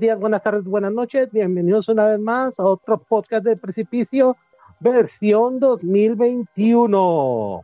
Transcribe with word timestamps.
Buenos 0.00 0.12
días, 0.14 0.20
buenas 0.20 0.42
tardes, 0.42 0.64
buenas 0.64 0.92
noches. 0.94 1.30
Bienvenidos 1.30 1.86
una 1.90 2.06
vez 2.08 2.18
más 2.18 2.58
a 2.58 2.64
otro 2.64 2.96
podcast 3.02 3.44
del 3.44 3.58
Precipicio, 3.58 4.34
versión 4.78 5.60
2021. 5.60 7.62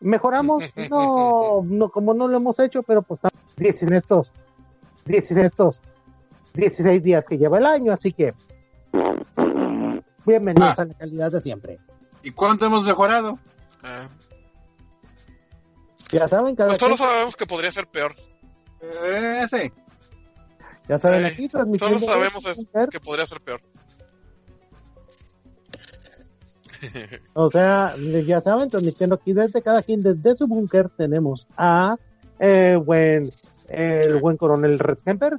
¿Mejoramos? 0.00 0.64
No, 0.90 1.60
no, 1.66 1.90
como 1.90 2.14
no 2.14 2.28
lo 2.28 2.38
hemos 2.38 2.58
hecho, 2.60 2.82
pero 2.82 3.02
pues 3.02 3.18
estamos 3.18 3.44
10 3.58 3.82
en 3.82 3.92
estos, 3.92 4.32
10 5.04 5.32
en 5.32 5.38
estos 5.40 5.82
16 6.54 7.02
días 7.02 7.26
que 7.28 7.36
lleva 7.36 7.58
el 7.58 7.66
año, 7.66 7.92
así 7.92 8.14
que 8.14 8.32
bienvenidos 10.24 10.78
Ah. 10.78 10.82
a 10.82 10.84
la 10.86 10.94
calidad 10.94 11.30
de 11.30 11.42
siempre. 11.42 11.78
¿Y 12.22 12.30
cuánto 12.30 12.64
hemos 12.64 12.82
mejorado? 12.84 13.38
Eh, 13.84 14.08
Ya 16.10 16.26
saben, 16.26 16.56
cada 16.56 16.70
pues 16.70 16.78
solo 16.80 16.96
sabemos 16.96 17.36
que 17.36 17.44
podría 17.44 17.70
ser 17.70 17.86
peor. 17.86 18.14
Eh, 18.80 19.44
sí. 19.50 19.70
Ya 20.88 20.98
saben 20.98 21.24
Eh, 21.24 21.26
aquí 21.26 21.48
Solo 21.48 21.64
transmitiendo 21.64 22.06
sabemos 22.06 22.44
es 22.46 22.56
Bunker. 22.56 22.88
que 22.88 23.00
podría 23.00 23.26
ser 23.26 23.40
peor. 23.40 23.60
O 27.34 27.50
sea, 27.50 27.94
ya 28.26 28.40
saben, 28.40 28.68
transmitiendo 28.70 29.14
aquí 29.16 29.32
desde 29.32 29.62
cada 29.62 29.82
quien, 29.82 30.02
desde 30.02 30.36
su 30.36 30.46
búnker, 30.46 30.90
tenemos 30.90 31.46
a 31.56 31.96
eh, 32.38 32.76
buen, 32.84 33.32
el 33.68 34.16
buen 34.20 34.36
coronel 34.36 34.78
Red 34.78 34.98
Kemper, 34.98 35.38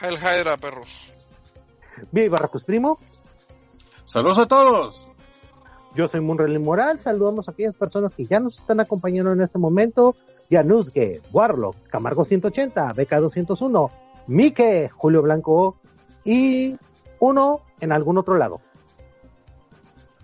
Hail 0.00 0.16
Hydra, 0.16 0.56
perros. 0.56 1.12
Viva 2.10 2.32
Barracus 2.38 2.64
Primo, 2.64 2.98
Saludos 4.06 4.38
a 4.38 4.46
todos. 4.46 5.10
yo 5.94 6.08
soy 6.08 6.20
Munrelin 6.20 6.64
Moral, 6.64 6.98
saludamos 7.00 7.46
a 7.48 7.52
aquellas 7.52 7.74
personas 7.76 8.12
que 8.14 8.26
ya 8.26 8.40
nos 8.40 8.58
están 8.58 8.80
acompañando 8.80 9.30
en 9.32 9.40
este 9.42 9.58
momento, 9.58 10.16
Januzge, 10.50 11.22
Warlock, 11.32 11.76
Camargo 11.88 12.24
180, 12.24 12.92
BK 12.92 13.14
201, 13.20 13.90
Mike, 14.26 14.90
Julio 14.92 15.22
Blanco 15.22 15.76
y 16.24 16.76
uno 17.20 17.60
en 17.80 17.92
algún 17.92 18.18
otro 18.18 18.36
lado. 18.36 18.60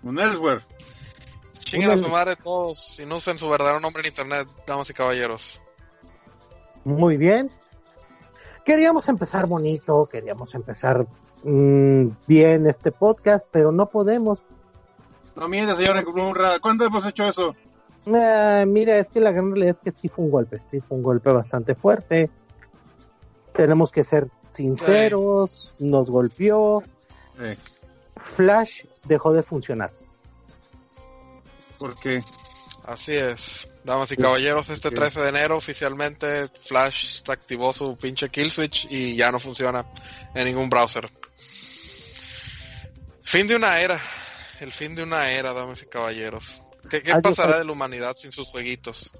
Un 0.03 0.19
Elsewhere. 0.19 0.61
Chinguen 1.59 1.91
a 1.91 1.97
su 1.97 2.07
madre 2.07 2.35
todos 2.35 2.99
y 2.99 3.05
no 3.05 3.17
usen 3.17 3.37
su 3.37 3.49
verdadero 3.49 3.79
nombre 3.79 4.01
en 4.01 4.07
internet, 4.07 4.47
damas 4.65 4.89
y 4.89 4.93
caballeros. 4.93 5.61
Muy 6.85 7.17
bien. 7.17 7.51
Queríamos 8.65 9.09
empezar 9.09 9.47
bonito, 9.47 10.07
queríamos 10.11 10.55
empezar 10.55 11.07
mm, 11.43 12.07
bien 12.25 12.67
este 12.67 12.91
podcast, 12.91 13.45
pero 13.51 13.71
no 13.71 13.89
podemos. 13.89 14.39
No 15.35 15.47
miente, 15.47 15.75
señor 15.75 16.05
Munra. 16.15 16.59
¿Cuándo 16.59 16.85
hemos 16.85 17.05
hecho 17.05 17.25
eso? 17.25 17.55
Eh, 18.15 18.65
mira, 18.67 18.97
es 18.97 19.09
que 19.11 19.19
la 19.19 19.31
gran 19.31 19.51
realidad 19.51 19.75
es 19.75 19.81
que 19.81 19.99
sí 19.99 20.07
fue 20.07 20.25
un 20.25 20.31
golpe, 20.31 20.59
sí 20.71 20.79
fue 20.79 20.97
un 20.97 21.03
golpe 21.03 21.31
bastante 21.31 21.75
fuerte. 21.75 22.29
Tenemos 23.53 23.91
que 23.91 24.03
ser 24.03 24.29
sinceros, 24.51 25.75
nos 25.79 26.09
golpeó. 26.09 26.83
Eh, 27.39 27.57
Flash 28.15 28.83
dejó 29.05 29.33
de 29.33 29.43
funcionar. 29.43 29.91
porque 31.77 32.23
Así 32.87 33.13
es. 33.13 33.67
Damas 33.83 34.11
y 34.13 34.15
caballeros, 34.15 34.69
este 34.69 34.91
13 34.91 35.19
de 35.19 35.29
enero 35.29 35.57
oficialmente 35.57 36.47
Flash 36.47 37.21
activó 37.27 37.73
su 37.73 37.97
pinche 37.97 38.29
kill 38.29 38.49
switch 38.49 38.87
y 38.89 39.15
ya 39.17 39.29
no 39.29 39.39
funciona 39.39 39.85
en 40.33 40.45
ningún 40.45 40.69
browser. 40.69 41.09
Fin 43.23 43.45
de 43.45 43.57
una 43.57 43.81
era. 43.81 43.99
El 44.61 44.71
fin 44.71 44.95
de 44.95 45.03
una 45.03 45.29
era, 45.31 45.51
damas 45.51 45.83
y 45.83 45.87
caballeros. 45.87 46.61
¿Qué, 46.89 47.03
qué 47.03 47.15
pasará 47.21 47.57
de 47.59 47.65
la 47.65 47.71
humanidad 47.71 48.15
sin 48.15 48.31
sus 48.31 48.47
jueguitos? 48.47 49.13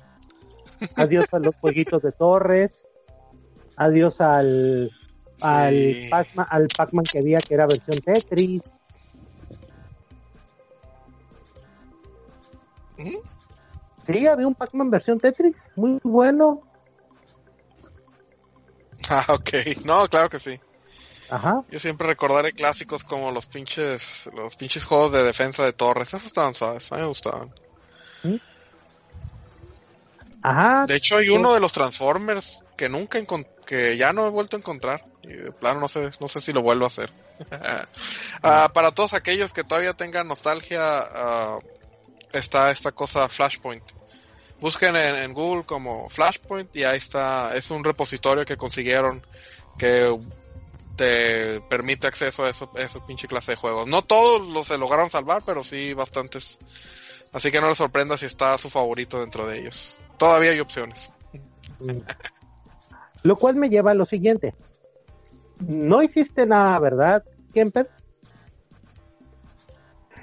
Adiós 0.95 1.33
a 1.33 1.39
los 1.39 1.55
jueguitos 1.57 2.01
de 2.01 2.11
Torres. 2.11 2.87
Adiós 3.75 4.21
al 4.21 4.91
al 5.41 5.73
Sí. 5.73 6.09
Pac-Man, 6.09 6.47
al 6.49 6.67
Pac-Man 6.75 7.05
que 7.05 7.19
había 7.19 7.37
que 7.39 7.53
era 7.53 7.67
versión 7.67 7.99
Tetris. 8.01 8.63
Ujú. 12.97 13.21
Sí, 14.05 14.25
había 14.25 14.47
un 14.47 14.55
Pac-Man 14.55 14.89
versión 14.89 15.19
Tetris, 15.19 15.57
muy 15.75 15.99
bueno. 16.03 16.63
Ah, 19.09 19.25
ok. 19.29 19.85
No, 19.85 20.07
claro 20.07 20.29
que 20.29 20.39
sí. 20.39 20.59
Ajá. 21.29 21.63
Yo 21.69 21.79
siempre 21.79 22.07
recordaré 22.07 22.53
clásicos 22.53 23.03
como 23.03 23.31
los 23.31 23.45
pinches, 23.45 24.29
los 24.33 24.55
pinches 24.55 24.85
juegos 24.85 25.11
de 25.11 25.23
defensa 25.23 25.63
de 25.63 25.73
torres. 25.73 26.09
Esos 26.09 26.25
estaban 26.25 26.55
suaves, 26.55 26.91
a 26.91 26.95
mí 26.95 27.01
me 27.01 27.07
gustaban. 27.07 27.53
Ajá. 30.41 30.85
De 30.85 30.95
hecho, 30.95 31.17
hay 31.17 31.29
uno 31.29 31.53
de 31.53 31.59
los 31.59 31.71
Transformers 31.73 32.63
que 32.77 32.87
nunca 32.87 33.19
que 33.65 33.97
ya 33.97 34.13
no 34.13 34.27
he 34.27 34.29
vuelto 34.29 34.55
a 34.55 34.59
encontrar. 34.59 35.05
Y 35.23 35.33
de 35.33 35.51
plano 35.51 35.81
no 35.81 35.89
sé, 35.89 36.11
no 36.19 36.27
sé 36.29 36.39
si 36.39 36.53
lo 36.53 36.61
vuelvo 36.61 36.85
a 36.85 36.87
hacer. 36.87 37.11
Ah, 38.43 38.71
para 38.71 38.91
todos 38.91 39.13
aquellos 39.13 39.51
que 39.51 39.63
todavía 39.63 39.93
tengan 39.93 40.27
nostalgia, 40.27 40.79
ah, 40.81 41.59
está 42.31 42.71
esta 42.71 42.91
cosa 42.91 43.27
Flashpoint. 43.27 43.83
Busquen 44.61 44.95
en, 44.95 45.15
en 45.15 45.33
Google 45.33 45.63
como 45.63 46.07
Flashpoint 46.09 46.73
y 46.75 46.83
ahí 46.83 46.97
está. 46.97 47.55
Es 47.55 47.71
un 47.71 47.83
repositorio 47.83 48.45
que 48.45 48.57
consiguieron 48.57 49.25
que 49.77 50.17
te 50.97 51.61
permite 51.69 52.07
acceso 52.07 52.43
a 52.43 52.49
eso, 52.49 52.69
a 52.75 52.81
esa 52.81 53.05
pinche 53.05 53.27
clase 53.27 53.53
de 53.53 53.55
juegos. 53.55 53.87
No 53.87 54.01
todos 54.01 54.47
los 54.49 54.67
se 54.67 54.77
lograron 54.77 55.09
salvar, 55.09 55.43
pero 55.45 55.63
sí 55.63 55.93
bastantes. 55.93 56.59
Así 57.31 57.51
que 57.51 57.61
no 57.61 57.69
les 57.69 57.77
sorprenda 57.77 58.17
si 58.17 58.25
está 58.25 58.57
su 58.57 58.69
favorito 58.69 59.19
dentro 59.21 59.47
de 59.47 59.59
ellos. 59.59 59.99
Todavía 60.17 60.51
hay 60.51 60.59
opciones. 60.59 61.09
Lo 63.23 63.35
cual 63.37 63.55
me 63.55 63.69
lleva 63.69 63.91
a 63.91 63.93
lo 63.95 64.05
siguiente. 64.05 64.55
No 65.59 66.01
hiciste 66.03 66.45
nada, 66.45 66.77
¿verdad, 66.79 67.23
Kemper? 67.53 67.89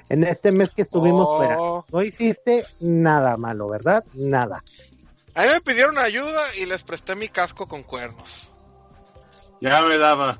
En 0.09 0.23
este 0.23 0.51
mes 0.51 0.69
que 0.71 0.83
estuvimos 0.83 1.25
Oh. 1.27 1.37
fuera. 1.37 1.57
No 1.91 2.01
hiciste 2.03 2.65
nada 2.79 3.37
malo, 3.37 3.67
¿verdad? 3.67 4.03
Nada. 4.13 4.63
A 5.33 5.41
mí 5.43 5.47
me 5.53 5.61
pidieron 5.61 5.97
ayuda 5.97 6.39
y 6.61 6.65
les 6.65 6.83
presté 6.83 7.15
mi 7.15 7.27
casco 7.27 7.67
con 7.67 7.83
cuernos. 7.83 8.51
ya 9.61 9.81
me 9.83 9.97
daba. 9.97 10.39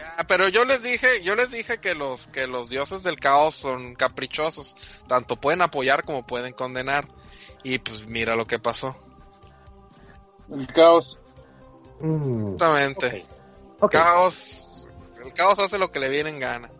Ya, 0.00 0.24
pero 0.26 0.48
yo 0.48 0.64
les 0.64 0.82
dije, 0.82 1.06
yo 1.22 1.34
les 1.34 1.50
dije 1.50 1.78
que 1.78 1.94
los 1.94 2.26
que 2.28 2.46
los 2.46 2.70
dioses 2.70 3.02
del 3.02 3.20
caos 3.20 3.54
son 3.54 3.94
caprichosos, 3.94 4.74
tanto 5.06 5.36
pueden 5.36 5.60
apoyar 5.60 6.04
como 6.04 6.26
pueden 6.26 6.54
condenar. 6.54 7.06
Y 7.62 7.78
pues 7.78 8.06
mira 8.06 8.34
lo 8.34 8.46
que 8.46 8.58
pasó. 8.58 8.96
El 10.50 10.66
caos. 10.68 11.18
Mm, 12.00 12.44
Justamente. 12.44 13.26
Caos, 13.90 14.88
el 15.22 15.34
caos 15.34 15.58
hace 15.58 15.78
lo 15.78 15.92
que 15.92 16.00
le 16.00 16.08
viene 16.08 16.30
en 16.30 16.40
gana. 16.40 16.70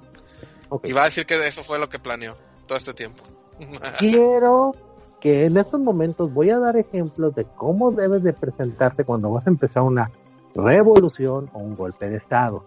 Y 0.85 0.93
va 0.93 1.03
a 1.03 1.05
decir 1.07 1.27
que 1.27 1.47
eso 1.47 1.63
fue 1.63 1.79
lo 1.79 1.91
que 1.91 1.99
planeó 1.99 2.39
todo 2.67 2.79
este 2.79 2.95
tiempo. 2.95 3.23
Quiero 3.99 4.75
que 5.21 5.45
en 5.45 5.59
estos 5.59 5.79
momentos 5.79 6.33
voy 6.33 6.49
a 6.49 6.59
dar 6.59 6.79
ejemplos 6.79 7.35
de 7.35 7.45
cómo 7.45 7.91
debes 7.91 8.23
de 8.23 8.33
presentarte 8.33 9.05
cuando 9.05 9.31
vas 9.31 9.47
a 9.47 9.51
empezar 9.51 9.83
una 9.83 10.11
revolución 10.55 11.51
o 11.53 11.59
un 11.59 11.77
golpe 11.77 12.09
de 12.09 12.17
estado. 12.17 12.65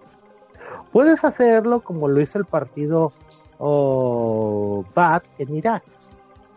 Puedes 0.91 1.23
hacerlo 1.23 1.81
como 1.81 2.07
lo 2.07 2.21
hizo 2.21 2.37
el 2.37 2.45
partido 2.45 3.13
oh, 3.57 4.85
Baath 4.93 5.25
en 5.39 5.55
Irak. 5.55 5.83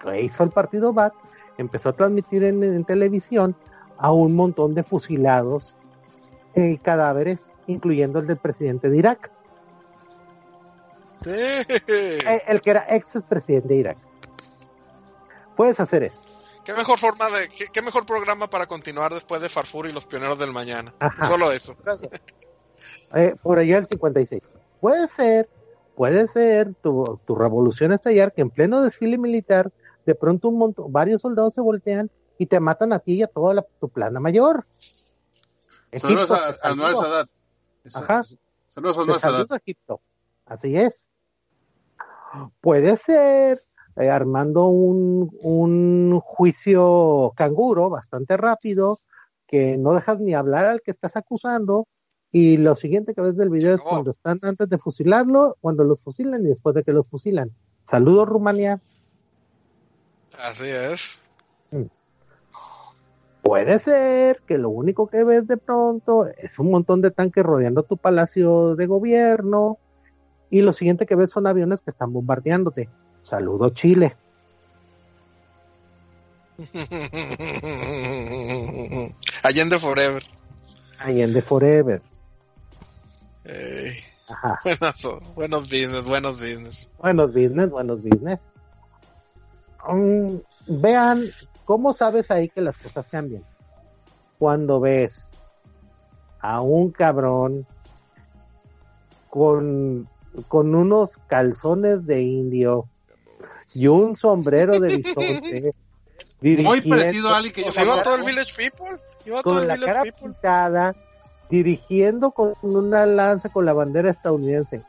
Que 0.03 0.21
hizo 0.23 0.45
el 0.45 0.51
partido 0.51 0.93
Baath, 0.93 1.15
empezó 1.59 1.91
a 1.91 1.93
transmitir 1.95 2.45
en, 2.45 2.63
en 2.63 2.85
televisión 2.85 3.57
a 3.99 4.13
un 4.13 4.35
montón 4.35 4.75
de 4.75 4.83
fusilados 4.83 5.77
eh, 6.55 6.79
cadáveres, 6.83 7.51
incluyendo 7.67 8.19
el 8.19 8.27
del 8.27 8.37
presidente 8.37 8.89
de 8.91 8.97
Irak, 8.99 9.31
Sí. 11.23 11.31
eh, 11.89 12.43
el 12.47 12.61
que 12.61 12.71
era 12.71 12.87
ex 12.89 13.19
presidente 13.29 13.69
de 13.69 13.77
Irak. 13.77 13.99
Puedes 15.57 15.81
hacer 15.81 16.05
eso. 16.05 16.21
Qué 16.65 16.73
mejor 16.75 16.99
forma 16.99 17.31
de, 17.31 17.49
qué, 17.49 17.67
qué 17.73 17.81
mejor 17.83 18.07
programa 18.07 18.49
para 18.49 18.67
continuar 18.67 19.13
después 19.15 19.41
de 19.41 19.49
Farfur 19.49 19.89
y 19.89 19.93
los 19.93 20.05
pioneros 20.07 20.39
del 20.39 20.53
mañana. 20.53 20.93
Ajá. 20.99 21.27
Solo 21.27 21.51
eso. 21.53 21.77
Eh, 23.15 23.35
por 23.43 23.59
allá 23.59 23.79
el 23.79 23.87
56. 23.87 24.43
Puede 24.81 25.09
ser, 25.09 25.49
puede 25.95 26.27
ser 26.29 26.75
tu, 26.83 27.19
tu 27.27 27.35
revolución 27.35 27.93
estallar 27.93 28.33
que 28.33 28.43
en 28.43 28.51
pleno 28.51 28.83
desfile 28.83 29.19
militar, 29.19 29.73
de 30.05 30.15
pronto 30.15 30.49
un 30.49 30.59
montón, 30.59 30.93
varios 30.93 31.21
soldados 31.23 31.55
se 31.55 31.61
voltean 31.61 32.11
y 32.39 32.47
te 32.47 32.61
matan 32.61 32.93
a 32.93 32.99
ti 32.99 33.15
y 33.15 33.23
a 33.23 33.27
toda 33.29 33.55
la, 33.55 33.67
tu 33.81 33.89
plana 33.89 34.21
mayor. 34.21 34.65
Saludos 35.93 36.31
Egipto, 36.31 36.35
a, 36.35 36.53
te 36.53 36.69
a. 36.69 36.95
Sadat. 37.03 37.29
Eso- 37.85 37.99
Ajá. 37.99 38.23
Saludos 39.21 39.53
a 39.53 39.57
Egipto. 39.57 40.01
Así 40.45 40.77
es. 40.77 41.11
Puede 42.61 42.97
ser 42.99 43.61
eh, 43.97 44.11
armando 44.11 44.67
un, 44.67 45.31
un 45.41 46.21
juicio 46.21 47.33
canguro 47.37 47.89
bastante 47.89 48.37
rápido, 48.37 49.01
que 49.47 49.79
no 49.79 49.95
dejas 49.95 50.21
ni 50.21 50.35
hablar 50.35 50.67
al 50.67 50.83
que 50.83 50.91
estás 50.91 51.17
acusando. 51.17 51.87
Y 52.33 52.57
lo 52.57 52.75
siguiente 52.77 53.15
que 53.15 53.21
ves 53.21 53.37
del 53.37 53.51
video 53.51 53.75
es 53.75 53.83
cuando 53.83 54.11
están 54.11 54.39
antes 54.43 54.69
de 54.69 54.79
fusilarlo, 54.79 55.57
cuando 55.61 55.85
los 55.85 56.03
fusilan 56.03 56.45
y 56.45 56.49
después 56.49 56.75
de 56.75 56.83
que 56.83 56.93
los 56.93 57.09
fusilan. 57.09 57.53
Saludos, 57.85 58.29
Rumania. 58.29 58.81
Así 60.39 60.69
es. 60.69 61.23
Puede 63.43 63.79
ser 63.79 64.43
que 64.45 64.59
lo 64.59 64.71
único 64.71 65.07
que 65.07 65.23
ves 65.23 65.47
de 65.47 65.57
pronto 65.57 66.27
es 66.27 66.59
un 66.59 66.73
montón 66.73 67.01
de 67.01 67.13
tanques 67.13 67.45
rodeando 67.45 67.85
tu 67.85 67.97
palacio 67.97 68.75
de 68.75 68.87
gobierno 68.87 69.79
y 70.51 70.63
lo 70.63 70.73
siguiente 70.73 71.07
que 71.07 71.15
ves 71.15 71.31
son 71.31 71.47
aviones 71.47 71.83
que 71.83 71.91
están 71.91 72.13
bombardeándote. 72.13 72.89
Saludo 73.23 73.71
Chile. 73.71 74.17
Allende 79.45 79.79
Forever. 79.79 80.25
Allende 80.99 81.41
Forever. 81.41 82.03
Ey, 83.49 83.93
Ajá. 84.29 84.59
buenos, 84.65 85.35
buenos 85.35 85.63
business, 85.69 86.05
buenos 86.05 86.41
business. 86.41 86.91
Buenos 86.99 87.33
business, 87.33 87.71
buenos 87.71 88.03
business. 88.03 88.41
Mm, 89.89 90.37
vean, 90.67 91.25
¿cómo 91.65 91.93
sabes 91.93 92.31
ahí 92.31 92.49
que 92.49 92.61
las 92.61 92.77
cosas 92.77 93.07
cambian? 93.11 93.45
Cuando 94.39 94.81
ves 94.81 95.31
a 96.41 96.61
un 96.61 96.91
cabrón 96.91 97.67
con, 99.31 100.09
con 100.49 100.75
unos 100.75 101.17
calzones 101.29 102.05
de 102.07 102.23
indio 102.23 102.89
y 103.75 103.87
un 103.87 104.17
sombrero 104.17 104.81
de 104.81 104.97
bisonte. 104.97 105.71
Muy 106.41 106.81
parecido 106.83 107.31
a 107.31 107.39
Ali 107.39 107.51
que 107.51 107.63
yo 107.63 107.69
iba 107.69 107.81
conozco. 107.81 108.03
todo 108.03 108.17
el 108.17 108.23
Village 108.25 108.55
People. 108.55 108.97
Iba 109.25 109.43
todo 109.43 109.55
con 109.55 109.63
el 109.63 109.69
la 109.69 109.75
Village 109.75 109.93
cara 109.93 110.03
People. 110.03 110.23
pintada, 110.29 110.95
dirigiendo 111.49 112.33
con 112.33 112.55
una 112.63 113.07
lanza 113.07 113.49
con 113.49 113.65
la 113.65 113.73
bandera 113.73 114.11
estadounidense 114.11 114.83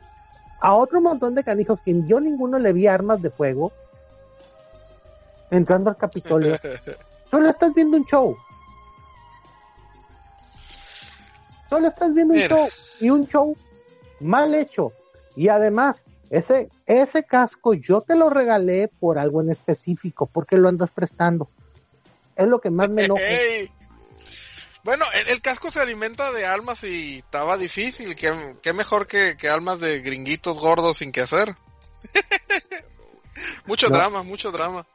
a 0.60 0.74
otro 0.74 1.02
montón 1.02 1.36
de 1.36 1.44
canijos 1.44 1.82
que 1.82 2.04
yo 2.04 2.20
ninguno 2.20 2.58
le 2.60 2.74
vi 2.74 2.88
armas 2.88 3.22
de 3.22 3.30
fuego 3.30 3.72
entrando 5.52 5.90
al 5.90 5.98
Capitolio. 5.98 6.58
Solo 7.32 7.50
estás 7.50 7.74
viendo 7.74 7.98
un 7.98 8.06
show. 8.06 8.36
Solo 11.70 11.90
estás 11.90 12.14
viendo 12.14 12.34
un 12.34 12.40
show 12.40 12.68
y 13.00 13.10
un 13.10 13.28
show 13.28 13.56
mal 14.20 14.56
hecho. 14.56 14.94
Y 15.36 15.50
además, 15.50 16.04
ese, 16.30 16.70
ese 16.86 17.24
casco 17.24 17.74
yo 17.74 18.02
te 18.02 18.16
lo 18.16 18.30
regalé 18.30 18.88
por 18.88 19.20
algo 19.20 19.42
en 19.42 19.52
específico, 19.52 20.26
porque 20.26 20.58
lo 20.58 20.70
andas 20.70 20.92
prestando. 20.92 21.50
Es 22.36 22.48
lo 22.48 22.60
que 22.62 22.72
más 22.72 22.90
me 22.90 23.04
enoja. 23.04 23.22
Bueno, 24.88 25.04
el, 25.14 25.28
el 25.28 25.42
casco 25.42 25.70
se 25.70 25.82
alimenta 25.82 26.32
de 26.32 26.46
almas 26.46 26.82
y 26.86 27.18
estaba 27.18 27.58
difícil. 27.58 28.16
¿Qué, 28.16 28.56
qué 28.64 28.72
mejor 28.72 29.06
que, 29.06 29.36
que 29.36 29.50
almas 29.50 29.82
de 29.82 30.00
gringuitos 30.00 30.60
gordos 30.60 31.00
sin 31.00 31.12
que 31.12 31.20
hacer? 31.20 31.54
mucho 33.66 33.90
No. 33.90 33.98
drama, 33.98 34.24
mucho 34.24 34.50
drama. 34.50 34.86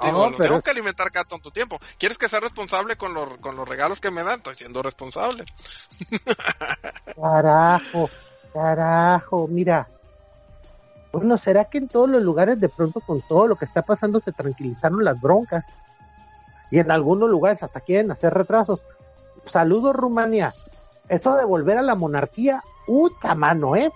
No, 0.00 0.06
Digo, 0.06 0.30
lo 0.30 0.36
pero 0.36 0.50
tengo 0.50 0.62
que 0.62 0.70
alimentar 0.70 1.10
cada 1.10 1.24
tanto 1.24 1.50
tiempo. 1.50 1.80
¿Quieres 1.98 2.16
que 2.16 2.28
sea 2.28 2.38
responsable 2.38 2.94
con 2.94 3.12
los, 3.12 3.38
con 3.38 3.56
los 3.56 3.68
regalos 3.68 4.00
que 4.00 4.12
me 4.12 4.22
dan? 4.22 4.36
Estoy 4.36 4.54
siendo 4.54 4.84
responsable. 4.84 5.44
Carajo, 7.20 8.08
carajo, 8.54 9.48
mira. 9.48 9.88
Bueno, 11.10 11.36
¿será 11.38 11.64
que 11.64 11.78
en 11.78 11.88
todos 11.88 12.08
los 12.08 12.22
lugares 12.22 12.60
de 12.60 12.68
pronto 12.68 13.00
con 13.00 13.20
todo 13.22 13.48
lo 13.48 13.56
que 13.56 13.64
está 13.64 13.82
pasando 13.82 14.20
se 14.20 14.30
tranquilizaron 14.30 15.04
las 15.04 15.20
broncas? 15.20 15.66
Y 16.70 16.78
en 16.78 16.92
algunos 16.92 17.28
lugares 17.28 17.64
hasta 17.64 17.80
quieren 17.80 18.12
hacer 18.12 18.32
retrasos. 18.32 18.84
Saludos, 19.46 19.94
Rumania. 19.94 20.54
Eso 21.08 21.34
de 21.36 21.44
volver 21.44 21.78
a 21.78 21.82
la 21.82 21.94
monarquía, 21.94 22.62
¡uta 22.86 23.34
mano, 23.34 23.74
eh! 23.76 23.90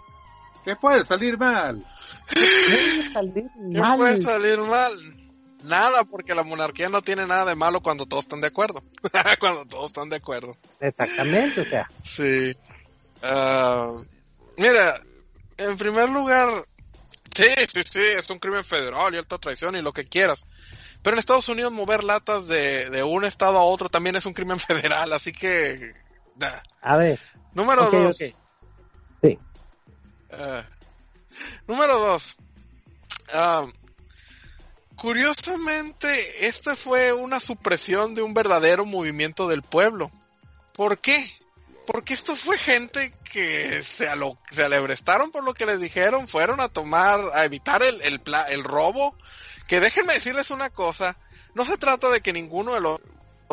¿Qué 0.65 0.77
puede 0.77 1.05
salir 1.05 1.39
mal? 1.39 1.85
Puede 2.33 3.13
salir 3.13 3.45
¿Qué 3.73 3.81
mal. 3.81 3.99
puede 3.99 4.23
salir 4.23 4.59
mal? 4.59 4.93
Nada, 5.63 6.05
porque 6.05 6.35
la 6.35 6.43
monarquía 6.43 6.89
no 6.89 7.03
tiene 7.03 7.27
nada 7.27 7.47
de 7.47 7.55
malo 7.55 7.81
cuando 7.81 8.05
todos 8.07 8.25
están 8.25 8.41
de 8.41 8.49
acuerdo. 8.49 8.83
cuando 9.41 9.65
todos 9.65 9.87
están 9.87 10.11
de 10.11 10.17
acuerdo. 10.17 10.57
Exactamente, 10.81 11.63
o 11.63 11.65
sea. 11.65 11.89
Sí. 12.03 12.55
Ah, 13.23 13.93
mira, 14.59 15.01
en 15.57 15.77
primer 15.79 16.11
lugar, 16.11 16.49
sí, 17.35 17.47
sí, 17.73 17.81
sí, 17.91 18.01
es 18.01 18.29
un 18.29 18.39
crimen 18.39 18.65
federal 18.65 19.15
y 19.15 19.19
alta 19.19 19.39
traición 19.39 19.77
y 19.77 19.83
lo 19.83 19.93
que 19.93 20.05
quieras. 20.05 20.45
Pero 21.05 21.15
en 21.15 21.19
Estados 21.21 21.49
Unidos 21.49 21.71
mover 21.73 22.03
latas 22.03 22.49
de, 22.49 22.91
de 22.91 23.03
un 23.05 23.25
estado 23.25 23.59
a 23.59 23.63
otro 23.63 23.89
también 23.91 24.17
es 24.17 24.27
un 24.27 24.33
crimen 24.33 24.59
federal, 24.61 25.13
así 25.13 25.31
que... 25.33 25.95
A 26.83 26.97
ver, 26.97 27.21
Número 27.53 27.83
dos. 28.07 28.17
Sí. 29.23 29.39
Ah, 30.33 30.65
número 31.69 31.97
dos. 31.99 32.35
Ah, 33.33 33.67
curiosamente, 34.97 36.47
esta 36.49 36.75
fue 36.77 37.13
una 37.13 37.39
supresión 37.41 38.15
de 38.15 38.23
un 38.23 38.35
verdadero 38.35 38.85
movimiento 38.87 39.47
del 39.49 39.63
pueblo. 39.63 40.11
¿Por 40.73 40.99
qué? 40.99 41.31
Porque 41.87 42.15
esto 42.15 42.35
fue 42.35 42.59
gente 42.59 43.15
que 43.31 43.83
se, 43.85 44.09
alo- 44.09 44.39
se 44.51 44.65
alebrestaron 44.65 45.31
por 45.31 45.45
lo 45.45 45.55
que 45.55 45.67
les 45.67 45.81
dijeron, 45.81 46.27
fueron 46.29 46.61
a 46.61 46.69
tomar, 46.69 47.21
a 47.35 47.45
evitar 47.45 47.83
el, 47.83 48.01
el, 48.03 48.21
pla- 48.21 48.47
el 48.49 48.65
robo. 48.65 49.17
Que 49.67 49.81
déjenme 49.81 50.15
decirles 50.15 50.51
una 50.51 50.71
cosa, 50.71 51.17
no 51.55 51.65
se 51.65 51.79
trata 51.79 52.11
de 52.11 52.21
que 52.21 52.33
ninguno 52.33 52.75
de 52.75 52.81
los, 52.81 53.01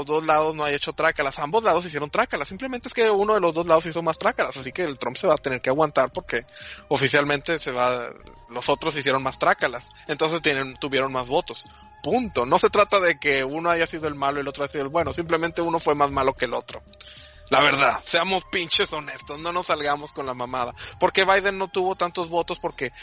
dos 0.06 0.26
lados 0.26 0.56
no 0.56 0.64
haya 0.64 0.76
hecho 0.76 0.94
trácalas, 0.94 1.38
ambos 1.38 1.64
lados 1.64 1.86
hicieron 1.86 2.10
trácalas, 2.10 2.48
simplemente 2.48 2.88
es 2.88 2.94
que 2.94 3.12
uno 3.12 3.36
de 3.36 3.40
los 3.40 3.54
dos 3.54 3.68
lados 3.68 3.86
hizo 3.86 4.02
más 4.02 4.18
trácalas, 4.18 4.58
así 4.58 4.72
que 4.72 4.84
el 4.84 4.98
Trump 4.98 5.16
se 5.16 5.28
va 5.28 5.36
a 5.36 5.38
tener 5.38 5.62
que 5.62 5.70
aguantar 5.70 6.12
porque 6.12 6.44
oficialmente 6.88 7.60
se 7.60 7.72
va, 7.72 8.10
los 8.50 8.68
otros 8.70 8.96
hicieron 8.96 9.22
más 9.22 9.38
trácalas, 9.38 9.90
entonces 10.08 10.42
tienen, 10.42 10.76
tuvieron 10.78 11.12
más 11.12 11.28
votos. 11.28 11.66
Punto. 12.02 12.48
No 12.48 12.58
se 12.58 12.72
trata 12.72 13.00
de 13.00 13.20
que 13.20 13.44
uno 13.44 13.70
haya 13.70 13.86
sido 13.86 14.08
el 14.08 14.16
malo 14.16 14.40
y 14.40 14.42
el 14.42 14.48
otro 14.48 14.64
haya 14.64 14.72
sido 14.72 14.84
el 14.84 14.90
bueno, 14.90 15.14
simplemente 15.14 15.62
uno 15.62 15.80
fue 15.80 15.94
más 15.94 16.10
malo 16.10 16.34
que 16.34 16.46
el 16.46 16.56
otro. 16.56 16.82
La 17.52 17.60
verdad, 17.60 18.00
seamos 18.06 18.46
pinches 18.46 18.94
honestos, 18.94 19.38
no 19.38 19.52
nos 19.52 19.66
salgamos 19.66 20.14
con 20.14 20.26
la 20.26 20.34
mamada. 20.34 20.74
Porque 21.02 21.26
Biden 21.26 21.58
no 21.58 21.68
tuvo 21.68 21.96
tantos 21.96 22.30
votos 22.30 22.62
porque, 22.62 22.94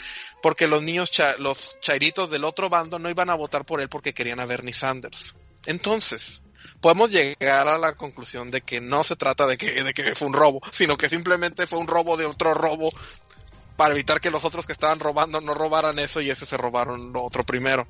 porque 0.41 0.67
los 0.67 0.81
niños, 0.81 1.11
los 1.37 1.79
chairitos 1.81 2.31
del 2.31 2.43
otro 2.43 2.67
bando 2.67 2.97
no 2.97 3.11
iban 3.11 3.29
a 3.29 3.35
votar 3.35 3.63
por 3.63 3.79
él 3.79 3.89
porque 3.89 4.15
querían 4.15 4.39
a 4.39 4.47
Bernie 4.47 4.73
Sanders. 4.73 5.35
Entonces, 5.67 6.41
podemos 6.81 7.11
llegar 7.11 7.67
a 7.67 7.77
la 7.77 7.93
conclusión 7.93 8.49
de 8.49 8.61
que 8.61 8.81
no 8.81 9.03
se 9.03 9.15
trata 9.15 9.45
de 9.45 9.55
que, 9.55 9.83
de 9.83 9.93
que 9.93 10.15
fue 10.15 10.27
un 10.27 10.33
robo, 10.33 10.61
sino 10.71 10.97
que 10.97 11.09
simplemente 11.09 11.67
fue 11.67 11.77
un 11.77 11.87
robo 11.87 12.17
de 12.17 12.25
otro 12.25 12.55
robo 12.55 12.91
para 13.77 13.93
evitar 13.93 14.19
que 14.19 14.31
los 14.31 14.43
otros 14.45 14.65
que 14.65 14.73
estaban 14.73 14.99
robando 14.99 15.41
no 15.41 15.53
robaran 15.53 15.99
eso 15.99 16.21
y 16.21 16.31
ese 16.31 16.47
se 16.47 16.57
robaron 16.57 17.13
lo 17.13 17.23
otro 17.23 17.43
primero. 17.43 17.87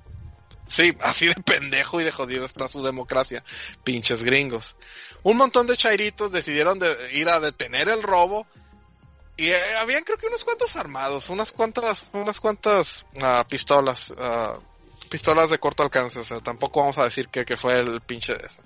Sí, 0.70 0.96
así 1.02 1.28
de 1.28 1.36
pendejo 1.36 2.00
y 2.00 2.04
de 2.04 2.12
jodido 2.12 2.46
está 2.46 2.70
su 2.70 2.84
democracia, 2.84 3.44
pinches 3.84 4.24
gringos. 4.24 4.76
Un 5.24 5.36
montón 5.36 5.68
de 5.68 5.76
chairitos 5.76 6.32
decidieron 6.32 6.80
de 6.80 6.96
ir 7.14 7.28
a 7.28 7.40
detener 7.40 7.90
el 7.90 8.04
robo 8.04 8.48
y 9.36 9.48
eh, 9.48 9.76
habían 9.80 10.04
creo 10.04 10.18
que 10.18 10.28
unos 10.28 10.44
cuantos 10.44 10.76
armados, 10.76 11.30
unas 11.30 11.52
cuantas, 11.52 12.06
unas 12.14 12.40
cuantas 12.40 13.08
ah, 13.22 13.46
pistolas, 13.50 14.14
ah, 14.18 14.60
pistolas 15.10 15.50
de 15.50 15.60
corto 15.60 15.84
alcance, 15.84 16.20
o 16.20 16.24
sea, 16.24 16.40
tampoco 16.40 16.80
vamos 16.80 16.98
a 16.98 17.04
decir 17.04 17.28
que, 17.30 17.44
que 17.44 17.58
fue 17.58 17.80
el 17.80 18.02
pinche 18.02 18.34
de 18.34 18.46
ese. 18.46 18.62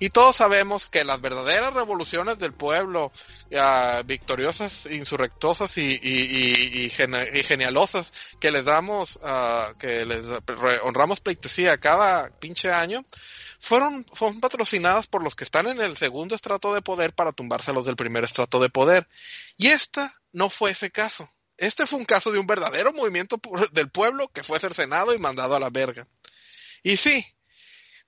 Y 0.00 0.10
todos 0.10 0.36
sabemos 0.36 0.86
que 0.86 1.04
las 1.04 1.20
verdaderas 1.20 1.72
revoluciones 1.72 2.38
del 2.38 2.52
pueblo, 2.52 3.12
ah, 3.56 4.02
victoriosas, 4.04 4.86
insurrectosas 4.86 5.78
y, 5.78 6.90
genialosas, 6.90 8.12
que 8.40 8.50
les 8.50 8.64
damos, 8.64 9.18
ah, 9.22 9.72
que 9.78 10.04
les 10.04 10.24
honramos 10.82 11.20
pleitesía 11.20 11.78
cada 11.78 12.28
pinche 12.38 12.70
año, 12.70 13.04
fueron, 13.58 14.04
fueron 14.12 14.40
patrocinadas 14.40 15.06
por 15.06 15.22
los 15.22 15.34
que 15.34 15.44
están 15.44 15.66
en 15.68 15.80
el 15.80 15.96
segundo 15.96 16.34
estrato 16.34 16.74
de 16.74 16.82
poder 16.82 17.14
para 17.14 17.32
tumbarse 17.32 17.70
a 17.70 17.74
los 17.74 17.86
del 17.86 17.96
primer 17.96 18.24
estrato 18.24 18.60
de 18.60 18.68
poder. 18.68 19.08
Y 19.56 19.68
esta 19.68 20.20
no 20.32 20.50
fue 20.50 20.72
ese 20.72 20.90
caso. 20.90 21.30
Este 21.56 21.86
fue 21.86 21.98
un 21.98 22.04
caso 22.04 22.32
de 22.32 22.38
un 22.38 22.46
verdadero 22.46 22.92
movimiento 22.92 23.40
del 23.72 23.90
pueblo 23.90 24.28
que 24.28 24.42
fue 24.42 24.58
cercenado 24.58 25.14
y 25.14 25.18
mandado 25.18 25.54
a 25.54 25.60
la 25.60 25.70
verga. 25.70 26.06
Y 26.82 26.96
sí, 26.96 27.24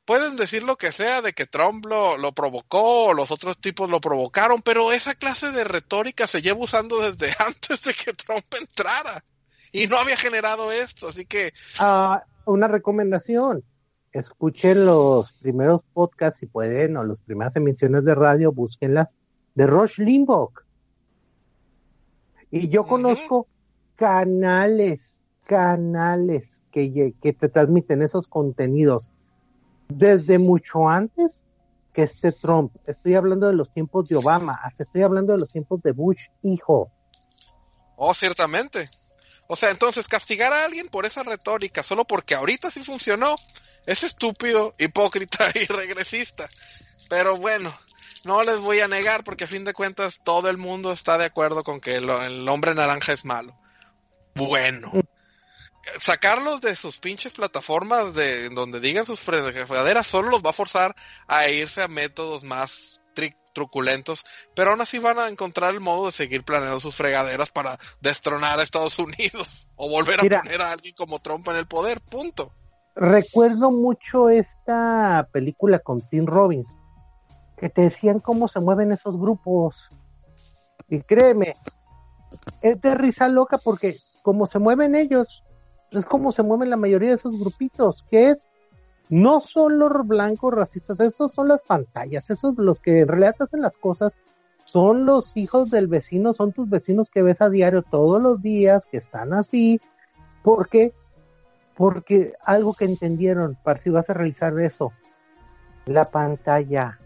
pueden 0.04 0.36
decir 0.36 0.62
lo 0.62 0.76
que 0.76 0.92
sea 0.92 1.22
de 1.22 1.32
que 1.32 1.46
Trump 1.46 1.84
lo, 1.86 2.32
provocó 2.32 3.06
o 3.06 3.14
los 3.14 3.30
otros 3.30 3.58
tipos 3.58 3.90
lo 3.90 4.00
provocaron, 4.00 4.62
pero 4.62 4.92
esa 4.92 5.14
clase 5.14 5.52
de 5.52 5.64
retórica 5.64 6.26
se 6.26 6.42
lleva 6.42 6.60
usando 6.60 6.98
desde 7.00 7.34
antes 7.46 7.82
de 7.82 7.94
que 7.94 8.12
Trump 8.14 8.44
entrara. 8.58 9.22
Y 9.72 9.88
no 9.88 9.98
había 9.98 10.16
generado 10.16 10.72
esto, 10.72 11.08
así 11.08 11.26
que 11.26 11.52
Ah, 11.78 12.24
una 12.46 12.68
recomendación. 12.68 13.62
Escuchen 14.12 14.86
los 14.86 15.32
primeros 15.32 15.82
podcasts 15.92 16.40
si 16.40 16.46
pueden, 16.46 16.96
o 16.96 17.04
las 17.04 17.18
primeras 17.20 17.56
emisiones 17.56 18.04
de 18.04 18.14
radio, 18.14 18.52
búsquenlas, 18.52 19.14
de 19.54 19.66
Rush 19.66 19.98
Limbaugh. 19.98 20.65
Y 22.56 22.68
yo 22.68 22.84
conozco 22.86 23.46
canales, 23.96 25.20
canales 25.46 26.62
que, 26.70 27.14
que 27.20 27.32
te 27.32 27.48
transmiten 27.48 28.02
esos 28.02 28.26
contenidos 28.26 29.10
desde 29.88 30.38
mucho 30.38 30.88
antes 30.88 31.44
que 31.92 32.02
este 32.02 32.32
Trump. 32.32 32.74
Estoy 32.86 33.14
hablando 33.14 33.46
de 33.46 33.54
los 33.54 33.72
tiempos 33.72 34.08
de 34.08 34.16
Obama, 34.16 34.58
hasta 34.62 34.82
estoy 34.82 35.02
hablando 35.02 35.32
de 35.32 35.38
los 35.38 35.50
tiempos 35.50 35.82
de 35.82 35.92
Bush, 35.92 36.26
hijo. 36.42 36.90
Oh, 37.96 38.12
ciertamente. 38.12 38.90
O 39.48 39.56
sea, 39.56 39.70
entonces 39.70 40.04
castigar 40.06 40.52
a 40.52 40.64
alguien 40.64 40.88
por 40.88 41.06
esa 41.06 41.22
retórica 41.22 41.82
solo 41.82 42.04
porque 42.04 42.34
ahorita 42.34 42.70
sí 42.70 42.82
funcionó 42.82 43.36
es 43.86 44.02
estúpido, 44.02 44.74
hipócrita 44.78 45.46
y 45.54 45.64
regresista. 45.66 46.48
Pero 47.08 47.36
bueno, 47.36 47.72
no 48.26 48.42
les 48.42 48.58
voy 48.58 48.80
a 48.80 48.88
negar 48.88 49.24
porque 49.24 49.44
a 49.44 49.48
fin 49.48 49.64
de 49.64 49.72
cuentas 49.72 50.20
todo 50.22 50.50
el 50.50 50.58
mundo 50.58 50.92
está 50.92 51.18
de 51.18 51.24
acuerdo 51.24 51.64
con 51.64 51.80
que 51.80 51.96
el, 51.96 52.10
el 52.10 52.48
hombre 52.48 52.74
naranja 52.74 53.12
es 53.12 53.24
malo. 53.24 53.58
Bueno. 54.34 54.92
Sacarlos 56.00 56.60
de 56.60 56.74
sus 56.74 56.98
pinches 56.98 57.32
plataformas 57.32 58.12
de 58.14 58.48
donde 58.48 58.80
digan 58.80 59.06
sus 59.06 59.20
fregaderas 59.20 60.06
solo 60.06 60.30
los 60.30 60.44
va 60.44 60.50
a 60.50 60.52
forzar 60.52 60.96
a 61.28 61.48
irse 61.48 61.80
a 61.80 61.88
métodos 61.88 62.42
más 62.42 63.00
truculentos, 63.56 64.22
pero 64.54 64.70
aún 64.70 64.82
así 64.82 64.98
van 64.98 65.18
a 65.18 65.28
encontrar 65.28 65.72
el 65.72 65.80
modo 65.80 66.04
de 66.06 66.12
seguir 66.12 66.44
planeando 66.44 66.78
sus 66.78 66.94
fregaderas 66.94 67.50
para 67.50 67.78
destronar 68.02 68.60
a 68.60 68.62
Estados 68.62 68.98
Unidos 68.98 69.70
o 69.76 69.88
volver 69.88 70.20
a 70.20 70.22
Mira. 70.24 70.42
poner 70.42 70.60
a 70.60 70.72
alguien 70.72 70.94
como 70.94 71.20
Trump 71.20 71.48
en 71.48 71.56
el 71.56 71.66
poder, 71.66 72.02
punto. 72.02 72.52
Recuerdo 72.94 73.70
mucho 73.70 74.28
esta 74.28 75.26
película 75.32 75.78
con 75.78 76.06
Tim 76.06 76.26
Robbins, 76.26 76.76
que 77.56 77.68
te 77.68 77.82
decían 77.82 78.20
cómo 78.20 78.48
se 78.48 78.60
mueven 78.60 78.92
esos 78.92 79.18
grupos. 79.18 79.88
Y 80.88 81.00
créeme, 81.00 81.54
es 82.62 82.80
de 82.80 82.94
risa 82.94 83.28
loca 83.28 83.58
porque 83.58 83.96
como 84.22 84.46
se 84.46 84.58
mueven 84.58 84.94
ellos, 84.94 85.44
es 85.90 86.06
como 86.06 86.32
se 86.32 86.42
mueven 86.42 86.70
la 86.70 86.76
mayoría 86.76 87.10
de 87.10 87.14
esos 87.16 87.38
grupitos, 87.38 88.04
que 88.10 88.30
es, 88.30 88.48
no 89.08 89.40
son 89.40 89.78
los 89.78 90.06
blancos 90.06 90.52
racistas, 90.52 91.00
esos 91.00 91.32
son 91.32 91.48
las 91.48 91.62
pantallas, 91.62 92.28
esos 92.30 92.56
los 92.58 92.80
que 92.80 93.00
en 93.00 93.08
realidad 93.08 93.36
hacen 93.40 93.62
las 93.62 93.76
cosas, 93.76 94.18
son 94.64 95.06
los 95.06 95.36
hijos 95.36 95.70
del 95.70 95.86
vecino, 95.86 96.34
son 96.34 96.52
tus 96.52 96.68
vecinos 96.68 97.08
que 97.08 97.22
ves 97.22 97.40
a 97.40 97.48
diario 97.48 97.82
todos 97.82 98.20
los 98.20 98.42
días, 98.42 98.84
que 98.86 98.96
están 98.96 99.32
así, 99.32 99.80
porque 100.42 100.92
porque 101.76 102.32
algo 102.42 102.72
que 102.72 102.86
entendieron, 102.86 103.56
para 103.62 103.78
si 103.80 103.90
vas 103.90 104.08
a 104.08 104.14
realizar 104.14 104.58
eso, 104.58 104.92
la 105.84 106.10
pantalla. 106.10 106.98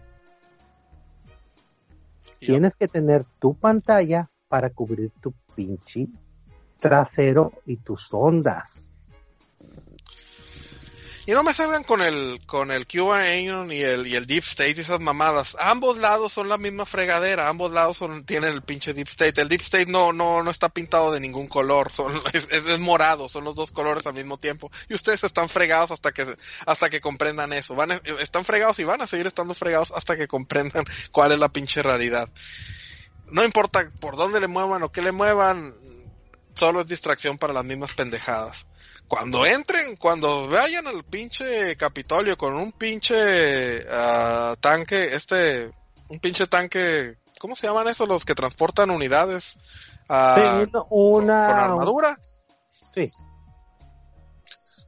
Tienes 2.41 2.75
que 2.75 2.89
tener 2.89 3.25
tu 3.39 3.55
pantalla 3.55 4.31
para 4.49 4.71
cubrir 4.71 5.13
tu 5.21 5.35
pinche 5.55 6.09
trasero 6.81 7.53
y 7.67 7.77
tus 7.77 8.13
ondas. 8.13 8.90
Y 11.31 11.33
no 11.33 11.45
me 11.45 11.55
salgan 11.55 11.85
con 11.85 12.03
el 12.03 12.41
con 12.45 12.73
el 12.73 12.89
QAnon 12.89 13.71
y 13.71 13.83
el, 13.83 14.05
y 14.09 14.17
el 14.17 14.27
Deep 14.27 14.43
State 14.43 14.75
y 14.77 14.81
esas 14.81 14.99
mamadas. 14.99 15.57
Ambos 15.61 15.99
lados 15.99 16.33
son 16.33 16.49
la 16.49 16.59
misma 16.59 16.87
fregadera, 16.87 17.49
ambos 17.49 17.71
lados 17.71 17.99
son, 17.99 18.25
tienen 18.25 18.53
el 18.53 18.63
pinche 18.63 18.95
Deep 18.95 19.07
State. 19.07 19.41
El 19.41 19.49
Deep 19.49 19.61
State 19.61 19.87
no, 19.87 20.13
no, 20.13 20.43
no 20.43 20.51
está 20.51 20.71
pintado 20.71 21.13
de 21.13 21.21
ningún 21.21 21.47
color, 21.47 21.93
son, 21.93 22.21
es, 22.33 22.49
es- 22.51 22.81
morado, 22.81 23.29
son 23.29 23.45
los 23.45 23.55
dos 23.55 23.71
colores 23.71 24.05
al 24.09 24.15
mismo 24.15 24.39
tiempo. 24.39 24.73
Y 24.89 24.95
ustedes 24.95 25.23
están 25.23 25.49
fregados 25.49 25.93
hasta 25.93 26.11
que 26.11 26.35
hasta 26.67 26.91
que 26.91 27.01
comprendan 27.01 27.53
eso. 27.53 27.77
Van 27.77 27.93
están 28.19 28.45
fregados 28.45 28.81
y 28.81 28.85
van 28.85 29.01
a 29.01 29.07
seguir 29.07 29.29
estando 29.29 29.55
fregados 29.55 29.93
hasta 29.93 30.17
que 30.17 30.27
comprendan 30.27 30.85
cuál 31.13 31.31
es 31.31 31.39
la 31.39 31.49
pinche 31.49 31.81
realidad. 31.81 32.29
No 33.31 33.45
importa 33.45 33.89
por 34.01 34.17
dónde 34.17 34.41
le 34.41 34.49
muevan 34.49 34.83
o 34.83 34.91
qué 34.91 35.01
le 35.01 35.13
muevan, 35.13 35.73
solo 36.55 36.81
es 36.81 36.87
distracción 36.87 37.39
para 37.39 37.53
las 37.53 37.65
mismas 37.65 37.93
pendejadas. 37.95 38.67
Cuando 39.09 39.45
entren, 39.45 39.97
cuando 39.97 40.49
vayan 40.49 40.87
al 40.87 41.03
pinche 41.05 41.77
Capitolio 41.77 42.39
con 42.39 42.55
un 42.55 42.71
pinche 42.73 43.85
ah, 43.91 44.55
tanque, 44.61 45.15
este, 45.15 45.71
un 46.09 46.21
pinche 46.21 46.47
tanque, 46.47 47.17
¿cómo 47.41 47.57
se 47.57 47.67
llaman 47.67 47.89
esos 47.89 48.07
los 48.09 48.25
que 48.25 48.35
transportan 48.35 48.91
unidades? 48.91 49.45
Sí, 49.55 49.59
una, 50.07 51.47
con- 51.47 51.47
con 51.47 51.59
armadura. 51.59 52.19
sí, 52.95 53.11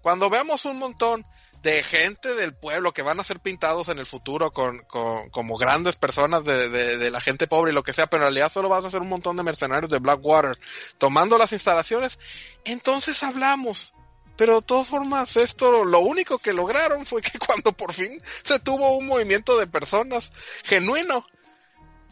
Cuando 0.03 0.29
veamos 0.31 0.65
un 0.65 0.79
montón 0.79 1.25
de 1.63 1.83
gente 1.85 2.35
del 2.35 2.55
pueblo 2.55 2.93
que 2.93 3.03
van 3.03 3.21
a 3.21 3.25
ser 3.25 3.39
pintados 3.39 3.89
en 3.89 3.99
el 4.01 4.07
futuro 4.07 4.53
con, 4.53 4.79
con- 4.81 5.31
como 5.31 5.57
grandes 5.57 5.97
personas 5.97 6.45
de, 6.45 6.69
de- 6.69 6.99
de 6.99 7.11
la 7.11 7.21
gente 7.21 7.47
pobre 7.47 7.71
y 7.71 7.75
lo 7.75 7.85
que 7.85 7.93
sea, 7.93 8.09
pero 8.09 8.23
en 8.23 8.27
realidad 8.29 8.51
solo 8.51 8.69
van 8.69 8.85
a 8.85 8.91
ser 8.91 9.01
un 9.01 9.09
montón 9.09 9.37
de 9.37 9.45
mercenarios 9.45 9.91
de 9.91 9.99
Blackwater 10.01 10.57
tomando 10.99 11.39
las 11.39 11.53
instalaciones, 11.53 12.19
entonces 12.65 13.23
hablamos. 13.23 13.95
Pero 14.37 14.57
de 14.61 14.67
todas 14.67 14.89
formas, 14.89 15.37
esto 15.37 15.85
lo 15.85 16.01
único 16.01 16.39
que 16.39 16.53
lograron 16.55 17.05
fue 17.07 17.21
que 17.23 17.39
cuando 17.47 17.73
por 17.73 17.93
fin 17.93 18.21
se 18.43 18.59
tuvo 18.59 18.97
un 18.97 19.07
movimiento 19.07 19.59
de 19.59 19.67
personas 19.67 20.33
genuino, 20.65 21.25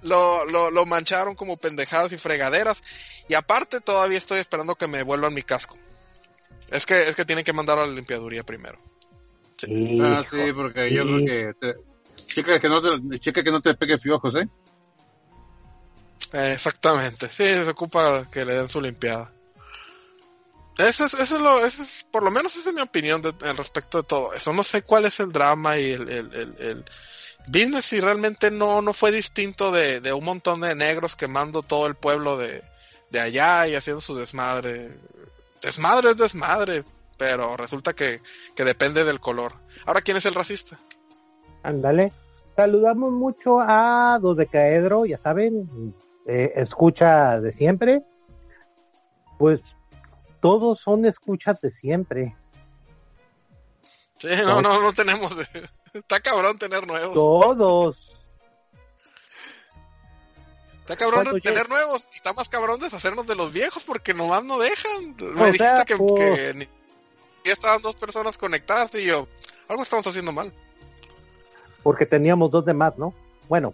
lo, 0.03 0.45
lo, 0.45 0.71
lo 0.71 0.87
mancharon 0.87 1.35
como 1.35 1.57
pendejadas 1.57 2.13
y 2.13 2.19
fregaderas. 2.19 2.83
Y 3.29 3.35
aparte 3.35 3.81
todavía 3.81 4.19
estoy 4.19 4.39
esperando 4.39 4.77
que 4.77 4.87
me 4.87 5.03
vuelvan 5.03 5.35
mi 5.35 5.43
casco. 5.43 5.77
Es 6.71 6.87
que, 6.87 7.09
es 7.09 7.17
que 7.17 7.25
tienen 7.25 7.45
que 7.45 7.53
mandar 7.55 7.79
a 7.79 7.87
la 7.87 7.93
limpiaduría 7.93 8.45
primero. 8.45 8.79
Ah, 9.67 10.25
sí, 10.29 10.37
hijo, 10.37 10.63
porque 10.63 10.93
yo 10.93 11.03
sí. 11.03 11.09
creo 11.09 11.27
que... 11.27 11.55
Te, 11.55 11.75
checa, 12.27 12.61
que 12.61 12.69
no 12.69 12.81
te, 12.81 13.19
checa 13.21 13.43
que 13.43 13.51
no 13.51 13.61
te 13.61 13.75
pegue 13.75 13.99
fiojos, 13.99 14.35
¿eh? 14.37 14.49
Eh, 16.33 16.53
exactamente. 16.53 17.29
Sí, 17.29 17.45
se 17.45 17.69
ocupa 17.69 18.27
que 18.31 18.45
le 18.45 18.55
den 18.55 18.69
su 18.69 18.81
limpiada. 18.81 19.33
Eso 20.79 21.05
es, 21.05 21.15
eso 21.15 21.37
es 21.37 21.43
lo, 21.43 21.67
eso 21.67 21.83
es, 21.83 22.07
por 22.11 22.23
lo 22.23 22.31
menos 22.31 22.57
esa 22.57 22.71
es 22.71 22.75
mi 22.75 22.81
opinión 22.81 23.21
de, 23.21 23.35
en 23.43 23.57
respecto 23.57 23.99
de 23.99 24.05
todo 24.05 24.33
eso. 24.33 24.53
No 24.53 24.63
sé 24.63 24.83
cuál 24.83 25.05
es 25.05 25.21
el 25.21 25.33
drama 25.33 25.77
y 25.79 25.91
el, 25.91 26.09
el, 26.09 26.35
el, 26.35 26.55
el 26.59 26.85
business 27.49 27.85
si 27.85 28.01
realmente 28.01 28.51
no, 28.51 28.81
no 28.81 28.93
fue 28.95 29.13
distinto 29.13 29.73
de, 29.73 30.01
de 30.01 30.13
un 30.13 30.25
montón 30.25 30.61
de 30.61 30.75
negros 30.75 31.17
quemando 31.17 31.63
todo 31.63 31.87
el 31.87 31.97
pueblo 31.97 32.39
de, 32.39 32.63
de 33.11 33.21
allá 33.21 33.69
y 33.69 33.75
haciendo 33.75 34.01
su 34.01 34.15
desmadre. 34.15 34.97
Desmadre 35.61 36.11
es 36.11 36.17
desmadre, 36.17 36.85
pero 37.21 37.55
resulta 37.55 37.93
que, 37.93 38.23
que 38.57 38.65
depende 38.65 39.05
del 39.05 39.21
color. 39.21 39.53
Ahora, 39.85 40.01
¿quién 40.01 40.17
es 40.17 40.25
el 40.25 40.35
racista? 40.35 40.79
Ándale. 41.63 42.15
Saludamos 42.57 43.13
mucho 43.13 43.61
a 43.61 44.19
Dos 44.23 44.39
de 44.39 44.47
Caedro, 44.47 45.05
ya 45.05 45.19
saben, 45.19 45.95
eh, 46.27 46.53
escucha 46.57 47.39
de 47.39 47.53
siempre. 47.53 48.03
Pues 49.39 49.77
todos 50.41 50.81
son 50.81 51.05
escuchas 51.05 51.61
de 51.61 51.71
siempre. 51.71 52.35
Sí, 54.19 54.29
no, 54.43 54.63
no, 54.63 54.81
no 54.81 54.93
tenemos. 54.95 55.33
Está 55.93 56.21
cabrón 56.21 56.57
tener 56.59 56.87
nuevos. 56.87 57.13
Todos. 57.13 58.31
Está 60.81 60.97
cabrón 60.97 61.25
Cuando 61.25 61.41
tener 61.43 61.65
yo- 61.65 61.69
nuevos 61.69 62.03
y 62.15 62.17
está 62.17 62.33
más 62.33 62.49
cabrón 62.49 62.81
deshacernos 62.81 63.27
de 63.27 63.35
los 63.37 63.53
viejos 63.53 63.85
porque 63.85 64.15
nomás 64.15 64.43
no 64.45 64.59
dejan. 64.59 65.17
Me 65.19 65.43
O 65.43 65.45
dijiste 65.53 65.69
sea, 65.69 65.85
que, 65.85 65.97
pues- 65.99 66.13
que 66.55 66.69
ya 67.45 67.53
estaban 67.53 67.83
dos 67.83 67.97
personas 67.97 68.39
conectadas 68.39 68.95
y 68.95 69.05
yo, 69.05 69.29
algo 69.69 69.83
estamos 69.83 70.07
haciendo 70.07 70.33
mal. 70.33 70.53
porque 71.83 72.05
teníamos 72.05 72.51
dos 72.51 72.65
de 72.67 72.75
más, 72.75 72.99
¿no? 72.99 73.15
Bueno, 73.49 73.73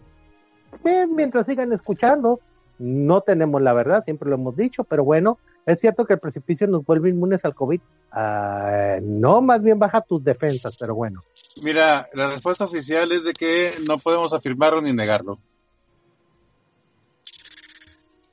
eh, 0.85 1.07
mientras 1.09 1.47
sigan 1.47 1.73
escuchando, 1.73 2.41
no 2.79 3.21
tenemos 3.21 3.61
la 3.61 3.73
verdad, 3.73 4.05
siempre 4.05 4.29
lo 4.29 4.37
hemos 4.37 4.57
dicho, 4.57 4.85
pero 4.85 5.03
bueno, 5.03 5.39
es 5.67 5.81
cierto 5.81 6.05
que 6.07 6.13
el 6.15 6.21
precipicio 6.21 6.69
nos 6.69 6.85
vuelve 6.85 7.09
inmunes 7.09 7.45
al 7.45 7.55
COVID. 7.55 7.81
Ah, 8.13 8.99
no, 9.03 9.41
más 9.41 9.63
bien 9.63 9.79
baja 9.79 10.01
tus 10.01 10.23
defensas, 10.23 10.77
pero 10.77 10.95
bueno. 10.95 11.25
Mira, 11.63 12.09
la 12.13 12.29
respuesta 12.29 12.65
oficial 12.65 13.11
es 13.11 13.25
de 13.25 13.33
que 13.33 13.75
no 13.87 13.99
podemos 13.99 14.33
afirmarlo 14.33 14.81
ni 14.81 14.93
negarlo. 14.93 15.41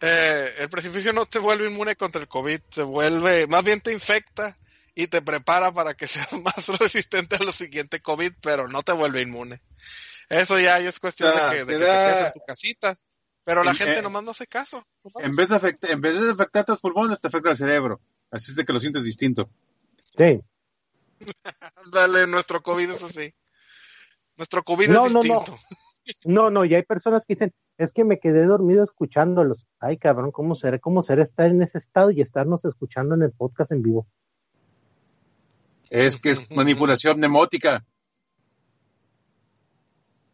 Eh, 0.02 0.50
el 0.60 0.70
precipicio 0.70 1.14
no 1.14 1.26
te 1.26 1.40
vuelve 1.40 1.70
inmune 1.70 1.96
contra 1.96 2.22
el 2.22 2.28
COVID, 2.28 2.60
te 2.76 2.84
vuelve, 2.84 3.48
más 3.48 3.64
bien 3.64 3.80
te 3.80 3.94
infecta 3.94 4.56
y 4.96 5.08
te 5.08 5.22
prepara 5.22 5.72
para 5.72 5.94
que 5.94 6.08
seas 6.08 6.32
más 6.44 6.68
resistente 6.80 7.36
a 7.38 7.44
lo 7.44 7.52
siguiente 7.52 8.02
COVID, 8.02 8.34
pero 8.42 8.68
no 8.68 8.84
te 8.84 8.92
vuelve 8.94 9.22
inmune. 9.22 9.62
Eso 10.30 10.60
ya 10.60 10.80
es 10.80 11.00
cuestión 11.00 11.34
de 11.36 11.42
que, 11.52 11.66
de 11.66 11.66
te 11.66 11.72
que 11.74 11.78
te 11.80 11.86
quedes 11.86 12.22
en 12.28 12.34
tu 12.34 12.40
casita. 12.48 12.98
Pero 13.46 13.64
la 13.64 13.72
En- 13.72 13.78
gente 13.78 14.00
eh, 14.00 14.02
nomás 14.02 14.24
no 14.24 14.32
hace 14.32 14.48
caso. 14.48 14.86
nomás. 15.04 15.30
En 15.30 15.36
vez 15.36 15.50
de 15.50 15.56
afectar, 15.56 15.92
en 15.92 16.00
vez 16.02 16.20
de 16.22 16.32
afectar 16.32 16.64
tus 16.64 16.80
pulmones, 16.80 17.20
te 17.20 17.28
afecta 17.28 17.52
el 17.52 17.58
cerebro. 17.58 18.00
Así 18.32 18.52
es 18.52 18.56
de 18.58 18.66
que 18.66 18.72
lo 18.74 18.80
sientes 18.80 19.04
distinto. 19.04 19.50
Sí. 20.18 20.40
Dale, 21.94 22.28
nuestro 22.28 22.62
COVID 22.64 22.92
es 22.92 23.04
así. 23.04 23.34
Nuestro 24.38 24.64
COVID 24.64 24.88
No, 24.90 25.08
es 25.08 25.14
no, 25.14 25.20
no. 25.22 25.40
distinto. 25.40 25.60
No, 26.26 26.50
no, 26.50 26.66
y 26.66 26.76
hay 26.76 26.84
personas 26.84 27.26
que 27.26 27.36
dicen, 27.36 27.54
es 27.78 27.94
que 27.94 28.04
me 28.04 28.20
quedé 28.20 28.46
dormido 28.46 28.84
escuchándolos. 28.84 29.68
Ay, 29.80 29.98
cabrón, 29.98 30.32
¿cómo 30.32 30.56
será, 30.56 30.78
cómo 30.80 31.02
será 31.02 31.24
estar 31.24 31.50
en 31.50 31.62
ese 31.62 31.78
estado 31.78 32.12
y 32.12 32.22
estarnos 32.22 32.66
escuchando 32.66 33.16
en 33.16 33.22
el 33.24 33.32
podcast 33.32 33.72
en 33.72 33.82
vivo? 33.84 34.08
Es 35.94 36.18
que 36.18 36.32
es 36.32 36.50
manipulación 36.50 37.20
nemótica. 37.20 37.86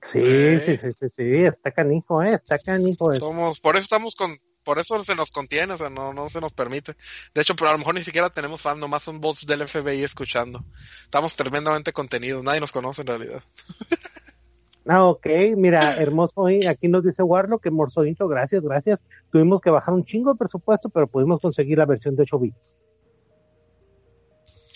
Sí, 0.02 0.58
sí, 0.60 0.78
sí, 0.78 0.88
sí, 0.98 1.10
sí, 1.10 1.36
está 1.44 1.72
canijo, 1.72 2.24
eh, 2.24 2.34
está 2.34 2.58
canijo. 2.58 3.12
eh. 3.12 3.18
Somos, 3.18 3.60
por 3.60 3.76
eso 3.76 3.84
estamos 3.84 4.16
con, 4.16 4.38
por 4.64 4.80
eso 4.80 5.04
se 5.04 5.16
nos 5.16 5.32
contiene, 5.32 5.74
o 5.74 5.78
sea, 5.78 5.90
no, 5.90 6.14
no 6.14 6.30
se 6.30 6.40
nos 6.40 6.54
permite. 6.54 6.94
De 7.36 7.42
hecho, 7.42 7.58
pero 7.58 7.70
a 7.70 7.74
lo 7.74 7.80
mejor 7.80 7.96
ni 7.96 8.04
siquiera 8.04 8.30
tenemos 8.30 8.62
fan, 8.62 8.80
nomás 8.80 9.04
son 9.04 9.20
bots 9.20 9.46
del 9.46 9.68
FBI 9.68 10.02
escuchando. 10.02 10.64
Estamos 11.04 11.36
tremendamente 11.36 11.92
contenidos, 11.92 12.42
nadie 12.42 12.62
nos 12.62 12.72
conoce 12.72 13.02
en 13.02 13.08
realidad. 13.08 13.44
Ah, 14.88 15.06
ok, 15.06 15.28
mira, 15.58 15.98
hermoso, 15.98 16.48
eh, 16.48 16.70
aquí 16.70 16.88
nos 16.88 17.04
dice 17.04 17.22
Warlock, 17.22 17.62
que 17.62 17.70
hermoso 17.70 18.06
intro, 18.06 18.30
gracias, 18.30 18.62
gracias. 18.62 19.06
Tuvimos 19.30 19.60
que 19.60 19.70
bajar 19.70 19.94
un 19.94 20.06
chingo 20.06 20.32
de 20.32 20.38
presupuesto, 20.40 20.88
pero 20.90 21.06
pudimos 21.06 21.42
conseguir 21.42 21.78
la 21.78 21.86
versión 21.86 22.16
de 22.16 22.24
8 22.24 22.40
bits. 22.40 22.78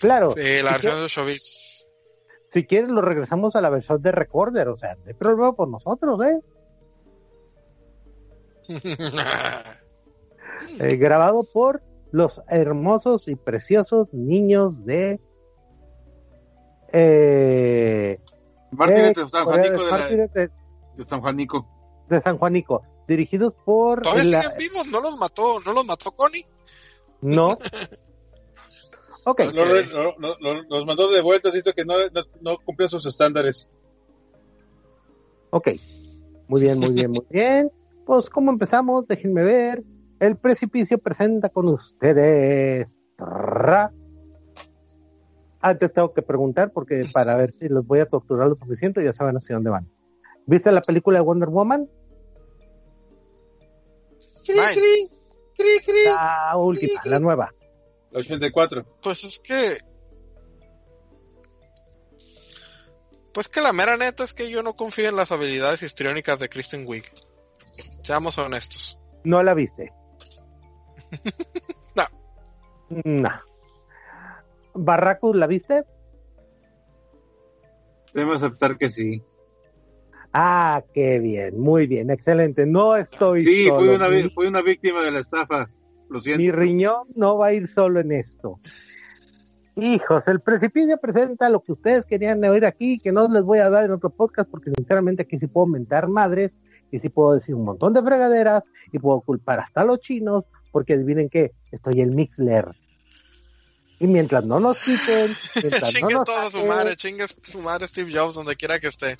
Claro, 0.03 0.31
Sí, 0.31 0.41
la 0.61 0.69
si 0.69 0.73
versión 0.73 1.01
de 1.01 1.07
Showbiz. 1.07 1.87
Si 2.49 2.65
quieres, 2.67 2.89
lo 2.91 3.01
regresamos 3.01 3.55
a 3.55 3.61
la 3.61 3.69
versión 3.69 4.01
de 4.01 4.11
Recorder, 4.11 4.67
o 4.67 4.75
sea, 4.75 4.95
no 4.95 5.01
hay 5.07 5.13
problema 5.13 5.53
por 5.53 5.67
nosotros, 5.69 6.19
¿eh? 6.23 6.39
Eh, 10.79 10.95
grabado 10.95 11.43
por 11.43 11.83
los 12.11 12.41
hermosos 12.47 13.27
y 13.27 13.35
preciosos 13.35 14.13
niños 14.13 14.85
de. 14.85 15.19
Eh, 16.93 18.19
Martínez 18.71 19.13
de 19.15 19.23
de 19.23 19.29
San 19.29 19.45
Juanico 19.45 19.83
de, 19.85 19.91
la- 19.91 19.97
Martínez 19.97 20.31
de- 20.33 20.49
de 20.95 21.03
San 21.05 21.21
Juanico. 21.21 21.67
de 22.07 22.21
San 22.21 22.37
Juanico, 22.37 22.81
dirigidos 23.07 23.55
por. 23.65 24.01
¿Todavía 24.03 24.23
la- 24.25 24.41
siguen 24.41 24.57
vivos? 24.57 24.87
¿No 24.87 25.01
los 25.01 25.17
mató, 25.17 25.59
no 25.65 25.73
los 25.73 25.85
mató 25.85 26.11
Connie? 26.11 26.45
No. 27.21 27.57
Ok, 29.25 29.41
Lo- 29.53 29.65
lo- 29.65 30.15
lo- 30.19 30.37
lo- 30.39 30.63
los 30.63 30.85
mandó 30.85 31.09
de 31.09 31.21
vuelta, 31.21 31.49
dice 31.51 31.71
que 31.73 31.85
no, 31.85 31.93
no, 32.13 32.21
no 32.41 32.57
cumplían 32.65 32.89
sus 32.89 33.05
estándares. 33.05 33.69
ok. 35.51 35.69
Muy 36.47 36.61
bien, 36.61 36.77
muy 36.79 36.91
bien, 36.93 37.11
muy 37.11 37.25
bien. 37.29 37.71
Pues, 38.05 38.29
¿cómo 38.29 38.51
empezamos? 38.51 39.07
Déjenme 39.07 39.43
ver. 39.43 39.81
El 40.19 40.35
precipicio 40.35 40.97
presenta 40.97 41.47
con 41.47 41.69
ustedes. 41.69 42.99
Tra. 43.15 43.93
Antes 45.61 45.93
tengo 45.93 46.13
que 46.13 46.21
preguntar 46.21 46.73
porque 46.73 47.05
para 47.13 47.37
ver 47.37 47.53
si 47.53 47.69
los 47.69 47.87
voy 47.87 47.99
a 47.99 48.05
torturar 48.09 48.49
lo 48.49 48.55
suficiente, 48.57 49.01
ya 49.05 49.13
saben 49.13 49.37
hacia 49.37 49.55
dónde 49.55 49.69
van. 49.69 49.89
¿Viste 50.45 50.69
la 50.73 50.81
película 50.81 51.19
de 51.19 51.23
Wonder 51.23 51.47
Woman? 51.47 51.89
Nine. 54.49 55.09
La 56.05 56.57
última, 56.57 57.01
la 57.05 57.19
nueva. 57.19 57.53
La 58.13 58.19
84. 58.19 58.85
Pues 59.01 59.23
es 59.23 59.39
que. 59.39 59.77
Pues 63.33 63.49
que 63.49 63.61
la 63.61 63.73
mera 63.73 63.97
neta 63.97 64.23
es 64.23 64.33
que 64.33 64.49
yo 64.51 64.61
no 64.61 64.75
confío 64.75 65.09
en 65.09 65.15
las 65.15 65.31
habilidades 65.31 65.81
histriónicas 65.81 66.37
de 66.39 66.49
Kristen 66.49 66.85
Wiig. 66.87 67.03
Seamos 68.03 68.37
honestos. 68.37 68.99
¿No 69.23 69.41
la 69.43 69.53
viste? 69.53 69.91
No. 71.95 72.03
No. 73.03 73.29
¿Barracus 74.75 75.35
la 75.35 75.47
viste? 75.47 75.83
Debemos 78.13 78.37
aceptar 78.43 78.77
que 78.77 78.91
sí. 78.91 79.23
Ah, 80.33 80.83
qué 80.93 81.19
bien, 81.19 81.59
muy 81.59 81.85
bien, 81.87 82.09
excelente. 82.11 82.65
No 82.65 82.95
estoy 82.95 83.41
Sí, 83.43 83.65
solo. 83.65 83.77
fui 83.79 83.87
una, 83.89 84.07
fui 84.33 84.47
una 84.47 84.61
víctima 84.61 85.01
de 85.03 85.11
la 85.11 85.19
estafa. 85.19 85.69
Lo 86.13 86.19
siento. 86.19 86.43
mi 86.43 86.51
riñón 86.51 87.07
no 87.15 87.39
va 87.39 87.47
a 87.47 87.53
ir 87.53 87.67
solo 87.67 87.99
en 87.99 88.11
esto. 88.11 88.59
Hijos, 89.75 90.27
el 90.27 90.41
precipicio 90.41 90.99
presenta 90.99 91.49
lo 91.49 91.63
que 91.63 91.71
ustedes 91.71 92.05
querían 92.05 92.45
oír 92.45 92.67
aquí, 92.67 92.99
que 92.99 93.11
no 93.11 93.27
les 93.27 93.41
voy 93.41 93.57
a 93.57 93.71
dar 93.71 93.85
en 93.85 93.91
otro 93.93 94.11
podcast, 94.11 94.47
porque 94.47 94.71
sinceramente 94.77 95.23
aquí 95.23 95.39
sí 95.39 95.47
puedo 95.47 95.65
mentar 95.65 96.07
madres, 96.07 96.55
y 96.91 96.99
sí 96.99 97.09
puedo 97.09 97.33
decir 97.33 97.55
un 97.55 97.65
montón 97.65 97.93
de 97.93 98.03
fregaderas, 98.03 98.63
y 98.91 98.99
puedo 98.99 99.21
culpar 99.21 99.59
hasta 99.59 99.81
a 99.81 99.85
los 99.85 100.01
chinos, 100.01 100.43
porque 100.71 100.93
adivinen 100.93 101.29
qué, 101.29 101.51
estoy 101.71 102.01
el 102.01 102.11
Mixler. 102.11 102.67
Y 103.99 104.05
mientras 104.05 104.45
no 104.45 104.59
nos 104.59 104.77
quiten, 104.83 105.31
mientras 105.63 105.93
no 105.99 106.09
nos 106.11 106.25
toda 106.25 106.51
su 106.51 106.63
madre, 106.63 106.95
chingue 106.95 107.25
su 107.41 107.59
madre 107.59 107.87
Steve 107.87 108.11
Jobs 108.13 108.35
donde 108.35 108.55
quiera 108.55 108.79
que 108.79 108.87
esté. 108.87 109.17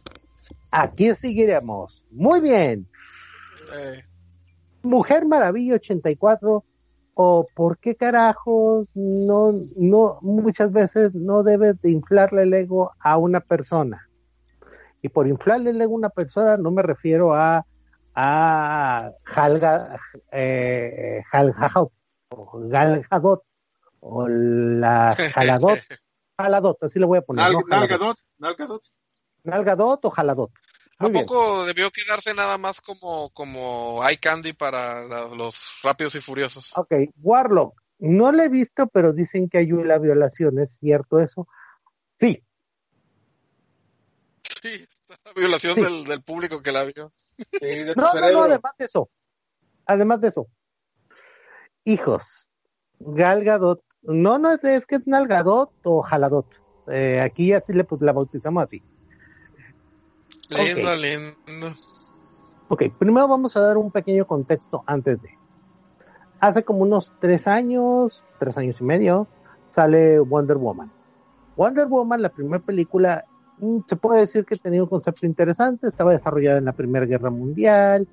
aquí 0.69 1.15
seguiremos. 1.15 2.06
Muy 2.12 2.39
bien. 2.39 2.88
Eh, 3.75 4.03
Mujer 4.84 5.25
Maravilla 5.25 5.75
84 5.75 6.63
o 7.15 7.45
por 7.56 7.78
qué 7.78 7.95
carajos 7.95 8.89
no 8.95 9.52
no 9.76 10.17
muchas 10.21 10.71
veces 10.71 11.13
no 11.13 11.43
debes 11.43 11.80
de 11.82 11.91
inflarle 11.91 12.43
el 12.43 12.54
ego 12.54 12.91
a 12.99 13.17
una 13.17 13.39
persona. 13.41 14.08
Y 15.02 15.10
por 15.10 15.28
inflarle 15.28 15.71
el 15.71 15.82
ego 15.82 15.93
a 15.93 15.97
una 15.97 16.10
persona 16.10 16.58
no 16.58 16.71
me 16.71 16.82
refiero 16.82 17.34
a 17.34 17.65
a 18.15 19.12
Jalga 19.23 19.97
eh, 20.32 21.21
Jalgajot, 21.32 21.91
o 22.30 22.60
Galgadot 22.67 23.43
o 23.99 24.28
la 24.28 25.15
Jaladot 25.36 25.80
Jaladot, 26.38 26.78
así 26.84 26.99
le 26.99 27.06
voy 27.06 27.19
a 27.19 27.21
poner. 27.21 27.43
Nal- 27.45 27.54
¿no? 27.54 27.60
Jaladot. 27.67 27.88
Nalgadot, 27.88 28.17
Nalgadot. 28.39 28.82
Nalgadot 29.43 30.06
o 30.06 30.10
Jaladot. 30.10 30.52
¿A 30.99 31.03
Muy 31.06 31.12
bien. 31.13 31.25
poco 31.25 31.65
debió 31.65 31.89
quedarse 31.91 32.34
nada 32.34 32.58
más 32.58 32.79
como, 32.82 33.29
como 33.32 34.01
eye 34.08 34.17
candy 34.17 34.53
para 34.53 35.03
la- 35.06 35.27
los 35.36 35.79
rápidos 35.84 36.15
y 36.15 36.19
furiosos? 36.19 36.71
Ok, 36.77 36.93
Warlock, 37.21 37.82
no 37.99 38.32
lo 38.32 38.43
he 38.43 38.49
visto, 38.49 38.88
pero 38.88 39.12
dicen 39.13 39.49
que 39.49 39.58
hay 39.60 39.71
una 39.71 39.97
violación, 39.97 40.60
¿es 40.60 40.77
cierto 40.77 41.19
eso? 41.19 41.47
Sí, 42.19 42.43
Sí, 44.62 44.86
la 45.10 45.34
violación 45.34 45.75
Sí. 45.75 45.82
Del, 45.82 46.06
del 46.06 46.21
público 46.23 46.62
que 46.62 46.71
la 46.71 46.86
vio. 46.86 47.12
Sí, 47.38 47.65
de 47.65 47.93
tu 47.95 47.99
no, 47.99 48.13
no, 48.13 48.32
no, 48.32 48.43
además 48.43 48.73
de 48.77 48.86
eso, 48.86 49.10
además 49.86 50.21
de 50.21 50.27
eso, 50.29 50.47
hijos, 51.84 52.49
Gal 52.99 53.43
Gadot, 53.43 53.82
no, 54.03 54.38
no, 54.38 54.53
es- 54.53 54.63
es 54.63 54.86
que 54.86 54.95
es 54.95 55.08
Nalgadot 55.08 55.71
o 55.84 56.01
Jaladot, 56.01 56.47
eh, 56.88 57.19
aquí 57.19 57.51
así 57.51 57.73
le 57.73 57.84
pues, 57.84 58.01
la 58.01 58.13
bautizamos 58.13 58.63
así. 58.63 58.82
Lindo, 60.50 60.91
Ok. 60.91 61.00
lindo. 61.00 61.76
Ok, 62.69 62.84
primero 62.98 63.28
vamos 63.28 63.56
a 63.56 63.62
dar 63.62 63.78
un 63.78 63.91
pequeño 63.91 64.26
contexto 64.26 64.84
antes 64.86 65.22
de. 65.22 65.30
Hace 66.39 66.63
como 66.63 66.80
unos 66.80 67.13
tres 67.19 67.48
años, 67.48 68.24
tres 68.39 68.58
años 68.58 68.82
y 68.82 68.84
medio, 68.84 69.28
sale 69.69 70.19
Wonder 70.19 70.58
Woman. 70.58 70.91
Wonder 71.56 71.88
Woman, 71.88 72.22
la 72.22 72.30
primera 72.30 72.62
película, 72.63 73.24
mm, 73.60 73.80
se 73.88 73.96
puede 73.96 74.22
decir 74.22 74.46
que 74.46 74.58
tenía 74.58 74.84
un 74.84 74.89
concepto 74.89 75.26
interesante, 75.26 75.88
estaba 75.88 76.12
desarrollada 76.12 76.58
en 76.58 76.65
la 76.65 76.74
Primera 76.74 77.06
Guerra 77.06 77.30
Mundial, 77.30 78.08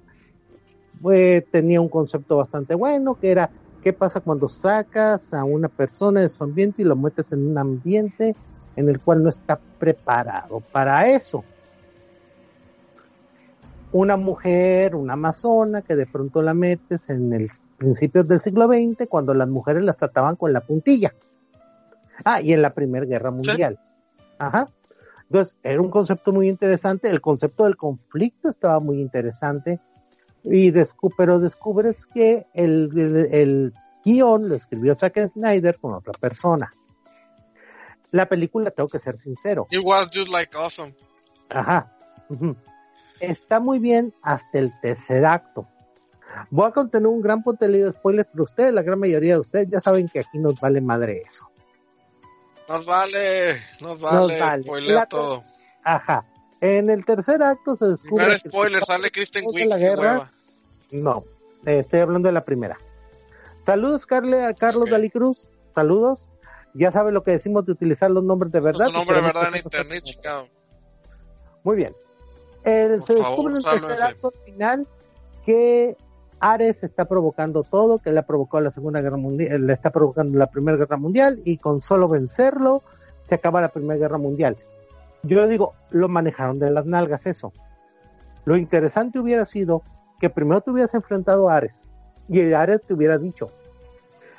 fue, 1.00 1.46
tenía 1.50 1.80
un 1.80 1.88
concepto 1.88 2.36
bastante 2.36 2.74
bueno, 2.74 3.14
que 3.14 3.30
era 3.30 3.50
qué 3.82 3.92
pasa 3.92 4.20
cuando 4.20 4.48
sacas 4.48 5.32
a 5.32 5.44
una 5.44 5.68
persona 5.68 6.20
de 6.20 6.28
su 6.28 6.44
ambiente 6.44 6.82
y 6.82 6.84
lo 6.84 6.96
metes 6.96 7.32
en 7.32 7.50
un 7.50 7.56
ambiente 7.56 8.36
en 8.76 8.88
el 8.88 9.00
cual 9.00 9.22
no 9.22 9.30
está 9.30 9.58
preparado 9.78 10.60
para 10.72 11.08
eso 11.08 11.42
una 13.92 14.16
mujer, 14.16 14.94
una 14.94 15.14
amazona, 15.14 15.82
que 15.82 15.96
de 15.96 16.06
pronto 16.06 16.42
la 16.42 16.54
metes 16.54 17.10
en 17.10 17.32
el 17.32 17.50
principios 17.76 18.28
del 18.28 18.40
siglo 18.40 18.68
XX, 18.68 19.08
cuando 19.08 19.32
las 19.32 19.48
mujeres 19.48 19.82
las 19.82 19.96
trataban 19.96 20.36
con 20.36 20.52
la 20.52 20.60
puntilla. 20.60 21.14
Ah, 22.24 22.42
y 22.42 22.52
en 22.52 22.60
la 22.60 22.74
Primera 22.74 23.06
Guerra 23.06 23.30
Mundial. 23.30 23.78
Ajá. 24.38 24.68
Entonces, 25.22 25.56
era 25.62 25.80
un 25.80 25.90
concepto 25.90 26.32
muy 26.32 26.48
interesante, 26.48 27.08
el 27.08 27.20
concepto 27.20 27.64
del 27.64 27.76
conflicto 27.76 28.48
estaba 28.48 28.80
muy 28.80 29.00
interesante, 29.00 29.80
y 30.42 30.70
descu 30.70 31.10
pero 31.16 31.38
descubres 31.38 32.06
que 32.06 32.46
el, 32.52 32.90
el, 32.96 33.28
el 33.32 33.74
guion 34.04 34.48
lo 34.48 34.54
escribió 34.54 34.94
Zack 34.94 35.28
Snyder 35.28 35.78
con 35.78 35.94
otra 35.94 36.12
persona. 36.12 36.72
La 38.10 38.26
película, 38.26 38.70
tengo 38.72 38.88
que 38.88 38.98
ser 38.98 39.16
sincero, 39.16 39.68
It 39.70 39.80
was 39.82 40.08
just 40.12 40.28
like 40.28 40.56
awesome. 40.56 40.94
Ajá. 41.48 41.92
Ujú. 42.28 42.56
Está 43.20 43.60
muy 43.60 43.78
bien 43.78 44.14
hasta 44.22 44.58
el 44.58 44.72
tercer 44.80 45.24
acto. 45.26 45.66
Voy 46.50 46.66
a 46.68 46.70
contener 46.72 47.06
un 47.08 47.20
gran 47.20 47.42
contenido 47.42 47.86
de 47.86 47.92
spoilers, 47.92 48.28
pero 48.32 48.44
ustedes, 48.44 48.72
la 48.72 48.82
gran 48.82 48.98
mayoría 48.98 49.34
de 49.34 49.40
ustedes, 49.40 49.68
ya 49.70 49.80
saben 49.80 50.08
que 50.08 50.20
aquí 50.20 50.38
nos 50.38 50.58
vale 50.60 50.80
madre 50.80 51.22
eso. 51.26 51.44
Nos 52.68 52.86
vale, 52.86 53.56
nos 53.80 54.00
vale, 54.00 54.38
vale. 54.38 54.62
spoilea 54.62 54.94
La- 54.94 55.06
todo. 55.06 55.44
Ajá. 55.82 56.24
En 56.60 56.88
el 56.90 57.04
tercer 57.04 57.42
acto 57.42 57.74
se 57.74 57.86
descubre. 57.86 58.24
Primer 58.24 58.42
que- 58.42 58.48
spoiler, 58.48 58.84
sale 58.84 59.10
Kristen 59.10 59.44
Wiig, 59.46 59.66
la 59.68 59.76
guerra- 59.78 60.00
hueva. 60.00 60.32
No, 60.92 61.24
eh, 61.66 61.80
estoy 61.80 62.00
hablando 62.00 62.28
de 62.28 62.32
la 62.32 62.44
primera. 62.44 62.78
Saludos, 63.66 64.06
Carle, 64.06 64.44
a 64.44 64.54
Carlos 64.54 64.84
Ok. 64.84 64.90
Dalí 64.90 65.10
Cruz. 65.10 65.50
Saludos. 65.74 66.30
Ya 66.74 66.92
sabe 66.92 67.10
lo 67.12 67.24
que 67.24 67.32
decimos 67.32 67.64
de 67.66 67.72
utilizar 67.72 68.10
los 68.10 68.22
nombres 68.22 68.52
de 68.52 68.60
verdad. 68.60 68.86
Su 68.86 68.92
nombre 68.92 69.16
de 69.16 69.22
verdad 69.22 69.48
en 69.48 69.56
internet, 69.56 70.04
chingado. 70.04 70.46
Muy 71.64 71.76
bien. 71.76 71.94
Eh, 72.64 72.98
se 73.04 73.16
favor, 73.16 73.52
descubre 73.52 73.54
en 73.54 73.56
el 73.56 73.80
tercer 73.88 74.04
acto 74.04 74.32
final 74.44 74.86
que 75.44 75.96
Ares 76.40 76.82
está 76.84 77.04
provocando 77.06 77.62
todo, 77.62 77.98
que 77.98 78.12
le 78.12 78.18
ha 78.20 78.26
provocado 78.26 78.62
la 78.64 78.70
Segunda 78.70 79.00
Guerra 79.00 79.16
Mundial, 79.16 79.66
le 79.66 79.72
está 79.72 79.90
provocando 79.90 80.38
la 80.38 80.46
Primera 80.48 80.76
Guerra 80.78 80.96
Mundial 80.96 81.40
y 81.44 81.58
con 81.58 81.80
solo 81.80 82.08
vencerlo 82.08 82.82
se 83.26 83.34
acaba 83.34 83.60
la 83.60 83.68
Primera 83.68 83.98
Guerra 83.98 84.18
Mundial. 84.18 84.56
Yo 85.22 85.46
digo, 85.46 85.74
lo 85.90 86.08
manejaron 86.08 86.58
de 86.58 86.70
las 86.70 86.86
nalgas 86.86 87.26
eso. 87.26 87.52
Lo 88.46 88.56
interesante 88.56 89.18
hubiera 89.18 89.44
sido 89.44 89.82
que 90.18 90.30
primero 90.30 90.60
te 90.62 90.70
hubieras 90.70 90.94
enfrentado 90.94 91.48
a 91.50 91.56
Ares 91.56 91.88
y 92.28 92.52
Ares 92.52 92.82
te 92.82 92.94
hubiera 92.94 93.18
dicho, 93.18 93.50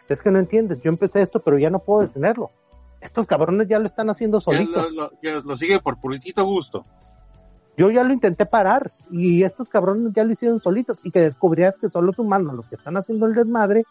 es 0.10 0.22
que 0.22 0.32
no 0.32 0.40
entiendes, 0.40 0.82
yo 0.82 0.90
empecé 0.90 1.22
esto 1.22 1.40
pero 1.40 1.58
ya 1.60 1.70
no 1.70 1.80
puedo 1.80 2.02
detenerlo. 2.02 2.50
Estos 3.00 3.26
cabrones 3.26 3.68
ya 3.68 3.80
lo 3.80 3.86
están 3.88 4.10
haciendo 4.10 4.38
lo, 4.38 4.42
solitos. 4.42 4.92
lo- 4.94 5.12
que 5.22 5.42
lo 5.44 5.58
sigue 5.58 5.80
por 5.80 6.00
puritito 6.00 6.44
gusto. 6.46 6.86
Yo 7.78 7.90
ya 7.90 8.04
lo 8.04 8.14
intenté 8.14 8.46
parar 8.46 8.92
y 9.10 9.44
estos 9.44 9.70
cabrones 9.70 10.14
ya 10.14 10.24
lo 10.24 10.34
hicieron 10.34 10.60
solitos 10.60 11.00
y 11.04 11.12
que 11.12 11.22
descubrías 11.22 11.78
que 11.78 11.90
son 11.90 12.06
los 12.06 12.20
humanos 12.20 12.54
los 12.54 12.68
que 12.68 12.76
están 12.76 12.98
haciendo 12.98 13.26
el 13.26 13.34
desmadre 13.34 13.86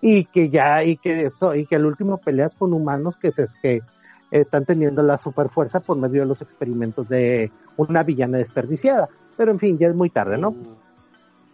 y 0.00 0.24
que 0.24 0.50
ya 0.50 0.84
y 0.84 0.96
que 0.96 1.26
eso 1.26 1.54
y 1.54 1.66
que 1.66 1.76
al 1.76 1.86
último 1.86 2.18
peleas 2.18 2.54
con 2.54 2.72
humanos 2.72 3.16
que 3.16 3.32
se 3.32 3.44
que 3.60 3.82
están 4.30 4.64
teniendo 4.64 5.02
la 5.02 5.18
super 5.18 5.48
fuerza 5.48 5.80
por 5.80 5.96
medio 5.96 6.20
de 6.22 6.26
los 6.26 6.42
experimentos 6.42 7.08
de 7.08 7.50
una 7.76 8.02
villana 8.02 8.38
desperdiciada. 8.38 9.08
Pero 9.36 9.52
en 9.52 9.58
fin, 9.58 9.78
ya 9.78 9.88
es 9.88 9.94
muy 9.94 10.10
tarde, 10.10 10.38
¿no? 10.38 10.52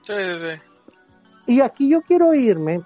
Sí, 0.02 0.12
sí, 0.12 0.36
sí. 0.40 0.62
Y 1.46 1.60
aquí 1.60 1.88
yo 1.88 2.02
quiero 2.02 2.34
irme 2.34 2.82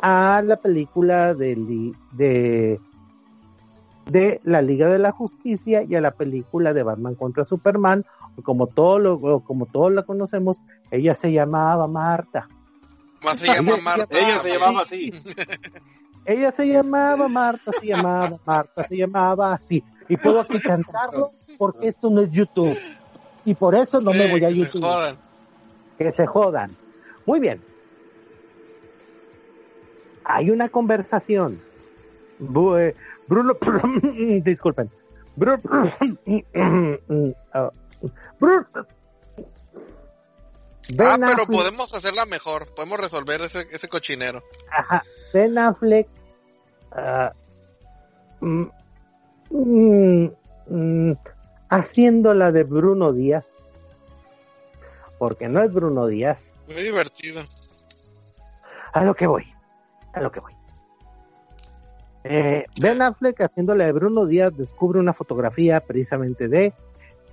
a 0.00 0.42
la 0.42 0.56
película 0.56 1.34
de, 1.34 1.92
de, 2.12 2.80
de 4.08 4.40
la 4.44 4.62
Liga 4.62 4.88
de 4.88 4.98
la 4.98 5.12
Justicia 5.12 5.82
y 5.82 5.94
a 5.94 6.00
la 6.00 6.10
película 6.12 6.72
de 6.72 6.82
Batman 6.82 7.14
contra 7.14 7.44
Superman. 7.44 8.04
Como 8.44 8.66
todo 8.68 8.98
lo, 8.98 9.40
como 9.40 9.66
todos 9.66 9.92
la 9.92 10.04
conocemos, 10.04 10.58
ella 10.90 11.14
se 11.14 11.32
llamaba 11.32 11.86
Marta. 11.88 12.48
Se 13.36 13.46
llama 13.46 13.72
Ella- 13.72 13.82
Marta. 13.82 14.18
Ella 14.18 14.38
se 14.38 14.48
llamaba 14.52 14.80
así. 14.82 15.12
Ella 16.24 16.52
se 16.52 16.68
llamaba 16.68 17.26
Marta, 17.28 17.72
se 17.80 17.86
llamaba 17.86 18.38
Marta, 18.44 18.86
se 18.86 18.96
llamaba 18.96 19.52
así. 19.52 19.82
Y 20.08 20.16
puedo 20.16 20.40
aquí 20.40 20.60
cantarlo 20.60 21.30
porque 21.58 21.88
esto 21.88 22.10
no 22.10 22.20
es 22.20 22.30
YouTube. 22.30 22.76
Y 23.44 23.54
por 23.54 23.74
eso 23.74 24.00
no 24.00 24.12
me 24.12 24.30
voy 24.30 24.44
a 24.44 24.48
que 24.48 24.54
se 24.54 24.60
YouTube. 24.60 24.82
jodan. 24.82 25.16
que 25.98 26.12
se 26.12 26.26
jodan. 26.26 26.70
Muy 27.26 27.40
bien. 27.40 27.60
Hay 30.24 30.50
una 30.50 30.68
conversación. 30.68 31.60
Eh, 32.40 32.94
Bruno, 33.26 33.56
disculpen. 34.44 34.90
Bruno, 35.36 35.60
ah, 37.52 37.70
Bruno- 38.40 38.66
Ah, 38.74 38.86
Ben 40.94 41.20
pero 41.20 41.44
Affleck- 41.44 41.46
podemos 41.52 41.92
hacerla 41.94 42.24
mejor. 42.24 42.66
Podemos 42.74 42.98
resolver 42.98 43.42
ese, 43.42 43.66
ese 43.70 43.88
cochinero. 43.88 44.42
Ajá. 44.70 45.04
Ben 45.34 45.58
Affleck 45.58 46.08
ah, 46.92 47.32
mm, 48.40 48.64
mm, 49.50 50.30
mm, 50.68 51.12
haciendo 51.68 52.32
la 52.32 52.52
de 52.52 52.64
Bruno 52.64 53.12
Díaz. 53.12 53.62
Porque 55.18 55.48
no 55.48 55.62
es 55.62 55.70
Bruno 55.72 56.06
Díaz. 56.06 56.52
Muy 56.68 56.82
divertido. 56.82 57.42
A 58.94 59.04
lo 59.04 59.14
que 59.14 59.26
voy. 59.26 59.44
A 60.14 60.20
lo 60.22 60.32
que 60.32 60.40
voy. 60.40 60.54
Eh, 62.30 62.66
ben 62.80 63.00
Affleck 63.00 63.40
haciéndole 63.40 63.86
de 63.86 63.92
Bruno 63.92 64.26
Díaz 64.26 64.54
descubre 64.56 65.00
una 65.00 65.14
fotografía 65.14 65.80
precisamente 65.80 66.46
de 66.48 66.74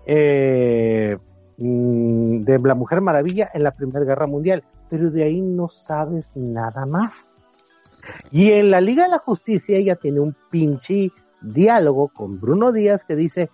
eh, 0.06 1.18
mm, 1.58 2.42
de 2.44 2.60
la 2.60 2.76
Mujer 2.76 3.02
Maravilla 3.02 3.50
en 3.54 3.64
la 3.64 3.72
Primera 3.72 4.06
Guerra 4.06 4.26
Mundial, 4.28 4.64
pero 4.90 5.10
de 5.10 5.24
ahí 5.24 5.42
no 5.42 5.68
sabes 5.68 6.32
nada 6.36 6.86
más. 6.86 7.28
Y 8.32 8.52
en 8.52 8.72
la 8.72 8.80
Liga 8.82 9.04
de 9.04 9.10
la 9.10 9.20
Justicia 9.20 9.78
ella 9.78 9.96
tiene 9.96 10.20
un 10.22 10.36
pinche 10.50 11.12
diálogo 11.42 12.08
con 12.10 12.40
Bruno 12.40 12.72
Díaz 12.72 13.04
que 13.04 13.16
dice 13.16 13.50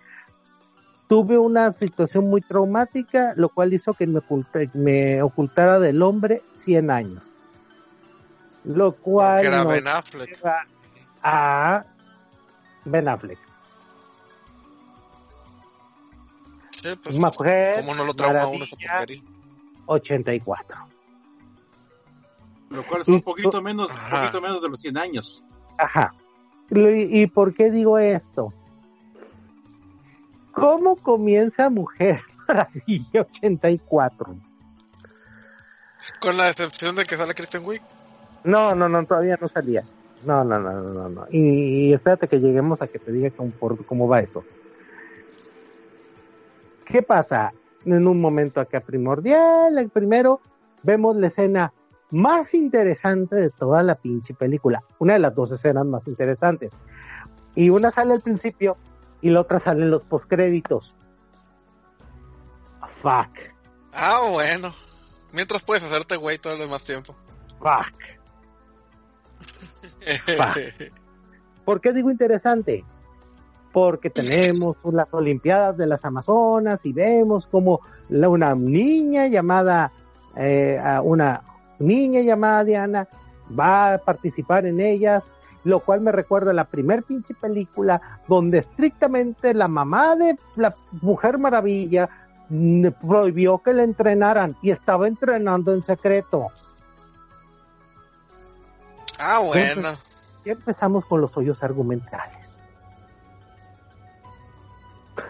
tuve 1.08 1.36
una 1.38 1.72
situación 1.72 2.28
muy 2.30 2.40
traumática, 2.40 3.34
lo 3.36 3.48
cual 3.50 3.72
hizo 3.74 3.92
que 3.94 4.06
me, 4.06 4.20
oculte- 4.20 4.70
me 4.74 5.20
ocultara 5.22 5.78
del 5.78 6.00
hombre 6.02 6.42
100 6.56 6.90
años. 6.90 7.32
Lo 8.64 8.94
cual 8.94 9.44
era 9.44 9.64
nos 9.64 9.72
Ben 9.72 9.88
Affleck. 9.88 10.36
lleva 10.36 10.66
a 11.22 11.84
Ben 12.84 13.08
Affleck. 13.08 13.38
Sí, 16.70 16.88
pues, 17.02 17.18
Mujer 17.18 17.76
¿Cómo 17.80 17.94
no 17.94 18.04
lo 18.04 18.14
trauma 18.14 18.46
uno 18.48 18.64
esa 18.64 18.76
Maravilla, 18.76 18.98
porquería? 18.98 19.22
84. 19.86 20.76
Lo 22.70 22.82
cual 22.84 23.02
es 23.02 23.08
Y- 23.08 23.12
un 23.12 23.22
poquito 23.22 23.62
menos, 23.62 23.92
un 23.92 24.10
poquito 24.10 24.40
menos 24.40 24.62
de 24.62 24.68
los 24.68 24.80
100 24.80 24.96
años. 24.96 25.44
Ajá. 25.78 26.14
¿Y, 26.70 27.22
y 27.22 27.26
por 27.26 27.54
qué 27.54 27.70
digo 27.70 27.98
esto? 27.98 28.52
¿Cómo 30.52 30.96
comienza 30.96 31.70
Mujer 31.70 32.22
Maravilla 32.48 33.20
84? 33.20 34.34
Con 36.20 36.36
la 36.36 36.50
excepción 36.50 36.96
de 36.96 37.04
que 37.04 37.16
sale 37.16 37.34
Kristen 37.34 37.64
Wiig. 37.64 37.80
No, 38.44 38.74
no, 38.74 38.88
no, 38.88 39.04
todavía 39.06 39.38
no 39.40 39.46
salía. 39.46 39.84
No, 40.24 40.44
no, 40.44 40.58
no, 40.58 40.72
no, 40.80 40.92
no. 40.92 41.08
no. 41.08 41.26
Y, 41.30 41.88
y 41.88 41.92
espérate 41.92 42.28
que 42.28 42.40
lleguemos 42.40 42.82
a 42.82 42.86
que 42.88 42.98
te 42.98 43.10
diga 43.12 43.30
cómo, 43.30 43.50
por- 43.50 43.84
cómo 43.86 44.08
va 44.08 44.20
esto. 44.20 44.44
¿Qué 46.84 47.02
pasa? 47.02 47.52
En 47.84 48.06
un 48.06 48.20
momento 48.20 48.60
acá 48.60 48.80
primordial, 48.80 49.78
el 49.78 49.88
primero, 49.88 50.40
vemos 50.82 51.16
la 51.16 51.26
escena 51.28 51.72
más 52.10 52.54
interesante 52.54 53.34
de 53.36 53.50
toda 53.50 53.82
la 53.82 53.94
pinche 53.96 54.34
película. 54.34 54.82
Una 54.98 55.14
de 55.14 55.18
las 55.18 55.34
dos 55.34 55.50
escenas 55.52 55.86
más 55.86 56.06
interesantes. 56.06 56.72
Y 57.54 57.70
una 57.70 57.90
sale 57.90 58.12
al 58.12 58.20
principio 58.20 58.76
y 59.20 59.30
la 59.30 59.40
otra 59.40 59.58
sale 59.58 59.82
en 59.82 59.90
los 59.90 60.02
postcréditos. 60.04 60.94
Fuck. 63.02 63.30
Ah, 63.94 64.20
bueno. 64.30 64.72
Mientras 65.32 65.62
puedes 65.62 65.82
hacerte 65.82 66.16
güey 66.16 66.38
todo 66.38 66.52
el 66.54 66.58
demás 66.60 66.84
tiempo. 66.84 67.16
Fuck. 67.58 67.94
¿Por 71.64 71.80
qué 71.80 71.92
digo 71.92 72.10
interesante? 72.10 72.84
Porque 73.72 74.10
tenemos 74.10 74.76
las 74.92 75.12
Olimpiadas 75.14 75.76
de 75.76 75.86
las 75.86 76.04
Amazonas 76.04 76.84
y 76.84 76.92
vemos 76.92 77.46
como 77.46 77.80
la- 78.08 78.28
una 78.28 78.54
niña 78.54 79.28
llamada, 79.28 79.92
eh, 80.36 80.78
una 81.02 81.42
niña 81.78 82.20
llamada 82.20 82.64
Diana 82.64 83.08
va 83.58 83.94
a 83.94 83.98
participar 83.98 84.66
en 84.66 84.80
ellas, 84.80 85.30
lo 85.64 85.80
cual 85.80 86.00
me 86.00 86.12
recuerda 86.12 86.50
a 86.50 86.54
la 86.54 86.64
primer 86.64 87.02
pinche 87.04 87.34
película 87.34 88.00
donde 88.28 88.58
estrictamente 88.58 89.54
la 89.54 89.68
mamá 89.68 90.16
de 90.16 90.36
la 90.56 90.74
Mujer 91.00 91.38
Maravilla 91.38 92.08
mm, 92.48 92.88
prohibió 93.06 93.58
que 93.58 93.72
la 93.72 93.84
entrenaran 93.84 94.56
y 94.60 94.70
estaba 94.70 95.06
entrenando 95.06 95.72
en 95.72 95.80
secreto. 95.82 96.48
Ah, 99.22 99.38
bueno. 99.40 99.90
ya 100.44 100.52
empezamos 100.52 101.04
con 101.04 101.20
los 101.20 101.36
hoyos 101.36 101.62
argumentales. 101.62 102.62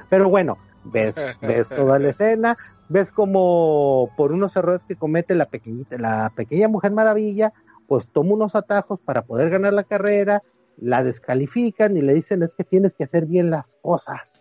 Pero 0.09 0.29
bueno, 0.29 0.59
ves, 0.85 1.15
ves 1.41 1.69
toda 1.69 1.99
la 1.99 2.11
escena, 2.11 2.57
ves 2.89 3.13
como 3.13 4.11
por 4.17 4.33
unos 4.33 4.55
errores 4.57 4.83
que 4.87 4.97
comete 4.97 5.35
la 5.35 5.47
pequeñita, 5.47 5.97
la 5.99 6.33
pequeña 6.35 6.69
Mujer 6.69 6.93
Maravilla, 6.93 7.53
pues 7.87 8.11
toma 8.11 8.35
unos 8.35 8.55
atajos 8.55 9.01
para 9.01 9.23
poder 9.23 9.51
ganar 9.51 9.73
la 9.73 9.85
carrera, 9.85 10.43
la 10.79 11.03
descalifican 11.03 11.97
y 11.97 12.03
le 12.03 12.15
dicen 12.15 12.43
es 12.43 12.55
que 12.55 12.65
tienes 12.65 12.95
que 12.95 13.05
hacer 13.05 13.27
bien 13.27 13.51
las 13.51 13.77
cosas. 13.83 14.41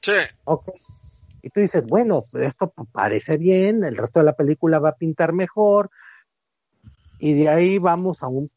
Sí. 0.00 0.12
Ok. 0.44 0.70
Y 1.42 1.50
tú 1.50 1.60
dices, 1.60 1.86
bueno, 1.86 2.26
esto 2.34 2.72
parece 2.92 3.36
bien, 3.36 3.84
el 3.84 3.96
resto 3.96 4.20
de 4.20 4.26
la 4.26 4.34
película 4.34 4.78
va 4.78 4.90
a 4.90 4.96
pintar 4.96 5.32
mejor. 5.32 5.90
Y 7.20 7.34
de 7.34 7.48
ahí 7.48 7.78
vamos 7.78 8.22
a 8.22 8.28
un 8.28 8.50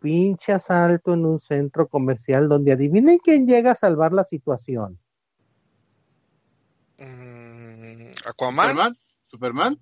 pinche 0.00 0.52
asalto 0.52 1.14
en 1.14 1.24
un 1.24 1.38
centro 1.38 1.88
comercial 1.88 2.48
donde 2.48 2.72
adivinen 2.72 3.18
quién 3.18 3.46
llega 3.46 3.70
a 3.72 3.74
salvar 3.76 4.12
la 4.12 4.24
situación. 4.24 4.98
Mm, 6.98 8.10
Aquaman. 8.28 8.66
Superman, 8.68 8.98
Superman, 9.30 9.78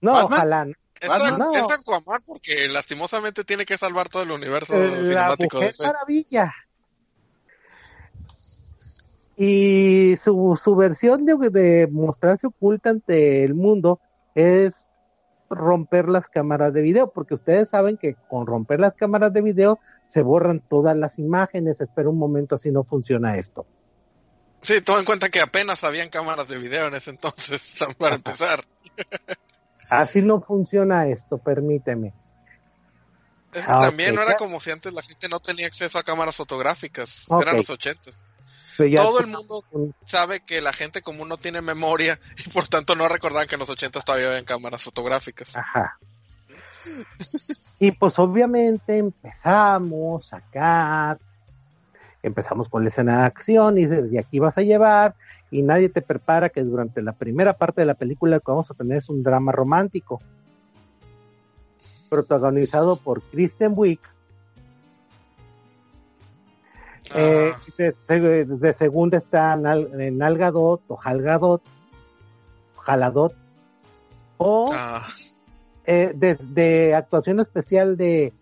No, 0.00 0.12
¿Batman? 0.12 0.24
ojalá. 0.32 0.64
¿no? 0.66 0.72
Es, 1.00 1.08
Batman. 1.08 1.38
No. 1.38 1.52
es 1.54 1.72
Aquaman 1.78 2.22
porque 2.24 2.68
lastimosamente 2.68 3.44
tiene 3.44 3.64
que 3.66 3.76
salvar 3.76 4.08
todo 4.08 4.22
el 4.22 4.30
universo 4.30 4.74
Eh, 4.74 4.88
La 4.88 4.96
cinemático 5.34 5.56
de 5.58 5.64
Mujer 5.64 5.70
ese. 5.70 5.86
Maravilla. 5.86 6.54
Y 9.36 10.16
su, 10.22 10.58
su 10.62 10.74
versión 10.76 11.26
de, 11.26 11.34
de 11.50 11.86
mostrarse 11.88 12.46
oculta 12.46 12.90
ante 12.90 13.44
el 13.44 13.54
mundo 13.54 14.00
es 14.34 14.86
romper 15.50 16.08
las 16.08 16.28
cámaras 16.28 16.72
de 16.72 16.82
video, 16.82 17.10
porque 17.10 17.34
ustedes 17.34 17.68
saben 17.70 17.96
que 17.96 18.14
con 18.28 18.46
romper 18.46 18.80
las 18.80 18.96
cámaras 18.96 19.32
de 19.32 19.42
video 19.42 19.78
se 20.08 20.22
borran 20.22 20.60
todas 20.60 20.96
las 20.96 21.18
imágenes. 21.18 21.80
Espera 21.80 22.08
un 22.08 22.18
momento, 22.18 22.54
así 22.54 22.70
no 22.70 22.84
funciona 22.84 23.36
esto. 23.36 23.66
Sí, 24.60 24.80
toma 24.80 25.00
en 25.00 25.04
cuenta 25.04 25.28
que 25.28 25.40
apenas 25.40 25.84
habían 25.84 26.08
cámaras 26.08 26.48
de 26.48 26.58
video 26.58 26.88
en 26.88 26.94
ese 26.94 27.10
entonces, 27.10 27.78
para 27.98 28.16
empezar. 28.16 28.64
Así 29.88 30.22
no 30.22 30.40
funciona 30.40 31.06
esto, 31.06 31.38
permíteme. 31.38 32.12
También 33.52 34.14
no 34.14 34.22
era 34.22 34.36
como 34.36 34.60
si 34.60 34.70
antes 34.70 34.92
la 34.92 35.02
gente 35.02 35.28
no 35.28 35.40
tenía 35.40 35.66
acceso 35.66 35.98
a 35.98 36.02
cámaras 36.02 36.36
fotográficas. 36.36 37.26
Eran 37.40 37.56
los 37.56 37.70
ochentas. 37.70 38.22
Todo 38.76 39.20
el 39.20 39.26
mundo 39.26 39.64
sabe 40.04 40.40
que 40.40 40.60
la 40.60 40.72
gente 40.72 41.02
común 41.02 41.28
no 41.28 41.36
tiene 41.36 41.62
memoria 41.62 42.18
y 42.46 42.50
por 42.50 42.68
tanto 42.68 42.94
no 42.94 43.08
recordaban 43.08 43.48
que 43.48 43.54
en 43.54 43.60
los 43.60 43.70
ochentas 43.70 44.04
todavía 44.04 44.28
habían 44.28 44.44
cámaras 44.44 44.82
fotográficas. 44.82 45.56
Ajá. 45.56 45.98
Y 47.78 47.92
pues 47.92 48.18
obviamente 48.18 48.98
empezamos 48.98 50.32
a 50.32 50.40
sacar, 50.40 51.18
empezamos 52.22 52.68
con 52.68 52.82
la 52.82 52.88
escena 52.88 53.20
de 53.20 53.26
acción 53.26 53.76
y 53.76 53.82
dices, 53.82 54.10
de 54.10 54.18
aquí 54.18 54.38
vas 54.38 54.56
a 54.56 54.62
llevar, 54.62 55.14
y 55.50 55.62
nadie 55.62 55.88
te 55.88 56.02
prepara 56.02 56.48
que 56.48 56.62
durante 56.62 57.02
la 57.02 57.12
primera 57.12 57.54
parte 57.54 57.82
de 57.82 57.86
la 57.86 57.94
película 57.94 58.36
lo 58.36 58.40
que 58.40 58.50
vamos 58.50 58.70
a 58.70 58.74
tener 58.74 58.98
es 58.98 59.08
un 59.08 59.22
drama 59.22 59.52
romántico, 59.52 60.20
protagonizado 62.08 62.96
por 62.96 63.20
Kristen 63.22 63.72
Wiig, 63.76 64.00
Ah, 67.14 67.52
de, 67.78 67.92
de- 68.08 68.44
de 68.44 68.72
segunda 68.72 69.16
está 69.18 69.54
Nal, 69.56 69.90
eh, 70.00 70.10
Nalgadot 70.10 70.82
o 70.88 70.96
Jalgadot, 70.96 71.62
Jaladot, 72.78 73.34
o 74.38 74.66
ah, 74.72 75.06
eh, 75.84 76.12
de 76.14 76.94
actuación 76.94 77.40
especial 77.40 77.96
de 77.96 78.32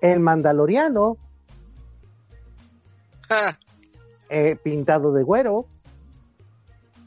El 0.00 0.20
Mandaloriano, 0.20 1.16
eh, 4.28 4.56
pintado 4.62 5.12
de 5.12 5.22
güero, 5.22 5.66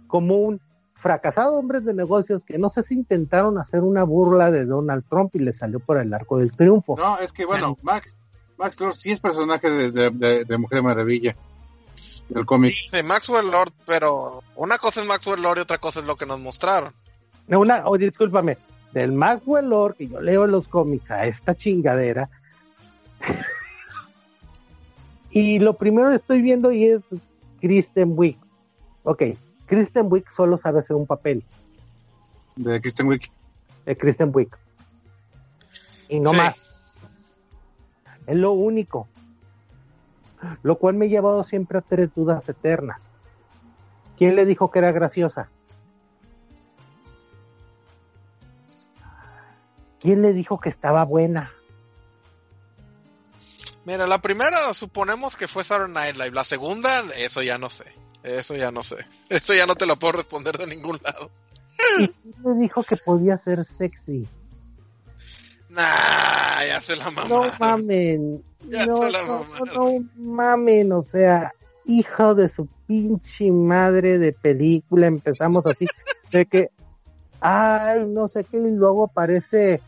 como 0.07 0.38
un 0.38 0.60
fracasado 0.95 1.57
hombre 1.57 1.80
de 1.80 1.93
negocios 1.93 2.43
que 2.43 2.57
no 2.57 2.70
sé 2.70 2.84
si 2.84 2.93
intentaron 2.93 3.57
hacer 3.57 3.82
una 3.82 4.03
burla 4.03 4.51
de 4.51 4.66
Donald 4.66 5.05
Trump 5.10 5.34
y 5.36 5.39
le 5.39 5.53
salió 5.53 5.80
por 5.80 5.97
el 5.97 6.14
arco 6.14 6.38
del 6.38 6.51
triunfo. 6.51 6.95
No, 6.97 7.18
es 7.20 7.32
que 7.32 7.45
bueno, 7.45 7.78
Max, 7.84 8.18
Max 8.60 8.80
Lord 8.80 8.95
sí 8.95 9.12
es 9.12 9.20
personaje 9.20 9.70
de, 9.70 9.91
de, 9.91 10.10
de- 10.12 10.45
de 10.45 10.57
Mujer 10.57 10.84
Maravilla 10.84 11.36
del 12.30 12.45
cómic. 12.45 12.76
sí, 12.91 13.01
Maxwell 13.01 13.49
Lord, 13.49 13.72
pero 13.88 14.43
una 14.55 14.78
cosa 14.78 15.01
es 15.01 15.07
Maxwell 15.07 15.41
Lord 15.41 15.57
y 15.57 15.62
otra 15.62 15.80
cosa 15.80 16.01
es 16.01 16.05
lo 16.05 16.16
que 16.16 16.28
nos 16.28 16.39
mostraron. 16.39 16.93
No, 17.47 17.60
Una, 17.62 17.82
oh, 17.86 17.97
discúlpame, 17.97 18.57
del 18.93 19.12
Maxwell 19.14 19.68
Lord 19.68 19.95
que 19.95 20.07
yo 20.07 20.22
leo 20.22 20.45
en 20.45 20.51
los 20.51 20.68
cómics 20.68 21.10
a 21.10 21.26
esta 21.26 21.55
chingadera. 21.55 22.30
y 25.32 25.60
lo 25.60 25.74
primero 25.74 26.10
que 26.10 26.16
estoy 26.18 26.41
viendo 26.41 26.72
y 26.72 26.86
es 26.86 27.01
Kristen 27.62 28.14
Wiig. 28.16 28.38
Ok, 29.03 29.24
Kristen 29.66 30.07
Wiig 30.12 30.30
solo 30.32 30.57
sabe 30.57 30.80
hacer 30.80 30.95
un 30.95 31.07
papel, 31.07 31.43
de 32.55 32.82
Kristen 32.82 33.07
Wiig. 33.07 33.22
de 33.86 33.97
Kristen 33.97 34.32
Wiig. 34.34 34.49
Y 36.10 36.20
no 36.20 36.32
Sí. 36.32 36.38
más. 36.38 36.62
Es 38.28 38.36
lo 38.36 38.52
único. 38.52 39.08
Lo 40.64 40.78
cual 40.78 40.96
me 40.96 41.06
ha 41.06 41.10
llevado 41.10 41.44
siempre 41.44 41.80
a 41.80 41.82
tres 41.82 42.10
dudas 42.16 42.48
eternas. 42.48 43.12
¿Quién 44.18 44.36
le 44.36 44.46
dijo 44.46 44.72
que 44.72 44.80
era 44.80 44.92
graciosa? 44.92 45.50
¿Quién 50.00 50.22
le 50.22 50.34
dijo 50.34 50.60
que 50.60 50.70
estaba 50.70 51.04
buena? 51.04 51.52
Mira, 53.86 54.08
la 54.08 54.22
primera 54.22 54.74
suponemos 54.74 55.36
que 55.36 55.48
fue 55.48 55.64
Saturday 55.64 55.94
Night 55.94 56.16
Live. 56.16 56.32
La 56.32 56.44
segunda, 56.44 56.90
eso 57.18 57.42
ya 57.42 57.58
no 57.58 57.70
sé. 57.70 57.86
Eso 58.24 58.56
ya 58.56 58.72
no 58.72 58.84
sé. 58.84 58.98
Eso 59.30 59.54
ya 59.54 59.66
no 59.66 59.76
te 59.76 59.86
lo 59.86 59.98
puedo 59.98 60.14
responder 60.14 60.58
de 60.58 60.68
ningún 60.68 61.00
lado. 61.04 61.32
¿Y 62.00 62.08
quién 62.10 62.36
le 62.44 62.62
dijo 62.62 62.84
que 62.84 62.98
podía 62.98 63.38
ser 63.38 63.66
sexy? 63.78 64.28
Nah, 65.70 66.49
ya 66.68 66.82
se 66.82 66.95
la. 66.95 67.10
No 67.28 67.43
mamen. 67.60 68.43
Ya 68.68 68.86
No, 68.86 68.97
se 68.97 69.12
la 69.12 69.22
no 69.24 70.05
mamen. 70.16 70.91
O 70.91 71.03
sea, 71.03 71.53
hijo 71.86 72.36
de 72.36 72.49
su 72.49 72.68
pinche 72.88 73.51
madre 73.51 74.18
de 74.20 74.34
película. 74.34 75.07
Empezamos 75.07 75.66
así. 75.66 75.86
de 76.32 76.45
que, 76.45 76.70
ay, 77.41 78.05
no 78.07 78.28
sé 78.28 78.43
qué. 78.43 78.57
Y 78.57 78.72
luego 78.72 79.05
aparece. 79.05 79.82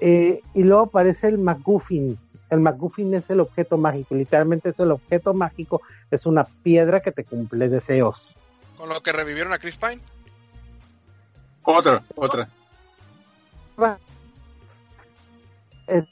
eh, 0.00 0.40
y 0.54 0.62
luego 0.62 0.84
aparece 0.84 1.28
el 1.28 1.38
MacGuffin. 1.38 2.18
El 2.50 2.60
MacGuffin 2.60 3.12
es 3.14 3.28
el 3.30 3.40
objeto 3.40 3.76
mágico. 3.76 4.14
Literalmente 4.14 4.70
es 4.70 4.78
el 4.80 4.90
objeto 4.92 5.34
mágico. 5.34 5.82
Es 6.10 6.24
una 6.24 6.44
piedra 6.44 7.00
que 7.00 7.12
te 7.12 7.24
cumple 7.24 7.68
deseos. 7.68 8.34
Con 8.76 8.88
lo 8.88 9.02
que 9.02 9.12
revivieron 9.12 9.52
a 9.52 9.58
Chris 9.58 9.76
Pine. 9.76 10.00
Otra, 11.62 12.02
otra. 12.14 12.48
Va. 15.88 15.94
Es 15.96 16.04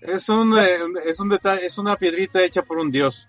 Es 0.00 0.28
un, 0.28 0.58
eh, 0.58 0.78
es 1.04 1.20
un 1.20 1.28
detalle, 1.28 1.66
es 1.66 1.78
una 1.78 1.96
piedrita 1.96 2.42
hecha 2.42 2.62
por 2.62 2.78
un 2.78 2.90
dios. 2.90 3.28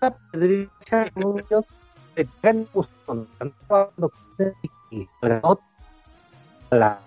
una 0.00 0.14
piedrita 0.32 1.04
que 1.10 1.20
muchos 1.20 1.66
te 2.14 2.28
dan 2.42 2.66
gusto, 2.72 3.26
cuando 3.68 4.12
y- 4.90 5.08
pero 5.20 5.60
la 6.70 7.00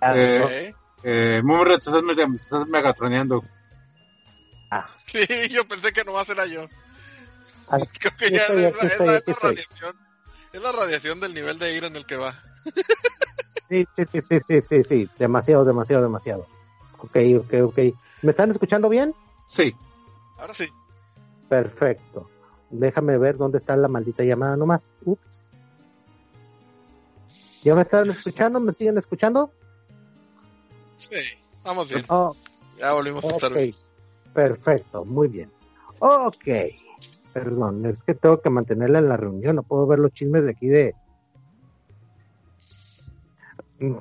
Eh. 0.00 0.72
Eh, 1.04 1.40
Mumra, 1.42 1.78
te 1.78 1.90
estás, 1.90 2.02
te 2.16 2.36
estás 2.36 2.66
megatroneando. 2.68 3.44
Ah, 4.70 4.86
Sí, 5.04 5.26
yo 5.50 5.66
pensé 5.66 5.92
que 5.92 6.04
nomás 6.04 6.28
era 6.28 6.46
yo. 6.46 6.66
Aquí 7.68 7.86
Creo 8.00 8.16
que 8.18 8.30
ya 8.30 8.38
estoy, 8.42 8.64
es, 8.64 8.74
la- 8.76 8.82
es 8.82 8.92
estoy, 8.92 9.06
la, 9.06 9.16
aquí 9.16 9.30
es 9.30 9.36
la 9.42 9.48
radiación. 9.48 9.96
Es 10.52 10.62
la 10.62 10.72
radiación 10.72 11.20
del 11.20 11.34
nivel 11.34 11.58
de 11.58 11.74
ira 11.76 11.86
en 11.88 11.96
el 11.96 12.06
que 12.06 12.16
va. 12.16 12.34
Sí, 13.72 13.86
sí, 13.96 14.04
sí, 14.04 14.20
sí, 14.20 14.38
sí, 14.46 14.60
sí, 14.60 14.82
sí, 14.82 15.10
demasiado, 15.18 15.64
demasiado, 15.64 16.02
demasiado. 16.02 16.46
Ok, 16.98 17.16
ok, 17.38 17.54
ok. 17.64 17.78
¿Me 18.20 18.32
están 18.32 18.50
escuchando 18.50 18.90
bien? 18.90 19.14
Sí. 19.46 19.74
Ahora 20.36 20.52
sí. 20.52 20.66
Perfecto. 21.48 22.28
Déjame 22.68 23.16
ver 23.16 23.38
dónde 23.38 23.56
está 23.56 23.74
la 23.78 23.88
maldita 23.88 24.24
llamada 24.24 24.58
nomás. 24.58 24.92
Ups. 25.06 25.42
¿Ya 27.62 27.74
me 27.74 27.80
están 27.80 28.10
escuchando? 28.10 28.60
¿Me 28.60 28.74
siguen 28.74 28.98
escuchando? 28.98 29.50
Sí, 30.98 31.16
vamos 31.64 31.88
bien. 31.88 32.04
Oh, 32.10 32.36
Ya 32.78 32.92
volvimos 32.92 33.24
a 33.24 33.28
estar 33.28 33.54
bien. 33.54 33.74
perfecto, 34.34 35.06
muy 35.06 35.28
bien. 35.28 35.50
Ok, 36.00 36.44
perdón, 37.32 37.86
es 37.86 38.02
que 38.02 38.12
tengo 38.12 38.38
que 38.42 38.50
mantenerla 38.50 38.98
en 38.98 39.08
la 39.08 39.16
reunión, 39.16 39.56
no 39.56 39.62
puedo 39.62 39.86
ver 39.86 39.98
los 39.98 40.12
chismes 40.12 40.44
de 40.44 40.50
aquí 40.50 40.68
de 40.68 40.94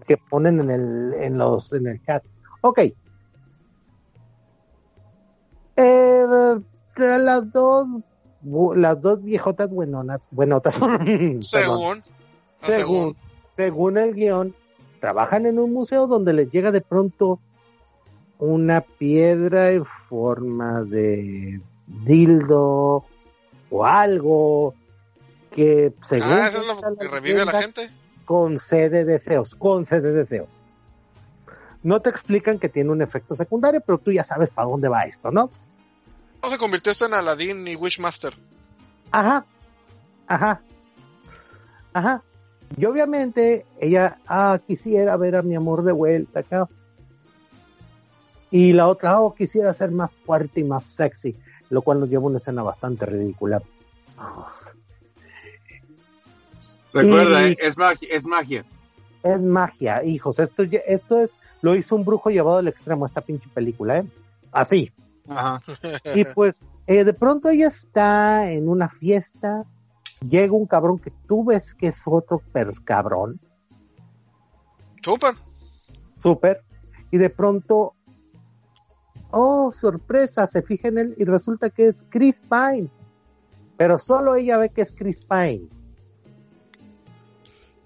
que 0.06 0.18
ponen 0.18 0.60
en 0.60 0.70
el 0.70 1.14
en 1.16 1.38
los 1.38 1.74
en 1.74 1.88
el 1.88 2.04
chat. 2.06 2.24
Ok. 2.62 2.80
Eh, 5.78 6.26
las 6.96 7.52
dos 7.52 7.88
las 8.76 9.02
dos 9.02 9.24
viejotas 9.24 9.70
buenonas, 9.70 10.22
buenotas. 10.32 10.76
perdón. 10.80 11.44
Según. 11.44 11.98
ah, 12.00 12.66
según, 12.66 13.16
según 13.56 13.98
el 13.98 14.14
guion, 14.14 14.56
trabajan 15.00 15.46
en 15.46 15.60
un 15.60 15.74
museo 15.74 16.08
donde 16.08 16.34
les 16.34 16.52
llega 16.52 16.72
de 16.72 16.82
pronto 16.82 17.40
una 18.40 18.82
piedra 18.82 19.72
en 19.72 19.86
forma 19.86 20.82
de 20.82 21.62
dildo 22.06 23.06
o 23.70 23.86
algo 23.86 24.74
que 25.52 25.94
según 26.04 26.32
Ah, 26.32 26.48
eso 26.48 26.62
es 26.62 26.68
lo 26.68 26.98
que 26.98 27.08
revive 27.08 27.42
a 27.42 27.46
la 27.46 27.62
gente. 27.62 27.90
Concede 28.26 29.06
deseos, 29.06 29.56
concede 29.56 30.12
deseos. 30.12 30.64
No 31.84 32.00
te 32.02 32.10
explican 32.10 32.60
que 32.60 32.70
tiene 32.70 32.92
un 32.92 33.02
efecto 33.02 33.36
secundario, 33.36 33.82
pero 33.82 33.98
tú 33.98 34.12
ya 34.12 34.24
sabes 34.24 34.50
para 34.50 34.68
dónde 34.68 34.88
va 34.88 35.04
esto, 35.04 35.32
¿no? 35.32 35.50
¿Cómo 36.40 36.52
se 36.52 36.58
convirtió 36.58 36.92
esto 36.92 37.06
en 37.06 37.14
Aladdin 37.14 37.68
y 37.68 37.76
Wishmaster? 37.76 38.34
Ajá, 39.12 39.46
ajá, 40.28 40.62
ajá. 41.94 42.24
Y 42.78 42.86
obviamente 42.86 43.66
ella, 43.80 44.18
ah, 44.28 44.60
quisiera 44.66 45.18
ver 45.18 45.36
a 45.36 45.42
mi 45.42 45.56
amor 45.56 45.84
de 45.84 45.92
vuelta 45.92 46.40
acá. 46.40 46.70
Y 48.50 48.74
la 48.74 48.88
otra, 48.88 49.20
oh, 49.20 49.34
quisiera 49.34 49.74
ser 49.74 49.92
más 49.92 50.14
fuerte 50.14 50.60
y 50.60 50.64
más 50.64 50.84
sexy, 50.84 51.36
lo 51.70 51.82
cual 51.82 52.00
nos 52.00 52.10
lleva 52.10 52.24
a 52.24 52.28
una 52.28 52.38
escena 52.38 52.64
bastante 52.64 53.06
ridícula. 53.06 53.62
Recuerda, 56.94 57.48
Y- 57.48 57.52
eh, 57.54 57.58
es 57.60 57.78
magia, 57.78 58.08
es 58.12 58.24
magia. 58.26 58.66
Es 59.24 59.42
magia, 59.42 60.04
hijos. 60.04 60.40
Esto, 60.40 60.64
esto 60.64 61.20
es, 61.20 61.32
lo 61.62 61.76
hizo 61.76 61.96
un 61.96 62.04
brujo 62.06 62.30
llevado 62.30 62.58
al 62.58 62.68
extremo 62.68 63.06
esta 63.06 63.22
pinche 63.22 63.48
película, 63.54 64.00
¿eh? 64.00 64.06
Así. 64.52 64.92
Ajá. 65.28 65.62
Y 66.16 66.26
pues, 66.26 66.64
eh, 66.88 67.04
de 67.04 67.14
pronto 67.14 67.50
ella 67.50 67.68
está 67.68 68.52
en 68.52 68.68
una 68.68 68.90
fiesta, 68.90 69.64
llega 70.28 70.54
un 70.54 70.66
cabrón 70.66 71.00
que 71.00 71.12
tú 71.28 71.46
ves 71.46 71.74
que 71.76 71.88
es 71.88 72.02
otro 72.06 72.42
per 72.52 72.74
cabrón, 72.84 73.40
Súper. 75.04 75.36
súper, 76.22 76.62
y 77.12 77.18
de 77.18 77.30
pronto, 77.30 77.94
oh, 79.32 79.72
sorpresa, 79.72 80.48
se 80.48 80.62
fija 80.62 80.90
en 80.90 80.98
él 80.98 81.14
y 81.18 81.26
resulta 81.26 81.70
que 81.70 81.88
es 81.88 82.06
Chris 82.10 82.42
Pine, 82.50 82.88
pero 83.78 83.98
solo 83.98 84.36
ella 84.36 84.58
ve 84.58 84.70
que 84.70 84.82
es 84.82 84.94
Chris 84.94 85.24
Pine. 85.24 85.68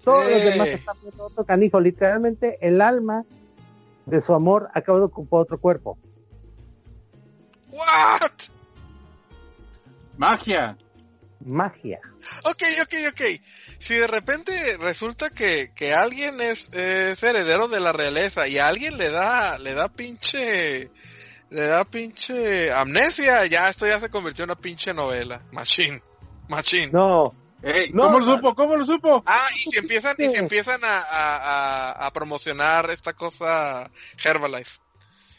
Todos 0.06 0.30
los 0.30 0.44
demás 0.44 0.68
están 0.68 0.96
viendo 1.02 1.24
otro 1.24 1.44
canijo, 1.44 1.80
literalmente 1.80 2.58
el 2.60 2.80
alma 2.80 3.24
de 4.04 4.20
su 4.20 4.34
amor 4.34 4.68
acaba 4.72 4.98
de 4.98 5.06
ocupar 5.06 5.40
otro 5.40 5.58
cuerpo. 5.58 5.98
¿What? 7.72 8.30
Magia. 10.16 10.76
Magia. 11.44 11.98
Ok, 12.44 12.62
ok, 12.82 12.94
ok. 13.10 13.20
Si 13.80 13.94
de 13.94 14.06
repente 14.06 14.52
resulta 14.78 15.28
que, 15.30 15.72
que 15.74 15.92
alguien 15.92 16.40
es, 16.40 16.72
es 16.72 17.20
heredero 17.24 17.66
de 17.66 17.80
la 17.80 17.92
realeza 17.92 18.46
y 18.46 18.58
a 18.58 18.68
alguien 18.68 18.98
le 18.98 19.10
da, 19.10 19.58
le 19.58 19.74
da 19.74 19.88
pinche, 19.88 20.88
le 21.50 21.66
da 21.66 21.84
pinche 21.84 22.72
amnesia, 22.72 23.44
ya 23.46 23.68
esto 23.68 23.88
ya 23.88 23.98
se 23.98 24.08
convirtió 24.08 24.44
en 24.44 24.50
una 24.50 24.60
pinche 24.60 24.94
novela. 24.94 25.42
Machine. 25.50 26.00
Machine. 26.48 26.92
No, 26.92 27.34
No, 27.92 28.04
¿Cómo 28.04 28.20
lo 28.20 28.24
supo? 28.24 28.54
¿Cómo 28.54 28.76
lo 28.76 28.84
supo? 28.84 29.22
Ah, 29.26 29.48
y 29.54 29.70
si 29.70 29.78
empiezan, 29.78 30.14
y 30.18 30.28
si 30.30 30.36
empiezan 30.36 30.84
a, 30.84 31.00
a, 31.00 31.36
a, 31.92 32.06
a 32.06 32.12
promocionar 32.12 32.90
esta 32.90 33.12
cosa 33.14 33.90
Herbalife. 34.22 34.78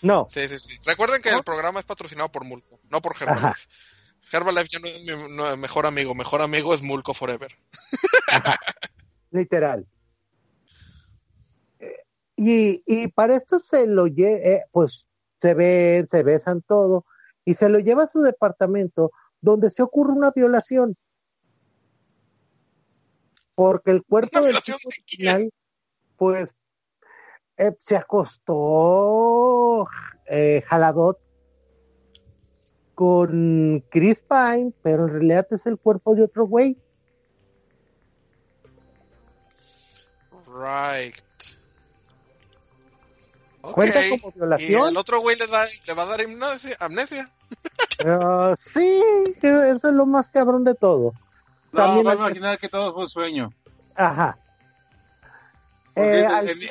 No, 0.01 0.27
Sí, 0.29 0.47
sí, 0.47 0.59
sí. 0.59 0.77
Recuerden 0.85 1.21
que 1.21 1.29
el 1.29 1.43
programa 1.43 1.79
es 1.79 1.85
patrocinado 1.85 2.29
por 2.29 2.43
Mulco, 2.43 2.79
no 2.89 3.01
por 3.01 3.13
Ajá. 3.15 3.23
Herbalife. 3.23 3.67
Herbalife 4.31 4.67
ya 4.69 4.79
no 4.79 4.87
es 4.87 5.01
mi 5.03 5.35
no, 5.35 5.57
mejor 5.57 5.85
amigo, 5.85 6.13
mejor 6.13 6.41
amigo 6.41 6.73
es 6.73 6.81
Mulco 6.81 7.13
Forever. 7.13 7.55
literal. 9.31 9.87
Eh, 11.79 12.03
Y, 12.35 12.83
y 12.85 13.07
para 13.07 13.35
esto 13.35 13.57
se 13.59 13.87
lo 13.87 14.07
lleva, 14.07 14.65
pues 14.71 15.05
se 15.39 15.53
ven, 15.53 16.07
se 16.07 16.23
besan 16.23 16.61
todo, 16.61 17.05
y 17.45 17.53
se 17.53 17.69
lo 17.69 17.79
lleva 17.79 18.03
a 18.03 18.07
su 18.07 18.21
departamento 18.21 19.11
donde 19.39 19.69
se 19.69 19.81
ocurre 19.81 20.11
una 20.13 20.31
violación. 20.31 20.97
Porque 23.57 23.89
el 23.89 24.03
cuerpo 24.03 24.37
¿Una 24.37 24.49
del 24.49 24.61
tipo 24.61 24.77
de 24.77 24.87
original, 24.99 25.49
pues, 26.15 26.53
eh, 27.57 27.71
se 27.79 27.95
acostó 27.97 29.87
eh, 30.27 30.61
Jaladot 30.67 31.17
con 32.93 33.83
Chris 33.89 34.21
Pine, 34.21 34.73
pero 34.83 35.05
en 35.07 35.09
realidad 35.09 35.47
es 35.49 35.65
el 35.65 35.79
cuerpo 35.79 36.13
de 36.13 36.25
otro 36.25 36.45
güey. 36.45 36.77
Right. 40.45 41.15
Cuenta 43.61 43.99
como 44.07 44.29
Y 44.29 44.33
violación. 44.37 44.89
el 44.89 44.97
otro 44.97 45.19
güey 45.21 45.35
le, 45.35 45.47
da, 45.47 45.65
le 45.87 45.93
va 45.95 46.03
a 46.03 46.05
dar 46.05 46.21
amnesia. 46.21 46.77
amnesia. 46.79 47.33
Sí, 48.55 49.03
eso 49.41 49.87
es 49.87 49.93
lo 49.95 50.05
más 50.05 50.29
cabrón 50.29 50.63
de 50.63 50.75
todo. 50.75 51.13
No, 51.71 52.03
va 52.03 52.11
a 52.11 52.15
imaginar 52.15 52.57
que 52.57 52.69
todo 52.69 52.93
fue 52.93 53.03
un 53.03 53.09
sueño. 53.09 53.51
Ajá. 53.95 54.37
Eh, 55.95 56.21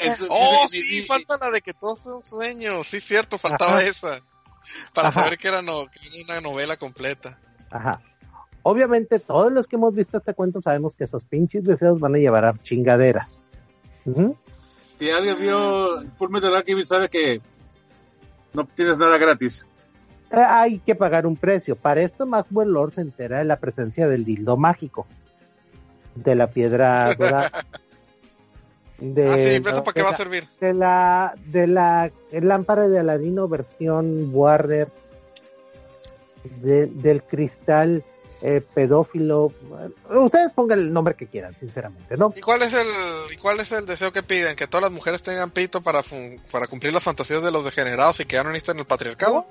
es- 0.00 0.20
al 0.22 0.28
Oh, 0.30 0.66
sí, 0.68 1.04
falta 1.04 1.36
la 1.40 1.50
de 1.50 1.60
que 1.60 1.74
todo 1.74 1.96
fue 1.96 2.14
un 2.16 2.24
sueño. 2.24 2.84
Sí, 2.84 3.00
cierto, 3.00 3.38
faltaba 3.38 3.78
Ajá. 3.78 3.82
esa. 3.86 4.20
Para 4.94 5.08
Ajá. 5.08 5.22
saber 5.22 5.38
que 5.38 5.48
era, 5.48 5.62
no, 5.62 5.86
que 5.88 6.06
era 6.06 6.24
una 6.24 6.40
novela 6.40 6.76
completa. 6.76 7.38
Ajá. 7.70 8.00
Obviamente, 8.62 9.18
todos 9.20 9.52
los 9.52 9.66
que 9.66 9.76
hemos 9.76 9.94
visto 9.94 10.18
este 10.18 10.34
cuento 10.34 10.60
sabemos 10.60 10.96
que 10.96 11.04
esos 11.04 11.24
pinches 11.24 11.64
deseos 11.64 12.00
van 12.00 12.14
a 12.14 12.18
llevar 12.18 12.44
a 12.44 12.54
chingaderas. 12.62 13.44
Si 14.98 15.10
alguien 15.10 15.36
vio 15.40 16.04
Full 16.18 16.30
Metal 16.30 16.54
Alchemist 16.54 16.88
sabe 16.88 17.08
que 17.08 17.40
no 18.52 18.64
tienes 18.66 18.98
nada 18.98 19.18
gratis. 19.18 19.66
Eh, 20.32 20.36
hay 20.36 20.78
que 20.80 20.94
pagar 20.94 21.26
un 21.26 21.36
precio. 21.36 21.76
Para 21.76 22.02
esto, 22.02 22.26
Maxwell 22.26 22.68
Lord 22.70 22.92
se 22.92 23.00
entera 23.02 23.38
de 23.38 23.44
la 23.44 23.56
presencia 23.58 24.06
del 24.08 24.24
dildo 24.24 24.56
mágico, 24.56 25.06
de 26.14 26.34
la 26.34 26.48
piedra 26.48 27.14
dorada. 27.14 27.50
De, 28.98 29.30
ah, 29.30 29.36
sí, 29.36 29.60
¿pero 29.60 29.68
eso 29.68 29.76
no, 29.76 29.84
para 29.84 29.92
qué 29.92 30.00
de 30.00 30.04
va 30.04 30.08
a 30.08 30.12
la- 30.12 30.16
servir? 30.16 30.48
de 30.58 30.72
la 30.72 31.34
de 31.48 31.66
la 31.66 32.10
lámpara 32.32 32.88
de 32.88 32.98
Aladino 32.98 33.46
versión 33.46 34.30
Warner 34.32 34.88
de- 36.62 36.86
del 36.86 37.22
cristal 37.22 38.02
eh, 38.40 38.62
pedófilo 38.74 39.52
ustedes 40.10 40.50
pongan 40.54 40.78
el 40.78 40.92
nombre 40.94 41.14
que 41.14 41.26
quieran 41.26 41.54
sinceramente 41.54 42.16
no 42.16 42.32
¿Y 42.34 42.40
cuál 42.40 42.62
es 42.62 42.72
el 42.72 42.86
y 43.34 43.36
cuál 43.36 43.60
es 43.60 43.70
el 43.72 43.84
deseo 43.84 44.12
que 44.12 44.22
piden? 44.22 44.56
¿Que 44.56 44.66
todas 44.66 44.84
las 44.84 44.92
mujeres 44.92 45.22
tengan 45.22 45.50
pito 45.50 45.82
para, 45.82 46.00
para 46.50 46.66
cumplir 46.66 46.94
las 46.94 47.02
fantasías 47.02 47.42
de 47.42 47.50
los 47.50 47.66
degenerados 47.66 48.20
y 48.20 48.24
que 48.24 48.36
ya 48.36 48.44
no 48.44 48.50
necesitan 48.50 48.78
el 48.78 48.86
patriarcado? 48.86 49.44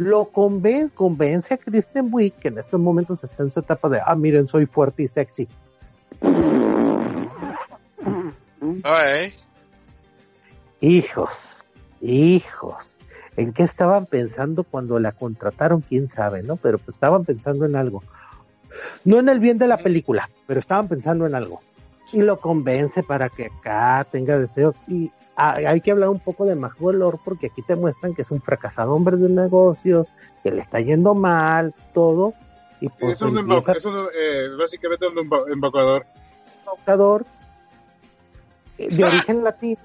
Lo 0.00 0.30
convence 0.30 0.94
convence 0.94 1.52
a 1.52 1.58
Kristen 1.58 2.08
Wiig 2.10 2.32
que 2.32 2.48
en 2.48 2.58
estos 2.58 2.80
momentos 2.80 3.22
está 3.22 3.42
en 3.42 3.50
su 3.50 3.60
etapa 3.60 3.90
de 3.90 4.00
ah 4.02 4.14
miren 4.14 4.46
soy 4.48 4.64
fuerte 4.64 5.02
y 5.02 5.08
sexy 5.08 5.46
hijos 10.80 11.64
hijos. 12.00 12.96
En 13.36 13.52
qué 13.52 13.62
estaban 13.62 14.06
pensando 14.06 14.64
cuando 14.64 14.98
la 14.98 15.12
contrataron 15.12 15.82
quién 15.82 16.08
sabe 16.08 16.42
no 16.42 16.56
pero 16.56 16.78
pues 16.78 16.96
estaban 16.96 17.26
pensando 17.26 17.66
en 17.66 17.76
algo. 17.76 18.02
No 19.04 19.18
en 19.18 19.28
el 19.28 19.38
bien 19.38 19.58
de 19.58 19.66
la 19.66 19.76
película 19.76 20.30
pero 20.46 20.60
estaban 20.60 20.88
pensando 20.88 21.26
en 21.26 21.34
algo. 21.34 21.60
Y 22.10 22.22
lo 22.22 22.40
convence 22.40 23.02
para 23.02 23.28
que 23.28 23.46
acá 23.46 24.06
tenga 24.10 24.38
deseos. 24.38 24.76
Y 24.88 25.12
hay 25.48 25.80
que 25.80 25.90
hablar 25.90 26.10
un 26.10 26.20
poco 26.20 26.44
de 26.44 26.54
Maxwell 26.54 26.98
Lord 26.98 27.20
porque 27.24 27.46
aquí 27.46 27.62
te 27.62 27.74
muestran 27.76 28.14
que 28.14 28.22
es 28.22 28.30
un 28.30 28.42
fracasado 28.42 28.92
hombre 28.92 29.16
de 29.16 29.28
negocios 29.28 30.08
que 30.42 30.50
le 30.50 30.60
está 30.60 30.80
yendo 30.80 31.14
mal 31.14 31.74
todo 31.94 32.34
y 32.80 32.88
pues 32.88 33.14
es 33.14 33.22
un, 33.22 33.38
empieza 33.38 33.72
es 33.72 33.84
un, 33.84 34.08
eh, 34.14 34.48
básicamente 34.58 35.06
un 35.08 35.18
embaucador 35.50 36.06
eh, 38.78 38.88
de 38.94 39.04
origen 39.06 39.42
latino 39.44 39.80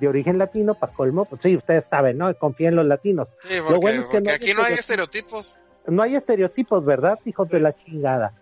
de 0.00 0.08
origen 0.08 0.38
latino 0.38 0.74
para 0.74 0.92
colmo 0.92 1.24
pues 1.24 1.42
sí 1.42 1.56
ustedes 1.56 1.84
saben 1.90 2.16
no 2.16 2.32
confíen 2.36 2.70
en 2.70 2.76
los 2.76 2.86
latinos 2.86 3.34
sí, 3.42 3.58
porque, 3.62 3.78
bueno 3.78 4.00
es 4.02 4.06
que 4.06 4.20
porque 4.20 4.22
no 4.22 4.30
hay 4.30 4.36
aquí 4.36 4.54
no 4.54 4.62
hay 4.62 4.74
estereotipos. 4.74 5.56
no 5.86 6.02
hay 6.02 6.14
estereotipos 6.14 6.84
verdad 6.84 7.18
hijos 7.24 7.48
Sí. 7.48 7.54
de 7.54 7.60
la 7.60 7.74
chingada 7.74 8.32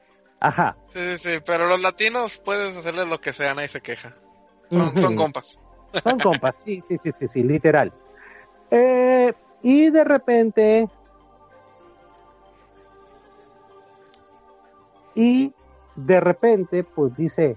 ajá 0.41 0.77
Sí, 0.93 1.01
sí, 1.01 1.35
sí, 1.35 1.39
pero 1.47 1.67
los 1.69 1.81
latinos 1.81 2.39
puedes 2.45 2.77
hacerles 2.77 3.09
lo 3.09 3.21
que 3.21 3.33
sea, 3.33 3.55
nadie 3.55 3.69
se 3.69 3.81
queja. 3.81 4.15
Son, 4.71 4.97
son 4.99 5.15
compas. 5.17 5.61
Son 5.93 6.19
compas, 6.21 6.57
sí, 6.57 6.83
sí, 6.87 6.99
sí, 6.99 7.11
sí, 7.13 7.27
sí, 7.27 7.43
literal. 7.43 7.93
Eh, 8.71 9.33
y 9.63 9.91
de 9.91 10.05
repente. 10.05 10.89
Y 15.15 15.53
de 15.97 16.21
repente, 16.21 16.85
pues 16.85 17.17
dice: 17.17 17.57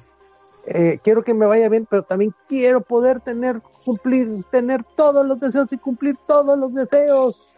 eh, 0.65 0.99
Quiero 1.03 1.23
que 1.23 1.33
me 1.33 1.45
vaya 1.45 1.69
bien, 1.69 1.85
pero 1.89 2.03
también 2.03 2.33
quiero 2.47 2.81
poder 2.81 3.19
tener, 3.21 3.61
cumplir, 3.85 4.43
tener 4.51 4.83
todos 4.95 5.25
los 5.25 5.39
deseos 5.39 5.71
y 5.73 5.77
cumplir 5.77 6.15
todos 6.27 6.57
los 6.57 6.73
deseos. 6.73 7.55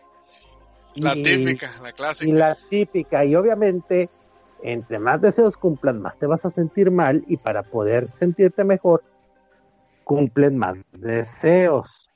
La 0.95 1.13
Y- 1.15 1.23
típica, 1.23 1.71
la 1.81 1.91
clásica. 1.93 2.29
y 2.29 2.33
la 2.33 2.57
típica, 2.69 3.25
y 3.25 3.35
obviamente, 3.35 4.09
entre 4.61 4.99
más 4.99 5.21
deseos 5.21 5.55
cumplan, 5.57 6.01
más 6.01 6.17
te 6.17 6.27
vas 6.27 6.43
a 6.45 6.49
sentir 6.49 6.91
mal, 6.91 7.23
y 7.27 7.37
para 7.37 7.63
poder 7.63 8.09
sentirte 8.09 8.63
mejor, 8.63 9.03
cumplen 10.03 10.57
más 10.57 10.75
deseos. 10.91 12.09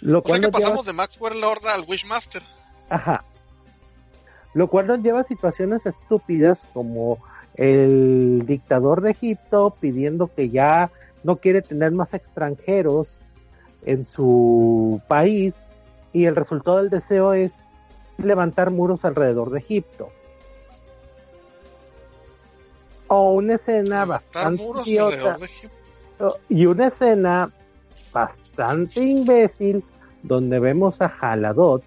Lo 0.00 0.18
O 0.18 0.22
sea 0.22 0.28
cual 0.28 0.40
que 0.40 0.46
nos 0.46 0.52
lleva- 0.56 0.68
pasamos 0.70 0.86
de 0.86 0.92
Maxwell 0.92 1.40
Lord 1.40 1.66
al 1.66 1.84
Wishmaster. 1.86 2.42
Ajá. 2.88 3.24
Lo 4.54 4.68
cual 4.68 4.86
nos 4.88 4.98
lleva 5.00 5.20
a 5.20 5.24
situaciones 5.24 5.86
estúpidas 5.86 6.66
como 6.74 7.18
el 7.54 8.42
dictador 8.46 9.00
de 9.02 9.12
Egipto 9.12 9.76
pidiendo 9.80 10.28
que 10.34 10.50
ya 10.50 10.90
no 11.22 11.36
quiere 11.36 11.62
tener 11.62 11.92
más 11.92 12.14
extranjeros 12.14 13.20
en 13.84 14.04
su 14.04 15.00
país 15.08 15.54
y 16.12 16.26
el 16.26 16.36
resultado 16.36 16.78
del 16.78 16.90
deseo 16.90 17.32
es 17.32 17.64
levantar 18.18 18.70
muros 18.70 19.04
alrededor 19.04 19.50
de 19.50 19.60
Egipto. 19.60 20.10
O 23.08 23.32
una 23.34 23.54
escena 23.54 24.04
Levantar 24.04 24.08
bastante 24.08 24.62
muros 24.62 24.86
idiota 24.86 25.14
alrededor 25.14 25.38
de 25.38 25.46
Egipto. 25.46 25.78
Y 26.48 26.66
una 26.66 26.88
escena 26.88 27.50
bastante 28.12 29.00
imbécil 29.02 29.84
donde 30.22 30.58
vemos 30.60 31.00
a 31.00 31.06
Haladot, 31.06 31.82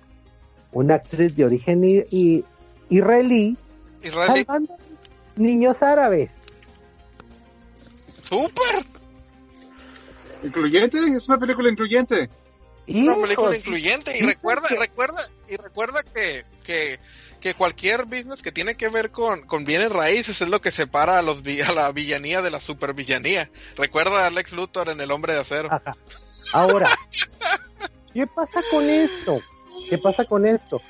una 0.72 0.96
actriz 0.96 1.36
de 1.36 1.46
origen 1.46 1.84
i- 1.84 2.04
i- 2.12 2.44
israelí, 2.90 3.58
Israelí. 4.04 4.44
salvando 4.44 4.76
niños 5.36 5.82
árabes. 5.82 6.32
¡Súper! 8.24 8.86
Incluyente, 10.44 10.98
es 11.16 11.28
una 11.28 11.38
película 11.38 11.70
incluyente. 11.70 12.30
Una 12.88 13.16
película 13.16 13.56
incluyente. 13.56 14.18
Y 14.18 14.26
recuerda, 14.26 14.68
recuerda, 14.80 15.20
y 15.50 15.56
recuerda 15.56 16.02
que, 16.14 16.46
que, 16.64 17.00
que 17.46 17.54
cualquier 17.54 18.06
business 18.06 18.42
que 18.42 18.52
tiene 18.52 18.74
que 18.74 18.90
ver 18.90 19.12
con, 19.12 19.40
bienes 19.66 19.92
raíces 19.92 20.42
es 20.42 20.50
lo 20.50 20.62
que 20.62 20.72
separa 20.72 21.20
a 21.20 21.22
los 21.22 21.44
a 21.46 21.74
la 21.74 21.92
villanía 21.92 22.42
de 22.42 22.50
la 22.50 22.60
supervillanía. 22.60 23.52
Recuerda 23.78 24.26
a 24.26 24.32
Lex 24.32 24.54
Luthor 24.54 24.90
en 24.90 25.00
El 25.00 25.12
Hombre 25.12 25.34
de 25.34 25.42
Acero. 25.42 25.70
Ahora, 26.54 26.88
¿qué 28.16 28.26
pasa 28.26 28.62
con 28.72 28.90
esto? 28.90 29.42
¿Qué 29.88 30.00
pasa 30.00 30.26
con 30.26 30.48
esto? 30.48 30.82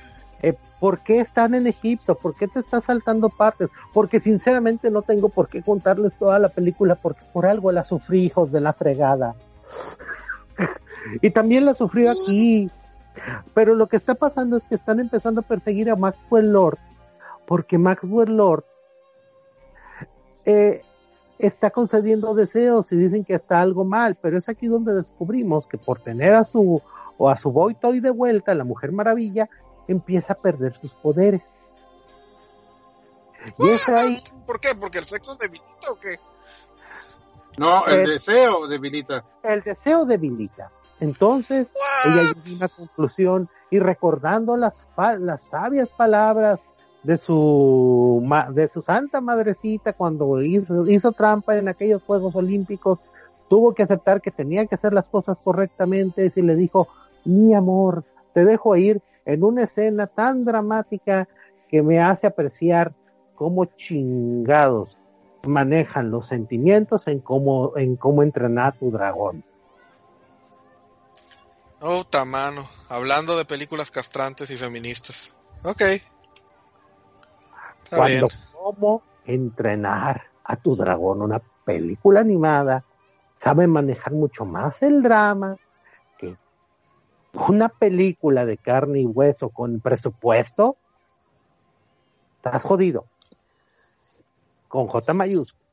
Eh, 0.41 0.53
¿Por 0.79 0.99
qué 0.99 1.19
están 1.19 1.55
en 1.55 1.67
Egipto? 1.67 2.15
¿Por 2.15 2.37
qué 2.37 2.47
te 2.47 2.61
estás 2.61 2.85
saltando 2.85 3.27
partes? 3.27 3.67
Porque 3.93 4.21
sinceramente 4.21 4.89
no 4.89 5.01
tengo 5.01 5.27
por 5.27 5.49
qué 5.49 5.61
contarles 5.61 6.17
toda 6.17 6.39
la 6.39 6.47
película 6.47 6.95
porque 6.95 7.25
por 7.33 7.47
algo 7.47 7.73
la 7.73 7.83
sufrí, 7.83 8.23
hijos 8.23 8.53
de 8.53 8.61
la 8.61 8.71
fregada. 8.71 9.35
y 11.21 11.31
también 11.31 11.65
la 11.65 11.73
sufrí 11.73 12.07
aquí. 12.07 12.71
Pero 13.53 13.75
lo 13.75 13.87
que 13.87 13.95
está 13.97 14.15
pasando 14.15 14.57
es 14.57 14.67
que 14.67 14.75
están 14.75 14.99
empezando 14.99 15.41
a 15.41 15.43
perseguir 15.43 15.89
a 15.89 15.95
Maxwell 15.95 16.51
Lord 16.51 16.77
porque 17.47 17.77
Maxwell 17.77 18.35
Lord 18.35 18.65
eh, 20.45 20.81
está 21.39 21.69
concediendo 21.71 22.33
deseos 22.33 22.91
y 22.91 22.97
dicen 22.97 23.23
que 23.23 23.35
está 23.35 23.61
algo 23.61 23.83
mal, 23.83 24.15
pero 24.15 24.37
es 24.37 24.49
aquí 24.49 24.67
donde 24.67 24.93
descubrimos 24.93 25.67
que 25.67 25.77
por 25.77 25.99
tener 25.99 26.33
a 26.33 26.43
su 26.43 26.81
o 27.17 27.29
a 27.29 27.37
su 27.37 27.51
boy 27.51 27.75
toy 27.75 27.99
de 27.99 28.09
vuelta, 28.09 28.53
la 28.55 28.63
Mujer 28.63 28.91
Maravilla 28.91 29.49
empieza 29.87 30.33
a 30.33 30.37
perder 30.37 30.73
sus 30.73 30.93
poderes. 30.93 31.53
Y 33.59 33.69
es 33.69 33.87
ahí, 33.89 34.21
¿Por 34.45 34.59
qué? 34.59 34.69
¿Porque 34.79 34.97
el 34.97 35.05
sexo 35.05 35.35
debilita 35.35 35.91
o 35.91 35.99
qué? 35.99 36.19
No, 37.57 37.85
el 37.85 37.99
Eh. 38.01 38.07
deseo 38.13 38.67
debilita. 38.67 39.23
el 39.43 39.61
deseo 39.61 40.05
debilita. 40.05 40.71
Entonces, 40.99 41.73
ella 42.05 42.21
llegó 42.21 42.39
a 42.39 42.57
una 42.57 42.69
conclusión 42.69 43.49
y 43.69 43.79
recordando 43.79 44.55
las, 44.57 44.87
las 45.19 45.41
sabias 45.41 45.89
palabras 45.91 46.61
de 47.03 47.17
su, 47.17 48.23
de 48.53 48.67
su 48.67 48.81
santa 48.81 49.21
madrecita 49.21 49.93
cuando 49.93 50.41
hizo, 50.41 50.87
hizo 50.87 51.11
trampa 51.11 51.57
en 51.57 51.67
aquellos 51.67 52.03
Juegos 52.03 52.35
Olímpicos, 52.35 52.99
tuvo 53.47 53.73
que 53.73 53.83
aceptar 53.83 54.21
que 54.21 54.31
tenía 54.31 54.65
que 54.65 54.75
hacer 54.75 54.93
las 54.93 55.09
cosas 55.09 55.41
correctamente 55.41 56.31
y 56.35 56.41
le 56.41 56.55
dijo, 56.55 56.87
mi 57.25 57.53
amor, 57.53 58.03
te 58.33 58.43
dejo 58.43 58.75
ir 58.75 59.01
en 59.25 59.43
una 59.43 59.63
escena 59.63 60.07
tan 60.07 60.45
dramática 60.45 61.27
que 61.67 61.83
me 61.83 61.99
hace 61.99 62.27
apreciar 62.27 62.93
cómo 63.35 63.65
chingados 63.65 64.97
manejan 65.43 66.09
los 66.09 66.27
sentimientos 66.27 67.07
en 67.07 67.19
cómo, 67.19 67.77
en 67.77 67.97
cómo 67.97 68.23
entrenar 68.23 68.67
a 68.67 68.71
tu 68.71 68.89
dragón. 68.89 69.43
Oh, 71.87 72.03
tamano. 72.03 72.67
Hablando 72.89 73.37
de 73.37 73.45
películas 73.45 73.91
castrantes 73.91 74.49
y 74.49 74.57
feministas. 74.57 75.37
Ok. 75.63 75.81
Está 75.81 77.97
Cuando 77.97 78.27
bien. 78.27 78.41
cómo 78.51 79.03
entrenar 79.23 80.23
a 80.43 80.55
tu 80.55 80.75
dragón, 80.75 81.21
una 81.21 81.39
película 81.63 82.21
animada, 82.21 82.83
sabe 83.37 83.67
manejar 83.67 84.13
mucho 84.13 84.45
más 84.45 84.81
el 84.81 85.03
drama 85.03 85.57
que 86.17 86.35
una 87.33 87.69
película 87.69 88.47
de 88.47 88.57
carne 88.57 89.01
y 89.01 89.05
hueso 89.05 89.49
con 89.49 89.79
presupuesto. 89.79 90.77
Estás 92.37 92.63
jodido. 92.63 93.05
Con 94.67 94.87
J 94.87 95.13
mayúscula. 95.13 95.64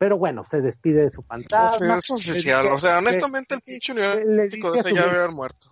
Pero 0.00 0.16
bueno, 0.16 0.46
se 0.46 0.62
despide 0.62 1.02
de 1.02 1.10
su 1.10 1.22
fantasma. 1.22 1.98
Eso 1.98 2.16
es 2.16 2.30
oficial. 2.30 2.68
O 2.68 2.78
sea, 2.78 2.96
honestamente, 3.00 3.56
el 3.56 3.60
pinche 3.60 3.92
le 3.92 4.22
universo 4.22 4.56
dice 4.56 4.70
de 4.70 4.78
a 4.78 4.80
ese 4.80 4.88
su 4.88 4.94
ya 4.94 5.02
haber 5.02 5.30
muerto. 5.30 5.70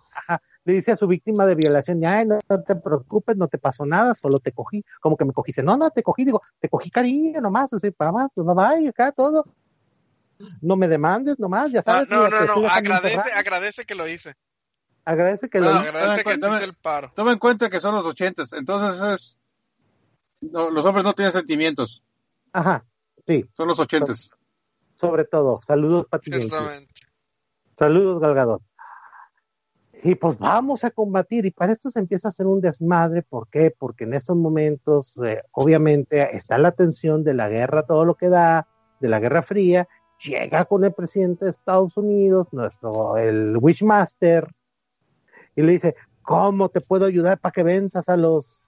le 0.65 0.73
dice 0.73 0.91
a 0.91 0.97
su 0.97 1.07
víctima 1.07 1.47
de 1.47 1.55
violación, 1.55 2.05
ay, 2.05 2.27
no, 2.27 2.37
no 2.47 2.61
te 2.61 2.75
preocupes, 2.75 3.37
no 3.37 3.47
te 3.47 3.57
pasó 3.57 3.87
nada, 3.87 4.13
solo 4.13 4.37
te 4.37 4.51
cogí, 4.51 4.85
como 5.01 5.17
que 5.17 5.25
me 5.25 5.33
cogí, 5.33 5.49
dice, 5.49 5.63
no, 5.63 5.77
no, 5.77 5.89
te 5.89 6.03
cogí, 6.03 6.25
digo, 6.25 6.43
te 6.59 6.69
cogí 6.69 6.91
cariño 6.91 7.41
nomás, 7.41 7.73
así, 7.73 7.89
para 7.89 8.11
más, 8.11 8.27
pues, 8.35 8.45
bye, 8.45 8.53
bye, 8.77 8.87
acá 8.89 9.11
todo, 9.11 9.47
no 10.61 10.75
me 10.75 10.87
demandes 10.87 11.39
nomás, 11.39 11.71
ya 11.71 11.79
Ah, 11.79 11.83
sabes. 12.05 12.09
no, 12.11 12.29
no, 12.29 12.45
no. 12.45 12.61
dejando 12.61 12.69
Agradece, 12.69 13.31
agradece 13.35 13.85
que 13.85 13.95
lo 13.95 14.07
hice. 14.07 14.35
agradece 15.05 15.49
que 15.49 15.59
lo 15.59 15.69
Ah, 15.71 15.79
hice. 15.79 15.89
Agradece 15.89 16.23
que 16.23 16.35
hice 16.35 16.63
el 16.65 16.73
paro. 16.75 17.11
Toma 17.15 17.31
en 17.31 17.39
cuenta 17.39 17.67
que 17.67 17.79
son 17.79 17.95
los 17.95 18.05
ochentas, 18.05 18.53
entonces 18.53 19.01
es... 19.01 19.39
no, 20.41 20.69
los 20.69 20.85
hombres 20.85 21.03
no 21.03 21.13
tienen 21.13 21.31
sentimientos, 21.31 22.03
ajá, 22.53 22.85
sí, 23.29 23.45
son 23.55 23.67
los 23.67 23.79
ochentas. 23.79 24.31
sobre 24.95 25.23
todo, 25.23 25.61
saludos 25.61 26.07
Pati. 26.07 26.31
Saludos, 27.77 28.19
Galgadot. 28.19 28.61
Y 30.01 30.15
pues 30.15 30.37
vamos 30.39 30.83
a 30.83 30.91
combatir, 30.91 31.45
y 31.45 31.51
para 31.51 31.73
esto 31.73 31.91
se 31.91 31.99
empieza 31.99 32.27
a 32.27 32.31
hacer 32.31 32.47
un 32.47 32.59
desmadre. 32.59 33.21
¿Por 33.21 33.49
qué? 33.49 33.73
Porque 33.77 34.05
en 34.05 34.13
estos 34.13 34.35
momentos, 34.35 35.17
eh, 35.23 35.43
obviamente, 35.51 36.35
está 36.35 36.57
la 36.57 36.71
tensión 36.71 37.23
de 37.23 37.33
la 37.33 37.49
guerra, 37.49 37.85
todo 37.85 38.03
lo 38.05 38.15
que 38.15 38.29
da, 38.29 38.67
de 38.99 39.09
la 39.09 39.19
Guerra 39.19 39.41
Fría. 39.41 39.87
Llega 40.25 40.65
con 40.65 40.83
el 40.83 40.93
presidente 40.93 41.45
de 41.45 41.51
Estados 41.51 41.97
Unidos, 41.97 42.47
nuestro, 42.51 43.17
el 43.17 43.57
Wishmaster, 43.57 44.47
y 45.55 45.61
le 45.61 45.73
dice: 45.73 45.95
¿Cómo 46.21 46.69
te 46.69 46.81
puedo 46.81 47.05
ayudar 47.05 47.39
para 47.39 47.51
que 47.51 47.63
venzas 47.63 48.09
a 48.09 48.17
los, 48.17 48.61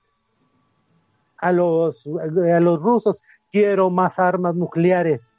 a 1.37 1.51
los, 1.51 2.07
a 2.07 2.59
los 2.59 2.81
rusos? 2.81 3.21
Quiero 3.51 3.89
más 3.89 4.19
armas 4.19 4.55
nucleares. 4.55 5.31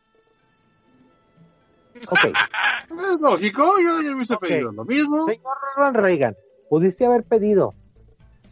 Ok. 2.08 2.18
Es 2.92 3.20
lógico, 3.20 3.62
yo 3.82 4.02
ya 4.02 4.14
hubiese 4.14 4.36
pedido 4.36 4.70
lo 4.70 4.84
mismo. 4.84 5.24
Señor 5.24 5.56
Ronald 5.76 5.96
Reagan, 5.96 6.36
pudiste 6.68 7.06
haber 7.06 7.24
pedido, 7.24 7.72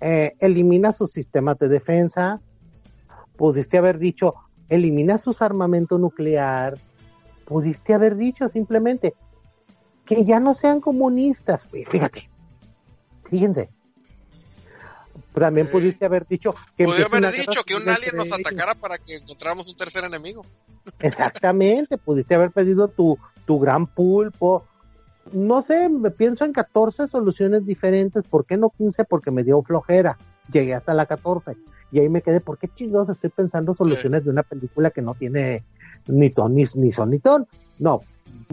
eh, 0.01 0.35
elimina 0.41 0.93
sus 0.95 1.11
sistemas 1.11 1.59
de 1.59 1.69
defensa, 1.69 2.41
pudiste 3.37 3.77
haber 3.77 3.99
dicho, 3.99 4.35
elimina 4.71 5.19
sus 5.19 5.43
armamento 5.43 5.99
nuclear, 5.99 6.79
pudiste 7.45 7.93
haber 7.93 8.17
dicho 8.17 8.49
simplemente 8.49 9.15
que 10.07 10.25
ya 10.25 10.41
no 10.41 10.55
sean 10.55 10.81
comunistas, 10.81 11.67
fíjate, 11.67 12.31
fíjense. 13.25 13.69
También 15.35 15.67
Sí. 15.67 15.73
pudiste 15.73 16.05
haber 16.05 16.27
dicho 16.27 16.55
que 16.77 16.85
Podría 16.85 17.07
haber 17.07 17.33
dicho 17.33 17.63
que 17.65 17.75
un 17.77 17.89
alien 17.89 18.17
nos 18.17 18.33
atacara 18.33 18.75
para 18.75 18.99
que 18.99 19.17
encontráramos 19.17 19.69
un 19.69 19.77
tercer 19.77 20.05
enemigo. 20.05 20.45
Exactamente, 20.99 21.99
pudiste 21.99 22.35
haber 22.35 22.51
pedido 22.51 22.89
tu, 22.89 23.19
tu 23.47 23.59
gran 23.61 23.87
pulpo. 23.87 24.65
No 25.33 25.63
sé, 25.63 25.89
me 25.89 26.11
pienso 26.11 26.45
en 26.45 26.53
14 26.53 27.07
soluciones 27.07 27.65
diferentes. 27.65 28.25
¿Por 28.25 28.45
qué 28.45 28.57
no 28.57 28.71
15? 28.71 29.05
Porque 29.05 29.31
me 29.31 29.45
dio 29.45 29.63
flojera. 29.63 30.19
Llegué 30.53 30.75
hasta 30.75 30.95
la 30.95 31.07
14. 31.07 31.57
Y 31.93 32.01
ahí 32.01 32.09
me 32.09 32.23
quedé, 32.23 32.41
¿por 32.41 32.59
qué 32.59 32.69
chingados 32.69 33.11
estoy 33.11 33.31
pensando 33.31 33.75
soluciones 33.75 34.25
de 34.25 34.31
una 34.31 34.43
película 34.43 34.91
que 34.91 35.03
no 35.03 35.15
tiene 35.15 35.65
ni 36.07 36.31
ton 36.31 36.55
ni, 36.55 36.65
ni 36.75 36.93
son 36.93 37.11
ni 37.11 37.19
ton? 37.19 37.47
No, 37.79 38.01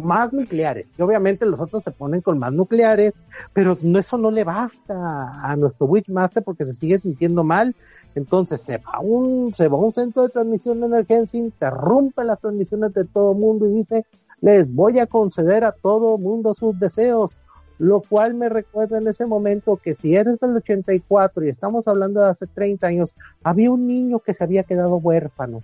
más 0.01 0.33
nucleares. 0.33 0.89
Y 0.97 1.01
obviamente 1.01 1.45
los 1.45 1.59
otros 1.59 1.83
se 1.83 1.91
ponen 1.91 2.21
con 2.21 2.39
más 2.39 2.53
nucleares, 2.53 3.13
pero 3.53 3.77
no, 3.81 3.99
eso 3.99 4.17
no 4.17 4.31
le 4.31 4.43
basta 4.43 5.41
a 5.41 5.55
nuestro 5.55 5.87
Witchmaster 5.87 6.43
porque 6.43 6.65
se 6.65 6.73
sigue 6.73 6.99
sintiendo 6.99 7.43
mal. 7.43 7.75
Entonces 8.15 8.61
se 8.61 8.77
va 8.77 8.93
a 8.93 8.99
un, 8.99 9.53
se 9.53 9.67
va 9.67 9.77
a 9.77 9.81
un 9.81 9.91
centro 9.91 10.23
de 10.23 10.29
transmisión 10.29 10.79
de 10.79 10.87
emergencia, 10.87 11.39
interrumpe 11.39 12.23
las 12.23 12.39
transmisiones 12.39 12.93
de 12.93 13.05
todo 13.05 13.33
el 13.33 13.37
mundo 13.37 13.67
y 13.67 13.73
dice, 13.73 14.05
les 14.41 14.73
voy 14.73 14.99
a 14.99 15.07
conceder 15.07 15.63
a 15.63 15.71
todo 15.71 16.17
mundo 16.17 16.53
sus 16.53 16.79
deseos. 16.79 17.35
Lo 17.79 18.01
cual 18.01 18.33
me 18.33 18.49
recuerda 18.49 18.97
en 18.97 19.07
ese 19.07 19.27
momento 19.27 19.77
que 19.77 19.93
si 19.93 20.15
eres 20.15 20.39
del 20.39 20.55
84 20.55 21.45
y 21.45 21.49
estamos 21.49 21.87
hablando 21.87 22.21
de 22.21 22.29
hace 22.29 22.47
30 22.47 22.87
años, 22.87 23.15
había 23.43 23.69
un 23.69 23.85
niño 23.85 24.17
que 24.17 24.33
se 24.33 24.43
había 24.43 24.63
quedado 24.63 24.95
huérfano. 24.95 25.59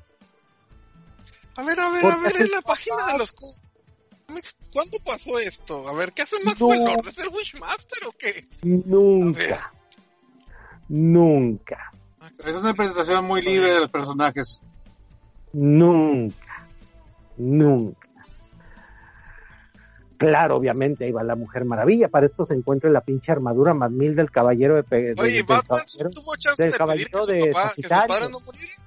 A 1.56 1.64
ver, 1.64 1.80
a 1.80 1.92
ver, 1.92 2.02
Porque 2.02 2.18
a 2.18 2.22
ver, 2.22 2.42
en 2.42 2.52
la 2.52 2.62
página 2.62 3.14
de 3.14 3.18
los 3.18 3.32
¿cuándo 4.72 4.98
pasó 5.06 5.38
esto? 5.40 5.88
A 5.88 5.94
ver, 5.94 6.14
¿qué 6.14 6.22
hace 6.24 6.38
No. 6.40 6.46
Maxwell 6.46 6.80
Lord? 6.86 7.08
¿Es 7.08 7.18
el 7.20 7.30
Wishmaster 7.30 8.08
o 8.08 8.12
qué? 8.18 8.48
Nunca, 8.64 9.72
nunca, 10.90 11.92
Es 12.46 12.52
una 12.56 12.74
presentación 12.74 13.26
muy 13.26 13.42
libre 13.42 13.74
de 13.74 13.80
los 13.82 13.92
personajes. 13.92 14.62
nunca, 15.52 16.68
nunca. 17.38 18.08
Claro, 20.18 20.56
obviamente, 20.56 21.04
ahí 21.04 21.12
va 21.12 21.22
la 21.24 21.36
Mujer 21.36 21.66
Maravilla. 21.66 22.08
Para 22.08 22.28
esto 22.28 22.46
se 22.46 22.54
encuentra 22.54 22.90
la 22.90 23.02
pinche 23.02 23.32
armadura 23.32 23.74
más 23.74 23.92
mil 23.92 24.16
del 24.16 24.32
caballero 24.32 24.76
de, 24.76 24.84
pe- 24.84 25.16
Oye, 25.18 25.34
del 25.34 25.44
Batman 25.44 25.82
caballero. 25.82 26.10
tuvo 26.12 26.36
chance 26.38 26.64
del 26.64 26.72
de 26.72 26.78
pedir 26.78 27.08
que 27.08 27.12
caballero 27.12 27.26
su, 27.26 27.32
de 27.32 27.52
papá, 27.52 27.62
que 27.76 27.82
Sagitario. 27.82 28.08
padres 28.08 28.30
no 28.30 28.40
murieran. 28.40 28.78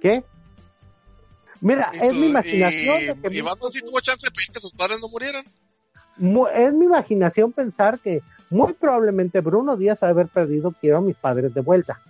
¿Qué? 0.00 0.24
Mira, 1.62 1.90
Y 1.94 1.96
es 1.98 2.08
tu- 2.08 2.14
mi 2.16 2.26
imaginación. 2.26 3.00
y- 3.00 3.06
de 3.06 3.14
que 3.30 3.36
y 3.38 3.40
Batman 3.40 3.72
sí 3.72 3.80
tuvo 3.80 4.00
chance 4.00 4.26
de 4.26 4.30
pedir 4.32 4.50
que 4.52 4.60
sus 4.60 4.72
padres 4.72 4.98
no 5.00 5.08
murieran. 5.08 5.44
mu- 6.16 6.46
es 6.48 6.72
mi 6.74 6.84
imaginación 6.84 7.52
pensar 7.52 7.98
que 8.00 8.20
muy 8.50 8.74
probablemente 8.74 9.40
Bruno 9.40 9.76
Díaz 9.78 10.02
haber 10.02 10.28
perdido 10.28 10.74
quiero 10.78 10.98
a 10.98 11.00
mis 11.00 11.16
padres 11.16 11.54
de 11.54 11.60
vuelta. 11.62 12.02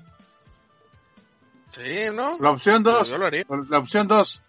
Sí, 1.70 2.06
¿no? 2.14 2.36
La 2.40 2.50
opción 2.50 2.82
Pero 2.82 2.96
2, 2.96 3.08
Yo 3.10 3.18
lo 3.18 3.26
haría. 3.26 3.44
la 3.70 3.78
opción 3.78 4.08
dos 4.08 4.42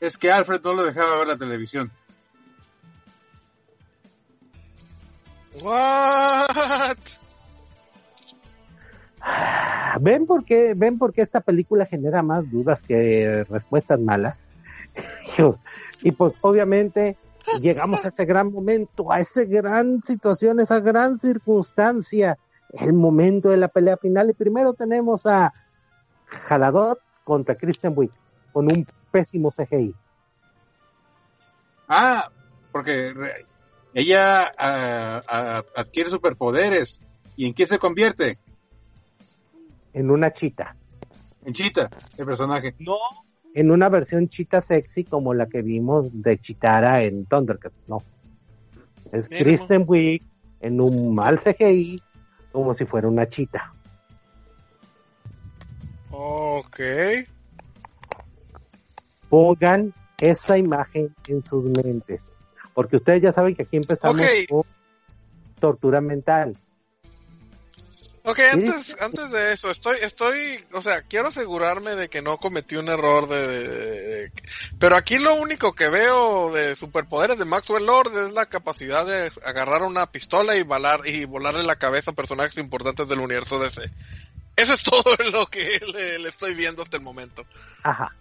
es 0.00 0.18
que 0.18 0.30
Alfred 0.30 0.60
no 0.62 0.74
lo 0.74 0.84
dejaba 0.84 1.16
ver 1.18 1.28
la 1.28 1.36
televisión. 1.38 1.90
What? 5.62 6.96
¿Ven 10.00 10.26
por 10.26 10.44
qué, 10.44 10.74
ven 10.76 10.98
por 10.98 11.12
qué 11.12 11.22
esta 11.22 11.40
película 11.40 11.86
genera 11.86 12.22
más 12.22 12.48
dudas 12.50 12.82
que 12.82 13.44
respuestas 13.48 13.98
malas? 13.98 14.38
Y 16.02 16.12
pues 16.12 16.38
obviamente 16.40 17.16
llegamos 17.60 18.04
a 18.04 18.08
ese 18.08 18.24
gran 18.24 18.52
momento, 18.52 19.10
a 19.10 19.20
esa 19.20 19.44
gran 19.44 20.02
situación, 20.02 20.60
esa 20.60 20.80
gran 20.80 21.18
circunstancia, 21.18 22.38
el 22.72 22.92
momento 22.92 23.48
de 23.48 23.56
la 23.56 23.68
pelea 23.68 23.96
final. 23.96 24.30
Y 24.30 24.34
primero 24.34 24.74
tenemos 24.74 25.26
a 25.26 25.52
Jaladot 26.26 27.00
contra 27.24 27.56
Kristen 27.56 27.94
Wiig 27.96 28.10
con 28.52 28.66
un 28.66 28.86
pésimo 29.10 29.50
CGI. 29.50 29.94
Ah, 31.88 32.30
porque 32.70 33.14
ella 33.94 34.52
ah, 34.58 35.22
ah, 35.26 35.62
adquiere 35.76 36.10
superpoderes. 36.10 37.00
¿Y 37.36 37.46
en 37.46 37.54
qué 37.54 37.66
se 37.66 37.78
convierte? 37.78 38.38
en 39.98 40.10
una 40.10 40.32
chita. 40.32 40.76
En 41.44 41.52
Chita, 41.52 41.90
el 42.16 42.26
personaje. 42.26 42.74
No 42.78 42.98
en 43.58 43.72
una 43.72 43.88
versión 43.88 44.28
chita 44.28 44.60
sexy 44.60 45.02
como 45.02 45.34
la 45.34 45.46
que 45.46 45.62
vimos 45.62 46.10
de 46.12 46.38
Chitara 46.38 47.02
en 47.02 47.26
Thundercats, 47.26 47.74
no. 47.88 48.00
Es 49.10 49.28
Mira, 49.28 49.42
Kristen 49.42 49.84
Wiig 49.84 50.22
en 50.60 50.80
un 50.80 51.12
mal 51.12 51.40
CGI 51.40 52.00
como 52.52 52.72
si 52.74 52.84
fuera 52.84 53.08
una 53.08 53.28
chita. 53.28 53.72
Ok. 56.12 56.78
Pongan 59.28 59.92
esa 60.20 60.56
imagen 60.56 61.12
en 61.26 61.42
sus 61.42 61.64
mentes. 61.64 62.36
Porque 62.74 62.94
ustedes 62.96 63.22
ya 63.22 63.32
saben 63.32 63.56
que 63.56 63.62
aquí 63.62 63.76
empezamos 63.76 64.20
Ok. 64.20 64.48
con 64.48 64.62
tortura 65.58 66.00
mental. 66.00 66.56
Ok, 68.30 68.38
antes, 68.52 68.96
antes 69.00 69.30
de 69.30 69.52
eso, 69.52 69.70
estoy, 69.70 69.96
estoy, 70.02 70.64
o 70.72 70.82
sea, 70.82 71.02
quiero 71.02 71.28
asegurarme 71.28 71.96
de 71.96 72.08
que 72.08 72.20
no 72.20 72.36
cometí 72.38 72.76
un 72.76 72.88
error 72.88 73.26
de, 73.28 73.46
de- 73.46 73.68
de- 73.68 74.32
pero 74.78 74.96
aquí 74.96 75.18
lo 75.18 75.34
único 75.36 75.74
que 75.74 75.88
veo 75.88 76.52
de 76.52 76.76
superpoderes 76.76 77.38
de 77.38 77.44
Maxwell 77.46 77.86
Lord 77.86 78.16
es 78.26 78.32
la 78.32 78.46
capacidad 78.46 79.06
de 79.06 79.30
agarrar 79.46 79.82
una 79.82 80.10
pistola 80.10 80.56
y 80.56 80.62
volar, 80.62 81.06
y 81.06 81.24
volarle 81.24 81.62
la 81.62 81.76
cabeza 81.76 82.10
a 82.10 82.14
personajes 82.14 82.58
importantes 82.58 83.08
del 83.08 83.20
universo 83.20 83.58
DC. 83.58 83.90
Eso 84.56 84.72
es 84.74 84.82
todo 84.84 85.16
lo 85.32 85.46
que 85.46 85.80
le, 85.94 86.18
le 86.18 86.28
estoy 86.28 86.54
viendo 86.54 86.82
hasta 86.82 86.96
el 86.98 87.02
momento. 87.02 87.46
Ajá. 87.82 88.14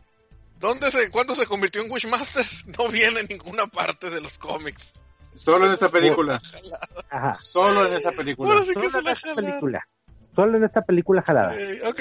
¿Dónde 0.59 0.89
se, 0.91 1.09
cuándo 1.11 1.35
se 1.35 1.45
convirtió 1.45 1.81
en 1.83 1.91
Wishmasters? 1.91 2.65
No 2.77 2.87
viene 2.87 3.19
en 3.19 3.27
ninguna 3.27 3.67
parte 3.67 4.09
de 4.09 4.21
los 4.21 4.37
cómics. 4.37 4.93
Solo 5.35 5.67
en 5.67 5.73
esta 5.73 5.89
película. 5.89 6.41
Ajá. 7.11 7.33
Solo 7.39 7.85
en 7.85 7.93
esa 7.93 8.11
película. 8.11 8.51
Ahora 8.53 8.65
sí 8.65 8.73
que 8.73 8.89
Solo 8.89 9.09
en 9.09 9.15
jalaron. 9.15 9.35
película. 9.35 9.87
Solo 10.37 10.55
en 10.55 10.63
esta 10.65 10.83
película 10.83 11.23
jalada. 11.23 11.55
Eh, 11.59 11.79
ok. 11.89 11.99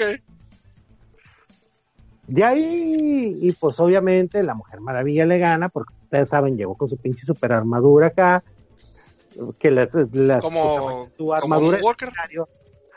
De 2.27 2.43
ahí, 2.43 3.35
y 3.41 3.51
pues 3.53 3.79
obviamente 3.79 4.43
la 4.43 4.53
Mujer 4.53 4.79
Maravilla 4.79 5.25
le 5.25 5.39
gana, 5.39 5.69
porque 5.69 5.95
ustedes 6.03 6.29
saben, 6.29 6.55
llegó 6.55 6.75
con 6.75 6.87
su 6.87 6.97
pinche 6.97 7.25
super 7.25 7.51
armadura 7.51 8.07
acá, 8.07 8.43
que 9.57 9.71
las, 9.71 9.89
las- 10.11 10.43
Como, 10.43 11.09
su 11.17 11.17
como 11.17 11.33
armadura 11.33 11.79
escenario. 11.79 12.47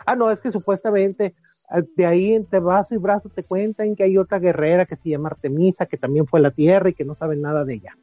Ah, 0.05 0.14
no, 0.14 0.30
es 0.30 0.43
que 0.43 0.53
supuestamente 0.53 1.34
ah, 1.70 1.80
de 1.97 2.05
ahí 2.05 2.34
entre 2.34 2.61
vaso 2.61 2.95
y 2.95 2.99
brazo 2.99 3.30
te 3.34 3.43
cuentan 3.43 3.97
que 3.97 4.03
hay 4.03 4.18
otra 4.18 4.38
guerrera 4.41 4.84
que 4.84 4.97
se 4.97 5.09
llama 5.09 5.30
Artemisa, 5.30 5.86
que 5.86 5.97
también 5.97 6.26
fue 6.26 6.41
a 6.41 6.43
la 6.43 6.51
Tierra 6.51 6.91
y 6.91 6.95
que 6.95 7.07
no 7.07 7.14
saben 7.14 7.41
nada 7.41 7.64
de 7.64 7.76
ella. 7.76 7.97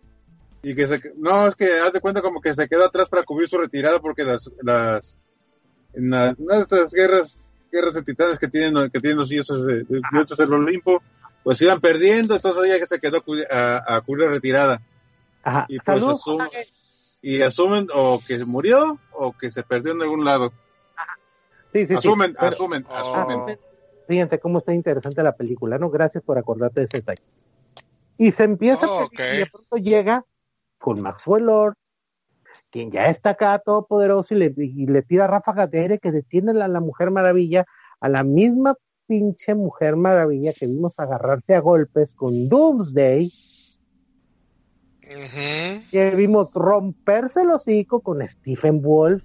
Y 0.63 0.73
que 0.73 0.88
se, 0.88 0.99
no, 1.17 1.49
es 1.49 1.55
que 1.55 1.67
haz 1.85 1.93
de 1.93 2.01
cuenta 2.01 2.23
como 2.23 2.41
que 2.41 2.55
se 2.55 2.67
quedó 2.67 2.85
atrás 2.85 3.07
para 3.07 3.21
cubrir 3.21 3.47
su 3.47 3.59
retirada 3.59 3.99
porque 3.99 4.23
las, 4.23 4.49
las, 4.63 5.19
en 5.93 6.09
la- 6.09 6.35
una 6.38 6.55
de 6.57 6.61
estas 6.61 6.91
guerras, 6.93 7.49
guerras 7.71 7.93
de 7.95 8.03
titanes 8.03 8.38
que 8.39 8.47
tienen, 8.47 8.89
que 8.89 8.99
tienen 8.99 9.17
los 9.17 9.29
dioses, 9.29 9.57
de- 9.57 9.83
de- 9.83 10.01
dioses 10.11 10.38
del 10.38 10.53
Olimpo, 10.53 11.01
pues 11.43 11.61
iban 11.61 11.79
perdiendo, 11.81 12.35
entonces 12.35 12.63
ella 12.65 12.79
que 12.79 12.88
se 12.88 12.99
quedó 12.99 13.23
a, 13.51 13.95
a 13.95 14.01
cubrir 14.01 14.25
la 14.25 14.31
retirada. 14.33 14.81
Ajá. 15.43 15.65
Y 15.69 15.79
pues 15.79 16.21
Jorge. 16.21 16.67
Y 17.21 17.41
asumen 17.41 17.88
o 17.93 18.21
que 18.25 18.43
murió 18.45 18.99
o 19.13 19.31
que 19.35 19.49
se 19.49 19.63
perdió 19.63 19.91
en 19.93 20.01
algún 20.01 20.23
lado. 20.23 20.51
Sí, 21.73 21.81
sí, 21.81 21.88
sí. 21.88 21.93
asumen, 21.95 22.33
Pero- 22.39 22.47
asumen, 22.53 22.85
Oh. 22.89 22.95
asumen. 22.95 23.21
Asumen. 23.39 23.59
Fíjense 24.07 24.39
cómo 24.39 24.59
está 24.59 24.73
interesante 24.73 25.21
la 25.23 25.31
película, 25.33 25.77
¿no? 25.77 25.89
Gracias 25.89 26.23
por 26.23 26.38
acordarte 26.38 26.79
de 26.81 26.85
ese 26.85 26.97
detalle. 26.97 27.21
Y 28.17 28.31
se 28.31 28.43
empieza 28.45 28.88
Oh, 28.89 29.03
a 29.03 29.09
pelear 29.09 29.29
ok. 29.31 29.35
y 29.35 29.38
de 29.39 29.45
pronto 29.47 29.75
llega 29.77 30.25
con 30.79 31.01
Maxwell 31.01 31.43
Lord, 31.45 31.75
quien 32.72 32.91
ya 32.91 33.07
está 33.07 33.32
acá 33.32 33.59
todopoderoso 33.59 34.34
y 34.36 34.38
le, 34.38 34.53
y 34.57 34.86
le 34.86 35.01
tira 35.01 35.28
ráfagas 35.28 35.70
de 35.72 35.80
aire 35.80 35.99
que 35.99 36.11
detiene 36.11 36.51
a 36.51 36.68
la 36.68 36.80
Mujer 36.80 37.11
Maravilla, 37.11 37.65
a 37.99 38.09
la 38.09 38.24
misma 38.24 38.76
pinche 39.07 39.55
Mujer 39.55 39.95
Maravilla 39.95 40.53
que 40.53 40.68
vimos 40.68 40.99
agarrarse 40.99 41.55
a 41.55 41.61
golpes 41.61 42.13
con 42.13 42.49
Doomsday, 42.49 43.32
que 45.89 46.11
vimos 46.15 46.53
romperse 46.53 47.41
el 47.41 47.51
hocico 47.51 48.01
con 48.01 48.22
Stephen 48.28 48.82
Wolf. 48.82 49.24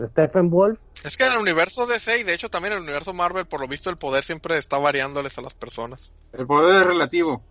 Stephen 0.00 0.50
Wolf, 0.50 0.80
Es 1.04 1.16
que 1.16 1.24
en 1.24 1.34
el 1.34 1.38
universo 1.38 1.86
DC 1.86 2.18
y 2.18 2.24
de 2.24 2.34
hecho 2.34 2.48
también 2.48 2.72
en 2.72 2.78
el 2.78 2.82
universo 2.82 3.14
Marvel, 3.14 3.46
por 3.46 3.60
lo 3.60 3.68
visto, 3.68 3.90
el 3.90 3.96
poder 3.96 4.24
siempre 4.24 4.58
está 4.58 4.76
variándoles 4.78 5.38
a 5.38 5.42
las 5.42 5.54
personas. 5.54 6.12
El 6.32 6.48
poder 6.48 6.82
es 6.82 6.88
relativo. 6.88 7.44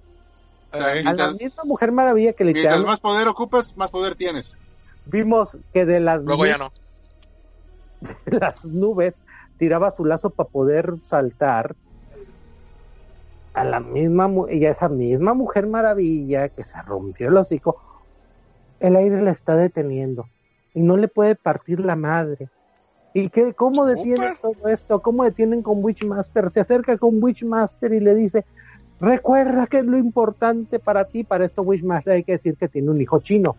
O 0.74 0.78
sea, 0.78 0.86
a 0.86 0.96
la 0.96 1.04
mientras, 1.04 1.36
misma 1.36 1.64
Mujer 1.66 1.92
Maravilla 1.92 2.34
que 2.34 2.44
mientras 2.44 2.64
literalmente 2.64 2.92
más 2.92 3.00
poder 3.00 3.28
ocupas, 3.28 3.78
más 3.78 3.92
poder 3.92 4.16
tienes. 4.16 4.58
vimos 5.06 5.58
que 5.72 5.86
de 5.86 6.00
las 6.00 6.22
Luego 6.24 6.46
ya 6.46 6.58
no. 6.58 6.72
las 8.26 8.66
nubes, 8.66 9.14
tiraba 9.58 9.92
su 9.92 10.04
lazo 10.04 10.32
para 10.32 10.50
poder 10.50 10.96
saltar 11.04 11.76
a 13.54 13.64
la 13.64 13.80
misma 13.80 14.30
y 14.50 14.66
a 14.66 14.72
esa 14.72 14.90
misma 14.90 15.34
mujer 15.36 15.68
maravilla 15.68 16.50
que 16.50 16.64
se 16.64 16.82
rompió 16.82 17.28
el 17.28 17.38
hocico, 17.38 17.80
el 18.80 18.96
aire 18.96 19.22
la 19.22 19.32
está 19.32 19.56
deteniendo 19.56 20.26
y 20.74 20.82
no 20.82 20.98
le 20.98 21.08
puede 21.08 21.36
partir 21.36 21.80
la 21.80 21.96
madre. 21.96 22.50
¿Y 23.14 23.30
qué, 23.30 23.54
cómo 23.54 23.86
detienen 23.86 24.36
Súper. 24.36 24.42
todo 24.42 24.70
esto? 24.70 25.02
¿Cómo 25.04 25.24
detienen 25.24 25.62
con 25.62 25.84
Witchmaster? 25.84 26.50
Se 26.50 26.62
acerca 26.62 26.98
con 26.98 27.22
Witchmaster 27.22 27.94
y 27.94 28.00
le 28.00 28.16
dice, 28.16 28.44
recuerda 29.04 29.68
que 29.68 29.78
es 29.80 29.86
lo 29.86 29.98
importante 29.98 30.80
para 30.80 31.06
ti, 31.06 31.24
para 31.24 31.46
esto 31.46 31.62
Witchmaster 31.62 32.14
hay 32.14 32.24
que 32.24 32.34
decir 32.34 32.56
que 32.56 32.68
tiene 32.70 32.90
un 32.90 33.02
hijo 33.02 33.20
chino. 33.20 33.56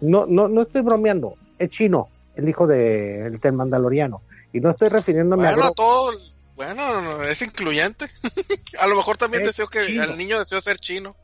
No, 0.00 0.26
no, 0.26 0.48
no 0.48 0.62
estoy 0.62 0.82
bromeando, 0.82 1.34
es 1.58 1.70
chino, 1.70 2.08
el 2.34 2.48
hijo 2.48 2.66
de, 2.66 3.26
el 3.26 3.40
del 3.40 3.52
mandaloriano. 3.52 4.22
Y 4.52 4.60
no 4.60 4.70
estoy 4.70 4.88
refiriéndome 4.88 5.42
a 5.48 5.50
Bueno, 5.50 5.62
Grogu. 5.62 5.74
todo, 5.74 6.12
bueno, 6.54 7.02
no, 7.02 7.22
es 7.24 7.42
incluyente. 7.42 8.06
a 8.80 8.86
lo 8.86 8.96
mejor 8.96 9.16
también 9.16 9.42
Es 9.42 9.48
deseo 9.48 9.66
que 9.68 9.84
chino. 9.86 10.04
el 10.04 10.16
niño 10.16 10.38
deseó 10.38 10.60
ser 10.60 10.78
chino. 10.78 11.16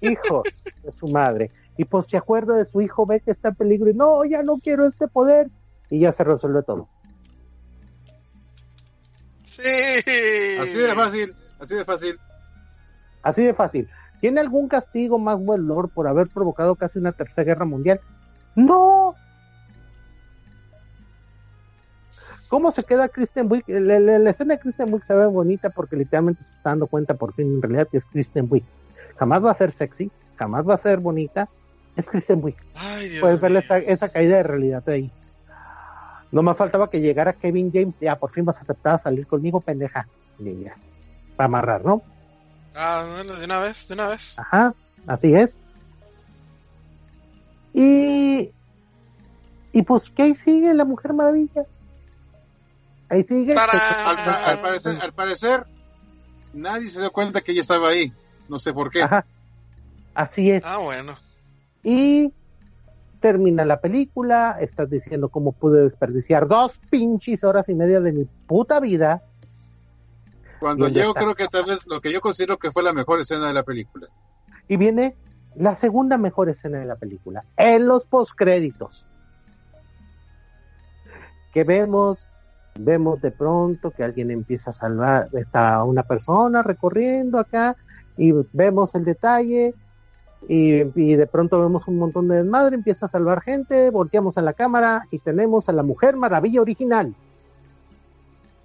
hijos 0.00 0.42
de 0.82 0.92
su 0.92 1.08
madre. 1.08 1.50
Y 1.76 1.84
pues 1.84 2.06
se 2.06 2.16
acuerda 2.16 2.54
de 2.54 2.64
su 2.64 2.80
hijo, 2.82 3.06
ve 3.06 3.20
que 3.20 3.30
está 3.32 3.48
en 3.48 3.54
peligro 3.56 3.90
y 3.90 3.94
no, 3.94 4.24
ya 4.24 4.42
no 4.42 4.58
quiero 4.58 4.86
este 4.86 5.08
poder. 5.08 5.50
Y 5.90 6.00
ya 6.00 6.12
se 6.12 6.22
resuelve 6.24 6.62
todo. 6.62 6.88
Sí. 9.44 9.62
Así 10.60 10.74
de 10.74 10.94
fácil, 10.94 11.34
así 11.64 11.74
de 11.74 11.84
fácil. 11.84 12.18
Así 13.22 13.44
de 13.44 13.54
fácil. 13.54 13.88
¿Tiene 14.20 14.40
algún 14.40 14.68
castigo 14.68 15.18
más 15.18 15.38
buen 15.38 15.66
Lord 15.66 15.90
por 15.90 16.06
haber 16.08 16.28
provocado 16.28 16.76
casi 16.76 16.98
una 16.98 17.12
tercera 17.12 17.44
guerra 17.44 17.64
mundial? 17.64 18.00
No. 18.54 19.14
¿Cómo 22.48 22.70
se 22.70 22.84
queda 22.84 23.08
Kristen 23.08 23.50
Wiig? 23.50 23.64
La, 23.66 23.98
la- 23.98 24.18
la 24.18 24.30
escena 24.30 24.54
de 24.54 24.60
Kristen 24.60 24.92
Wiig 24.92 25.04
se 25.04 25.14
ve 25.14 25.26
bonita 25.26 25.70
porque 25.70 25.96
literalmente 25.96 26.42
se 26.42 26.54
está 26.56 26.70
dando 26.70 26.86
cuenta 26.86 27.14
por 27.14 27.34
fin 27.34 27.46
en 27.56 27.62
realidad 27.62 27.88
que 27.90 27.98
es 27.98 28.04
Kristen 28.04 28.46
Wiig. 28.48 28.64
Jamás 29.16 29.44
va 29.44 29.50
a 29.50 29.54
ser 29.54 29.72
sexy, 29.72 30.10
jamás 30.36 30.66
va 30.68 30.74
a 30.74 30.78
ser 30.78 31.00
bonita. 31.00 31.48
Es 31.96 32.06
Kristen. 32.08 32.42
Ay, 32.74 33.08
Dios 33.08 33.20
Puedes 33.20 33.40
ver 33.40 33.56
esa, 33.56 33.78
esa 33.78 34.08
caída 34.08 34.36
de 34.36 34.42
realidad 34.42 34.82
de 34.84 34.92
ahí. 34.94 35.12
No 36.32 36.42
más 36.42 36.56
faltaba 36.56 36.90
que 36.90 37.00
llegara 37.00 37.32
Kevin 37.32 37.70
James, 37.72 37.94
ya 38.00 38.16
por 38.16 38.30
fin 38.30 38.44
vas 38.44 38.58
a 38.58 38.62
aceptar 38.62 38.94
a 38.96 38.98
salir 38.98 39.26
conmigo, 39.26 39.60
pendeja. 39.60 40.08
Y 40.40 40.64
ya, 40.64 40.74
Para 41.36 41.46
amarrar, 41.46 41.84
¿no? 41.84 42.02
Ah, 42.74 43.06
bueno, 43.16 43.36
de 43.38 43.44
una 43.44 43.60
vez, 43.60 43.86
de 43.88 43.94
una 43.94 44.08
vez. 44.08 44.38
Ajá, 44.38 44.74
así 45.06 45.34
es. 45.34 45.58
Y, 47.72 48.52
y 49.72 49.82
pues, 49.82 50.10
¿qué 50.10 50.22
ahí 50.24 50.34
sigue 50.34 50.72
la 50.74 50.84
Mujer 50.84 51.12
Maravilla? 51.12 51.64
Ahí 53.08 53.22
sigue. 53.22 53.54
¡Tarán! 53.54 53.80
Al, 54.06 54.50
al 54.50 54.60
parecer, 54.60 54.98
al 55.00 55.12
parecer, 55.12 55.66
nadie 56.52 56.88
se 56.88 57.00
dio 57.00 57.12
cuenta 57.12 57.40
que 57.40 57.52
ella 57.52 57.60
estaba 57.60 57.88
ahí. 57.88 58.12
No 58.48 58.58
sé 58.58 58.72
por 58.72 58.90
qué. 58.90 59.02
Ajá, 59.02 59.24
así 60.14 60.50
es. 60.50 60.64
Ah, 60.64 60.78
bueno. 60.78 61.14
Y 61.82 62.32
termina 63.20 63.64
la 63.64 63.80
película, 63.80 64.58
estás 64.60 64.90
diciendo 64.90 65.28
cómo 65.30 65.52
pude 65.52 65.82
desperdiciar 65.82 66.46
dos 66.46 66.78
pinches 66.90 67.42
horas 67.42 67.68
y 67.68 67.74
media 67.74 68.00
de 68.00 68.12
mi 68.12 68.24
puta 68.24 68.80
vida. 68.80 69.22
Cuando 70.64 70.86
¿Dónde 70.86 71.00
yo 71.00 71.08
está? 71.08 71.20
creo 71.20 71.34
que 71.34 71.46
tal 71.46 71.64
vez 71.66 71.86
lo 71.86 72.00
que 72.00 72.10
yo 72.10 72.22
considero 72.22 72.56
que 72.56 72.72
fue 72.72 72.82
la 72.82 72.94
mejor 72.94 73.20
escena 73.20 73.48
de 73.48 73.52
la 73.52 73.64
película. 73.64 74.08
Y 74.66 74.78
viene 74.78 75.14
la 75.56 75.74
segunda 75.74 76.16
mejor 76.16 76.48
escena 76.48 76.78
de 76.78 76.86
la 76.86 76.96
película, 76.96 77.44
en 77.58 77.86
los 77.86 78.06
postcréditos. 78.06 79.04
Que 81.52 81.64
vemos, 81.64 82.26
vemos 82.78 83.20
de 83.20 83.30
pronto 83.30 83.90
que 83.90 84.04
alguien 84.04 84.30
empieza 84.30 84.70
a 84.70 84.72
salvar, 84.72 85.28
está 85.34 85.84
una 85.84 86.02
persona 86.02 86.62
recorriendo 86.62 87.38
acá 87.38 87.76
y 88.16 88.32
vemos 88.54 88.94
el 88.94 89.04
detalle 89.04 89.74
y, 90.48 90.76
y 90.98 91.14
de 91.14 91.26
pronto 91.26 91.60
vemos 91.60 91.86
un 91.88 91.98
montón 91.98 92.26
de 92.26 92.36
desmadre, 92.36 92.74
empieza 92.76 93.04
a 93.04 93.10
salvar 93.10 93.42
gente, 93.42 93.90
volteamos 93.90 94.38
a 94.38 94.40
la 94.40 94.54
cámara 94.54 95.08
y 95.10 95.18
tenemos 95.18 95.68
a 95.68 95.74
la 95.74 95.82
Mujer 95.82 96.16
Maravilla 96.16 96.62
original, 96.62 97.14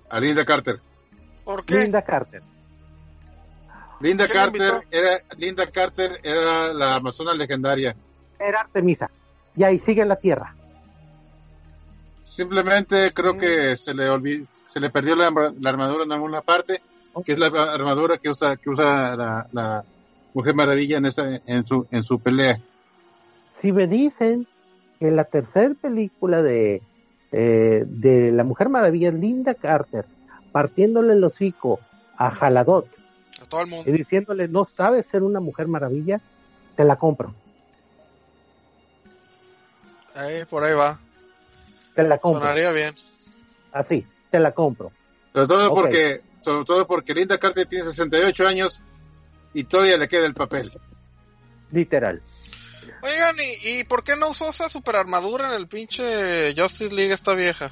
A 0.10 0.22
Linda 0.22 0.46
Carter. 0.46 0.80
¿Por 1.50 1.66
qué? 1.66 1.80
Linda 1.80 2.04
Carter. 2.04 2.44
Linda 4.02 4.28
¿Quién 4.28 4.38
la 4.38 4.46
Carter 4.52 4.88
era 4.92 5.22
Linda 5.36 5.66
Carter 5.66 6.20
era 6.22 6.72
la 6.74 6.94
amazona 6.98 7.34
legendaria. 7.34 7.96
Era 8.40 8.60
Artemisa. 8.62 9.10
Y 9.56 9.64
ahí 9.64 9.80
sigue 9.80 10.04
en 10.04 10.10
la 10.10 10.18
Tierra. 10.18 10.54
Simplemente 12.22 13.12
creo 13.16 13.36
que 13.36 13.76
se 13.76 13.96
le 13.96 14.08
olvidó, 14.12 14.46
se 14.68 14.80
le 14.80 14.92
perdió 14.92 15.16
la, 15.16 15.26
arma- 15.32 15.52
la 15.60 15.72
armadura 15.72 16.04
en 16.04 16.12
alguna 16.12 16.42
parte, 16.42 16.82
que 17.26 17.32
es 17.34 17.40
la 17.40 17.48
armadura 17.48 18.20
que 18.20 18.30
usa 18.30 18.56
que 18.56 18.70
usa 18.70 19.16
la, 19.16 19.48
la 19.52 19.84
Mujer 20.36 20.54
Maravilla 20.54 21.00
en 21.00 21.08
esta 21.08 21.42
en 21.48 21.66
su 21.66 21.88
en 21.90 22.04
su 22.04 22.20
pelea. 22.20 22.60
si 23.52 23.72
me 23.72 23.88
dicen 23.88 24.46
que 25.00 25.10
la 25.10 25.24
tercera 25.24 25.74
película 25.74 26.44
de, 26.44 26.84
eh, 27.32 27.84
de 27.88 28.32
La 28.34 28.44
Mujer 28.44 28.70
Maravilla 28.70 29.08
es 29.10 29.16
Linda 29.16 29.56
Carter 29.56 30.06
partiéndole 30.52 31.14
el 31.14 31.24
hocico 31.24 31.80
a 32.18 32.32
Jaladot 32.32 32.88
A 33.42 33.46
todo 33.46 33.62
el 33.62 33.68
mundo. 33.68 33.90
y 33.90 33.94
diciéndole 33.94 34.48
no 34.48 34.66
sabes 34.66 35.06
ser 35.06 35.24
una 35.24 35.40
Mujer 35.40 35.68
Maravilla, 35.68 36.22
te 36.76 36.84
la 36.84 36.96
compro. 36.98 37.34
Ahí, 40.16 40.44
por 40.46 40.64
ahí 40.64 40.74
va. 40.74 41.00
Te 41.96 42.04
la 42.04 42.18
compro. 42.18 42.42
Sonaría 42.42 42.72
bien. 42.72 42.94
Así, 43.72 44.06
te 44.32 44.40
la 44.40 44.52
compro. 44.52 44.92
Sobre 45.34 45.48
todo 45.48 45.74
porque, 45.74 46.22
sobre 46.42 46.66
todo 46.66 46.88
porque 46.88 47.14
Linda 47.14 47.38
Carter 47.38 47.68
tiene 47.68 47.86
68 47.86 48.48
años 48.48 48.82
y 49.54 49.64
todavía 49.64 49.98
le 49.98 50.08
queda 50.08 50.26
el 50.26 50.34
papel. 50.34 50.72
Literal. 51.72 52.22
Oigan, 53.02 53.36
¿y, 53.64 53.80
¿y 53.80 53.84
por 53.86 54.04
qué 54.04 54.16
no 54.16 54.30
usó 54.30 54.50
esa 54.50 54.68
super 54.70 54.96
armadura 54.96 55.50
en 55.50 55.56
el 55.56 55.68
pinche 55.68 56.54
Justice 56.58 56.94
League 56.94 57.14
esta 57.14 57.34
vieja? 57.36 57.72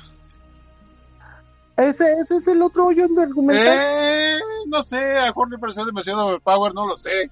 Ese, 1.77 2.11
ese 2.13 2.37
es 2.37 2.47
el 2.47 2.61
otro 2.61 2.87
hoyo 2.87 3.07
de 3.07 3.21
argumental. 3.21 3.77
Eh, 3.79 4.39
no 4.67 4.81
sé, 4.81 5.17
a 5.19 5.27
mejor 5.27 5.51
le 5.51 5.59
pareció 5.59 5.85
demasiado 5.85 6.39
power, 6.39 6.73
no 6.73 6.87
lo 6.87 6.95
sé. 6.95 7.29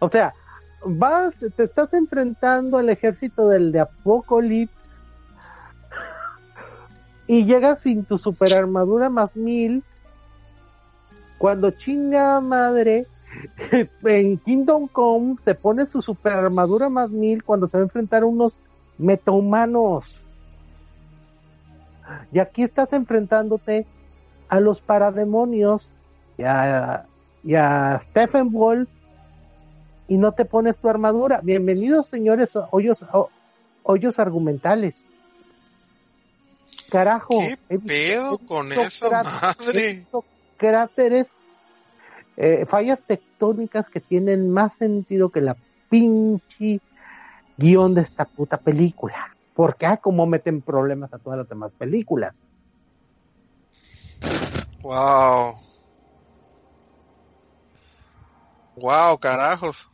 O 0.00 0.08
sea, 0.08 0.34
vas, 0.84 1.34
te 1.56 1.62
estás 1.62 1.94
enfrentando 1.94 2.78
al 2.78 2.88
ejército 2.88 3.48
del 3.48 3.70
de 3.70 3.80
Apocalipsis 3.80 4.76
y 7.28 7.44
llegas 7.44 7.80
sin 7.80 8.04
tu 8.04 8.18
super 8.18 8.52
armadura 8.52 9.08
más 9.08 9.36
mil. 9.36 9.84
Cuando 11.38 11.70
chinga 11.70 12.40
madre, 12.40 13.06
en 14.02 14.38
Kingdom 14.38 14.88
Come 14.88 15.36
se 15.38 15.54
pone 15.54 15.86
su 15.86 16.02
super 16.02 16.32
armadura 16.32 16.88
más 16.88 17.10
mil 17.10 17.42
cuando 17.44 17.68
se 17.68 17.76
va 17.76 17.82
a 17.82 17.84
enfrentar 17.84 18.22
a 18.24 18.26
unos 18.26 18.58
metahumanos. 18.98 20.21
Y 22.32 22.38
aquí 22.38 22.62
estás 22.62 22.92
enfrentándote 22.92 23.86
a 24.48 24.60
los 24.60 24.80
parademonios 24.80 25.90
y 26.38 26.42
a, 26.44 27.06
y 27.44 27.54
a 27.54 28.00
Stephen 28.10 28.50
Wolf 28.52 28.88
y 30.08 30.16
no 30.18 30.32
te 30.32 30.44
pones 30.44 30.76
tu 30.76 30.88
armadura. 30.88 31.40
Bienvenidos, 31.42 32.06
señores, 32.06 32.52
hoyos, 32.70 33.02
ho- 33.12 33.30
hoyos 33.82 34.18
argumentales. 34.18 35.06
Carajo. 36.90 37.38
¿Qué 37.68 37.76
visto- 37.78 37.86
pedo 37.86 38.38
con 38.38 38.72
esa 38.72 39.22
madre? 39.22 40.04
cráteres, 40.56 41.28
eh, 42.36 42.64
fallas 42.68 43.00
tectónicas 43.02 43.88
que 43.88 44.00
tienen 44.00 44.50
más 44.50 44.74
sentido 44.74 45.30
que 45.30 45.40
la 45.40 45.56
pinche 45.90 46.80
guion 47.56 47.94
de 47.94 48.02
esta 48.02 48.24
puta 48.26 48.58
película. 48.58 49.34
Porque, 49.54 49.86
ah, 49.86 49.98
como 49.98 50.26
meten 50.26 50.62
problemas 50.62 51.12
a 51.12 51.18
todas 51.18 51.38
las 51.38 51.48
demás 51.48 51.72
películas. 51.74 52.40
Wow. 54.82 55.54
Wow, 58.74 59.18
carajos. 59.18 59.86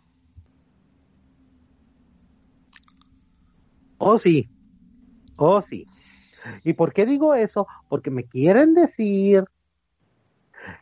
Oh, 3.99 4.17
sí. 4.19 4.51
Oh, 5.37 5.61
sí. 5.61 5.85
¿Y 6.65 6.75
por 6.75 6.93
qué 6.93 7.05
digo 7.05 7.35
eso? 7.35 7.67
Porque 7.89 8.11
me 8.11 8.25
quieren 8.25 8.75
decir 8.75 9.45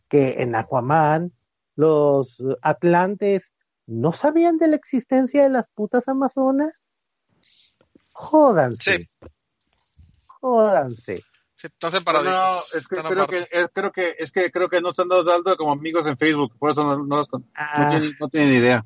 que 0.09 0.43
en 0.43 0.55
Aquaman 0.55 1.33
los 1.74 2.43
atlantes 2.62 3.53
no 3.87 4.12
sabían 4.12 4.59
de 4.59 4.68
la 4.68 4.77
existencia 4.77 5.43
de 5.43 5.51
las 5.51 5.68
putas 5.74 6.09
amazonas. 6.09 6.83
Jódanse. 8.19 8.97
Sí. 8.97 9.09
Jódanse. 10.41 11.23
Sí, 11.55 11.69
entonces 11.69 12.03
para 12.03 12.23
No, 12.23 12.59
es 12.75 12.87
que 12.89 12.97
creo 12.97 13.27
que, 13.27 13.49
es, 13.51 13.69
creo 13.73 13.93
que 13.93 14.14
es 14.19 14.31
que 14.31 14.51
creo 14.51 14.69
que 14.69 14.81
no 14.81 14.91
están 14.91 15.09
dando 15.09 15.57
como 15.57 15.73
amigos 15.73 16.07
en 16.07 16.19
Facebook, 16.19 16.53
por 16.59 16.71
eso 16.71 16.85
no, 16.85 16.99
no 17.05 17.17
los 17.17 17.29
con- 17.29 17.43
no, 17.43 17.49
Ah. 17.55 17.89
tienen, 17.91 18.12
no 18.21 18.29
tienen 18.29 18.53
idea. 18.55 18.85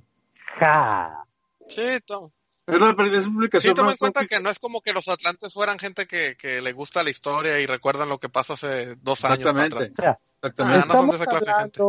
Ja. 0.59 1.25
Sí, 1.69 1.99
to- 2.07 2.31
Es 2.67 2.81
una, 2.81 2.91
es 2.91 3.27
una 3.27 3.49
sí, 3.61 3.75
toma 3.75 3.91
en 3.93 3.97
cuenta 3.97 4.25
que 4.27 4.39
no 4.41 4.51
es 4.51 4.61
como 4.61 4.81
que 4.81 4.93
los 4.93 5.09
atlantes 5.09 5.53
fueran 5.53 5.79
gente 5.81 6.07
que, 6.07 6.37
que 6.37 6.61
le 6.61 6.73
gusta 6.73 7.03
la 7.03 7.11
historia 7.11 7.59
y 7.61 7.67
recuerdan 7.67 8.09
lo 8.09 8.19
que 8.19 8.29
pasó 8.29 8.53
hace 8.53 8.95
dos 8.97 9.25
años. 9.25 9.41
Exactamente. 9.41 9.91
O 9.93 10.03
sea, 10.03 10.19
Exactamente. 10.43 10.81
Ah, 10.83 10.87
no 10.87 10.93
son 10.95 11.11
de 11.11 11.11
estamos 11.11 11.15
esa 11.17 11.27
clase 11.27 11.47
de 11.47 11.55
gente. 11.55 11.83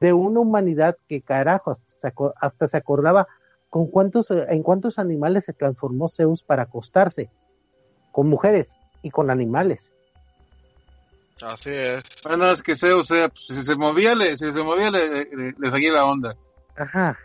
de 0.00 0.12
una 0.14 0.40
humanidad 0.40 0.96
que 1.08 1.20
carajo 1.20 1.70
hasta 1.72 1.92
se, 2.00 2.08
aco- 2.08 2.32
hasta 2.40 2.68
se 2.68 2.76
acordaba 2.78 3.26
con 3.70 3.86
cuántos 3.88 4.30
en 4.30 4.62
cuántos 4.62 4.98
animales 4.98 5.44
se 5.44 5.52
transformó 5.52 6.08
Zeus 6.08 6.42
para 6.42 6.62
acostarse 6.64 7.30
con 8.12 8.28
mujeres 8.28 8.76
y 9.02 9.10
con 9.10 9.30
animales 9.30 9.94
Así 11.42 11.70
es. 11.70 12.02
Bueno, 12.26 12.50
es 12.50 12.62
que 12.62 12.74
Zeus, 12.74 13.10
o 13.10 13.14
sea, 13.14 13.28
pues, 13.28 13.46
si 13.46 13.62
se 13.62 13.76
movía, 13.76 14.14
le, 14.16 14.36
si 14.36 14.50
se 14.50 14.60
movía, 14.62 14.90
le, 14.90 15.08
le- 15.24 15.54
le 15.56 15.70
seguía 15.70 15.92
la 15.92 16.04
onda. 16.06 16.34
ajá 16.76 17.16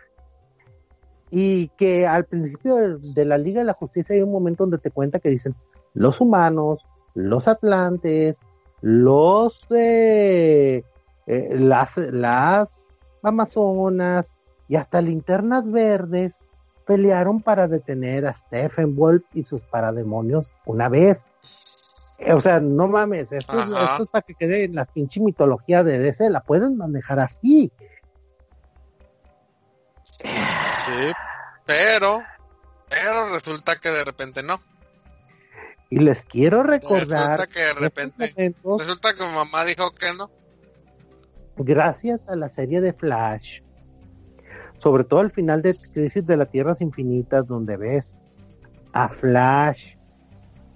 y 1.30 1.68
que 1.70 2.06
al 2.06 2.26
principio 2.26 2.76
de, 2.76 2.96
de 3.00 3.24
la 3.24 3.38
Liga 3.38 3.60
de 3.60 3.64
la 3.66 3.72
Justicia 3.72 4.14
hay 4.14 4.22
un 4.22 4.30
momento 4.30 4.62
donde 4.64 4.78
te 4.78 4.90
cuenta 4.92 5.18
que 5.18 5.30
dicen 5.30 5.54
los 5.94 6.20
humanos 6.20 6.86
los 7.14 7.48
atlantes 7.48 8.38
los 8.82 9.66
eh, 9.70 10.84
eh, 11.26 11.48
las 11.58 11.96
las 11.96 12.92
amazonas 13.22 14.33
y 14.68 14.76
hasta 14.76 15.00
linternas 15.00 15.70
verdes 15.70 16.40
pelearon 16.86 17.40
para 17.42 17.68
detener 17.68 18.26
a 18.26 18.34
Stephen 18.34 18.94
Wolf 18.96 19.24
y 19.32 19.44
sus 19.44 19.62
parademonios 19.64 20.54
una 20.66 20.88
vez. 20.88 21.22
Eh, 22.18 22.32
O 22.32 22.40
sea, 22.40 22.60
no 22.60 22.86
mames, 22.88 23.32
esto, 23.32 23.58
es, 23.60 23.70
Ajá. 23.72 23.92
esto 23.92 24.02
es 24.04 24.08
para 24.10 24.22
que 24.22 24.34
quede 24.34 24.64
en 24.64 24.74
la 24.74 24.84
pinche 24.84 25.20
mitología 25.20 25.82
de 25.82 25.98
DC, 25.98 26.28
la 26.30 26.40
pueden 26.42 26.76
manejar 26.76 27.20
así. 27.20 27.72
Sí, 30.20 31.12
pero, 31.66 32.22
pero 32.88 33.28
resulta 33.30 33.76
que 33.76 33.90
de 33.90 34.04
repente 34.04 34.42
no. 34.42 34.60
Y 35.90 35.98
les 36.00 36.24
quiero 36.24 36.62
recordar 36.62 37.38
Resulta 37.38 37.46
que 37.46 37.60
de 37.60 37.74
repente, 37.74 38.32
momentos, 38.36 38.80
resulta 38.82 39.14
que 39.14 39.24
mi 39.26 39.34
mamá 39.34 39.64
dijo 39.64 39.90
que 39.92 40.12
no. 40.14 40.30
gracias 41.56 42.28
a 42.28 42.36
la 42.36 42.48
serie 42.48 42.80
de 42.80 42.92
Flash, 42.92 43.60
sobre 44.78 45.04
todo 45.04 45.20
al 45.20 45.30
final 45.30 45.62
de 45.62 45.74
Crisis 45.92 46.26
de 46.26 46.36
las 46.36 46.50
Tierras 46.50 46.80
Infinitas, 46.80 47.46
donde 47.46 47.76
ves 47.76 48.16
a 48.92 49.08
Flash, 49.08 49.96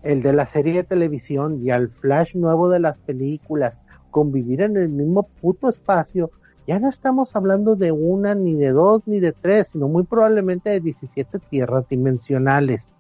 el 0.03 0.22
de 0.22 0.32
la 0.32 0.46
serie 0.46 0.74
de 0.74 0.84
televisión, 0.84 1.61
y 1.62 1.70
al 1.70 1.88
Flash 1.88 2.34
nuevo 2.34 2.68
de 2.68 2.80
las 2.80 2.99
películas, 2.99 3.80
convivir 4.11 4.62
en 4.62 4.76
el 4.76 4.88
mismo 4.88 5.24
puto 5.40 5.68
espacio, 5.68 6.30
ya 6.66 6.78
no 6.78 6.88
estamos 6.88 7.34
hablando 7.34 7.76
de 7.76 7.92
una, 7.92 8.34
ni 8.34 8.55
de 8.55 8.72
dos, 8.72 9.03
ni 9.07 9.20
de 9.20 9.32
tres, 9.32 9.68
sino 9.68 9.88
muy 9.88 10.03
probablemente 10.03 10.68
de 10.68 10.80
17 10.80 11.38
tierras 11.38 11.88
dimensionales. 11.88 12.90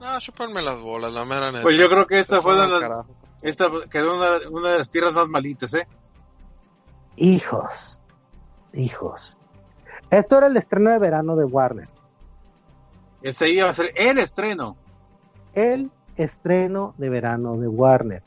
No, 0.00 0.18
chuparme 0.18 0.60
las 0.60 0.80
bolas, 0.80 1.12
la 1.14 1.24
mera 1.24 1.52
neta. 1.52 1.62
Pues 1.62 1.78
yo 1.78 1.88
creo 1.88 2.06
que 2.06 2.18
esta 2.18 2.42
fue 2.42 2.54
de 2.54 2.68
las, 2.68 3.06
esta 3.42 3.70
quedó 3.90 4.16
una, 4.16 4.48
una 4.50 4.72
de 4.72 4.78
las 4.78 4.90
tierras 4.90 5.14
más 5.14 5.28
malitas, 5.28 5.72
¿eh? 5.74 5.86
Hijos, 7.16 8.00
hijos. 8.72 9.36
Esto 10.10 10.38
era 10.38 10.46
el 10.48 10.56
estreno 10.56 10.90
de 10.90 10.98
verano 10.98 11.36
de 11.36 11.44
Warner. 11.44 11.88
Ese 13.22 13.48
iba 13.50 13.68
a 13.68 13.72
ser 13.72 13.92
el 13.96 14.18
estreno. 14.18 14.76
el 15.54 15.90
estreno 16.16 16.94
de 16.98 17.08
verano 17.08 17.56
de 17.56 17.68
Warner. 17.68 18.22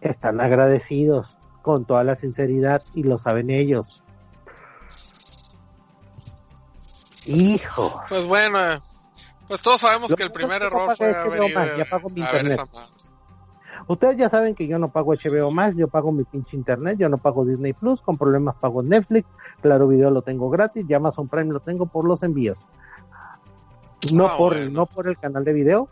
Están 0.00 0.40
agradecidos 0.40 1.38
con 1.62 1.84
toda 1.84 2.04
la 2.04 2.16
sinceridad 2.16 2.82
y 2.94 3.02
lo 3.04 3.18
saben 3.18 3.50
ellos. 3.50 4.02
Hijo, 7.26 8.02
Pues 8.08 8.26
bueno, 8.26 8.58
pues 9.46 9.62
todos 9.62 9.80
sabemos 9.80 10.10
Lo 10.10 10.16
que 10.16 10.24
el 10.24 10.32
primer 10.32 10.62
error 10.62 10.96
fue 10.96 11.14
haber 11.14 11.44
ido 11.50 11.76
ya 11.76 11.84
pago 11.84 12.10
mi 12.10 12.22
a 12.22 12.32
ver 12.32 12.42
internet. 12.42 12.52
esa 12.52 12.64
madre. 12.78 13.01
Ustedes 13.88 14.16
ya 14.16 14.28
saben 14.28 14.54
que 14.54 14.66
yo 14.66 14.78
no 14.78 14.90
pago 14.90 15.12
HBO 15.14 15.50
más, 15.50 15.74
yo 15.74 15.88
pago 15.88 16.12
mi 16.12 16.24
pinche 16.24 16.56
internet, 16.56 16.98
yo 16.98 17.08
no 17.08 17.18
pago 17.18 17.44
Disney 17.44 17.72
Plus, 17.72 18.00
con 18.02 18.16
problemas 18.18 18.56
pago 18.56 18.82
Netflix, 18.82 19.28
Claro 19.60 19.88
Video 19.88 20.10
lo 20.10 20.22
tengo 20.22 20.50
gratis, 20.50 20.84
y 20.88 20.94
Amazon 20.94 21.28
Prime 21.28 21.52
lo 21.52 21.60
tengo 21.60 21.86
por 21.86 22.04
los 22.06 22.22
envíos. 22.22 22.66
No 24.12 24.26
Ah, 24.26 24.34
por 24.36 24.54
bueno. 24.54 24.70
no 24.70 24.86
por 24.86 25.08
el 25.08 25.18
canal 25.18 25.44
de 25.44 25.52
video, 25.52 25.88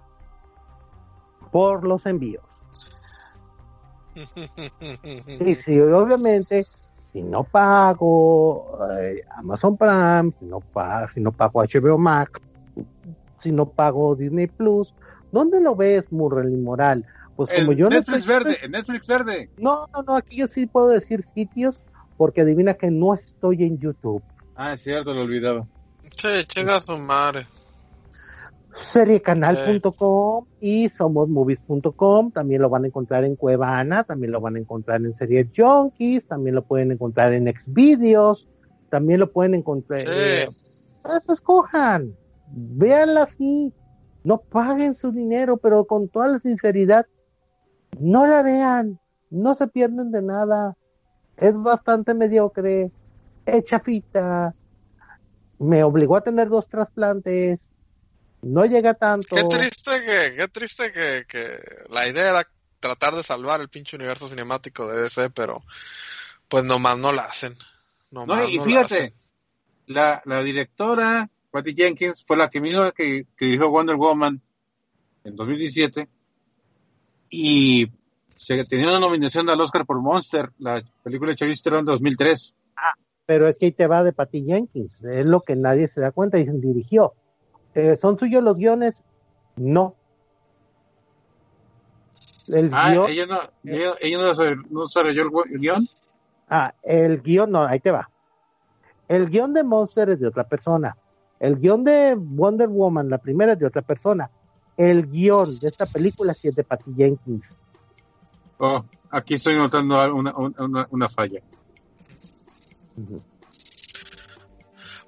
por 1.51 1.85
los 1.85 2.07
envíos. 2.07 2.43
Y 5.41 5.55
si 5.55 5.81
obviamente, 5.81 6.67
si 6.93 7.23
no 7.23 7.45
pago 7.45 8.79
eh, 8.99 9.23
Amazon 9.37 9.77
Prime, 9.77 10.33
si 10.39 10.45
no, 10.45 10.61
pa- 10.61 11.09
si 11.09 11.21
no 11.21 11.33
pago 11.33 11.63
HBO 11.63 11.97
Max, 11.99 12.41
si 13.39 13.51
no 13.53 13.67
pago 13.67 14.15
Disney 14.15 14.49
Plus, 14.49 14.95
¿dónde 15.33 15.61
lo 15.61 15.75
ves, 15.77 16.11
Murrel 16.13 16.53
y 16.53 16.57
Moral? 16.57 17.05
Pues 17.37 17.51
como 17.53 17.73
En 17.73 17.79
yo 17.79 17.85
no 17.89 17.97
Netflix 17.97 18.19
estoy- 18.21 18.35
verde, 18.35 18.59
en 18.63 18.71
Netflix 18.73 19.07
verde. 19.07 19.51
No, 19.57 19.87
no, 19.95 20.03
no, 20.03 20.17
aquí 20.17 20.37
yo 20.37 20.47
sí 20.49 20.67
puedo 20.67 20.89
decir 20.89 21.23
sitios, 21.25 21.85
porque 22.17 22.43
adivina 22.43 22.75
que 22.75 22.91
no 22.91 23.15
estoy 23.15 23.63
en 23.65 23.79
YouTube. 23.79 24.23
Ah, 24.57 24.75
es 24.75 24.83
cierto, 24.83 25.15
lo 25.15 25.23
olvidaba. 25.23 25.67
Che, 26.17 26.45
chinga 26.45 26.81
su 26.81 26.99
madre. 26.99 27.47
seriecanal.com 28.73 30.47
y 30.61 30.89
somosmovies.com, 30.89 32.31
también 32.31 32.63
lo 32.63 32.69
van 32.69 32.85
a 32.85 32.87
encontrar 32.89 33.25
en 33.25 33.37
Cuevana, 33.37 34.05
también 34.05 34.33
lo 34.33 34.41
van 34.41 34.57
a 34.57 34.59
encontrar 34.59 35.01
en 35.05 35.15
Serie 35.15 35.49
Junkies, 35.55 36.27
también 36.27 36.55
lo 36.55 36.63
pueden 36.65 36.93
encontrar 36.93 37.33
en 37.33 37.47
Xvideos, 37.49 38.49
también 38.91 39.21
lo 39.21 39.33
pueden 39.33 39.55
encontrar 39.55 40.01
Sí. 40.01 40.07
eh, 40.09 40.49
Pues 41.03 41.29
escojan, 41.31 42.15
véanla 42.53 43.23
así, 43.25 43.73
no 44.25 44.41
paguen 44.41 44.95
su 44.95 45.13
dinero, 45.13 45.57
pero 45.57 45.85
con 45.85 46.09
toda 46.09 46.29
la 46.29 46.41
sinceridad, 46.41 47.07
no 47.99 48.27
la 48.27 48.43
vean, 48.43 49.01
no 49.31 49.55
se 49.55 49.67
pierden 49.69 50.13
de 50.13 50.23
nada, 50.23 50.77
es 51.37 51.55
bastante 51.55 52.15
mediocre, 52.15 52.91
es 53.47 53.65
chafita, 53.65 54.55
me 55.59 55.83
obligó 55.85 56.17
a 56.17 56.23
tener 56.23 56.49
dos 56.49 56.69
trasplantes, 56.69 57.71
no 58.43 58.65
llega 58.65 58.95
tanto. 58.95 59.37
Qué 59.37 59.45
triste 59.45 59.91
que, 60.05 60.37
qué 60.37 60.49
triste 60.49 60.93
que, 60.93 61.25
que 61.29 61.59
la 61.91 62.07
idea 62.09 62.31
era 62.31 62.47
tratar 62.81 63.15
de 63.15 63.23
salvar 63.23 63.61
el 63.61 63.69
pinche 63.69 63.97
universo 63.97 64.29
cinemático 64.29 64.89
de 64.89 65.03
DC, 65.03 65.31
pero 65.31 65.63
pues 66.49 66.65
nomás 66.65 66.99
no 66.99 67.13
la 67.13 67.25
hacen. 67.25 67.57
No, 68.11 68.25
y 68.25 68.27
no 68.27 68.65
la 68.65 68.65
fíjate, 68.65 68.97
hacen. 68.97 69.15
la, 69.87 70.23
la 70.25 70.43
directora, 70.43 71.31
Patty 71.51 71.75
Jenkins, 71.75 72.25
fue 72.25 72.37
la 72.37 72.49
que 72.49 72.61
misma 72.61 72.93
que, 72.93 73.27
que 73.37 73.45
dirigió 73.47 73.71
Wonder 73.71 73.97
Woman 73.97 74.41
en 75.25 75.37
2017 75.37 76.09
y 77.31 77.91
se 78.29 78.65
tenía 78.65 78.89
una 78.89 79.01
nominación 79.01 79.49
al 79.51 79.61
Oscar 79.61 79.85
por 79.85 80.01
Monster, 80.01 80.51
la 80.59 80.83
película 81.03 81.31
de 81.31 81.37
Charlize 81.37 81.63
Theron 81.63 81.85
de 81.85 81.93
2003. 81.93 82.57
pero 83.27 83.49
es 83.49 83.59
que 83.59 83.67
ahí 83.67 83.73
te 83.73 83.87
va 83.87 84.03
de 84.03 84.13
Patty 84.13 84.45
Jenkins, 84.45 85.05
es 85.05 85.27
lo 85.27 85.41
que 85.41 85.55
nadie 85.57 85.87
se 85.89 86.01
da 86.01 86.11
cuenta 86.11 86.39
y 86.39 86.45
dirigió. 86.47 87.13
Eh, 87.75 87.95
¿Son 87.95 88.19
suyos 88.19 88.43
los 88.43 88.57
guiones? 88.57 89.05
No. 89.57 89.95
El 92.49 92.71
Ah, 92.73 92.91
guion, 92.91 93.11
ella 93.11 93.27
no, 93.27 93.39
ella, 93.63 93.95
ella 94.01 94.19
no, 94.19 94.25
desarrolló- 94.29 95.31
no 95.31 95.45
el 95.45 95.59
guion. 95.61 95.89
ah, 96.49 96.75
el 96.83 97.23
guion, 97.23 97.51
no, 97.53 97.65
ahí 97.65 97.79
te 97.79 97.93
va. 97.93 98.11
El 99.07 99.29
guion 99.31 99.53
de 99.53 99.63
Monster 99.63 100.11
es 100.11 100.19
de 100.21 100.27
otra 100.27 100.43
persona. 100.49 100.97
El 101.41 101.57
guion 101.59 101.83
de 101.85 102.15
Wonder 102.17 102.69
Woman, 102.69 103.09
la 103.09 103.19
primera 103.19 103.55
es 103.55 103.59
de 103.59 103.67
otra 103.67 103.83
persona. 103.83 104.31
El 104.77 105.07
guion 105.09 105.59
de 105.59 105.69
esta 105.69 105.87
película 105.87 106.35
sí 106.35 106.49
es 106.49 106.55
de 106.55 106.63
Patty 106.65 106.93
Jenkins. 106.97 107.57
Oh, 108.59 108.85
aquí 109.11 109.35
estoy 109.35 109.57
notando 109.57 110.15
una, 110.15 110.35
una, 110.37 110.87
una 110.91 111.09
falla. 111.09 111.41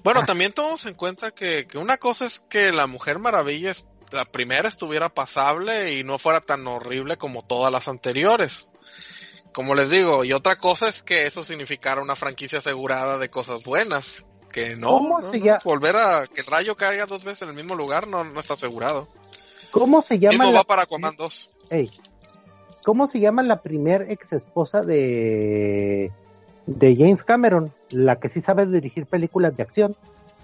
Bueno, 0.03 0.21
Ah. 0.21 0.27
también 0.27 0.53
tomamos 0.53 0.85
en 0.87 0.95
cuenta 0.95 1.31
que, 1.31 1.67
que 1.67 1.79
una 1.79 1.97
cosa 1.99 2.25
es 2.27 2.41
que 2.49 2.73
la 2.73 2.87
Mujer 2.87 3.19
Maravilla, 3.19 3.71
es- 3.71 3.89
la 4.11 4.25
primera 4.25 4.69
estuviera 4.69 5.09
pasable 5.09 5.95
y 5.99 6.05
no 6.05 6.19
fuera 6.19 6.41
tan 6.41 6.67
horrible 6.67 7.17
como 7.17 7.43
todas 7.45 7.73
las 7.73 7.89
anteriores. 7.89 8.69
Como 9.55 9.75
les 9.75 9.91
digo, 9.91 10.25
y 10.25 10.33
otra 10.33 10.57
cosa 10.59 10.89
es 10.89 11.03
que 11.03 11.27
eso 11.27 11.45
significara 11.45 12.03
una 12.03 12.17
franquicia 12.17 12.59
asegurada 12.59 13.19
de 13.19 13.31
cosas 13.31 13.65
buenas. 13.65 14.25
Que 14.53 14.77
no, 14.77 14.89
¿Cómo 14.89 15.19
no, 15.21 15.31
se 15.31 15.39
no, 15.39 15.45
llama? 15.47 15.61
volver 15.65 15.97
a 15.97 16.25
que 16.33 16.41
el 16.43 16.47
rayo 16.47 16.77
caiga 16.77 17.07
dos 17.07 17.25
veces 17.25 17.43
en 17.43 17.49
el 17.49 17.55
mismo 17.55 17.75
lugar 17.75 18.07
no, 18.07 18.23
no 18.25 18.39
está 18.41 18.55
asegurado. 18.55 19.09
¿Cómo 19.71 20.03
se 20.03 20.19
llama 20.19 20.33
Mismo 20.45 20.53
la, 20.53 20.59
va 20.59 20.65
para 20.65 20.83
Aquaman 20.83 21.17
2. 21.17 21.51
Ey, 21.71 21.91
¿Cómo 22.85 23.07
se 23.07 23.21
llama 23.21 23.43
la 23.43 23.63
primer 23.63 24.11
ex 24.11 24.33
esposa 24.35 24.83
de 24.83 26.13
de 26.67 26.97
James 26.97 27.25
Cameron, 27.25 27.73
la 27.91 28.21
que 28.21 28.29
sí 28.29 28.41
sabe 28.41 28.67
dirigir 28.67 29.07
películas 29.07 29.57
de 29.57 29.63
acción? 29.63 29.97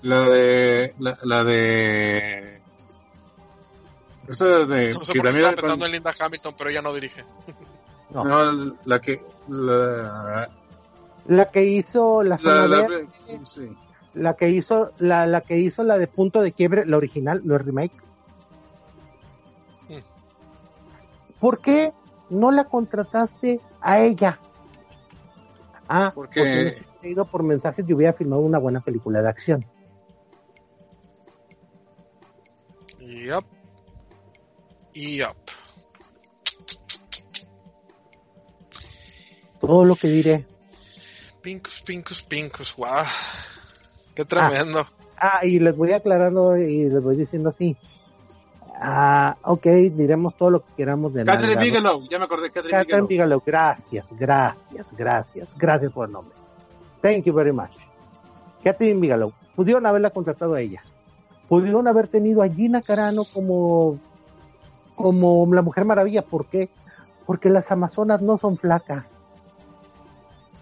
La 0.03 0.21
de. 0.29 0.95
La, 0.99 1.19
la 1.25 1.45
de. 1.45 2.61
Esa 4.29 4.45
de. 4.47 4.93
No 4.95 5.01
sé 5.01 5.13
por 5.15 5.23
qué 5.23 5.29
estaba 5.29 5.49
con- 5.49 5.57
pensando 5.57 5.87
en 5.87 5.93
Linda 5.93 6.15
Hamilton, 6.19 6.55
pero 6.57 6.71
ella 6.71 6.83
no 6.83 6.95
dirige. 6.95 7.25
No. 8.11 8.25
No, 8.25 8.77
la 8.85 9.01
que. 9.01 9.21
La, 9.49 10.49
La 11.27 11.51
que 11.51 11.65
hizo 11.65 12.23
la 12.23 12.31
la, 12.31 12.39
zona 12.39 12.67
la- 12.67 12.77
verde, 12.89 13.07
sí, 13.27 13.39
sí. 13.45 13.69
La 14.19 14.35
que 14.37 14.51
hizo 14.51 14.93
la, 14.99 15.27
la 15.27 15.41
que 15.41 15.59
hizo 15.59 15.83
la 15.83 15.97
de 15.99 16.07
punto 16.07 16.41
de 16.43 16.53
quiebre, 16.53 16.85
la 16.87 16.97
original, 16.97 17.41
no 17.45 17.55
el 17.55 17.65
remake. 17.65 17.93
Mm. 19.89 21.39
¿Por 21.41 21.61
qué 21.61 21.93
no 22.31 22.51
la 22.51 22.65
contrataste 22.65 23.61
a 23.81 24.01
ella? 24.01 24.39
Ah, 25.89 26.13
Porque- 26.15 26.41
porque 26.41 26.83
hubiera 27.01 27.09
ido 27.13 27.25
por 27.25 27.43
mensajes 27.43 27.85
y 27.89 27.95
hubiera 27.95 28.13
filmado 28.13 28.43
una 28.43 28.59
buena 28.59 28.81
película 28.81 29.23
de 29.23 29.29
acción. 29.29 29.65
Yup. 33.01 33.45
Yup. 34.93 35.37
Todo 39.61 39.85
lo 39.85 39.97
que 39.97 40.09
diré. 40.09 40.47
Pincus, 41.43 41.83
pincus, 41.83 42.23
pincus, 42.25 42.75
guau. 42.77 43.05
Qué 44.19 44.25
tremendo. 44.25 44.85
Ah, 45.17 45.47
y 45.47 45.61
les 45.61 45.77
voy 45.77 45.93
aclarando 45.93 46.57
y 46.57 46.89
les 46.89 47.01
voy 47.01 47.15
diciendo 47.15 47.51
así. 47.51 47.77
Ah, 48.75 49.37
ok, 49.43 49.65
diremos 49.93 50.35
todo 50.35 50.51
lo 50.51 50.61
que 50.65 50.73
queramos 50.77 51.15
de 51.15 51.25
Catherine 51.25 51.55
¿no? 51.55 51.61
Bigelow, 51.61 52.09
ya 52.11 52.19
me 52.19 52.25
acordé, 52.25 52.51
Catherine 52.51 52.79
Catherine 52.79 53.07
Bigelow. 53.07 53.39
Bigelow, 53.39 53.43
gracias, 53.47 54.13
gracias, 54.19 54.89
gracias, 54.97 55.57
gracias 55.57 55.93
por 55.93 56.07
el 56.07 56.13
nombre. 56.13 56.35
Thank 57.01 57.27
you 57.27 57.33
very 57.33 57.53
much. 57.53 57.71
Catherine 58.65 58.99
Bigelow, 58.99 59.33
pudieron 59.55 59.87
haberla 59.87 60.11
contratado 60.11 60.57
a 60.57 60.61
ella. 60.63 60.83
Pudieron 61.49 61.87
haber 61.87 62.09
tenido 62.09 62.43
a 62.43 62.49
Gina 62.49 62.83
Carano 62.83 63.23
como, 63.23 64.01
como 64.97 65.47
la 65.55 65.63
Mujer 65.63 65.85
Maravilla. 65.85 66.23
¿Por 66.23 66.47
qué? 66.47 66.69
Porque 67.25 67.51
las 67.51 67.71
Amazonas 67.71 68.21
no 68.21 68.37
son 68.37 68.59
flacas. 68.59 69.15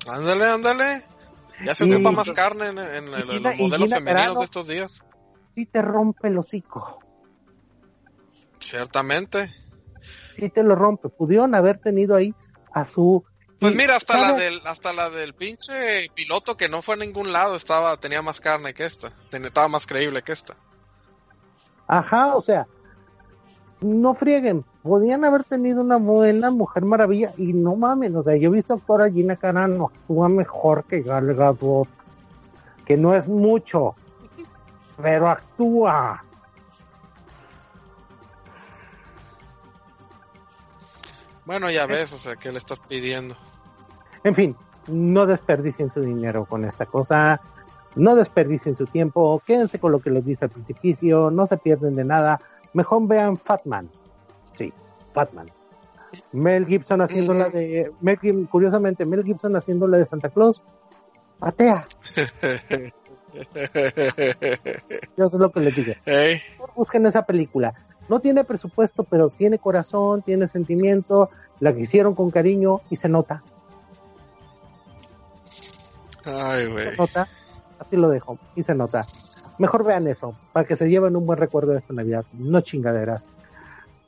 Ándale, 0.07 0.45
ándale. 0.45 1.16
Ya 1.65 1.75
se 1.75 1.87
Y- 1.87 1.95
ocupa 1.95 2.11
más 2.11 2.31
carne 2.33 2.69
en, 2.69 2.79
en- 2.79 3.15
en 3.15 3.43
los 3.43 3.57
modelos 3.57 3.89
femeninos 3.91 4.05
Carano. 4.05 4.39
de 4.41 4.45
estos 4.45 4.69
días. 4.69 5.03
Sí 5.55 5.67
te 5.67 5.81
rompe 5.83 6.29
el 6.29 6.39
hocico. 6.39 6.99
Ciertamente. 8.61 9.51
Sí 10.35 10.51
te 10.51 10.63
lo 10.63 10.75
rompe. 10.75 11.09
Pudieron 11.09 11.55
haber 11.55 11.79
tenido 11.79 12.15
ahí 12.17 12.35
a 12.73 12.85
su... 12.85 13.25
Pues 13.59 13.73
y, 13.73 13.77
mira, 13.77 13.97
hasta 13.97 14.21
la 14.21 14.33
del, 14.35 14.61
hasta 14.67 14.93
la 14.93 15.09
del 15.09 15.33
pinche 15.35 16.11
piloto 16.15 16.59
que 16.59 16.69
no 16.69 16.83
fue 16.83 16.95
a 16.95 16.99
ningún 16.99 17.33
lado 17.33 17.57
estaba, 17.57 17.97
tenía 17.97 18.21
más 18.21 18.39
carne 18.41 18.75
que 18.75 18.85
esta. 18.85 19.13
Tenía- 19.31 19.49
estaba 19.49 19.69
más 19.69 19.87
creíble 19.87 20.21
que 20.23 20.33
esta. 20.33 20.57
Ajá, 21.89 22.37
o 22.37 22.43
sea, 22.43 22.67
no 23.81 24.13
frieguen, 24.15 24.65
podían 24.87 25.25
haber 25.25 25.45
tenido 25.45 25.81
una 25.83 25.97
buena 25.97 26.51
Mujer 26.51 26.85
Maravilla 26.85 27.33
y 27.37 27.53
no 27.53 27.75
mamen, 27.77 28.17
o 28.17 28.23
sea, 28.23 28.37
yo 28.37 28.49
he 28.49 28.53
visto 28.53 28.75
actuar 28.75 29.03
a 29.03 29.11
Gina 29.11 29.37
Carano, 29.37 29.87
actúa 29.87 30.29
mejor 30.29 30.85
que 30.85 31.03
Gal 31.03 31.35
Gadot, 31.35 31.89
que 32.85 32.97
no 32.97 33.15
es 33.15 33.29
mucho, 33.29 33.97
pero 35.03 35.29
actúa. 35.29 36.23
Bueno, 41.45 41.71
ya 41.71 41.87
ves, 41.87 42.13
o 42.13 42.19
sea, 42.19 42.37
¿qué 42.37 42.51
le 42.51 42.59
estás 42.59 42.81
pidiendo? 42.81 43.37
En 44.25 44.35
fin, 44.35 44.57
no 44.87 45.27
desperdicien 45.27 45.91
su 45.91 46.01
dinero 46.01 46.45
con 46.45 46.65
esta 46.65 46.87
cosa, 46.87 47.41
no 47.97 48.15
desperdicien 48.15 48.77
su 48.77 48.87
tiempo, 48.87 49.43
quédense 49.47 49.79
con 49.79 49.93
lo 49.93 50.01
que 50.01 50.11
les 50.11 50.25
dice 50.25 50.45
al 50.45 50.51
principio, 50.51 51.31
no 51.31 51.47
se 51.47 51.57
pierden 51.57 51.97
de 51.97 52.05
nada, 52.05 52.41
mejor 52.73 53.07
vean 53.07 53.37
Fatman. 53.37 53.89
Sí, 55.17 55.21
Fatman. 55.21 55.51
Mel 56.33 56.67
Gibson 56.67 57.01
haciendo 57.01 57.35
la 57.35 57.49
de, 57.51 57.91
Mel 58.01 58.19
curiosamente, 58.51 59.05
Mel 59.05 59.25
Gibson 59.25 59.57
haciendo 59.57 59.87
la 59.89 59.99
de 59.99 60.07
Santa 60.07 60.29
Claus, 60.29 60.63
patea, 61.39 61.87
yo 65.17 65.29
sé 65.29 65.39
lo 65.39 65.53
que 65.53 65.61
les 65.61 65.77
digo. 65.77 65.93
Ey, 66.07 66.41
Mejor 66.53 66.73
busquen 66.75 67.07
esa 67.07 67.23
película. 67.23 67.75
No 68.09 68.21
tiene 68.21 68.45
presupuesto, 68.45 69.05
pero 69.05 69.31
tiene 69.31 69.59
corazón, 69.59 70.23
tiene 70.23 70.49
sentimiento, 70.49 71.29
la 71.61 71.75
que 71.75 71.81
hicieron 71.81 72.15
con 72.15 72.31
cariño 72.31 72.81
y 72.89 72.97
se 72.97 73.09
nota. 73.09 73.43
Ay, 76.25 76.67
güey. 76.67 76.91
se 76.91 76.97
nota, 76.97 77.29
así 77.79 77.97
lo 77.97 78.09
dejo, 78.09 78.39
y 78.55 78.63
se 78.63 78.75
nota. 78.75 79.07
Mejor 79.59 79.85
vean 79.85 80.07
eso, 80.07 80.35
para 80.53 80.67
que 80.67 80.77
se 80.77 80.89
lleven 80.89 81.17
un 81.17 81.27
buen 81.27 81.39
recuerdo 81.39 81.73
de 81.73 81.79
esta 81.79 81.95
Navidad, 81.95 82.25
no 82.33 82.61
chingaderas. 82.61 83.27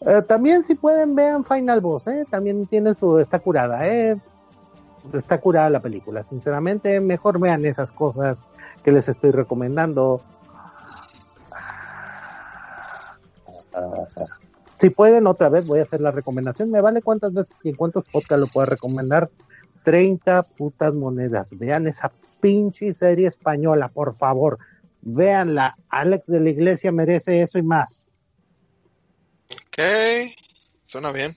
Eh, 0.01 0.23
también 0.27 0.63
si 0.63 0.75
pueden 0.75 1.15
vean 1.15 1.45
Final 1.45 1.81
Boss, 1.81 2.07
¿eh? 2.07 2.25
también 2.31 2.67
tiene 2.67 2.95
su, 2.95 3.19
está 3.19 3.41
curada, 3.41 3.87
¿eh? 3.89 4.17
está 5.13 5.41
curada 5.41 5.71
la 5.71 5.81
película, 5.81 6.23
sinceramente, 6.25 7.01
mejor 7.01 7.41
vean 7.41 7.65
esas 7.65 7.91
cosas 7.91 8.41
que 8.83 8.93
les 8.93 9.09
estoy 9.09 9.31
recomendando. 9.33 10.23
Si 14.79 14.91
pueden, 14.91 15.27
otra 15.27 15.49
vez 15.49 15.67
voy 15.67 15.81
a 15.81 15.83
hacer 15.83 16.01
la 16.01 16.11
recomendación. 16.13 16.71
Me 16.71 16.81
vale 16.81 17.03
cuántas 17.03 17.33
veces 17.33 17.55
y 17.65 17.71
en 17.71 17.77
cuántos 17.77 18.05
podcasts 18.05 18.41
lo 18.41 18.47
puedo 18.47 18.67
recomendar. 18.67 19.29
30 19.85 20.43
putas 20.43 20.95
monedas. 20.95 21.57
Vean 21.59 21.87
esa 21.87 22.13
pinche 22.41 22.95
serie 22.95 23.27
española, 23.27 23.89
por 23.89 24.15
favor. 24.15 24.59
Véanla. 25.03 25.77
Alex 25.89 26.27
de 26.27 26.41
la 26.41 26.51
Iglesia 26.51 26.93
merece 26.93 27.43
eso 27.43 27.59
y 27.59 27.63
más. 27.63 28.05
Ok, 29.79 30.35
suena 30.85 31.13
bien. 31.13 31.37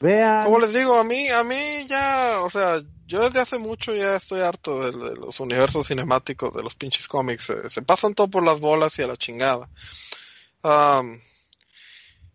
Vean. 0.00 0.44
Como 0.44 0.58
les 0.58 0.72
digo, 0.72 0.98
a 0.98 1.04
mí, 1.04 1.28
a 1.28 1.44
mí 1.44 1.86
ya, 1.86 2.40
o 2.42 2.50
sea, 2.50 2.80
Yo 3.06 3.20
desde 3.20 3.40
hace 3.40 3.58
mucho 3.58 3.94
ya 3.94 4.16
estoy 4.16 4.40
harto 4.40 4.80
de, 4.80 5.10
de 5.10 5.16
los 5.16 5.38
universos 5.40 5.86
cinemáticos, 5.86 6.54
de 6.54 6.62
los 6.62 6.74
pinches 6.74 7.06
cómics. 7.06 7.44
Se, 7.44 7.70
se 7.70 7.82
pasan 7.82 8.14
todo 8.14 8.28
por 8.28 8.44
las 8.44 8.58
bolas 8.60 8.98
y 8.98 9.02
a 9.02 9.06
la 9.06 9.16
chingada. 9.16 9.68
Um, 10.62 11.20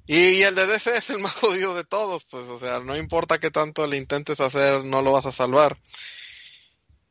y, 0.06 0.18
y 0.18 0.44
el 0.44 0.56
de 0.56 0.68
DC 0.68 0.96
es 0.98 1.10
el 1.10 1.20
más 1.20 1.34
jodido 1.34 1.74
de 1.76 1.84
todos, 1.84 2.24
pues, 2.26 2.48
o 2.48 2.60
sea, 2.60 2.80
no 2.80 2.96
importa 2.96 3.40
qué 3.40 3.52
tanto 3.52 3.88
le 3.88 3.98
intentes 3.98 4.40
hacer, 4.40 4.86
no 4.86 5.02
lo 5.02 5.12
vas 5.12 5.26
a 5.26 5.32
salvar. 5.32 5.78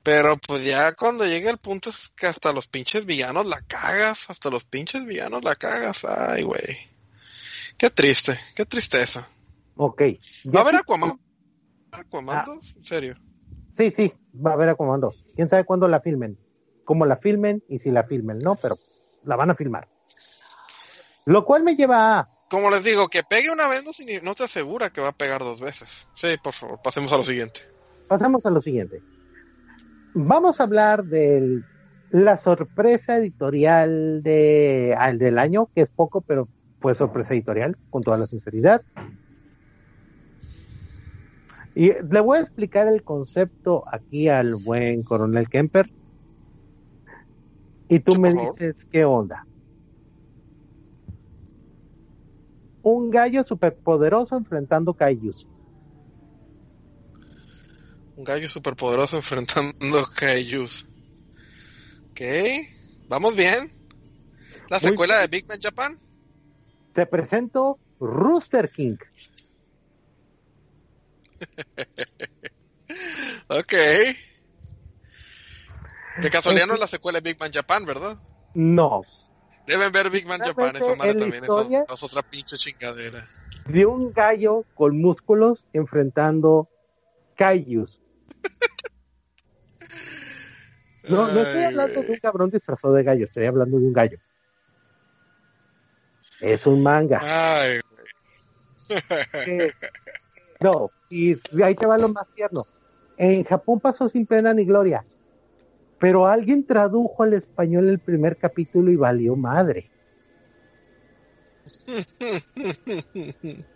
Pero 0.03 0.39
pues 0.39 0.65
ya 0.65 0.95
cuando 0.95 1.27
llegue 1.27 1.51
el 1.51 1.59
punto 1.59 1.91
es 1.91 2.09
que 2.17 2.27
hasta 2.27 2.53
los 2.53 2.69
pinches 2.69 3.05
villanos 3.05 3.47
la 3.47 3.61
cagas, 3.63 4.31
hasta 4.31 4.49
los 4.49 4.65
pinches 4.65 5.05
villanos 5.05 5.45
la 5.45 5.57
cagas, 5.57 6.05
ay 6.07 6.43
güey. 6.43 6.90
Qué 7.81 7.89
triste, 7.89 8.39
qué 8.55 8.67
tristeza. 8.67 9.27
Ok. 9.75 10.03
¿Va 10.55 10.61
a 10.61 10.63
haber 10.65 10.77
Aquaman? 10.77 11.19
¿Aquaman 11.93 12.39
Ah. 12.41 12.45
2? 12.47 12.77
¿En 12.77 12.83
serio? 12.83 13.15
Sí, 13.75 13.91
sí, 13.91 14.13
va 14.35 14.51
a 14.51 14.55
haber 14.55 14.69
Aquaman 14.69 15.01
2. 15.01 15.25
¿Quién 15.35 15.49
sabe 15.49 15.65
cuándo 15.65 15.89
la 15.89 16.01
filmen? 16.03 16.39
Cómo 16.85 17.07
la 17.07 17.17
filmen 17.17 17.65
y 17.71 17.79
si 17.79 17.91
la 17.91 18.05
filmen, 18.05 18.41
¿no? 18.41 18.55
Pero 18.57 18.77
la 19.25 19.37
van 19.37 19.51
a 19.51 19.55
filmar. 19.55 19.89
Lo 21.25 21.47
cual 21.47 21.63
me 21.63 21.75
lleva 21.75 22.19
a... 22.19 22.29
Como 22.51 22.69
les 22.71 22.85
digo, 22.85 23.09
que 23.09 23.23
pegue 23.23 23.51
una 23.51 23.67
vez 23.67 23.83
no, 23.83 23.93
no 24.25 24.35
te 24.35 24.45
asegura 24.45 24.91
que 24.91 25.01
va 25.01 25.09
a 25.09 25.17
pegar 25.17 25.41
dos 25.41 25.59
veces. 25.61 26.07
Sí, 26.15 26.29
por 26.45 26.53
favor, 26.53 26.81
pasemos 26.85 27.11
a 27.15 27.17
lo 27.17 27.23
siguiente. 27.25 27.61
Pasamos 28.09 28.45
a 28.45 28.51
lo 28.51 28.61
siguiente. 28.61 29.03
Vamos 30.13 30.61
a 30.61 30.65
hablar 30.65 31.05
de 31.05 31.63
la 32.11 32.37
sorpresa 32.37 33.17
editorial 33.17 34.23
de, 34.23 34.95
al 34.99 35.19
del 35.19 35.39
año, 35.39 35.71
que 35.75 35.81
es 35.81 35.89
poco, 35.89 36.21
pero 36.21 36.47
fue 36.81 36.95
sorpresa 36.95 37.35
editorial, 37.35 37.77
con 37.91 38.03
toda 38.03 38.19
la 38.19 38.27
sinceridad. 38.27 38.83
Y 41.75 41.93
le 41.93 42.21
voy 42.21 42.39
a 42.39 42.41
explicar 42.41 42.89
el 42.89 43.03
concepto 43.03 43.85
aquí 43.91 44.29
al 44.29 44.57
buen 44.57 45.03
coronel 45.03 45.49
Kemper. 45.49 45.91
Y 47.89 48.01
tú 48.01 48.19
me 48.21 48.33
dices 48.33 48.87
qué 48.91 49.05
onda. 49.05 49.47
Un 52.83 53.11
gallo 53.11 53.45
superpoderoso 53.45 54.37
enfrentando 54.37 54.95
Kaijus. 54.95 55.47
Un 58.17 58.25
gallo 58.25 58.49
superpoderoso 58.49 59.17
enfrentando 59.17 60.07
Kaijus. 60.15 60.87
Ok, 62.11 62.21
vamos 63.09 63.37
bien. 63.37 63.71
La 64.69 64.79
Muy 64.81 64.91
secuela 64.91 65.19
bien. 65.19 65.31
de 65.31 65.37
Big 65.37 65.49
Man 65.49 65.59
Japan. 65.61 65.99
Te 66.93 67.07
presento 67.07 67.79
Rooster 67.99 68.71
King. 68.71 68.97
Ok. 73.49 73.73
De 76.23 76.31
casualidad 76.31 76.67
no 76.67 76.75
es 76.75 76.81
la 76.81 76.87
secuela 76.87 77.21
de 77.21 77.31
Big 77.31 77.41
Man 77.41 77.53
Japan, 77.53 77.85
¿verdad? 77.85 78.17
No, 78.55 79.03
Deben 79.71 79.93
ver 79.93 80.11
Big 80.11 80.27
Man 80.27 80.41
Japan, 80.41 80.75
esa 80.75 80.95
madre 80.97 81.15
también 81.15 81.45
es, 81.45 81.51
otra 81.51 82.23
pinche 82.23 82.57
chingadera. 82.57 83.29
de 83.67 83.87
un 83.87 84.13
gallo 84.13 84.65
con 84.75 85.01
músculos 85.01 85.65
enfrentando 85.73 86.69
Kaijus. 87.37 88.03
No, 91.05 91.29
no 91.33 91.43
estoy 91.43 91.63
hablando 91.63 92.03
de 92.03 92.11
un 92.11 92.19
cabrón 92.19 92.51
disfrazado 92.51 92.95
de 92.95 93.03
gallo, 93.05 93.25
estoy 93.27 93.47
hablando 93.47 93.79
de 93.79 93.87
un 93.87 93.93
gallo. 93.93 94.19
Es 96.41 96.67
un 96.67 96.83
manga. 96.83 97.21
Ay, 97.23 97.81
que- 99.45 99.73
no, 100.61 100.91
y 101.09 101.35
ahí 101.63 101.75
te 101.75 101.87
va 101.87 101.99
lo 101.99 102.09
más 102.09 102.29
tierno. 102.31 102.67
En 103.17 103.45
Japón 103.45 103.81
pasó 103.81 104.09
sin 104.09 104.27
pena 104.27 104.55
ni 104.55 104.65
gloria, 104.65 105.05
pero 105.99 106.27
alguien 106.27 106.67
tradujo 106.67 107.23
al 107.23 107.35
español 107.35 107.89
el 107.89 108.01
primer 108.01 108.37
capítulo 108.39 108.91
y 108.91 108.97
valió 108.97 109.37
madre. 109.37 109.91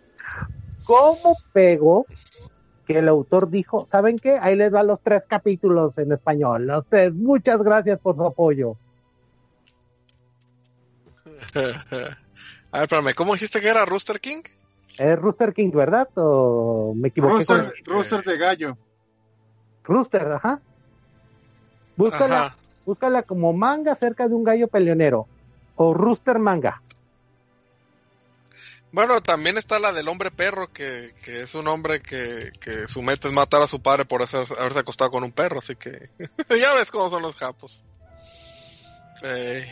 ¿Cómo 0.83 1.37
pegó 1.51 2.05
que 2.85 2.99
el 2.99 3.07
autor 3.07 3.49
dijo, 3.49 3.85
¿saben 3.85 4.19
qué? 4.19 4.37
Ahí 4.39 4.55
les 4.55 4.71
van 4.71 4.87
los 4.87 5.01
tres 5.01 5.23
capítulos 5.27 5.97
en 5.97 6.11
español, 6.11 6.67
los 6.67 6.85
tres. 6.87 7.13
Muchas 7.13 7.57
gracias 7.61 7.99
por 7.99 8.15
su 8.15 8.25
apoyo. 8.25 8.77
A 12.75 12.79
ver, 12.79 12.83
espérame, 12.83 13.13
¿cómo 13.15 13.31
dijiste 13.33 13.61
que 13.61 13.69
era 13.69 13.85
Rooster 13.85 14.19
King? 14.19 14.41
Es 14.97 15.17
Rooster 15.17 15.53
King, 15.53 15.71
¿verdad? 15.71 16.09
¿O 16.15 16.93
me 16.93 17.07
equivoqué? 17.07 17.45
con- 17.45 17.57
Rooster, 17.63 17.83
rooster 17.85 18.23
de 18.23 18.37
gallo. 18.37 18.77
Rooster, 19.85 20.27
ajá. 20.33 20.59
Búscala, 21.95 22.45
Ajá. 22.47 22.57
búscala 22.85 23.23
como 23.23 23.53
manga 23.53 23.95
cerca 23.95 24.27
de 24.27 24.35
un 24.35 24.43
gallo 24.43 24.67
peleonero. 24.67 25.25
O 25.77 25.93
Rooster 25.93 26.37
manga. 26.37 26.81
Bueno, 28.91 29.21
también 29.21 29.57
está 29.57 29.79
la 29.79 29.93
del 29.93 30.09
hombre 30.09 30.29
perro, 30.29 30.67
que, 30.73 31.13
que 31.23 31.41
es 31.41 31.55
un 31.55 31.69
hombre 31.69 32.01
que, 32.01 32.51
que 32.59 32.87
su 32.89 33.01
meta 33.01 33.29
es 33.29 33.33
matar 33.33 33.61
a 33.61 33.67
su 33.67 33.81
padre 33.81 34.03
por 34.03 34.21
hacer- 34.21 34.47
haberse 34.59 34.79
acostado 34.79 35.11
con 35.11 35.23
un 35.23 35.31
perro, 35.31 35.59
así 35.59 35.77
que 35.77 36.09
ya 36.59 36.73
ves 36.75 36.91
cómo 36.91 37.09
son 37.09 37.21
los 37.21 37.35
japos. 37.35 37.81
Eh, 39.23 39.65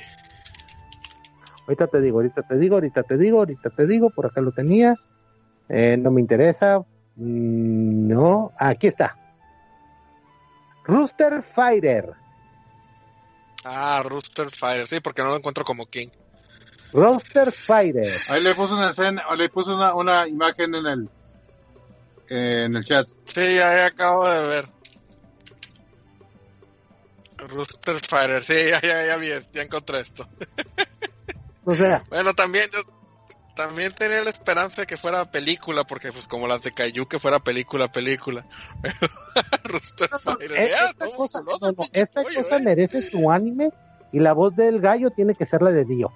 Ahorita 1.67 1.87
te 1.87 2.01
digo, 2.01 2.17
ahorita 2.17 2.41
te 2.43 2.57
digo, 2.57 2.75
ahorita 2.75 3.03
te 3.03 3.17
digo, 3.17 3.39
ahorita 3.39 3.69
te 3.69 3.87
digo, 3.87 4.09
por 4.09 4.25
acá 4.25 4.41
lo 4.41 4.51
tenía. 4.51 4.95
Eh, 5.69 5.97
no 5.97 6.11
me 6.11 6.21
interesa. 6.21 6.79
Mm, 7.15 8.07
no, 8.07 8.51
aquí 8.57 8.87
está. 8.87 9.17
Rooster 10.83 11.41
Fighter. 11.41 12.11
ah, 13.63 14.03
Rooster 14.05 14.49
Fighter, 14.49 14.87
sí, 14.87 14.99
porque 14.99 15.21
no 15.21 15.29
lo 15.29 15.37
encuentro 15.37 15.63
como 15.63 15.85
King. 15.85 16.09
Rooster 16.91 17.51
Fighter. 17.51 18.11
Ahí 18.29 18.43
le 18.43 18.53
puse 18.53 18.73
una 18.73 18.89
escena, 18.89 19.23
le 19.35 19.49
puse 19.49 19.71
una, 19.71 19.95
una 19.95 20.27
imagen 20.27 20.75
en 20.75 20.85
el 20.85 21.09
en 22.27 22.75
el 22.75 22.83
chat. 22.85 23.07
Sí, 23.25 23.55
ya 23.55 23.85
acabo 23.85 24.29
de 24.29 24.47
ver. 24.47 24.69
Rooster 27.37 27.99
Fighter, 28.07 28.43
sí, 28.43 28.69
ya, 28.69 28.81
ya, 28.81 29.05
ya 29.05 29.17
vi, 29.17 29.29
ya 29.51 29.61
encontré 29.63 30.01
esto. 30.01 30.27
O 31.65 31.73
sea, 31.75 32.03
Bueno, 32.09 32.33
también 32.33 32.69
yo 32.71 32.79
también 33.55 33.93
tenía 33.93 34.23
la 34.23 34.31
esperanza 34.31 34.81
de 34.81 34.87
que 34.87 34.97
fuera 34.97 35.29
película, 35.29 35.83
porque 35.83 36.11
pues 36.11 36.27
como 36.27 36.47
las 36.47 36.63
de 36.63 36.71
Kaiju 36.71 37.07
que 37.07 37.19
fuera 37.19 37.39
película, 37.39 37.87
película. 37.87 38.45
Rooster 39.63 40.09
Fighter, 40.19 40.51
eh, 40.53 40.69
ya, 40.71 40.85
esta 40.87 41.05
cosa, 41.15 41.41
musculoso, 41.41 41.65
no, 41.67 41.71
no, 41.71 41.75
pinche 41.83 42.01
esta 42.01 42.23
pollo, 42.23 42.41
cosa 42.43 42.57
eh. 42.57 42.61
merece 42.63 43.01
su 43.03 43.29
anime 43.31 43.69
y 44.11 44.19
la 44.19 44.33
voz 44.33 44.55
del 44.55 44.81
gallo 44.81 45.11
tiene 45.11 45.35
que 45.35 45.45
ser 45.45 45.61
la 45.61 45.71
de 45.71 45.85
Dio. 45.85 46.11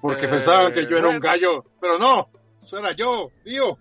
Porque 0.00 0.26
Eh, 0.26 0.28
pensaban 0.28 0.72
que 0.72 0.86
yo 0.86 0.96
era 0.96 1.08
un 1.08 1.18
bueno. 1.18 1.20
gallo. 1.20 1.64
Pero 1.80 1.98
no, 1.98 2.30
eso 2.62 2.78
era 2.78 2.92
yo, 2.92 3.30
tío. 3.44 3.76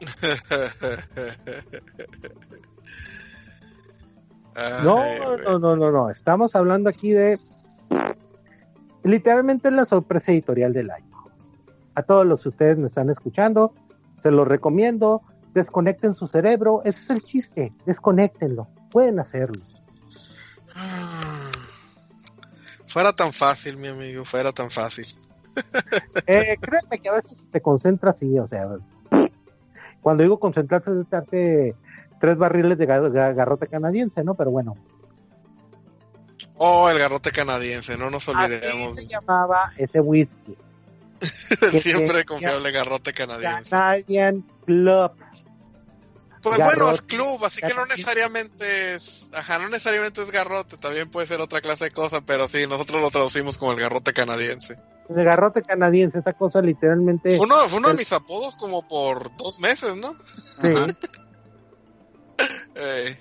No, 4.84 5.36
no, 5.38 5.58
no, 5.58 5.76
no, 5.76 5.90
no. 5.90 6.10
Estamos 6.10 6.54
hablando 6.54 6.88
aquí 6.88 7.12
de 7.12 7.40
literalmente 9.02 9.70
la 9.70 9.84
sorpresa 9.84 10.32
editorial 10.32 10.72
del 10.72 10.90
año. 10.90 11.12
A 11.94 12.02
todos 12.02 12.26
los 12.26 12.42
que 12.42 12.48
ustedes 12.50 12.78
me 12.78 12.88
están 12.88 13.10
escuchando, 13.10 13.74
se 14.22 14.30
los 14.30 14.46
recomiendo. 14.46 15.22
Desconecten 15.54 16.14
su 16.14 16.26
cerebro. 16.26 16.82
Ese 16.84 17.00
es 17.00 17.10
el 17.10 17.22
chiste. 17.22 17.72
Desconectenlo. 17.86 18.68
Pueden 18.90 19.20
hacerlo. 19.20 19.62
Ah. 20.74 21.50
Fuera 22.86 23.12
tan 23.12 23.32
fácil, 23.32 23.76
mi 23.76 23.88
amigo, 23.88 24.24
fuera 24.24 24.52
tan 24.52 24.70
fácil. 24.70 25.06
Eh, 26.26 26.56
créeme 26.60 27.00
que 27.00 27.08
a 27.08 27.12
veces 27.12 27.48
te 27.50 27.60
concentras 27.60 28.22
y, 28.22 28.38
o 28.38 28.46
sea, 28.46 28.66
cuando 30.00 30.22
digo 30.22 30.40
concentrarse 30.40 30.90
es 30.90 31.10
darte 31.10 31.74
tres 32.20 32.36
barriles 32.38 32.78
de 32.78 32.86
ga- 32.88 33.10
ga- 33.12 33.34
garrote 33.34 33.66
canadiense, 33.66 34.22
¿no? 34.24 34.34
Pero 34.34 34.50
bueno, 34.50 34.76
Oh, 36.56 36.88
el 36.88 36.98
garrote 36.98 37.30
canadiense, 37.32 37.96
no 37.96 38.10
nos 38.10 38.28
así 38.28 38.36
olvidemos. 38.38 38.94
se 38.96 39.06
llamaba 39.06 39.72
ese 39.76 40.00
whisky. 40.00 40.56
que 41.70 41.78
siempre 41.80 42.24
confiable 42.24 42.70
garrote 42.70 43.12
canadiense. 43.12 43.70
Canadian 43.70 44.44
Club. 44.64 45.12
Pues 46.42 46.58
Garrote 46.58 46.78
bueno, 46.80 46.94
es 46.94 47.00
club, 47.00 47.42
así 47.44 47.62
que 47.62 47.72
no 47.72 47.86
necesariamente 47.86 48.94
es, 48.94 49.30
ajá, 49.32 49.58
no 49.58 49.70
necesariamente 49.70 50.20
es 50.20 50.30
garrote, 50.30 50.76
también 50.76 51.10
puede 51.10 51.26
ser 51.26 51.40
otra 51.40 51.62
clase 51.62 51.84
de 51.84 51.90
cosa, 51.90 52.20
pero 52.20 52.48
sí, 52.48 52.66
nosotros 52.66 53.00
lo 53.00 53.10
traducimos 53.10 53.56
como 53.56 53.72
el 53.72 53.80
garrote 53.80 54.12
canadiense. 54.12 54.78
El 55.08 55.24
garrote 55.24 55.62
canadiense, 55.62 56.18
esa 56.18 56.34
cosa 56.34 56.60
literalmente. 56.60 57.34
Fue 57.38 57.46
uno, 57.46 57.56
fue 57.68 57.78
uno 57.78 57.88
de 57.88 57.92
el- 57.92 57.98
mis 57.98 58.12
apodos 58.12 58.56
como 58.56 58.86
por 58.86 59.34
dos 59.38 59.58
meses, 59.58 59.96
¿no? 59.96 60.12
sí. 60.62 60.74
Eh, 62.74 63.16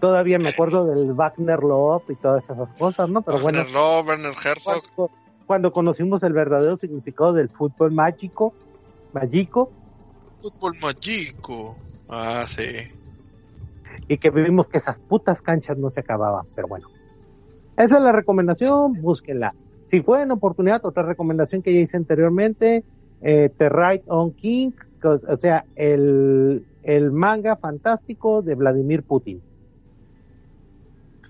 todavía 0.00 0.38
me 0.38 0.48
acuerdo 0.48 0.84
del 0.86 1.12
Wagner 1.12 1.62
Love 1.62 2.10
y 2.10 2.16
todas 2.16 2.48
esas 2.50 2.72
cosas, 2.72 3.08
¿no? 3.08 3.22
Pero 3.22 3.40
bueno, 3.40 3.58
Werner 3.58 3.74
Loh, 3.74 4.02
Werner 4.02 4.32
Herzog, 4.32 4.82
cuando, 4.94 5.10
cuando 5.46 5.72
conocimos 5.72 6.22
el 6.22 6.32
verdadero 6.32 6.76
significado 6.76 7.32
del 7.32 7.48
fútbol 7.48 7.92
mágico, 7.92 8.52
mágico, 9.12 9.70
fútbol 10.42 10.74
mágico. 10.80 11.78
Ah, 12.08 12.44
sí. 12.46 12.92
y 14.08 14.18
que 14.18 14.30
vivimos 14.30 14.68
que 14.68 14.78
esas 14.78 14.98
putas 14.98 15.40
canchas 15.40 15.78
no 15.78 15.90
se 15.90 16.00
acababan, 16.00 16.46
pero 16.54 16.68
bueno. 16.68 16.88
Esa 17.76 17.96
es 17.96 18.02
la 18.02 18.12
recomendación, 18.12 18.92
búsquenla. 18.94 19.54
Si 19.88 20.02
fue 20.02 20.22
en 20.22 20.30
oportunidad, 20.30 20.84
otra 20.84 21.02
recomendación 21.02 21.62
que 21.62 21.72
ya 21.72 21.80
hice 21.80 21.96
anteriormente, 21.96 22.84
eh, 23.22 23.50
The 23.56 23.68
Right 23.68 24.02
on 24.06 24.32
King, 24.32 24.72
o 25.02 25.36
sea, 25.36 25.64
el, 25.76 26.66
el 26.84 27.10
manga 27.10 27.56
fantástico 27.56 28.42
de 28.42 28.54
Vladimir 28.54 29.02
Putin. 29.02 29.42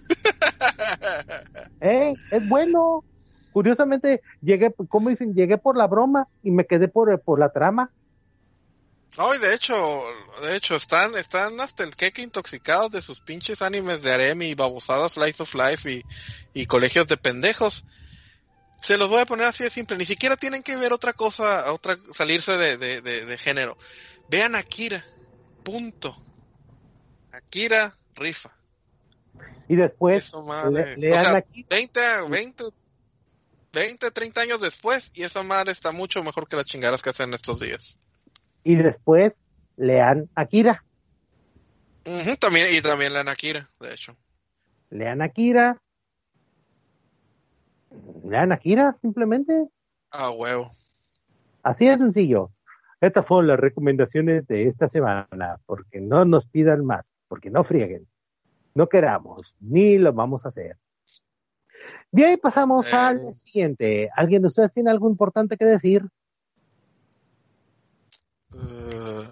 Eh, 1.81 2.13
es 2.31 2.49
bueno. 2.49 3.05
Curiosamente, 3.53 4.23
llegué, 4.41 4.73
como 4.89 5.11
dicen, 5.11 5.35
llegué 5.35 5.59
por 5.59 5.77
la 5.77 5.87
broma 5.87 6.29
y 6.43 6.51
me 6.51 6.67
quedé 6.67 6.89
por, 6.89 7.21
por 7.21 7.39
la 7.39 7.51
trama. 7.51 7.93
No, 9.17 9.33
y 9.33 9.39
de 9.39 9.55
hecho, 9.55 9.75
de 10.43 10.57
hecho, 10.57 10.75
están, 10.75 11.15
están 11.15 11.61
hasta 11.61 11.85
el 11.85 11.95
queque 11.95 12.23
intoxicados 12.23 12.91
de 12.91 13.01
sus 13.01 13.21
pinches 13.21 13.63
animes 13.63 14.03
de 14.03 14.13
Aremi 14.13 14.47
y 14.47 14.55
babosadas 14.55 15.13
Slice 15.13 15.43
of 15.43 15.55
Life 15.55 15.89
y, 15.91 16.03
y 16.53 16.67
colegios 16.67 17.07
de 17.07 17.17
pendejos. 17.17 17.85
Se 18.81 18.99
los 18.99 19.09
voy 19.09 19.21
a 19.21 19.27
poner 19.27 19.47
así 19.47 19.63
de 19.63 19.71
simple, 19.71 19.97
ni 19.97 20.05
siquiera 20.05 20.37
tienen 20.37 20.63
que 20.65 20.77
ver 20.77 20.93
otra 20.93 21.13
cosa, 21.13 21.73
otra, 21.73 21.97
salirse 22.13 22.53
de, 22.57 22.77
de, 22.77 23.01
de, 23.03 23.25
de 23.25 23.39
género. 23.39 23.79
Vean 24.29 24.57
Akira, 24.57 25.05
punto. 25.65 26.15
Akira 27.33 27.97
rifa. 28.15 28.57
Y 29.69 29.77
después, 29.77 30.25
Eso, 30.25 30.71
le- 30.71 30.97
lean 30.97 31.27
o 31.27 31.31
sea, 31.31 31.39
aquí. 31.39 31.67
20, 31.69 32.01
20, 32.31 32.65
20, 33.73 34.11
30 34.13 34.41
años 34.43 34.61
después, 34.61 35.11
y 35.15 35.23
esa 35.25 35.43
madre 35.43 35.73
está 35.73 35.91
mucho 35.91 36.23
mejor 36.23 36.47
que 36.47 36.57
las 36.57 36.67
chingadas 36.67 37.03
que 37.03 37.11
hacen 37.11 37.35
estos 37.35 37.59
días. 37.61 37.99
y 38.63 38.77
después 38.77 39.43
lean 39.77 40.31
Akira. 40.35 40.85
También, 42.39 42.75
y 42.75 42.81
también 42.81 43.13
la 43.13 43.21
Akira, 43.23 43.71
de 43.81 43.93
hecho. 43.93 44.17
Lean 44.91 45.21
Akira. 45.23 45.83
Lean 48.25 48.53
Akira, 48.53 48.93
simplemente. 48.95 49.69
Ah, 50.11 50.31
huevo. 50.31 50.73
Así 51.63 51.87
de 51.87 51.97
sencillo. 51.99 52.53
Estas 53.05 53.27
fueron 53.27 53.49
las 53.49 53.61
recomendaciones 53.61 54.47
de 54.47 54.67
esta 54.67 54.89
semana, 54.89 55.61
porque 55.67 56.01
no 56.01 56.25
nos 56.25 56.47
pidan 56.47 56.85
más, 56.85 57.13
porque 57.29 57.51
no 57.51 57.63
frieguen. 57.65 58.07
No 58.75 58.89
queramos, 58.89 59.57
ni 59.61 59.99
lo 59.99 60.13
vamos 60.13 60.45
a 60.45 60.49
hacer. 60.49 60.79
De 62.11 62.25
ahí 62.25 62.37
pasamos 62.37 62.87
Eh. 62.93 62.97
al 62.97 63.35
siguiente. 63.45 64.09
¿Alguien 64.17 64.43
de 64.43 64.49
ustedes 64.49 64.73
tiene 64.73 64.91
algo 64.91 65.09
importante 65.09 65.57
que 65.57 65.65
decir? 65.65 66.09
Eh, 68.55 69.29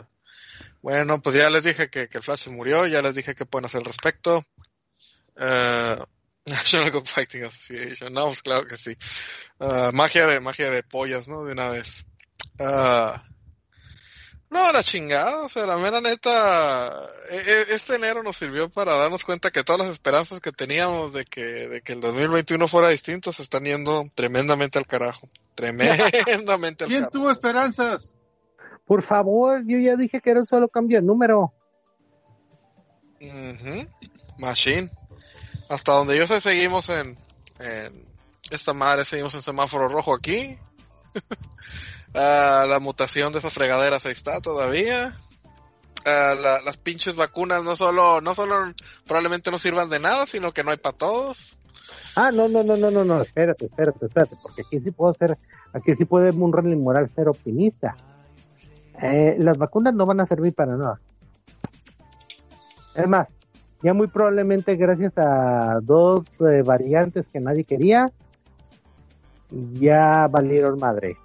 bueno, 0.82 1.20
pues 1.22 1.36
ya 1.36 1.48
les 1.50 1.64
dije 1.64 1.88
que, 1.88 2.08
que 2.08 2.18
el 2.18 2.24
Flash 2.24 2.48
murió, 2.48 2.86
ya 2.86 3.02
les 3.02 3.14
dije 3.14 3.34
que 3.34 3.46
pueden 3.46 3.66
hacer 3.66 3.78
al 3.80 3.86
respecto. 3.86 4.44
Eh, 5.36 5.96
National 6.46 6.90
Gun 6.90 7.06
Fighting 7.06 7.44
Association, 7.44 8.12
no, 8.12 8.26
pues 8.26 8.42
claro 8.42 8.66
que 8.66 8.76
sí. 8.76 8.96
Eh, 9.60 9.90
magia 9.92 10.26
de 10.26 10.40
magia 10.40 10.70
de 10.70 10.82
pollas, 10.82 11.28
¿no? 11.28 11.44
De 11.44 11.52
una 11.52 11.68
vez. 11.68 12.04
Eh, 12.58 13.12
no, 14.52 14.70
la 14.72 14.82
chingada, 14.84 15.42
o 15.44 15.48
sea, 15.48 15.66
la 15.66 15.78
mera 15.78 16.00
neta, 16.00 16.92
e- 17.30 17.36
e- 17.36 17.74
este 17.74 17.96
enero 17.96 18.22
nos 18.22 18.36
sirvió 18.36 18.68
para 18.68 18.94
darnos 18.94 19.24
cuenta 19.24 19.50
que 19.50 19.64
todas 19.64 19.80
las 19.80 19.92
esperanzas 19.92 20.40
que 20.40 20.52
teníamos 20.52 21.12
de 21.12 21.24
que, 21.24 21.42
de 21.68 21.80
que 21.80 21.92
el 21.94 22.00
2021 22.00 22.68
fuera 22.68 22.90
distinto 22.90 23.32
se 23.32 23.42
están 23.42 23.64
yendo 23.64 24.04
tremendamente 24.14 24.78
al 24.78 24.86
carajo. 24.86 25.28
Tremendamente 25.54 26.84
al 26.84 26.88
¿Quién 26.88 27.00
carajo. 27.00 27.10
tuvo 27.10 27.30
esperanzas? 27.30 28.14
Por 28.84 29.02
favor, 29.02 29.62
yo 29.66 29.78
ya 29.78 29.96
dije 29.96 30.20
que 30.20 30.30
era 30.30 30.40
un 30.40 30.46
solo 30.46 30.68
cambio 30.68 31.00
de 31.00 31.06
número. 31.06 31.52
Ujú. 33.20 33.86
Machine. 34.38 34.90
Hasta 35.68 35.92
donde 35.92 36.18
yo 36.18 36.26
sé, 36.26 36.40
seguimos 36.40 36.88
en, 36.88 37.16
en 37.60 38.04
esta 38.50 38.74
madre, 38.74 39.04
seguimos 39.04 39.34
en 39.34 39.42
semáforo 39.42 39.88
rojo 39.88 40.14
aquí. 40.14 40.56
Ah, 42.14 42.66
la 42.68 42.78
mutación 42.78 43.32
de 43.32 43.38
esa 43.38 43.50
fregadera 43.50 43.98
ahí 44.04 44.12
está 44.12 44.40
todavía. 44.40 45.14
Ah, 46.04 46.34
la- 46.38 46.60
las 46.62 46.76
pinches 46.76 47.16
vacunas 47.16 47.62
no 47.62 47.76
solo, 47.76 48.20
no 48.20 48.34
solo 48.34 48.54
probablemente 49.06 49.50
no 49.50 49.58
sirvan 49.58 49.88
de 49.88 50.00
nada, 50.00 50.26
sino 50.26 50.52
que 50.52 50.64
no 50.64 50.70
hay 50.72 50.76
para 50.76 50.96
todos. 50.96 51.56
Ah, 52.16 52.30
no, 52.32 52.48
no, 52.48 52.62
no, 52.62 52.76
no, 52.76 52.90
no, 52.90 53.04
no, 53.04 53.22
espérate, 53.22 53.64
espérate, 53.64 54.06
espérate, 54.06 54.36
porque 54.42 54.62
aquí 54.62 54.80
sí 54.80 54.90
puedo 54.90 55.14
ser, 55.14 55.38
aquí 55.72 55.94
sí 55.94 56.04
puede 56.04 56.32
Munran 56.32 56.78
Moral 56.82 57.08
ser 57.08 57.28
optimista. 57.28 57.96
Eh, 59.00 59.36
las 59.38 59.56
vacunas 59.56 59.94
no 59.94 60.04
van 60.04 60.20
a 60.20 60.26
servir 60.26 60.52
para 60.54 60.76
nada. 60.76 61.00
Es 62.94 63.08
más, 63.08 63.34
ya 63.82 63.94
muy 63.94 64.08
probablemente 64.08 64.76
gracias 64.76 65.16
a 65.16 65.78
dos 65.82 66.26
eh, 66.40 66.62
variantes 66.62 67.28
que 67.28 67.40
nadie 67.40 67.64
quería, 67.64 68.12
ya 69.50 70.28
valieron 70.28 70.78
madre. 70.78 71.16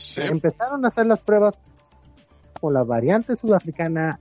Sí. 0.00 0.22
Empezaron 0.22 0.84
a 0.84 0.88
hacer 0.88 1.06
las 1.06 1.20
pruebas 1.20 1.58
con 2.60 2.74
la 2.74 2.82
variante 2.82 3.36
sudafricana 3.36 4.18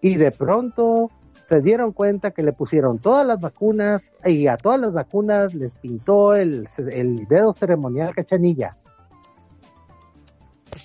y 0.00 0.16
de 0.16 0.30
pronto 0.30 1.10
se 1.48 1.60
dieron 1.60 1.92
cuenta 1.92 2.30
que 2.30 2.42
le 2.42 2.52
pusieron 2.52 2.98
todas 2.98 3.26
las 3.26 3.38
vacunas 3.40 4.02
y 4.24 4.46
a 4.46 4.56
todas 4.56 4.80
las 4.80 4.92
vacunas 4.92 5.54
les 5.54 5.74
pintó 5.74 6.34
el, 6.34 6.68
el 6.90 7.26
dedo 7.28 7.52
ceremonial 7.52 8.14
cachanilla. 8.14 8.76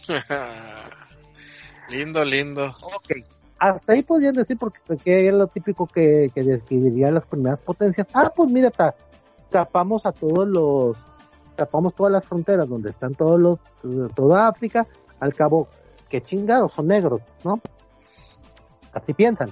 lindo, 1.89 2.23
lindo. 2.25 2.65
Ok. 2.81 3.11
Hasta 3.57 3.93
ahí 3.93 4.03
podían 4.03 4.35
decir 4.35 4.57
porque, 4.57 4.79
porque 4.85 5.27
es 5.27 5.33
lo 5.33 5.47
típico 5.47 5.85
que, 5.85 6.31
que 6.33 6.43
describiría 6.43 7.11
las 7.11 7.25
primeras 7.25 7.59
potencias. 7.61 8.07
Ah, 8.13 8.31
pues 8.33 8.49
mira, 8.49 8.69
ta- 8.71 8.95
tapamos 9.49 10.05
a 10.05 10.11
todos 10.13 10.47
los, 10.47 10.97
tapamos 11.59 11.93
todas 11.93 12.13
las 12.13 12.25
fronteras 12.25 12.69
donde 12.69 12.89
están 12.89 13.13
todos 13.13 13.37
los, 13.37 13.59
toda 14.15 14.47
África. 14.47 14.87
Al 15.19 15.33
cabo, 15.33 15.67
qué 16.07 16.21
chingados, 16.21 16.71
son 16.71 16.87
negros, 16.87 17.21
¿no? 17.43 17.59
Así 18.93 19.13
piensan. 19.13 19.51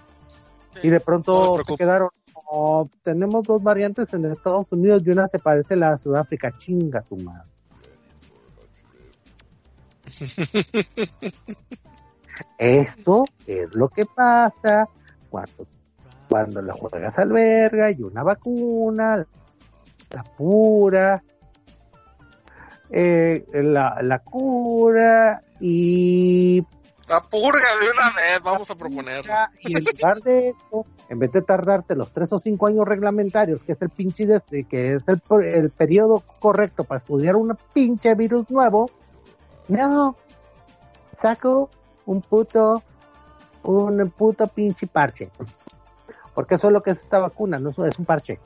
Y 0.82 0.90
de 0.90 1.00
No 1.00 1.04
pronto 1.06 1.62
se 1.66 1.76
quedaron, 1.76 2.10
"Oh, 2.34 2.88
tenemos 3.04 3.44
dos 3.44 3.62
variantes 3.62 4.14
en 4.14 4.24
Estados 4.26 4.72
Unidos 4.72 5.04
y 5.06 5.10
una 5.10 5.28
se 5.28 5.40
parece 5.40 5.74
a 5.74 5.78
la 5.78 5.92
de 5.92 5.98
Sudáfrica, 5.98 6.54
chinga 6.58 7.02
tu 7.02 7.18
madre. 7.18 7.50
Esto 12.58 13.26
es 13.46 13.76
lo 13.76 13.90
que 13.90 14.06
pasa 14.06 14.88
cuando, 15.30 15.68
cuando 16.30 16.62
le 16.62 16.72
juegas 16.72 17.20
al 17.20 17.34
verga 17.34 17.92
y 17.92 18.02
una 18.02 18.24
vacuna, 18.24 19.28
la 20.12 20.24
pura, 20.24 21.22
eh, 22.90 23.46
la, 23.54 24.00
la 24.02 24.20
cura 24.20 25.44
y 25.60 26.66
La 27.10 27.22
purga 27.22 27.68
de 27.82 27.90
una 27.90 28.16
vez, 28.16 28.42
vamos 28.44 28.70
a 28.72 28.76
proponerlo. 28.76 29.34
y 29.62 29.78
en 29.78 29.84
lugar 29.84 30.22
de 30.22 30.50
eso, 30.50 30.86
en 31.10 31.20
vez 31.20 31.32
de 31.32 31.42
tardarte 31.42 31.96
los 31.96 32.12
tres 32.12 32.32
o 32.34 32.40
cinco 32.40 32.68
años 32.68 32.88
reglamentarios, 32.88 33.64
que 33.64 33.74
es 33.74 33.82
el 33.82 33.90
pinche 33.90 34.26
de 34.26 34.38
este, 34.38 34.64
que 34.66 34.96
es 34.96 35.04
el, 35.08 35.22
el 35.44 35.70
periodo 35.70 36.24
correcto 36.40 36.84
para 36.84 37.00
estudiar 37.00 37.36
un 37.36 37.58
pinche 37.74 38.14
virus 38.16 38.50
nuevo, 38.50 38.90
no, 39.68 40.16
saco 41.12 41.70
un 42.06 42.22
puto, 42.22 42.84
un 43.64 44.12
puto 44.12 44.48
pinche 44.48 44.88
parche. 44.88 45.30
Porque 46.34 46.56
eso 46.56 46.68
es 46.68 46.74
lo 46.74 46.84
que 46.84 46.92
es 46.92 47.00
esta 47.00 47.20
vacuna, 47.20 47.60
no 47.60 47.70
es 47.70 48.00
un 48.00 48.06
parche. 48.06 48.40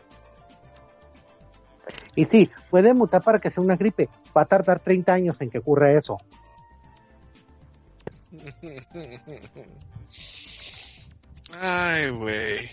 Y 2.16 2.26
sí, 2.26 2.50
puede 2.70 2.94
mutar 2.94 3.22
para 3.22 3.40
que 3.40 3.50
sea 3.50 3.64
una 3.64 3.76
gripe. 3.76 4.10
Va 4.36 4.42
a 4.44 4.46
tardar 4.46 4.80
30 4.80 5.14
años 5.14 5.42
en 5.42 5.50
que 5.50 5.60
ocurra 5.60 5.92
eso. 5.92 6.18
Ay, 11.60 12.10
güey. 12.10 12.70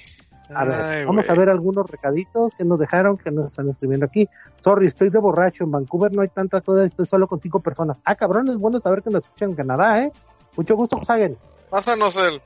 A 0.54 0.64
ver, 0.64 0.80
Ay, 0.80 1.04
vamos 1.04 1.28
a 1.28 1.34
ver 1.34 1.50
algunos 1.50 1.90
recaditos 1.90 2.52
que 2.56 2.64
nos 2.64 2.78
dejaron, 2.78 3.18
que 3.18 3.30
nos 3.30 3.46
están 3.46 3.68
escribiendo 3.68 4.06
aquí. 4.06 4.28
Sorry, 4.60 4.86
estoy 4.86 5.10
de 5.10 5.18
borracho. 5.18 5.64
En 5.64 5.70
Vancouver 5.70 6.12
no 6.12 6.22
hay 6.22 6.28
tanta 6.28 6.62
cosa, 6.62 6.84
estoy 6.84 7.04
solo 7.06 7.26
con 7.28 7.40
cinco 7.40 7.60
personas. 7.60 8.00
Ah, 8.04 8.14
cabrón, 8.14 8.48
es 8.48 8.56
bueno 8.56 8.80
saber 8.80 9.02
que 9.02 9.10
nos 9.10 9.24
escuchan 9.24 9.50
en 9.50 9.56
Canadá, 9.56 10.02
¿eh? 10.02 10.12
Mucho 10.56 10.74
gusto, 10.74 10.98
Hagen. 11.06 11.36
Pásanos 11.70 12.16
el. 12.16 12.40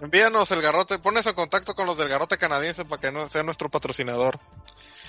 Envíanos 0.00 0.50
el 0.50 0.62
garrote. 0.62 0.98
Pones 0.98 1.26
en 1.26 1.34
contacto 1.34 1.74
con 1.74 1.86
los 1.86 1.98
del 1.98 2.08
garrote 2.08 2.38
canadiense 2.38 2.84
para 2.84 3.00
que 3.00 3.12
no 3.12 3.28
sea 3.28 3.42
nuestro 3.42 3.68
patrocinador. 3.68 4.38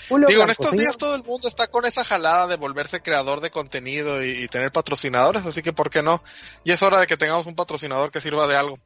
Julio 0.09 0.27
Digo, 0.27 0.43
en 0.43 0.49
estos 0.49 0.71
días 0.71 0.97
todo 0.97 1.15
el 1.15 1.23
mundo 1.23 1.47
está 1.47 1.67
con 1.67 1.85
esa 1.85 2.03
jalada 2.03 2.47
de 2.47 2.55
volverse 2.55 3.01
creador 3.01 3.41
de 3.41 3.51
contenido 3.51 4.23
y, 4.23 4.29
y 4.29 4.47
tener 4.47 4.71
patrocinadores, 4.71 5.45
así 5.45 5.61
que 5.61 5.73
¿por 5.73 5.89
qué 5.89 6.01
no? 6.03 6.23
Y 6.63 6.71
es 6.71 6.81
hora 6.81 6.99
de 6.99 7.07
que 7.07 7.17
tengamos 7.17 7.45
un 7.45 7.55
patrocinador 7.55 8.11
que 8.11 8.21
sirva 8.21 8.47
de 8.47 8.55
algo. 8.55 8.79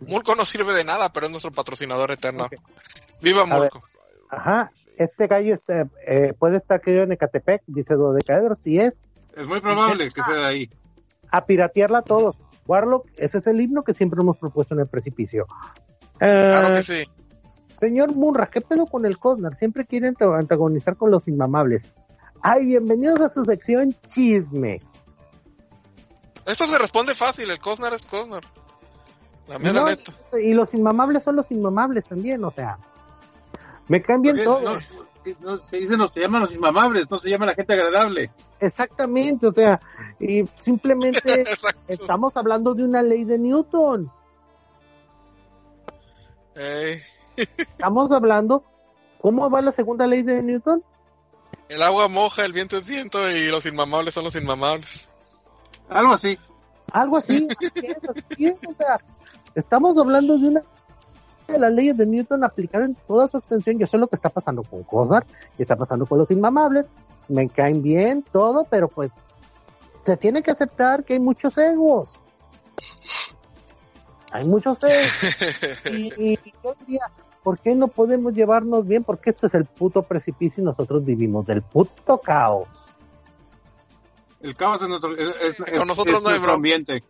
Mulco 0.00 0.34
no 0.34 0.44
sirve 0.44 0.74
de 0.74 0.84
nada, 0.84 1.12
pero 1.12 1.26
es 1.26 1.32
nuestro 1.32 1.52
patrocinador 1.52 2.10
eterno. 2.10 2.48
Viva 3.20 3.42
A 3.42 3.44
ver. 3.44 3.70
Mulco. 3.72 3.82
Ajá, 4.28 4.72
este 4.96 5.26
gallo 5.26 5.54
este, 5.54 5.86
eh, 6.06 6.32
puede 6.38 6.56
estar 6.56 6.80
querido 6.80 7.04
en 7.04 7.12
Ecatepec, 7.12 7.62
dice 7.66 7.94
Dodecaedro, 7.94 8.54
si 8.54 8.78
es. 8.78 9.00
Es 9.36 9.46
muy 9.46 9.60
probable 9.60 10.10
que 10.10 10.22
sea 10.22 10.34
de 10.34 10.44
ahí. 10.44 10.70
a 11.30 11.44
piratearla 11.46 12.02
todos. 12.02 12.40
Warlock, 12.66 13.06
ese 13.16 13.38
es 13.38 13.46
el 13.46 13.60
himno 13.60 13.84
que 13.84 13.94
siempre 13.94 14.20
hemos 14.20 14.38
propuesto 14.38 14.74
en 14.74 14.80
el 14.80 14.88
precipicio. 14.88 15.46
Eh, 16.20 16.48
Claro 16.50 16.74
que 16.74 16.82
sí. 16.82 17.04
Señor 17.80 18.14
Munra, 18.14 18.46
¿qué 18.46 18.60
pedo 18.60 18.86
con 18.86 19.04
el 19.06 19.18
Cosnar? 19.18 19.56
Siempre 19.56 19.84
quiere 19.84 20.08
anta- 20.08 20.36
antagonizar 20.38 20.96
con 20.96 21.10
los 21.10 21.28
inmamables. 21.28 21.86
Ay, 22.42 22.64
bienvenidos 22.66 23.20
a 23.20 23.28
su 23.28 23.44
sección 23.44 23.94
chismes. 24.08 25.02
Esto 26.46 26.64
se 26.64 26.78
responde 26.78 27.14
fácil, 27.14 27.50
el 27.50 27.58
Cosnar 27.60 27.92
es 27.92 28.06
Cosnar. 28.06 28.42
La 29.48 29.58
mera 29.58 29.72
No, 29.72 29.86
neta. 29.86 30.12
y 30.40 30.54
los 30.54 30.72
inmamables 30.74 31.22
son 31.22 31.36
los 31.36 31.50
inmamables 31.50 32.04
también, 32.04 32.42
o 32.44 32.50
sea. 32.50 32.78
Me 33.88 34.00
Porque 34.00 34.32
todos. 34.42 34.90
No, 34.92 35.50
no 35.50 35.56
se 35.56 35.76
dicen, 35.78 35.98
no, 35.98 36.06
se 36.08 36.20
llaman 36.20 36.40
los 36.42 36.54
inmamables, 36.54 37.10
no 37.10 37.18
se 37.18 37.28
llama 37.30 37.46
la 37.46 37.54
gente 37.54 37.72
agradable. 37.74 38.30
Exactamente, 38.60 39.46
o 39.48 39.52
sea, 39.52 39.80
y 40.20 40.44
simplemente 40.56 41.44
estamos 41.88 42.36
hablando 42.36 42.74
de 42.74 42.84
una 42.84 43.02
ley 43.02 43.24
de 43.24 43.38
Newton. 43.38 44.10
Ey, 46.54 47.00
Estamos 47.36 48.10
hablando, 48.12 48.64
¿cómo 49.20 49.50
va 49.50 49.60
la 49.60 49.72
segunda 49.72 50.06
ley 50.06 50.22
de 50.22 50.42
Newton? 50.42 50.82
el 51.68 51.82
agua 51.82 52.08
moja, 52.08 52.44
el 52.44 52.52
viento 52.52 52.76
es 52.76 52.86
viento 52.86 53.28
y 53.30 53.50
los 53.50 53.66
inmamables 53.66 54.14
son 54.14 54.24
los 54.24 54.36
inmamables. 54.36 55.08
Algo 55.88 56.14
así. 56.14 56.38
Algo 56.92 57.16
así, 57.16 57.48
así 57.50 57.86
es, 57.86 57.96
así 58.08 58.46
es, 58.46 58.56
o 58.68 58.74
sea, 58.74 59.00
estamos 59.54 59.98
hablando 59.98 60.38
de 60.38 60.48
una 60.48 60.62
de 61.48 61.58
las 61.58 61.72
leyes 61.72 61.96
de 61.96 62.06
Newton 62.06 62.44
aplicada 62.44 62.84
en 62.84 62.94
toda 62.94 63.28
su 63.28 63.38
extensión. 63.38 63.78
Yo 63.78 63.86
sé 63.86 63.98
lo 63.98 64.06
que 64.06 64.16
está 64.16 64.30
pasando 64.30 64.62
con 64.62 64.84
Cosar 64.84 65.26
y 65.58 65.62
está 65.62 65.76
pasando 65.76 66.06
con 66.06 66.18
los 66.18 66.30
inmamables. 66.30 66.86
Me 67.28 67.48
caen 67.48 67.82
bien 67.82 68.24
todo, 68.32 68.64
pero 68.70 68.88
pues 68.88 69.12
se 70.04 70.16
tiene 70.16 70.42
que 70.42 70.52
aceptar 70.52 71.04
que 71.04 71.14
hay 71.14 71.20
muchos 71.20 71.58
egos. 71.58 72.20
Hay 74.30 74.44
muchos 74.46 74.82
egos. 74.84 75.06
Y, 75.92 76.12
y 76.18 76.38
yo 76.62 76.74
diría, 76.80 77.10
¿por 77.46 77.60
qué 77.60 77.76
no 77.76 77.86
podemos 77.86 78.34
llevarnos 78.34 78.84
bien? 78.88 79.04
Porque 79.04 79.30
esto 79.30 79.46
es 79.46 79.54
el 79.54 79.66
puto 79.66 80.02
precipicio 80.02 80.60
y 80.62 80.64
nosotros 80.64 81.04
vivimos 81.04 81.46
del 81.46 81.62
puto 81.62 82.18
caos. 82.20 82.88
El 84.40 84.56
caos 84.56 84.82
es 84.82 84.88
nuestro, 84.88 85.16
es, 85.16 85.40
es- 85.60 85.78
Con 85.78 85.86
nosotros 85.86 86.16
es 86.16 86.22
no 86.24 86.28
hay 86.30 86.34
nuestro 86.34 86.54
ambiente. 86.54 87.04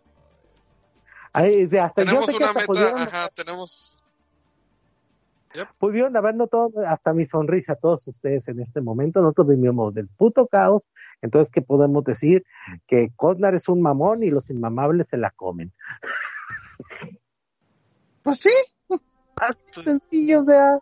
Ay, 1.33 1.65
o 1.65 1.67
sea, 1.69 1.85
hasta 1.85 2.03
yo 2.03 2.09
tenemos 2.09 2.29
que 2.29 2.35
una 2.35 2.45
hasta 2.49 2.59
meta, 2.59 2.71
pudieron- 2.71 3.01
ajá, 3.01 3.29
tenemos... 3.33 3.95
pudieron 5.79 6.15
haber 6.15 6.35
notado 6.35 6.69
hasta 6.85 7.13
mi 7.13 7.25
sonrisa 7.25 7.73
a 7.73 7.77
todos 7.77 8.07
ustedes 8.07 8.47
en 8.47 8.59
este 8.59 8.79
momento. 8.79 9.21
Nosotros 9.21 9.47
vivimos 9.47 9.91
del 9.95 10.07
puto 10.07 10.45
caos. 10.45 10.83
Entonces, 11.23 11.51
¿qué 11.51 11.63
podemos 11.63 12.03
decir? 12.03 12.45
Que 12.85 13.09
Cosnar 13.15 13.55
es 13.55 13.67
un 13.69 13.81
mamón 13.81 14.21
y 14.21 14.29
los 14.29 14.51
inmamables 14.51 15.07
se 15.07 15.17
la 15.17 15.31
comen. 15.31 15.73
Pues 18.21 18.39
sí. 18.41 18.51
Así 19.39 19.61
de 19.75 19.83
sencillo, 19.83 20.41
o 20.41 20.43
sea. 20.45 20.79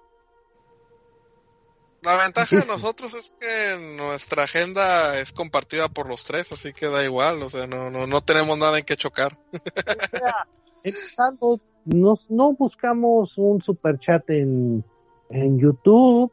La 2.02 2.18
ventaja 2.18 2.56
de 2.56 2.66
nosotros 2.68 3.14
es 3.14 3.34
que 3.40 3.96
nuestra 3.98 4.44
agenda 4.44 5.20
es 5.20 5.34
compartida 5.34 5.88
por 5.88 6.08
los 6.08 6.24
tres, 6.24 6.52
así 6.52 6.72
que 6.74 6.88
da 6.88 7.04
igual, 7.04 7.42
o 7.42 7.50
sea, 7.50 7.68
no, 7.68 7.90
no, 7.90 8.06
no 8.06 8.22
tenemos 8.22 8.58
nada 8.58 8.78
en 8.78 8.86
que 8.86 8.96
chocar. 8.96 9.38
o 9.52 10.18
sea, 10.18 10.48
nos, 11.86 12.30
no 12.30 12.54
buscamos 12.54 13.38
un 13.38 13.62
super 13.62 14.00
chat 14.00 14.30
en, 14.30 14.84
en 15.30 15.60
YouTube. 15.60 16.32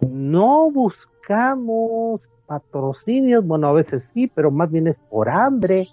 No 0.00 0.70
buscamos 0.70 2.28
patrocinios. 2.46 3.44
Bueno, 3.46 3.68
a 3.68 3.72
veces 3.72 4.10
sí, 4.12 4.26
pero 4.26 4.50
más 4.50 4.70
bien 4.70 4.86
es 4.86 4.98
por 4.98 5.28
hambre. 5.28 5.86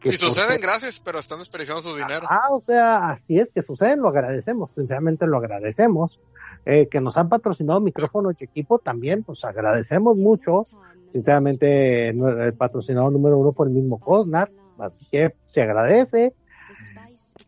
Que 0.00 0.12
Si 0.12 0.18
suceden, 0.18 0.60
gracias, 0.60 1.00
pero 1.00 1.18
están 1.18 1.38
desperdiciando 1.40 1.82
su 1.82 1.96
dinero. 1.96 2.26
Ah, 2.30 2.52
o 2.52 2.60
sea, 2.60 3.10
así 3.10 3.38
es 3.38 3.50
que 3.50 3.62
suceden, 3.62 4.00
lo 4.00 4.08
agradecemos, 4.08 4.70
sinceramente 4.70 5.26
lo 5.26 5.38
agradecemos. 5.38 6.20
Eh, 6.66 6.88
que 6.88 7.00
nos 7.00 7.16
han 7.16 7.28
patrocinado 7.28 7.80
micrófonos 7.80 8.34
y 8.38 8.44
equipo 8.44 8.78
también, 8.78 9.22
pues 9.22 9.44
agradecemos 9.44 10.16
mucho. 10.16 10.64
Sinceramente, 11.10 12.08
el 12.10 12.54
patrocinador 12.54 13.12
número 13.12 13.38
uno 13.38 13.52
por 13.52 13.68
el 13.68 13.72
mismo 13.72 13.98
Cosnar, 13.98 14.50
así 14.78 15.06
que 15.10 15.34
se 15.46 15.62
agradece, 15.62 16.34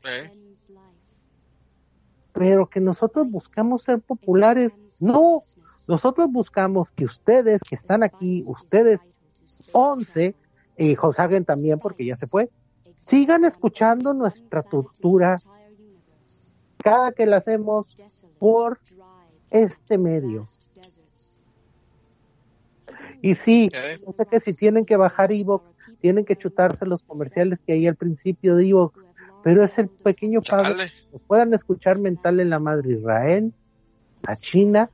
Eh. 0.04 0.30
pero 2.32 2.68
que 2.70 2.80
nosotros 2.80 3.28
buscamos 3.28 3.82
ser 3.82 4.00
populares, 4.00 4.82
no, 5.00 5.42
nosotros 5.86 6.28
buscamos 6.30 6.90
que 6.90 7.04
ustedes 7.04 7.60
que 7.62 7.74
están 7.74 8.02
aquí, 8.02 8.42
ustedes 8.46 9.10
11, 9.72 10.34
y 10.80 10.94
Joshagen 10.94 11.44
también 11.44 11.78
porque 11.78 12.06
ya 12.06 12.16
se 12.16 12.26
fue, 12.26 12.48
sigan 12.96 13.44
escuchando 13.44 14.14
nuestra 14.14 14.62
tortura 14.62 15.38
cada 16.78 17.12
que 17.12 17.26
la 17.26 17.36
hacemos 17.36 17.94
por 18.38 18.78
este 19.50 19.98
medio. 19.98 20.46
Y 23.20 23.34
sí, 23.34 23.68
Ok. 23.68 24.06
yo 24.06 24.12
sé 24.14 24.26
que 24.26 24.40
si 24.40 24.54
tienen 24.54 24.86
que 24.86 24.96
bajar 24.96 25.30
Evox, 25.30 25.70
tienen 26.00 26.24
que 26.24 26.36
chutarse 26.36 26.86
los 26.86 27.04
comerciales 27.04 27.58
que 27.66 27.74
hay 27.74 27.86
al 27.86 27.96
principio 27.96 28.56
de 28.56 28.68
Evox, 28.68 29.04
pero 29.42 29.62
es 29.62 29.76
el 29.78 29.88
pequeño 29.88 30.40
pago 30.40 30.74
nos 31.12 31.22
puedan 31.24 31.52
escuchar 31.52 31.98
mental 31.98 32.40
en 32.40 32.48
la 32.48 32.58
madre 32.58 32.94
Israel, 32.94 33.52
a 34.26 34.34
China, 34.36 34.90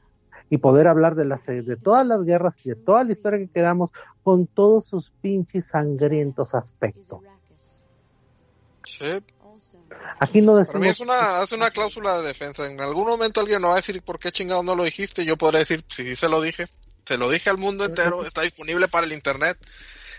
y 0.50 0.58
poder 0.58 0.86
hablar 0.88 1.14
de 1.16 1.24
las 1.24 1.46
de 1.46 1.76
todas 1.76 2.06
las 2.06 2.24
guerras 2.24 2.64
y 2.64 2.70
de 2.70 2.76
toda 2.76 3.02
la 3.04 3.12
historia 3.12 3.38
que 3.38 3.48
quedamos 3.52 3.90
con 4.22 4.46
todos 4.46 4.86
sus 4.86 5.10
pinches 5.20 5.66
sangrientos 5.66 6.54
aspectos. 6.54 7.20
Sí. 8.84 9.04
Aquí 10.20 10.40
no 10.40 10.52
Para 10.52 10.64
decimos 10.64 10.80
mí 10.80 10.88
es 10.88 11.00
una, 11.00 11.42
es 11.42 11.52
una 11.52 11.70
cláusula 11.70 12.20
de 12.20 12.26
defensa. 12.28 12.70
En 12.70 12.80
algún 12.80 13.06
momento 13.06 13.40
alguien 13.40 13.60
me 13.60 13.68
va 13.68 13.74
a 13.74 13.76
decir 13.76 14.00
por 14.02 14.18
qué 14.18 14.30
chingado 14.32 14.62
no 14.62 14.74
lo 14.74 14.84
dijiste. 14.84 15.24
Yo 15.24 15.36
podré 15.36 15.60
decir, 15.60 15.84
sí, 15.88 16.02
sí 16.04 16.16
se 16.16 16.28
lo 16.28 16.40
dije. 16.40 16.66
Se 17.06 17.18
lo 17.18 17.28
dije 17.30 17.50
al 17.50 17.58
mundo 17.58 17.84
entero. 17.84 18.24
Está 18.24 18.42
disponible 18.42 18.88
para 18.88 19.06
el 19.06 19.12
internet. 19.12 19.58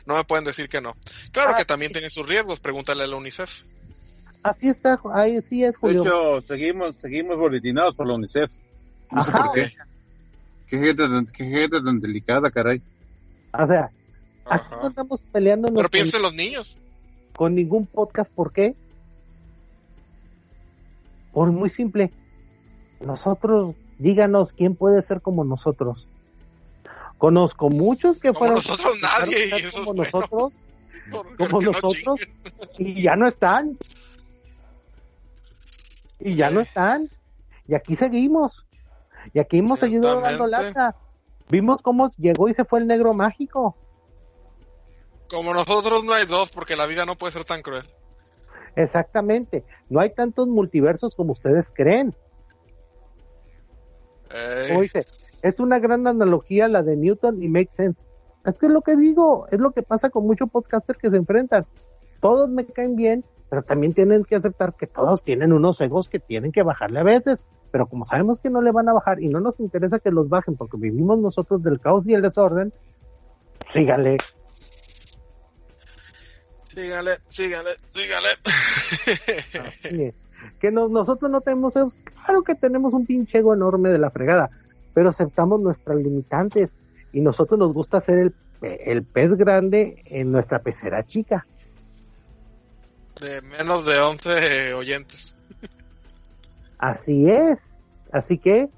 No 0.06 0.16
me 0.16 0.24
pueden 0.24 0.46
decir 0.46 0.70
que 0.70 0.82
no. 0.82 0.96
Claro 1.32 1.54
Ah, 1.54 1.58
que 1.58 1.66
también 1.66 1.92
tiene 1.92 2.10
sus 2.10 2.28
riesgos. 2.28 2.60
Pregúntale 2.60 3.04
a 3.04 3.08
la 3.08 3.16
UNICEF. 3.18 3.64
así 4.44 4.70
está, 4.70 5.00
ahí 5.14 5.42
sí 5.42 5.64
es 5.64 5.74
De 5.74 5.78
Julio. 5.80 6.02
hecho, 6.04 6.42
seguimos, 6.48 6.96
seguimos 6.98 7.38
boletinados 7.38 7.96
por 7.96 8.08
la 8.08 8.16
UNICEF. 8.16 8.52
No 9.12 9.24
sé 9.24 9.30
Ajá. 9.32 9.44
por 9.46 9.52
qué. 9.54 9.74
Qué 10.68 10.78
gente, 10.80 10.96
tan, 11.08 11.26
qué 11.28 11.46
gente 11.46 11.82
tan 11.82 12.00
delicada, 12.00 12.52
caray. 12.52 12.82
O 13.54 13.66
sea, 13.68 13.90
aquí 14.46 14.68
no 14.82 14.90
estamos 14.90 15.22
peleando 15.32 15.74
Pero 15.74 15.90
piensen 15.90 16.22
los 16.22 16.34
niños. 16.34 16.78
con 17.36 17.56
ningún 17.56 17.86
podcast, 17.86 18.32
¿por 18.32 18.52
qué? 18.52 18.76
Por 21.34 21.52
muy 21.52 21.70
simple. 21.70 22.12
Nosotros, 23.00 23.76
díganos 24.00 24.52
quién 24.52 24.76
puede 24.76 25.02
ser 25.02 25.22
como 25.22 25.44
nosotros. 25.44 26.08
Conozco 27.18 27.70
muchos 27.70 28.20
que 28.20 28.28
Como 28.30 28.40
fueron 28.40 28.56
nosotros 28.56 29.00
nadie, 29.02 29.46
intentaron 29.46 29.60
y 29.60 29.62
ser 29.62 29.66
eso 29.66 29.68
es 29.68 29.74
como 29.86 29.94
nosotros 30.04 30.64
Como 31.38 31.62
no 31.62 31.72
nosotros. 31.72 32.20
y 32.78 33.02
ya 33.02 33.16
no 33.16 33.28
están. 33.28 33.78
Y 36.20 36.36
ya 36.36 36.50
no 36.52 36.60
Eh. 36.60 36.64
están. 36.64 37.08
Y 37.68 37.74
aquí 37.76 37.96
seguimos. 37.96 38.67
Y 39.34 39.40
aquí 39.40 39.58
hemos 39.58 39.80
seguido 39.80 40.22
dando 40.22 40.48
lata. 40.48 40.96
Vimos 41.50 41.82
cómo 41.82 42.10
llegó 42.18 42.50
y 42.50 42.54
se 42.54 42.66
fue 42.66 42.80
el 42.80 42.88
negro 42.88 43.14
mágico. 43.14 43.76
Como 45.30 45.54
nosotros 45.54 46.04
no 46.04 46.14
hay 46.14 46.26
dos, 46.26 46.52
porque 46.52 46.76
la 46.76 46.86
vida 46.86 47.06
no 47.06 47.16
puede 47.16 47.34
ser 47.34 47.46
tan 47.46 47.62
cruel. 47.62 47.86
Exactamente. 48.76 49.66
No 49.90 50.00
hay 50.00 50.14
tantos 50.14 50.48
multiversos 50.48 51.16
como 51.16 51.34
ustedes 51.34 51.72
creen. 51.74 52.16
Ey, 54.30 54.90
es 55.42 55.60
una 55.60 55.80
gran 55.80 56.06
analogía 56.08 56.68
la 56.68 56.84
de 56.84 56.96
Newton 56.96 57.42
y 57.42 57.48
make 57.48 57.72
sense. 57.72 58.04
Es 58.46 58.60
que 58.60 58.68
es 58.68 58.72
lo 58.72 58.82
que 58.82 58.96
digo, 58.96 59.48
es 59.52 59.60
lo 59.60 59.72
que 59.72 59.84
pasa 59.84 60.10
con 60.10 60.26
muchos 60.26 60.50
podcasters 60.50 61.00
que 61.00 61.10
se 61.10 61.18
enfrentan. 61.18 61.66
Todos 62.22 62.50
me 62.50 62.66
caen 62.66 62.96
bien, 62.96 63.26
pero 63.50 63.62
también 63.62 63.94
tienen 63.94 64.24
que 64.24 64.36
aceptar 64.36 64.76
que 64.76 64.88
todos 64.88 65.24
tienen 65.24 65.54
unos 65.54 65.80
egos 65.82 66.08
que 66.08 66.20
tienen 66.20 66.52
que 66.52 66.64
bajarle 66.64 67.00
a 67.00 67.04
veces. 67.04 67.46
Pero 67.72 67.88
como 67.88 68.06
sabemos 68.06 68.40
que 68.40 68.50
no 68.50 68.62
le 68.62 68.72
van 68.72 68.88
a 68.90 68.94
bajar 68.94 69.22
y 69.22 69.28
no 69.28 69.40
nos 69.40 69.60
interesa 69.60 70.00
que 70.00 70.12
los 70.12 70.30
bajen 70.30 70.56
porque 70.56 70.78
vivimos 70.78 71.20
nosotros 71.20 71.62
del 71.64 71.80
caos 71.80 72.08
y 72.08 72.14
el 72.14 72.22
desorden, 72.22 72.72
síganle. 73.72 74.18
sígale, 76.74 77.12
sígale, 77.28 77.70
sígale. 77.92 78.28
Oye, 79.92 80.16
que 80.60 80.72
no- 80.72 80.88
nosotros 80.88 81.30
no 81.32 81.42
tenemos 81.42 81.76
egos, 81.76 82.00
claro 82.26 82.44
que 82.44 82.56
tenemos 82.56 82.94
un 82.94 83.06
pinche 83.06 83.40
ego 83.40 83.54
enorme 83.54 83.90
de 83.90 83.98
la 84.00 84.12
fregada, 84.12 84.50
pero 84.94 85.10
aceptamos 85.10 85.60
nuestras 85.60 85.98
limitantes 85.98 86.80
y 87.12 87.22
nosotros 87.22 87.60
nos 87.60 87.74
gusta 87.74 88.00
ser 88.00 88.20
el, 88.20 88.36
el 88.62 89.04
pez 89.04 89.34
grande 89.34 90.02
en 90.06 90.32
nuestra 90.32 90.60
pecera 90.60 91.04
chica. 91.04 91.46
de 93.20 93.42
menos 93.42 93.84
de 93.86 93.98
11 93.98 94.74
oyentes. 94.76 95.36
Así 96.78 97.30
es. 97.30 97.84
Así 98.12 98.38
que 98.38 98.70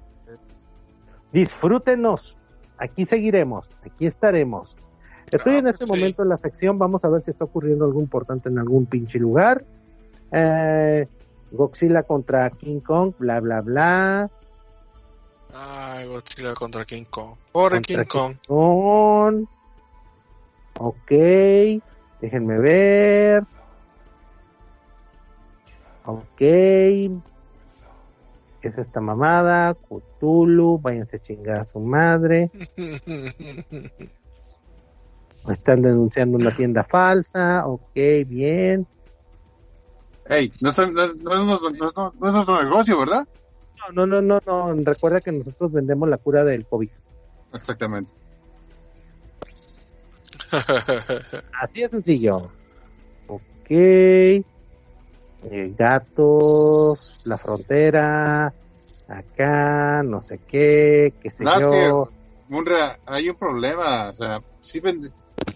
disfrútenos. 1.32 2.36
aquí 2.78 3.04
seguiremos, 3.06 3.70
aquí 3.84 4.06
estaremos. 4.06 4.76
Estoy 5.30 5.52
Claro 5.52 5.58
en 5.58 5.66
este 5.68 5.84
que 5.84 5.92
sí. 5.92 5.98
momento 5.98 6.22
en 6.22 6.28
la 6.30 6.38
sección, 6.38 6.78
vamos 6.78 7.04
a 7.04 7.08
ver 7.08 7.22
si 7.22 7.30
está 7.30 7.44
ocurriendo 7.44 7.84
algo 7.84 8.00
importante 8.00 8.48
en 8.48 8.58
algún 8.58 8.86
pinche 8.86 9.18
lugar. 9.18 9.64
Eh, 10.32 11.06
Godzilla 11.52 12.02
contra 12.04 12.48
King 12.50 12.80
Kong, 12.80 13.12
bla, 13.18 13.38
bla, 13.40 13.60
bla. 13.60 14.30
Ay, 15.52 16.06
Godzilla 16.08 16.54
contra 16.54 16.84
King 16.84 17.04
Kong. 17.10 17.36
Pobre 17.52 17.80
King 17.82 18.04
Kong. 18.08 18.36
Kong. 18.48 19.44
Ok, 20.80 21.10
déjenme 22.20 22.58
ver. 22.58 23.44
Ok. 26.06 26.40
¿Qué 28.60 28.68
es 28.68 28.78
esta 28.78 29.00
mamada? 29.00 29.74
Cthulhu, 29.74 30.78
váyanse 30.78 31.16
a 31.16 31.20
chingar 31.20 31.56
a 31.60 31.64
su 31.64 31.80
madre. 31.80 32.50
Están 35.48 35.80
denunciando 35.82 36.36
una 36.36 36.54
tienda 36.54 36.84
falsa. 36.84 37.66
Ok, 37.66 37.94
bien. 38.26 38.86
Ey, 40.26 40.52
no, 40.60 40.70
no, 40.70 40.86
no, 40.92 41.02
es 41.04 41.16
nuestro- 41.16 41.70
no 41.70 41.86
es- 41.86 41.94
no 41.96 42.26
es 42.28 42.32
nuestro 42.34 42.62
negocio, 42.62 42.98
¿verdad? 42.98 43.26
No, 43.96 44.06
no, 44.06 44.20
no, 44.20 44.40
no, 44.46 44.74
no. 44.74 44.84
Recuerda 44.84 45.20
que 45.22 45.32
nosotros 45.32 45.72
vendemos 45.72 46.08
la 46.08 46.18
cura 46.18 46.44
del 46.44 46.66
COVID. 46.66 46.90
Exactamente. 47.54 48.12
Así 51.60 51.80
de 51.80 51.88
sencillo. 51.88 52.50
Ok. 53.28 53.70
Eh, 55.42 55.74
gatos, 55.76 57.20
la 57.24 57.38
frontera, 57.38 58.54
acá, 59.08 60.02
no 60.02 60.20
sé 60.20 60.40
qué, 60.46 61.14
qué 61.20 61.30
sé 61.30 61.44
es 61.44 61.60
yo. 61.60 61.70
que, 61.70 62.52
Munra, 62.52 62.98
hay 63.06 63.30
un 63.30 63.36
problema. 63.36 64.10
O 64.10 64.14
sea, 64.14 64.40
sí 64.60 64.80
ven- 64.80 65.12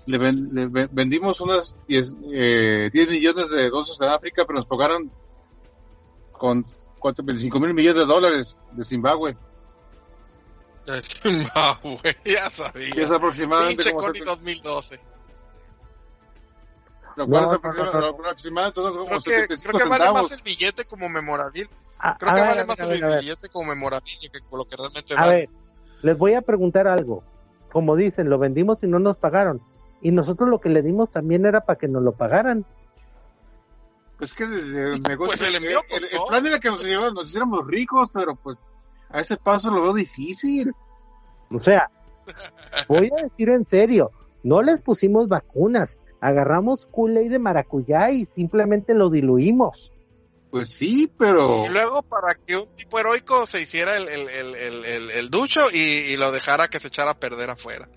le, 0.07 0.19
ven- 0.19 0.49
le 0.53 0.69
ven- 0.69 0.89
vendimos 0.93 1.41
unas 1.41 1.77
10, 1.87 2.15
eh, 2.33 2.89
10 2.93 3.09
millones 3.11 3.51
de 3.51 3.69
dosis 3.69 4.01
en 4.01 4.09
África, 4.09 4.45
pero 4.47 4.57
nos 4.59 4.67
pagaron 4.67 5.11
con 6.33 6.65
25 7.23 7.61
mil 7.61 7.75
millones 7.75 8.01
de 8.07 8.07
dólares 8.07 8.59
de 8.73 8.85
Zimbabue. 8.85 9.37
De 10.87 11.03
Zimbabue, 11.03 11.99
ya 12.25 12.49
Que 12.49 12.57
sabía. 12.57 13.05
es 13.05 13.11
aproximadamente 13.11 13.77
Pinche 13.83 13.91
como 13.91 14.07
Connie 14.07 14.19
sete- 14.21 14.31
2012. 14.31 15.01
Lo 17.17 17.29
cual 17.29 17.45
No, 17.45 17.53
es 17.55 17.63
no, 17.63 18.01
no, 18.01 18.17
como 18.93 19.07
Creo 19.07 19.21
que, 19.21 19.31
75 19.31 19.73
creo 19.73 19.83
que 19.85 19.89
vale 19.89 20.13
más 20.13 20.33
el 20.33 20.43
billete 20.43 20.85
como 20.85 21.09
memorabilia. 21.09 21.69
A, 21.99 22.17
Creo 22.19 22.31
a 22.31 22.35
que 22.35 22.41
ver, 22.41 22.49
vale 22.51 22.65
más 22.65 22.77
ver, 22.79 22.87
el 22.87 22.93
ver, 22.93 23.05
a 23.05 23.09
ver. 23.09 23.21
billete 23.21 23.49
como 23.49 23.69
memorabilia 23.71 24.31
que 24.31 24.41
con 24.41 24.59
lo 24.59 24.65
que 24.67 24.77
realmente 24.77 25.15
A 25.15 25.21
vale. 25.21 25.37
ver, 25.37 25.49
les 26.03 26.19
voy 26.19 26.35
a 26.35 26.43
preguntar 26.43 26.87
algo. 26.89 27.23
Como 27.73 27.97
dicen, 27.97 28.31
lo 28.31 28.39
vendimos 28.39 28.83
y 28.83 28.87
no 28.87 28.99
nos 28.99 29.17
pagaron. 29.17 29.63
Y 30.01 30.11
nosotros 30.13 30.49
lo 30.49 30.61
que 30.61 30.69
le 30.69 30.83
dimos 30.83 31.11
también 31.11 31.47
era 31.47 31.63
para 31.63 31.79
que 31.79 31.89
nos 31.89 32.03
lo 32.03 32.13
pagaran. 32.13 32.65
Pues 34.19 34.33
que 34.33 34.45
el, 34.45 34.53
el 34.77 35.03
negocio, 35.03 35.35
Pues 35.37 35.49
el 35.49 35.57
envío 35.57 35.81
el, 35.91 36.05
el 36.05 36.11
costó. 36.11 36.27
plan 36.27 36.47
era 36.47 36.59
que 36.61 36.69
nos, 36.71 36.83
nos 37.15 37.29
hiciéramos 37.29 37.67
ricos, 37.67 38.11
pero 38.13 38.37
pues 38.37 38.57
a 39.09 39.21
ese 39.21 39.37
paso 39.37 39.71
lo 39.71 39.83
veo 39.83 39.93
difícil. 39.95 40.73
O 41.51 41.59
sea, 41.59 41.91
voy 42.89 43.11
a 43.19 43.23
decir 43.25 43.49
en 43.49 43.65
serio, 43.65 44.11
no 44.43 44.63
les 44.63 44.81
pusimos 44.81 45.27
vacunas, 45.29 45.99
agarramos 46.27 46.87
Kool-Aid 46.87 47.31
de 47.31 47.39
maracuyá 47.39 48.11
y 48.11 48.25
simplemente 48.25 48.95
lo 48.95 49.11
diluimos. 49.11 49.93
Pues 50.51 50.71
sí, 50.71 51.13
pero 51.19 51.67
Y 51.67 51.69
luego 51.69 52.03
para 52.03 52.35
que 52.37 52.57
un 52.57 52.69
tipo 52.77 52.99
heroico 52.99 53.45
se 53.47 53.61
hiciera 53.63 53.97
el, 53.97 54.07
el, 54.09 54.29
el, 54.29 54.55
el, 54.55 54.85
el- 54.85 55.11
el 55.11 55.31
ducho 55.31 55.61
y, 55.73 55.79
y 56.13 56.17
lo 56.17 56.31
dejara 56.33 56.69
que 56.69 56.79
se 56.81 56.89
echara 56.89 57.11
a 57.13 57.19
perder 57.19 57.51
afuera. 57.51 57.89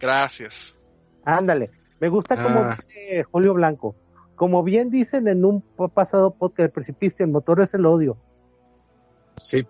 Gracias. 0.00 0.76
Ándale, 1.24 1.70
me 2.00 2.08
gusta 2.08 2.42
como 2.42 2.60
Ah. 2.60 2.76
dice 2.76 3.24
Julio 3.24 3.52
Blanco. 3.54 3.94
Como 4.36 4.62
bien 4.62 4.88
dicen 4.90 5.28
en 5.28 5.44
un 5.44 5.62
pasado 5.94 6.32
podcast, 6.34 6.60
el 6.60 6.70
precipicio, 6.70 7.24
el 7.26 7.32
motor 7.32 7.60
es 7.60 7.74
el 7.74 7.84
odio. 7.86 8.16
sí. 9.36 9.66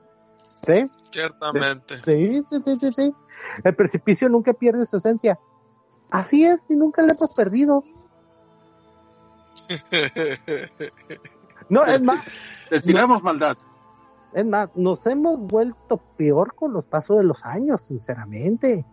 ¿Sí? 0.66 0.86
Ciertamente. 1.10 1.94
Sí, 2.04 2.42
sí, 2.42 2.60
sí, 2.62 2.76
sí, 2.78 2.92
sí. 2.92 3.14
El 3.64 3.74
precipicio 3.76 4.28
nunca 4.28 4.52
pierde 4.52 4.84
su 4.86 4.96
esencia. 4.98 5.38
Así 6.10 6.44
es, 6.44 6.68
y 6.70 6.76
nunca 6.76 7.00
lo 7.02 7.12
hemos 7.14 7.32
perdido. 7.34 7.84
No, 11.70 11.84
es 11.84 12.00
más, 12.02 12.24
Destilamos 12.70 13.22
maldad. 13.22 13.58
es 14.32 14.46
más, 14.46 14.70
nos 14.74 15.06
hemos 15.06 15.38
vuelto 15.38 15.98
peor 16.16 16.54
con 16.54 16.72
los 16.72 16.86
pasos 16.86 17.18
de 17.18 17.24
los 17.24 17.44
años, 17.44 17.82
sinceramente. 17.82 18.86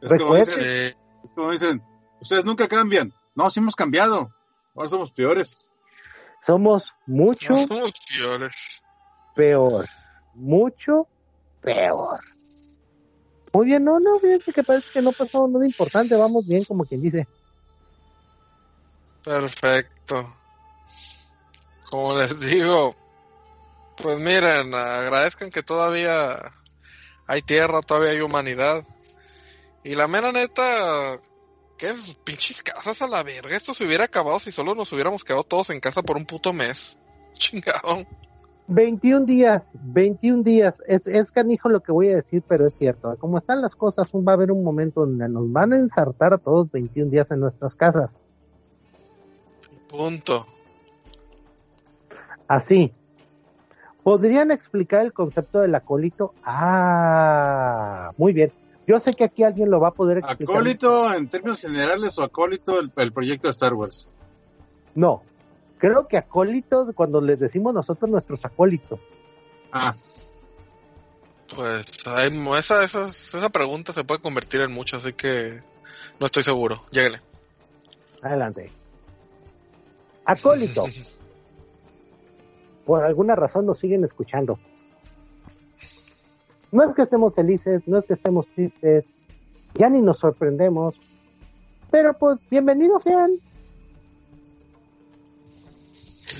Es 0.00 0.12
como, 0.18 0.34
dicen, 0.34 0.60
Sí. 0.60 0.96
es 1.24 1.32
como 1.32 1.52
dicen, 1.52 1.82
ustedes 2.20 2.44
nunca 2.44 2.66
cambian. 2.66 3.12
No, 3.36 3.48
sí 3.50 3.60
hemos 3.60 3.76
cambiado. 3.76 4.32
Ahora 4.74 4.88
somos 4.88 5.12
peores. 5.12 5.70
Somos 6.42 6.92
mucho 7.06 7.52
No 7.54 7.58
somos 7.66 7.92
peores. 8.18 8.82
peor. 9.36 9.86
Mucho 10.34 11.06
peor. 11.60 12.18
Muy 13.52 13.66
bien, 13.66 13.84
no, 13.84 14.00
no, 14.00 14.18
fíjense 14.18 14.52
que 14.52 14.64
parece 14.64 14.90
que 14.92 15.02
no 15.02 15.12
pasó 15.12 15.46
nada 15.46 15.64
importante, 15.64 16.16
vamos 16.16 16.46
bien, 16.48 16.64
como 16.64 16.84
quien 16.84 17.00
dice. 17.00 17.28
Perfecto. 19.24 20.36
Como 21.88 22.18
les 22.18 22.40
digo, 22.40 22.94
pues 23.96 24.18
miren, 24.18 24.74
agradezcan 24.74 25.50
que 25.50 25.62
todavía 25.62 26.52
hay 27.26 27.40
tierra, 27.42 27.80
todavía 27.80 28.10
hay 28.10 28.20
humanidad. 28.20 28.84
Y 29.82 29.94
la 29.94 30.08
mera 30.08 30.32
neta, 30.32 30.62
qué 31.78 31.92
pinches 32.24 32.62
casas 32.62 33.00
a 33.02 33.08
la 33.08 33.22
verga. 33.22 33.56
Esto 33.56 33.74
se 33.74 33.86
hubiera 33.86 34.04
acabado 34.04 34.38
si 34.40 34.52
solo 34.52 34.74
nos 34.74 34.92
hubiéramos 34.92 35.24
quedado 35.24 35.44
todos 35.44 35.70
en 35.70 35.80
casa 35.80 36.02
por 36.02 36.16
un 36.16 36.26
puto 36.26 36.52
mes. 36.52 36.98
Chingado. 37.32 38.04
21 38.66 39.26
días, 39.26 39.72
21 39.82 40.42
días, 40.42 40.82
es, 40.86 41.06
es 41.06 41.30
canijo 41.30 41.68
lo 41.68 41.82
que 41.82 41.92
voy 41.92 42.08
a 42.08 42.16
decir, 42.16 42.42
pero 42.48 42.66
es 42.66 42.74
cierto. 42.74 43.14
Como 43.18 43.36
están 43.36 43.60
las 43.60 43.76
cosas, 43.76 44.10
va 44.12 44.32
a 44.32 44.34
haber 44.34 44.50
un 44.52 44.64
momento 44.64 45.00
donde 45.00 45.28
nos 45.28 45.52
van 45.52 45.74
a 45.74 45.78
ensartar 45.78 46.32
a 46.32 46.38
todos 46.38 46.70
21 46.70 47.10
días 47.10 47.30
en 47.30 47.40
nuestras 47.40 47.74
casas. 47.74 48.22
Punto. 49.96 50.44
Así. 52.48 52.92
¿Podrían 54.02 54.50
explicar 54.50 55.02
el 55.02 55.12
concepto 55.12 55.60
del 55.60 55.72
acólito? 55.76 56.34
Ah, 56.42 58.10
muy 58.16 58.32
bien. 58.32 58.52
Yo 58.88 58.98
sé 58.98 59.14
que 59.14 59.22
aquí 59.22 59.44
alguien 59.44 59.70
lo 59.70 59.78
va 59.78 59.88
a 59.88 59.92
poder 59.92 60.18
explicar. 60.18 60.56
Acólito 60.56 61.14
en 61.14 61.28
términos 61.28 61.60
generales 61.60 62.18
o 62.18 62.24
acólito 62.24 62.80
el, 62.80 62.90
el 62.96 63.12
proyecto 63.12 63.46
de 63.46 63.52
Star 63.52 63.72
Wars. 63.74 64.10
No. 64.96 65.22
Creo 65.78 66.08
que 66.08 66.16
acólitos, 66.16 66.92
cuando 66.94 67.20
les 67.20 67.38
decimos 67.38 67.72
nosotros 67.72 68.10
nuestros 68.10 68.44
acólitos. 68.44 68.98
Ah, 69.72 69.94
Pues 71.54 72.04
hay, 72.06 72.30
esa, 72.58 72.82
esa, 72.82 73.06
esa 73.06 73.48
pregunta 73.50 73.92
se 73.92 74.02
puede 74.02 74.20
convertir 74.20 74.60
en 74.60 74.72
mucho, 74.72 74.96
así 74.96 75.12
que 75.12 75.62
no 76.18 76.26
estoy 76.26 76.42
seguro. 76.42 76.82
Lléguele. 76.90 77.20
Adelante. 78.22 78.72
Acólito. 80.24 80.84
Por 82.86 83.02
alguna 83.04 83.34
razón 83.34 83.66
nos 83.66 83.78
siguen 83.78 84.04
escuchando. 84.04 84.58
No 86.72 86.82
es 86.82 86.94
que 86.94 87.02
estemos 87.02 87.34
felices, 87.34 87.82
no 87.86 87.98
es 87.98 88.04
que 88.06 88.14
estemos 88.14 88.46
tristes, 88.48 89.04
ya 89.74 89.88
ni 89.88 90.02
nos 90.02 90.18
sorprendemos, 90.18 90.96
pero 91.90 92.14
pues 92.18 92.38
bienvenidos 92.50 93.02
sean. 93.02 93.32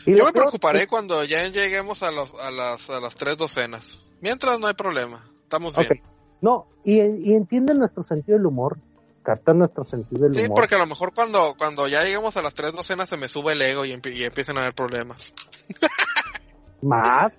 Y 0.06 0.16
Yo 0.16 0.24
me 0.24 0.32
preocuparé 0.32 0.80
es- 0.80 0.86
cuando 0.88 1.22
ya 1.24 1.46
lleguemos 1.48 2.02
a, 2.02 2.10
los, 2.10 2.34
a, 2.34 2.50
las, 2.50 2.90
a 2.90 3.00
las 3.00 3.14
tres 3.14 3.36
docenas. 3.36 4.02
Mientras 4.20 4.58
no 4.58 4.66
hay 4.66 4.74
problema. 4.74 5.24
Estamos 5.42 5.76
bien. 5.76 6.00
No, 6.40 6.66
y, 6.84 7.00
y 7.00 7.34
entienden 7.34 7.78
nuestro 7.78 8.02
sentido 8.02 8.36
del 8.36 8.46
humor, 8.46 8.78
captan 9.24 9.58
nuestro 9.58 9.82
sentido 9.82 10.24
del 10.28 10.36
Sí, 10.36 10.44
humor. 10.44 10.56
porque 10.60 10.76
a 10.76 10.78
lo 10.78 10.86
mejor 10.86 11.12
cuando, 11.12 11.54
cuando 11.58 11.88
ya 11.88 12.04
lleguemos 12.04 12.36
a 12.36 12.42
las 12.42 12.54
tres 12.54 12.72
docenas 12.72 13.08
se 13.08 13.16
me 13.16 13.26
sube 13.26 13.54
el 13.54 13.62
ego 13.62 13.84
y, 13.84 13.90
y 13.90 14.22
empiezan 14.22 14.56
a 14.58 14.60
haber 14.60 14.74
problemas. 14.74 15.32
Más, 16.82 17.32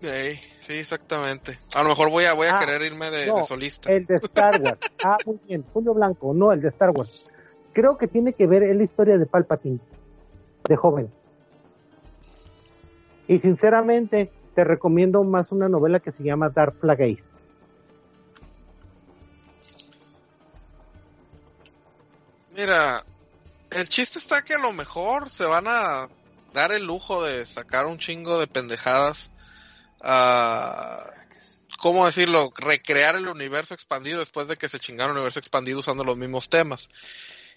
Sí, 0.00 0.34
sí, 0.60 0.74
exactamente. 0.74 1.58
A 1.74 1.82
lo 1.82 1.88
mejor 1.88 2.10
voy 2.10 2.24
a, 2.24 2.34
voy 2.34 2.46
a 2.48 2.56
Ah, 2.56 2.60
querer 2.60 2.82
irme 2.82 3.10
de, 3.10 3.26
no, 3.26 3.38
de 3.38 3.44
solista. 3.46 3.90
el 3.92 4.04
de 4.06 4.16
Star 4.16 4.60
Wars. 4.60 4.78
Ah, 5.04 5.16
muy 5.24 5.38
bien, 5.48 5.64
Julio 5.72 5.94
Blanco, 5.94 6.32
no, 6.34 6.52
el 6.52 6.60
de 6.60 6.68
Star 6.68 6.90
Wars. 6.90 7.26
Creo 7.72 7.96
que 7.96 8.06
tiene 8.06 8.32
que 8.34 8.46
ver 8.46 8.62
en 8.62 8.78
la 8.78 8.84
historia 8.84 9.16
de 9.18 9.26
Palpatine, 9.26 9.78
de 10.68 10.76
joven. 10.76 11.10
Y 13.26 13.38
sinceramente, 13.38 14.30
te 14.54 14.64
recomiendo 14.64 15.22
más 15.24 15.50
una 15.50 15.68
novela 15.68 15.98
que 15.98 16.12
se 16.12 16.22
llama 16.22 16.50
Dark 16.50 16.74
Plagueis. 16.78 17.32
Mira, 22.56 23.04
el 23.70 23.88
chiste 23.88 24.18
está 24.18 24.42
que 24.42 24.54
a 24.54 24.58
lo 24.58 24.72
mejor 24.72 25.28
se 25.28 25.44
van 25.44 25.66
a 25.68 26.08
dar 26.54 26.72
el 26.72 26.84
lujo 26.84 27.22
de 27.22 27.44
sacar 27.44 27.84
un 27.84 27.98
chingo 27.98 28.40
de 28.40 28.46
pendejadas 28.46 29.30
ah, 30.00 31.04
¿cómo 31.78 32.06
decirlo? 32.06 32.50
Recrear 32.56 33.16
el 33.16 33.28
universo 33.28 33.74
expandido 33.74 34.20
después 34.20 34.48
de 34.48 34.56
que 34.56 34.70
se 34.70 34.80
chingaron 34.80 35.12
el 35.12 35.18
universo 35.18 35.38
expandido 35.38 35.80
usando 35.80 36.02
los 36.02 36.16
mismos 36.16 36.48
temas. 36.48 36.88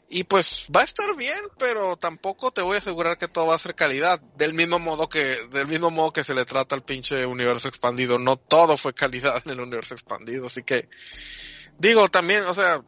Y 0.10 0.26
pues 0.26 0.68
va 0.76 0.82
a 0.82 0.86
estar 0.86 1.16
bien, 1.16 1.40
pero 1.58 1.96
tampoco 1.96 2.52
te 2.52 2.62
voy 2.62 2.76
a 2.76 2.80
asegurar 2.80 3.18
que 3.18 3.28
todo 3.28 3.48
va 3.48 3.56
a 3.56 3.60
ser 3.60 3.76
calidad. 3.76 4.20
Del 4.36 4.54
mismo 4.54 4.80
modo 4.80 5.08
que, 5.08 5.38
del 5.52 5.68
mismo 5.68 5.92
modo 5.92 6.12
que 6.12 6.24
se 6.24 6.34
le 6.34 6.46
trata 6.46 6.76
al 6.76 6.84
pinche 6.84 7.26
universo 7.26 7.70
expandido. 7.70 8.18
No 8.18 8.36
todo 8.36 8.76
fue 8.76 8.94
calidad 8.94 9.42
en 9.46 9.52
el 9.52 9.62
universo 9.62 9.94
expandido. 9.94 10.48
Así 10.48 10.64
que, 10.64 10.90
digo 11.78 12.10
también, 12.10 12.44
o 12.46 12.56
sea, 12.56 12.84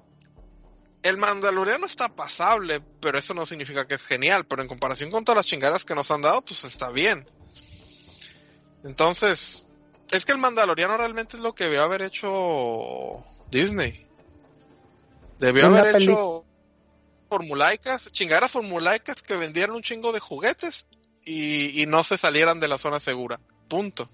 el 1.04 1.18
Mandaloriano 1.18 1.86
está 1.86 2.10
pasable, 2.16 2.82
pero 3.00 3.18
eso 3.18 3.34
no 3.34 3.46
significa 3.46 3.88
que 3.88 3.96
es 3.96 4.02
genial. 4.02 4.46
Pero 4.46 4.62
en 4.62 4.68
comparación 4.68 5.12
con 5.12 5.26
todas 5.26 5.38
las 5.38 5.48
chingadas 5.48 5.86
que 5.86 5.96
nos 5.96 6.12
han 6.12 6.22
dado, 6.22 6.42
pues 6.42 6.64
está 6.64 6.90
bien. 6.92 7.28
Entonces, 8.84 9.72
es 10.12 10.26
que 10.26 10.32
el 10.32 10.38
Mandaloriano 10.38 10.98
realmente 10.98 11.38
es 11.38 11.44
lo 11.44 11.54
que 11.54 11.66
debió 11.66 11.84
haber 11.84 12.02
hecho 12.02 13.24
Disney. 13.50 14.06
Debió 15.40 15.68
Una 15.70 15.80
haber 15.80 15.94
peli- 15.94 16.12
hecho 16.12 16.46
formulaicas, 17.30 18.12
chingadas 18.12 18.52
formulaicas 18.52 19.22
que 19.22 19.36
vendieran 19.36 19.76
un 19.76 19.82
chingo 19.82 20.12
de 20.12 20.20
juguetes 20.20 20.86
y, 21.24 21.82
y 21.82 21.86
no 21.86 22.04
se 22.04 22.18
salieran 22.18 22.60
de 22.60 22.68
la 22.68 22.78
zona 22.78 23.00
segura. 23.00 23.40
Punto. 23.70 24.08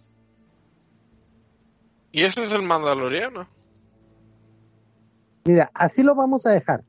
Y 2.12 2.24
ese 2.24 2.44
es 2.44 2.52
el 2.52 2.62
Mandaloriano. 2.62 3.50
Mira, 5.48 5.72
así 5.74 6.04
lo 6.04 6.14
vamos 6.14 6.46
a 6.46 6.50
dejar. 6.50 6.84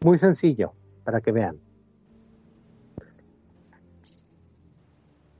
Muy 0.00 0.18
sencillo, 0.18 0.72
para 1.04 1.20
que 1.20 1.30
vean. 1.30 1.60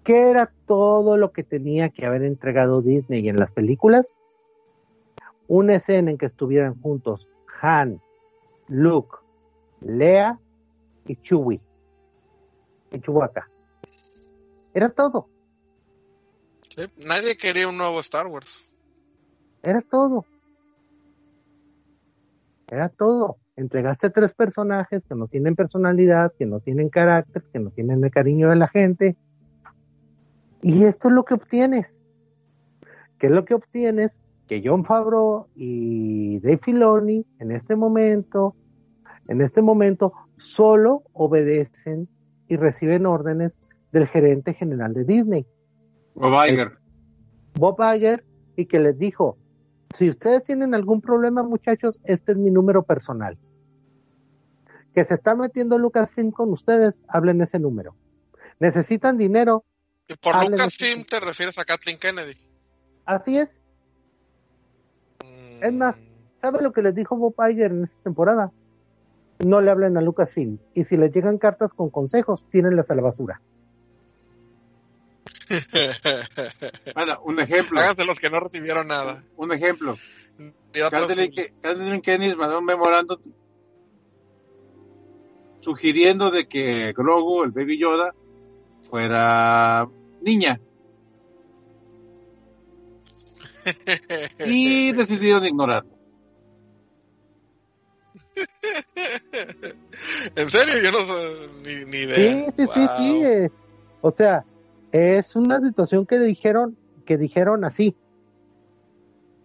¿Qué 0.04 0.30
era 0.30 0.52
todo 0.64 1.16
lo 1.16 1.32
que 1.32 1.42
tenía 1.42 1.88
que 1.88 2.06
haber 2.06 2.22
entregado 2.22 2.82
Disney 2.82 3.28
en 3.28 3.36
las 3.36 3.50
películas? 3.50 4.22
Una 5.48 5.74
escena 5.74 6.12
en 6.12 6.18
que 6.18 6.26
estuvieran 6.26 6.80
juntos 6.80 7.28
Han, 7.60 8.00
Luke, 8.68 9.16
Lea 9.80 10.38
y 11.06 11.16
Chewie. 11.16 11.60
Y 12.92 13.00
Chewbacca. 13.00 13.50
Era 14.72 14.88
todo, 14.88 15.28
¿sí? 16.68 16.82
Nadie 17.04 17.36
quería 17.36 17.68
un 17.68 17.76
nuevo 17.76 17.98
Star 17.98 18.28
Wars. 18.28 18.72
era 19.62 19.80
todo. 19.80 20.24
Era 22.70 22.88
todo. 22.88 23.38
Entregaste 23.56 24.10
tres 24.10 24.32
personajes 24.32 25.04
que 25.04 25.14
no 25.14 25.26
tienen 25.26 25.56
personalidad, 25.56 26.32
que 26.38 26.46
no 26.46 26.60
tienen 26.60 26.88
carácter, 26.88 27.42
que 27.52 27.58
no 27.58 27.70
tienen 27.70 28.02
el 28.02 28.10
cariño 28.10 28.48
de 28.48 28.56
la 28.56 28.68
gente. 28.68 29.16
Y 30.62 30.84
esto 30.84 31.08
es 31.08 31.14
lo 31.14 31.24
que 31.24 31.34
obtienes. 31.34 32.06
¿Qué 33.18 33.26
es 33.26 33.32
lo 33.32 33.44
que 33.44 33.54
obtienes? 33.54 34.22
Que 34.46 34.62
John 34.64 34.84
Favreau 34.84 35.48
y 35.54 36.40
Dave 36.40 36.58
Filoni 36.58 37.26
en 37.38 37.50
este 37.50 37.76
momento, 37.76 38.54
en 39.28 39.40
este 39.40 39.62
momento, 39.62 40.12
solo 40.38 41.02
obedecen 41.12 42.08
y 42.48 42.56
reciben 42.56 43.04
órdenes 43.04 43.58
del 43.92 44.06
gerente 44.06 44.54
general 44.54 44.94
de 44.94 45.04
Disney. 45.04 45.46
Bob 46.14 46.34
Iger. 46.48 46.78
Bob 47.54 47.76
Iger 47.94 48.24
y 48.56 48.66
que 48.66 48.80
les 48.80 48.98
dijo, 48.98 49.38
si 49.96 50.08
ustedes 50.08 50.44
tienen 50.44 50.74
algún 50.74 51.00
problema 51.00 51.42
muchachos, 51.42 51.98
este 52.04 52.32
es 52.32 52.38
mi 52.38 52.50
número 52.50 52.82
personal. 52.82 53.38
Que 54.94 55.04
se 55.04 55.14
está 55.14 55.34
metiendo 55.34 55.78
Lucasfilm 55.78 56.30
con 56.30 56.50
ustedes, 56.52 57.04
hablen 57.08 57.40
ese 57.40 57.58
número. 57.58 57.94
Necesitan 58.58 59.18
dinero, 59.18 59.64
Y 60.08 60.14
por. 60.14 60.34
Lucasfilm 60.50 61.04
te 61.04 61.20
refieres 61.20 61.58
a 61.58 61.64
Kathleen 61.64 61.98
Kennedy. 61.98 62.36
así 63.04 63.38
es. 63.38 63.60
Mm, 65.24 65.64
Es 65.64 65.72
más, 65.72 65.96
¿sabe 66.40 66.62
lo 66.62 66.72
que 66.72 66.82
les 66.82 66.94
dijo 66.94 67.16
Bob 67.16 67.34
Iger 67.48 67.70
en 67.70 67.84
esta 67.84 68.02
temporada? 68.02 68.50
No 69.44 69.60
le 69.60 69.70
hablen 69.70 69.96
a 69.96 70.00
Lucasfilm. 70.02 70.58
Y 70.74 70.84
si 70.84 70.96
les 70.96 71.12
llegan 71.14 71.38
cartas 71.38 71.72
con 71.72 71.90
consejos, 71.90 72.44
tírenlas 72.50 72.90
a 72.90 72.94
la 72.94 73.02
basura. 73.02 73.40
Bueno, 76.94 77.20
un 77.24 77.40
ejemplo. 77.40 77.80
Háganse 77.80 78.04
los 78.04 78.18
que 78.18 78.30
no 78.30 78.40
recibieron 78.40 78.86
nada. 78.88 79.24
Un 79.36 79.52
ejemplo. 79.52 79.96
Kathleen 80.72 81.32
Ke- 81.32 81.52
Kathleen 81.60 82.00
Kennedy 82.00 82.36
mandó 82.36 82.58
un 82.60 82.64
memorándum 82.64 83.18
sugiriendo 85.60 86.30
de 86.30 86.46
que 86.46 86.92
Grogu, 86.92 87.42
el 87.42 87.50
Baby 87.50 87.78
Yoda, 87.78 88.14
fuera 88.88 89.88
niña. 90.22 90.60
Y 94.46 94.92
decidieron 94.92 95.44
ignorarlo. 95.44 95.90
en 100.36 100.48
serio, 100.48 100.74
yo 100.82 100.92
no 100.92 100.98
sé 101.00 101.46
ni, 101.64 101.84
ni 101.90 101.96
idea. 101.98 102.44
Sí, 102.52 102.62
sí, 102.64 102.68
sí, 102.72 102.80
Wow. 102.80 102.96
sí. 102.98 103.22
eh, 103.24 103.50
o 104.00 104.10
sea, 104.10 104.44
es 104.92 105.36
una 105.36 105.60
situación 105.60 106.06
que 106.06 106.18
dijeron, 106.18 106.76
que 107.04 107.16
dijeron 107.16 107.64
así. 107.64 107.96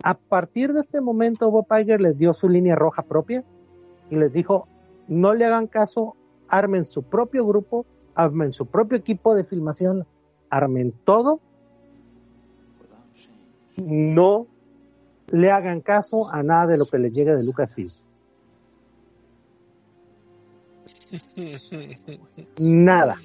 A 0.04 0.16
partir 0.16 0.74
de 0.74 0.82
este 0.82 1.02
momento, 1.02 1.50
Bob 1.50 1.68
Iger 1.72 2.02
les 2.02 2.18
dio 2.18 2.34
su 2.34 2.50
línea 2.50 2.76
roja 2.76 3.04
propia 3.04 3.44
y 4.10 4.16
les 4.16 4.32
dijo, 4.34 4.68
no 5.08 5.34
le 5.34 5.46
hagan 5.46 5.68
caso, 5.68 6.16
armen 6.48 6.86
su 6.86 7.04
propio 7.04 7.46
grupo, 7.46 7.86
armen 8.14 8.52
su 8.52 8.66
propio 8.66 8.98
equipo 8.98 9.36
de 9.36 9.44
filmación, 9.44 10.06
armen 10.50 10.94
todo, 11.06 11.40
no 13.78 14.48
le 15.32 15.52
hagan 15.52 15.82
caso 15.82 16.32
a 16.32 16.44
nada 16.44 16.68
de 16.68 16.78
lo 16.78 16.86
que 16.86 17.00
les 17.00 17.14
llegue 17.14 17.36
de 17.36 17.44
Lucasfilm. 17.44 17.92
Nada. 22.60 23.18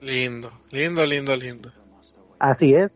Lindo, 0.00 0.50
lindo, 0.72 1.04
lindo, 1.04 1.36
lindo. 1.36 1.70
Así 2.38 2.74
es. 2.74 2.94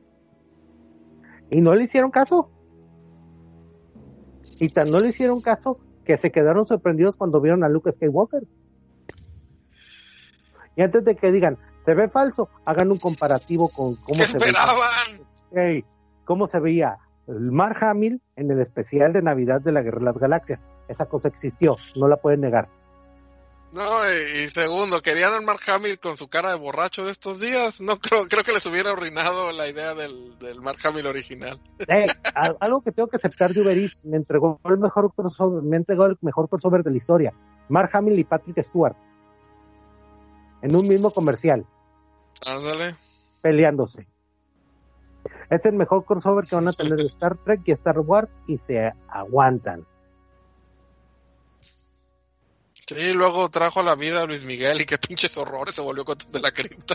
Y 1.51 1.61
no 1.61 1.75
le 1.75 1.85
hicieron 1.85 2.11
caso. 2.11 2.51
Y 4.59 4.69
tan 4.69 4.91
no 4.91 4.99
le 5.01 5.09
hicieron 5.09 5.41
caso 5.41 5.81
que 6.05 6.17
se 6.17 6.31
quedaron 6.31 6.67
sorprendidos 6.67 7.17
cuando 7.17 7.41
vieron 7.41 7.65
a 7.65 7.69
Luke 7.69 7.91
Skywalker. 7.91 8.43
Y 10.77 10.83
antes 10.83 11.05
de 11.05 11.17
que 11.17 11.33
digan, 11.33 11.59
se 11.85 11.95
ve 11.95 12.09
falso, 12.09 12.49
hagan 12.65 12.91
un 12.91 12.99
comparativo 12.99 13.69
con 13.69 13.97
cómo 13.97 14.15
¿Qué 14.15 14.23
se 14.23 14.39
veía, 14.39 14.53
esperaban? 14.53 15.27
Ey, 15.53 15.85
cómo 16.25 16.47
se 16.47 16.61
veía 16.61 16.99
el 17.27 17.53
Mark 17.53 17.83
Hamill 17.85 18.21
en 18.37 18.51
el 18.51 18.61
especial 18.61 19.13
de 19.13 19.23
Navidad 19.23 19.61
de 19.61 19.73
la 19.73 19.83
Guerra 19.83 19.99
de 19.99 20.05
las 20.05 20.19
Galaxias. 20.19 20.61
Esa 20.89 21.07
cosa 21.07 21.29
existió, 21.29 21.77
no 21.97 22.09
la 22.09 22.17
pueden 22.17 22.41
negar. 22.41 22.69
No, 23.73 23.89
y, 24.07 24.45
y 24.45 24.49
segundo, 24.51 25.01
querían 25.01 25.33
al 25.33 25.45
Mark 25.47 25.61
Hamill 25.67 25.99
con 25.99 26.19
su 26.19 26.29
cara 26.29 26.51
de 26.51 26.57
borracho 26.57 27.07
de 27.07 27.11
estos 27.13 27.41
días. 27.41 27.81
No 27.81 27.97
creo, 27.99 28.27
creo 28.29 28.45
que 28.45 28.53
les 28.53 28.67
hubiera 28.67 28.91
arruinado 28.93 29.51
la 29.53 29.67
idea 29.67 29.95
del, 29.95 30.39
del 30.39 30.61
Mark 30.61 30.79
Hamill 30.85 31.07
original. 31.07 31.59
A- 32.35 32.55
algo 32.61 32.83
que 32.83 32.93
tengo 32.93 33.09
que 33.09 33.17
aceptar 33.17 33.55
de 33.55 33.63
Uber 33.63 33.77
Eats, 33.79 34.05
me 34.05 34.19
entregó 34.19 34.61
el 34.65 34.79
mejor 34.79 35.15
crossover, 35.15 35.63
me 35.63 35.79
entregó 35.79 36.05
el 36.05 36.19
mejor 36.21 36.51
crossover 36.51 36.83
de 36.83 36.91
la 36.91 36.97
historia. 36.99 37.33
Mark 37.71 37.89
Hamill 37.95 38.19
y 38.19 38.25
Patrick 38.25 38.63
Stewart. 38.63 38.95
En 40.61 40.77
un 40.77 40.87
mismo 40.87 41.11
comercial, 41.11 41.65
Ándale. 42.47 42.95
peleándose. 43.41 44.07
Es 45.49 45.65
el 45.65 45.73
mejor 45.75 46.05
crossover 46.05 46.47
que 46.47 46.57
van 46.57 46.69
a 46.69 46.73
tener 46.73 46.97
de 46.99 47.07
Star 47.07 47.37
Trek 47.45 47.63
y 47.65 47.73
Star 47.73 47.99
Wars 48.01 48.33
y 48.47 48.59
se 48.59 48.93
aguantan. 49.09 49.87
Sí, 52.87 53.13
luego 53.15 53.49
trajo 53.49 53.81
a 53.81 53.85
la 53.85 53.95
vida 53.95 54.23
a 54.23 54.27
Luis 54.27 54.45
Miguel 54.45 54.81
y 54.81 54.85
qué 54.85 54.99
pinches 54.99 55.37
horrores 55.37 55.75
se 55.75 55.81
volvió 55.81 56.05
con 56.05 56.17
de 56.31 56.41
la 56.41 56.51
cripta. 56.51 56.95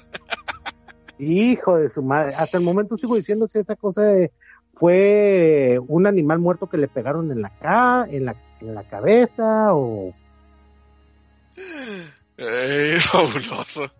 Hijo 1.19 1.77
de 1.77 1.89
su 1.89 2.03
madre. 2.03 2.35
Hasta 2.35 2.57
el 2.57 2.63
momento 2.63 2.97
sigo 2.97 3.15
diciendo 3.15 3.47
si 3.47 3.59
esa 3.59 3.75
cosa 3.75 4.01
de- 4.03 4.31
fue 4.75 5.79
un 5.87 6.05
animal 6.05 6.37
muerto 6.39 6.69
que 6.69 6.77
le 6.77 6.87
pegaron 6.87 7.31
en 7.31 7.41
la, 7.41 7.49
ca 7.57 8.05
en 8.09 8.25
la, 8.25 8.35
en 8.61 8.75
la 8.75 8.87
cabeza 8.87 9.73
o... 9.73 10.13
Fabuloso. 12.99 13.91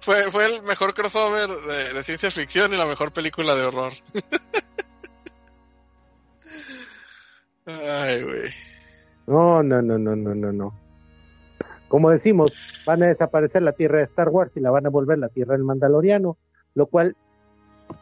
Fue, 0.00 0.28
fue 0.32 0.46
el 0.46 0.64
mejor 0.64 0.92
crossover 0.94 1.48
de, 1.48 1.94
de 1.94 2.02
ciencia 2.02 2.30
ficción 2.32 2.74
y 2.74 2.76
la 2.76 2.86
mejor 2.86 3.12
película 3.12 3.54
de 3.54 3.66
horror. 3.66 3.92
Ay, 7.66 8.22
güey. 8.24 8.50
No, 9.26 9.62
no, 9.62 9.82
no, 9.82 9.98
no, 9.98 10.16
no, 10.16 10.34
no, 10.34 10.52
no. 10.52 10.87
Como 11.88 12.10
decimos, 12.10 12.52
van 12.86 13.02
a 13.02 13.06
desaparecer 13.06 13.62
la 13.62 13.72
tierra 13.72 13.98
de 13.98 14.04
Star 14.04 14.28
Wars 14.28 14.56
y 14.56 14.60
la 14.60 14.70
van 14.70 14.86
a 14.86 14.90
volver 14.90 15.18
la 15.18 15.28
tierra 15.28 15.54
del 15.54 15.64
Mandaloriano, 15.64 16.36
lo 16.74 16.86
cual 16.86 17.16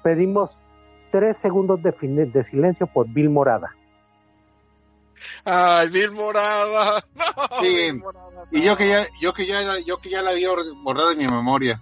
pedimos 0.03 0.57
tres 1.13 1.37
segundos 1.39 1.83
de, 1.83 1.93
fin- 1.93 2.33
de 2.33 2.43
silencio 2.43 2.87
por 2.89 3.09
Bill 3.09 3.31
Morada. 3.31 3.75
Ay, 5.45 5.89
Bill 5.89 6.13
Morada. 6.13 7.03
No, 7.15 7.57
Sí. 7.61 7.67
Bill 7.93 8.01
Morada, 8.03 8.45
Y 8.51 8.63
yo 8.63 8.77
que 8.77 8.89
ya, 8.89 9.07
yo 9.21 9.33
que 9.33 9.47
ya, 9.47 9.79
yo 9.81 9.99
que 9.99 10.11
ya 10.11 10.23
la 10.23 10.31
había 10.31 10.51
borrado 10.83 11.13
en 11.13 11.19
mi 11.19 11.27
memoria. 11.29 11.81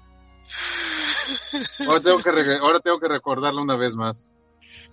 Ahora 1.87 2.01
tengo 2.01 2.19
que, 2.19 2.33
re- 2.33 2.59
ahora 2.59 2.81
tengo 2.81 3.01
que 3.01 3.09
recordarlo 3.09 3.63
una 3.63 3.77
vez 3.77 3.95
más. 3.95 4.35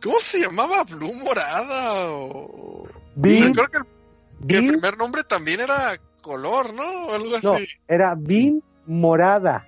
¿Cómo 0.02 0.16
se 0.20 0.40
llamaba? 0.40 0.84
Blue 0.86 1.14
Morada 1.24 2.12
o... 2.14 2.88
Bean, 3.16 3.54
Creo 3.54 3.68
que 3.68 3.78
el, 3.78 4.48
que 4.48 4.56
el 4.56 4.62
Bean- 4.64 4.72
primer 4.80 4.98
nombre 4.98 5.24
también 5.24 5.60
era 5.60 5.76
color, 6.22 6.74
¿no? 6.74 7.08
O 7.08 7.14
algo 7.14 7.30
no, 7.44 7.54
así. 7.54 7.68
era 7.88 8.16
Bean 8.18 8.64
Morada. 8.86 9.66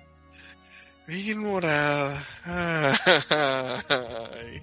Bien 1.06 1.38
morada. 1.38 2.22
Ay. 2.46 4.62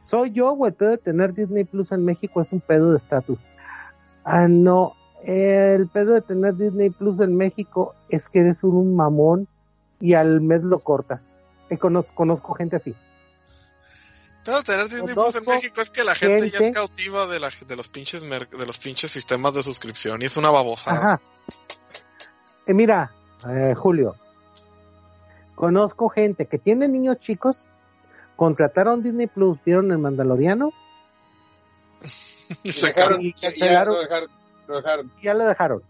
¿Soy 0.00 0.30
yo 0.30 0.52
o 0.52 0.66
el 0.66 0.74
pedo 0.74 0.90
de 0.90 0.98
tener 0.98 1.34
Disney 1.34 1.64
Plus 1.64 1.90
en 1.90 2.04
México 2.04 2.40
es 2.40 2.52
un 2.52 2.60
pedo 2.60 2.92
de 2.92 2.96
estatus? 2.96 3.44
Ah, 4.24 4.46
no. 4.46 4.92
El 5.24 5.88
pedo 5.88 6.14
de 6.14 6.20
tener 6.20 6.54
Disney 6.54 6.90
Plus 6.90 7.18
en 7.18 7.36
México 7.36 7.96
es 8.08 8.28
que 8.28 8.40
eres 8.40 8.62
un 8.62 8.94
mamón 8.94 9.48
y 10.00 10.14
al 10.14 10.40
mes 10.40 10.62
lo 10.62 10.78
cortas. 10.78 11.32
Conozco, 11.80 12.14
conozco 12.14 12.54
gente 12.54 12.76
así. 12.76 12.94
Pero 14.46 14.62
tener 14.62 14.88
Disney 14.88 15.14
Plus 15.14 15.34
en 15.36 15.44
México 15.44 15.80
es 15.82 15.90
que 15.90 16.04
la 16.04 16.14
gente, 16.14 16.50
ya 16.50 16.58
es 16.60 16.74
cautiva 16.74 17.26
de, 17.26 17.40
la, 17.40 17.50
de 17.66 17.76
los 17.76 17.88
pinches 17.88 18.22
mer- 18.22 18.48
de 18.48 18.64
los 18.64 18.78
pinches 18.78 19.10
sistemas 19.10 19.52
de 19.54 19.62
suscripción 19.62 20.22
y 20.22 20.26
es 20.26 20.36
una 20.36 20.50
babosada. 20.50 20.96
Ajá. 20.96 21.20
Eh, 22.66 22.72
mira, 22.72 23.12
eh, 23.50 23.74
Julio, 23.76 24.16
conozco 25.54 26.08
gente 26.08 26.46
que 26.46 26.58
tiene 26.58 26.86
niños 26.88 27.18
chicos, 27.18 27.60
contrataron 28.36 29.02
Disney 29.02 29.26
Plus, 29.26 29.58
vieron 29.64 29.90
el 29.90 29.98
Mandaloriano 29.98 30.72
Y 32.62 32.70
dejaron, 32.72 33.20
y 33.22 33.34
ya 33.58 33.84
lo 33.84 33.98
dejaron, 34.00 34.30
lo 34.68 34.76
dejaron. 34.76 35.12
y 35.20 35.24
ya 35.24 35.34
lo 35.34 35.46
dejaron. 35.46 35.82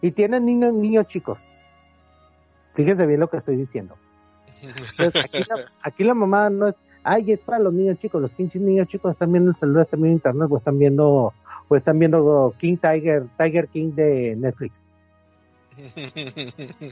Y 0.00 0.10
tienen 0.12 0.44
niños, 0.46 0.72
niños 0.74 1.06
chicos. 1.06 1.40
Fíjese 2.74 3.06
bien 3.06 3.20
lo 3.20 3.28
que 3.30 3.36
estoy 3.36 3.56
diciendo. 3.56 3.96
Entonces, 4.62 5.24
aquí, 5.24 5.38
la, 5.48 5.72
aquí 5.82 6.04
la 6.04 6.14
mamá 6.14 6.50
no 6.50 6.68
es, 6.68 6.74
ay, 7.08 7.32
es 7.32 7.38
para 7.40 7.58
los 7.58 7.72
niños 7.72 7.98
chicos, 7.98 8.20
los 8.20 8.30
pinches 8.30 8.60
niños 8.62 8.88
chicos 8.88 9.12
están 9.12 9.32
viendo 9.32 9.50
el 9.50 9.56
celular, 9.56 9.84
están 9.84 10.00
viendo 10.02 10.16
internet, 10.16 10.48
o 10.50 10.56
están 10.56 10.78
viendo, 10.78 11.34
o 11.68 11.76
están 11.76 11.98
viendo 11.98 12.54
King 12.58 12.76
Tiger, 12.76 13.24
Tiger 13.38 13.68
King 13.68 13.92
de 13.94 14.36
Netflix. 14.36 14.80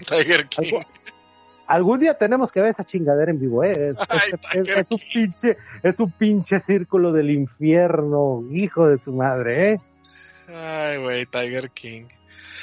Tiger 0.06 0.48
King. 0.48 0.64
Algo- 0.74 0.84
algún 1.66 2.00
día 2.00 2.14
tenemos 2.14 2.52
que 2.52 2.60
ver 2.60 2.70
esa 2.70 2.84
chingadera 2.84 3.30
en 3.30 3.40
vivo, 3.40 3.64
¿eh? 3.64 3.90
Es, 3.90 3.96
Ay, 4.08 4.18
es- 4.32 4.40
Tiger 4.64 4.78
es 4.78 4.90
un 4.90 5.00
pinche, 5.12 5.56
es 5.82 6.00
un 6.00 6.10
pinche 6.12 6.60
círculo 6.60 7.12
del 7.12 7.30
infierno, 7.30 8.42
hijo 8.52 8.86
de 8.88 8.98
su 8.98 9.12
madre, 9.12 9.72
¿eh? 9.72 9.80
Ay, 10.48 10.98
güey, 10.98 11.26
Tiger 11.26 11.70
King. 11.70 12.04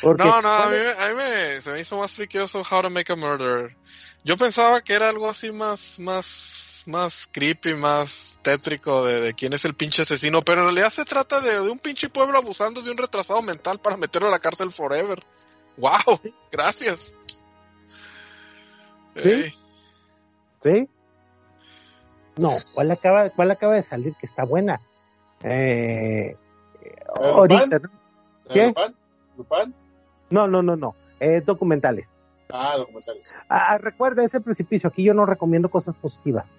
Porque, 0.01 0.23
No, 0.23 0.41
no, 0.41 0.49
a 0.53 0.69
mí, 0.69 0.75
a 0.99 1.07
mí 1.09 1.15
me, 1.15 1.61
se 1.61 1.71
me 1.71 1.80
hizo 1.81 1.97
más 1.99 2.11
frikioso 2.11 2.59
How 2.69 2.81
to 2.84 2.89
Make 2.89 3.11
a 3.11 3.15
Murderer. 3.15 3.75
Yo 4.23 4.38
pensaba 4.38 4.80
que 4.81 4.93
era 4.93 5.09
algo 5.09 5.30
así 5.30 5.51
más, 5.51 5.99
más, 5.99 6.25
más 6.88 7.30
creepy, 7.31 7.73
más 7.76 8.38
tétrico 8.41 9.05
de, 9.05 9.22
de 9.22 9.34
quién 9.34 9.53
es 9.53 9.65
el 9.65 9.73
pinche 9.73 10.01
asesino, 10.03 10.41
pero 10.41 10.61
en 10.61 10.68
realidad 10.68 10.89
se 10.89 11.05
trata 11.05 11.39
de, 11.39 11.51
de 11.51 11.69
un 11.69 11.80
pinche 11.80 12.10
pueblo 12.10 12.38
abusando 12.38 12.81
de 12.81 12.91
un 12.91 12.97
retrasado 12.97 13.41
mental 13.41 13.80
para 13.80 13.97
meterlo 13.97 14.27
a 14.27 14.31
la 14.31 14.39
cárcel 14.39 14.72
forever. 14.72 15.19
Wow, 15.77 16.19
gracias. 16.51 17.15
Sí. 19.15 19.53
¿Sí? 20.61 20.89
No, 22.38 22.51
¿cuál 22.73 22.91
acaba, 22.91 23.30
cuál 23.30 23.51
acaba 23.51 23.76
de 23.76 23.84
salir 23.84 24.15
que 24.15 24.26
está 24.26 24.43
buena? 24.43 24.81
Eh, 25.43 26.35
¿La 27.19 27.27
de 27.27 27.34
ahorita? 27.34 27.80
¿no? 27.80 27.89
¿La 28.45 28.53
¿Qué? 28.53 28.73
no, 30.30 30.47
no, 30.47 30.64
no, 30.64 30.76
no, 30.76 30.95
eh, 31.19 31.41
documentales. 31.45 32.19
Ah, 32.49 32.77
documentales. 32.77 33.26
Ah, 33.49 33.77
recuerda 33.77 34.23
ese 34.23 34.41
precipicio, 34.41 34.89
aquí 34.89 35.03
yo 35.03 35.14
no 35.14 35.26
recomiendo 35.26 35.69
cosas 35.69 35.95
positivas. 35.95 36.51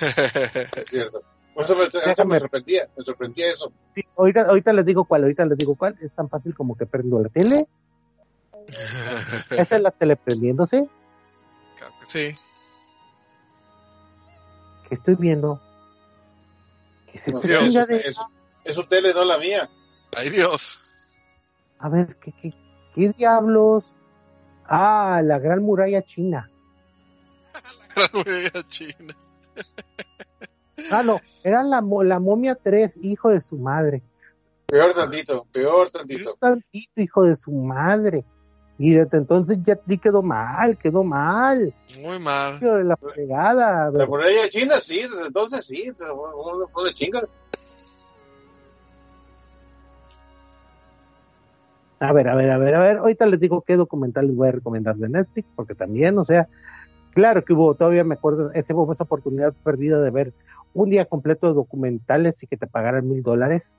Es 0.00 0.86
cierto. 0.88 1.22
Por 1.54 1.64
eso 1.64 1.76
me, 1.76 1.84
eso 1.84 2.24
me 2.24 2.40
sorprendía, 2.40 2.88
me 2.96 3.04
sorprendía 3.04 3.48
eso. 3.48 3.72
Sí, 3.94 4.02
ahorita, 4.16 4.42
ahorita 4.42 4.72
les 4.72 4.84
digo 4.84 5.04
cuál, 5.04 5.22
ahorita 5.22 5.44
les 5.44 5.56
digo 5.56 5.76
cuál, 5.76 5.96
es 6.00 6.10
tan 6.12 6.28
fácil 6.28 6.54
como 6.54 6.76
que 6.76 6.84
prendo 6.84 7.20
la 7.20 7.28
tele, 7.28 7.64
esa 9.50 9.76
es 9.76 9.82
la 9.82 9.92
tele 9.92 10.16
prendiéndose, 10.16 10.88
sí. 12.08 12.34
que 14.88 14.94
estoy 14.94 15.14
viendo, 15.14 15.60
que 17.12 17.18
se 17.18 17.30
No 17.30 17.38
es, 17.38 17.46
chingadera. 17.46 18.02
es, 18.08 18.16
es 18.64 18.74
su 18.74 18.84
tele, 18.84 19.14
no 19.14 19.24
la 19.24 19.38
mía. 19.38 19.68
Ay 20.16 20.30
Dios. 20.30 20.80
A 21.78 21.88
ver, 21.88 22.16
¿qué, 22.16 22.32
qué, 22.32 22.52
qué 22.94 23.08
diablos? 23.10 23.94
Ah, 24.66 25.20
la 25.22 25.38
gran 25.38 25.62
muralla 25.62 26.02
china. 26.02 26.50
La 27.96 28.10
muralla 28.12 28.62
china. 28.68 29.16
Ah, 30.90 31.02
no, 31.02 31.20
era 31.42 31.62
la, 31.62 31.80
mo- 31.80 32.02
la 32.02 32.18
momia 32.20 32.54
3, 32.54 32.96
hijo 33.02 33.30
de 33.30 33.40
su 33.40 33.56
madre. 33.56 34.02
Peor 34.66 34.92
tantito, 34.92 35.46
peor 35.52 35.90
tantito. 35.90 36.36
tantito, 36.40 37.00
hijo 37.00 37.24
de 37.24 37.36
su 37.36 37.52
madre. 37.52 38.24
Y 38.76 38.94
desde 38.94 39.18
entonces 39.18 39.58
ya 39.64 39.78
quedó 40.02 40.22
mal, 40.22 40.76
quedó 40.76 41.04
mal. 41.04 41.72
Muy 42.00 42.18
mal. 42.18 42.56
Hijo 42.56 42.74
de 42.74 42.84
la 42.84 42.96
fregada. 42.96 43.90
La 43.92 44.06
muralla 44.06 44.48
china, 44.48 44.80
sí, 44.80 44.96
desde 45.02 45.26
entonces 45.26 45.64
sí, 45.64 45.92
fue 45.96 46.66
fue 46.72 46.84
de 46.86 46.92
chinga. 46.92 47.20
A 52.00 52.12
ver, 52.12 52.28
a 52.28 52.34
ver, 52.34 52.50
a 52.50 52.58
ver, 52.58 52.74
a 52.74 52.80
ver. 52.80 52.96
Ahorita 52.98 53.26
les 53.26 53.38
digo 53.40 53.62
qué 53.62 53.76
documental 53.76 54.26
les 54.26 54.36
voy 54.36 54.48
a 54.48 54.52
recomendar 54.52 54.96
de 54.96 55.08
Netflix, 55.08 55.48
porque 55.54 55.74
también, 55.74 56.18
o 56.18 56.24
sea, 56.24 56.48
claro 57.14 57.44
que 57.44 57.52
hubo, 57.52 57.74
todavía 57.74 58.04
me 58.04 58.14
acuerdo, 58.14 58.52
esa 58.52 58.74
hubo 58.74 58.92
esa 58.92 59.04
oportunidad 59.04 59.54
perdida 59.64 60.00
de 60.00 60.10
ver 60.10 60.32
un 60.74 60.90
día 60.90 61.04
completo 61.04 61.46
de 61.46 61.54
documentales 61.54 62.42
y 62.42 62.46
que 62.46 62.56
te 62.56 62.66
pagaran 62.66 63.08
mil 63.08 63.22
dólares. 63.22 63.78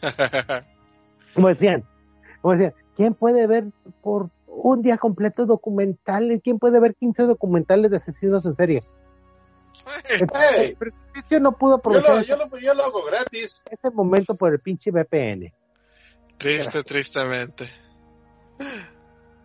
Como 1.34 1.48
decían, 1.48 1.84
como 2.40 2.52
decían, 2.52 2.72
¿quién 2.94 3.12
puede 3.12 3.46
ver 3.46 3.66
por 4.02 4.30
un 4.46 4.80
día 4.80 4.96
completo 4.96 5.44
documentales? 5.44 6.40
¿Quién 6.42 6.58
puede 6.58 6.80
ver 6.80 6.94
15 6.94 7.24
documentales 7.24 7.90
de 7.90 7.98
asesinos 7.98 8.46
en 8.46 8.54
serie? 8.54 8.84
Hey, 10.32 10.70
El 10.70 10.76
precipicio 10.76 11.40
no 11.40 11.52
pudo 11.58 11.72
yo, 11.72 11.76
aprovechar 11.76 12.14
lo, 12.14 12.20
ese, 12.20 12.28
yo, 12.28 12.36
lo, 12.36 12.58
yo 12.58 12.74
lo 12.74 12.84
hago 12.84 13.04
gratis. 13.04 13.62
ese 13.70 13.90
momento 13.90 14.34
por 14.34 14.52
el 14.52 14.60
pinche 14.60 14.90
VPN. 14.90 15.52
Triste, 16.38 16.82
tristemente. 16.82 17.68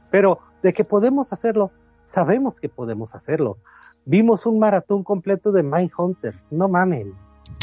Pero 0.09 0.39
de 0.63 0.73
que 0.73 0.83
podemos 0.83 1.33
hacerlo, 1.33 1.71
sabemos 2.11 2.59
que 2.59 2.69
podemos 2.69 3.15
hacerlo. 3.15 3.57
Vimos 4.05 4.45
un 4.45 4.59
maratón 4.59 5.03
completo 5.03 5.51
de 5.51 5.63
Mindhunter, 5.63 6.35
no 6.49 6.67
mamen. 6.67 7.13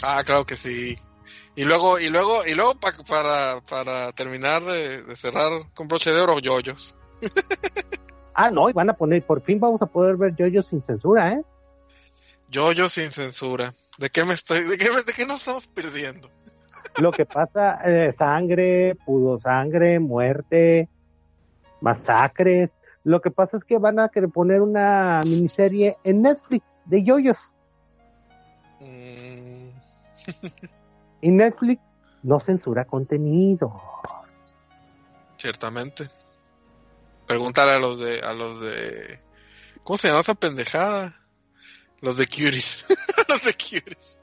Ah, 0.02 0.22
claro 0.24 0.44
que 0.44 0.56
sí. 0.56 0.96
Y 1.54 1.64
luego, 1.64 1.98
y 1.98 2.08
luego, 2.08 2.46
y 2.46 2.54
luego 2.54 2.74
pa- 2.74 2.92
para, 3.08 3.60
para 3.68 4.12
terminar 4.12 4.62
de, 4.62 5.02
de 5.02 5.16
cerrar 5.16 5.50
con 5.74 5.88
broche 5.88 6.10
de 6.12 6.20
oro, 6.20 6.38
yoyos. 6.38 6.94
Ah, 8.40 8.52
no, 8.52 8.70
y 8.70 8.72
van 8.72 8.88
a 8.88 8.92
poner, 8.94 9.26
por 9.26 9.40
fin 9.42 9.58
vamos 9.58 9.82
a 9.82 9.86
poder 9.86 10.16
ver 10.16 10.32
Jojo 10.38 10.62
sin 10.62 10.80
censura, 10.80 11.32
¿eh? 11.32 11.42
Yoyos 12.48 12.92
sin 12.92 13.10
censura. 13.10 13.74
¿De 13.98 14.10
qué 14.10 14.24
me 14.24 14.32
estoy, 14.34 14.62
de 14.62 14.76
qué, 14.78 14.92
me- 14.92 15.02
de 15.02 15.12
qué 15.12 15.26
nos 15.26 15.38
estamos 15.38 15.66
perdiendo? 15.66 16.30
Lo 17.02 17.10
que 17.10 17.26
pasa, 17.26 17.80
eh, 17.84 18.12
sangre, 18.12 18.94
pudo 19.04 19.40
sangre, 19.40 19.98
muerte, 19.98 20.88
masacres. 21.80 22.77
Lo 23.04 23.20
que 23.20 23.30
pasa 23.30 23.56
es 23.56 23.64
que 23.64 23.78
van 23.78 23.98
a 24.00 24.08
querer 24.08 24.30
poner 24.30 24.60
una 24.60 25.22
miniserie 25.24 25.96
en 26.04 26.22
Netflix 26.22 26.74
de 26.84 27.02
yoyos. 27.02 27.54
Mm, 28.80 29.68
Y 31.20 31.30
Netflix 31.30 31.94
no 32.22 32.38
censura 32.40 32.84
contenido. 32.84 33.80
ciertamente. 35.36 36.08
Pregúntale 37.26 37.72
a 37.72 37.78
los 37.78 37.98
de, 37.98 38.20
a 38.20 38.32
los 38.32 38.60
de, 38.60 39.20
¿cómo 39.82 39.98
se 39.98 40.08
llama 40.08 40.20
esa 40.20 40.34
pendejada? 40.34 41.14
Los 42.00 42.16
de 42.16 42.26
Cuties. 42.26 42.86
los 43.28 43.44
de 43.44 43.52
Cuties. 43.52 44.18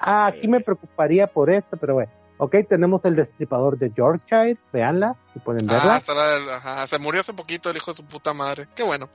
Ah, 0.00 0.26
aquí 0.26 0.48
me 0.48 0.60
preocuparía 0.60 1.26
por 1.26 1.50
esto, 1.50 1.76
pero 1.76 1.94
bueno. 1.94 2.12
Ok, 2.44 2.56
tenemos 2.68 3.04
el 3.04 3.14
destripador 3.14 3.78
de 3.78 3.92
Yorkshire, 3.92 4.58
véanla, 4.72 5.14
si 5.32 5.38
pueden 5.38 5.70
Ah, 5.70 6.00
verla. 6.02 6.36
el- 6.36 6.50
ajá, 6.50 6.84
se 6.88 6.98
murió 6.98 7.20
hace 7.20 7.32
poquito 7.32 7.70
el 7.70 7.76
hijo 7.76 7.92
de 7.92 7.98
su 7.98 8.04
puta 8.04 8.34
madre. 8.34 8.66
Qué 8.74 8.82
bueno. 8.82 9.08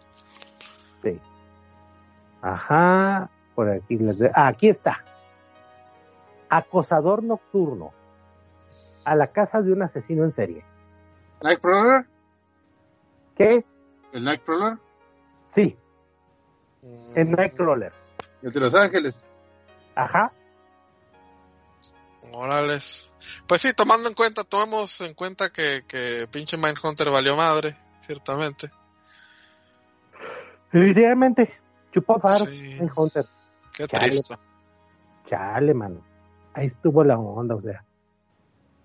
Ajá, 2.41 3.29
por 3.55 3.69
aquí 3.69 3.97
les 3.97 4.17
de- 4.19 4.31
ah, 4.33 4.47
aquí 4.47 4.69
está. 4.69 5.03
Acosador 6.49 7.23
nocturno. 7.23 7.91
A 9.03 9.15
la 9.15 9.27
casa 9.27 9.61
de 9.61 9.73
un 9.73 9.81
asesino 9.81 10.23
en 10.23 10.31
serie. 10.31 10.63
Nightcrawler, 11.41 12.05
¿Qué? 13.35 13.65
el 14.13 14.23
Nightcrawler, 14.23 14.77
Sí, 15.47 15.77
en 17.15 17.31
Mm, 17.31 17.35
Nightcrawler. 17.35 17.93
el 18.41 18.51
de 18.53 18.59
Los 18.61 18.73
Ángeles. 18.75 19.27
Ajá. 19.95 20.31
Órales. 22.33 23.11
Pues 23.47 23.61
sí, 23.61 23.69
tomando 23.75 24.07
en 24.07 24.15
cuenta, 24.15 24.43
tomemos 24.43 25.01
en 25.01 25.13
cuenta 25.13 25.49
que, 25.49 25.83
que 25.87 26.27
pinche 26.31 26.57
Mindhunter 26.57 27.09
valió 27.09 27.35
madre, 27.35 27.75
ciertamente. 28.01 28.69
Literalmente, 30.71 31.51
chupó 31.91 32.19
faro, 32.19 32.45
Sí. 32.45 32.77
en 32.79 32.89
Hunter. 32.95 33.25
Qué 33.75 33.87
Chale. 33.87 34.07
triste. 34.07 34.35
Chale, 35.25 35.73
mano. 35.73 36.01
Ahí 36.53 36.67
estuvo 36.67 37.03
la 37.03 37.17
onda, 37.17 37.55
o 37.55 37.61
sea. 37.61 37.83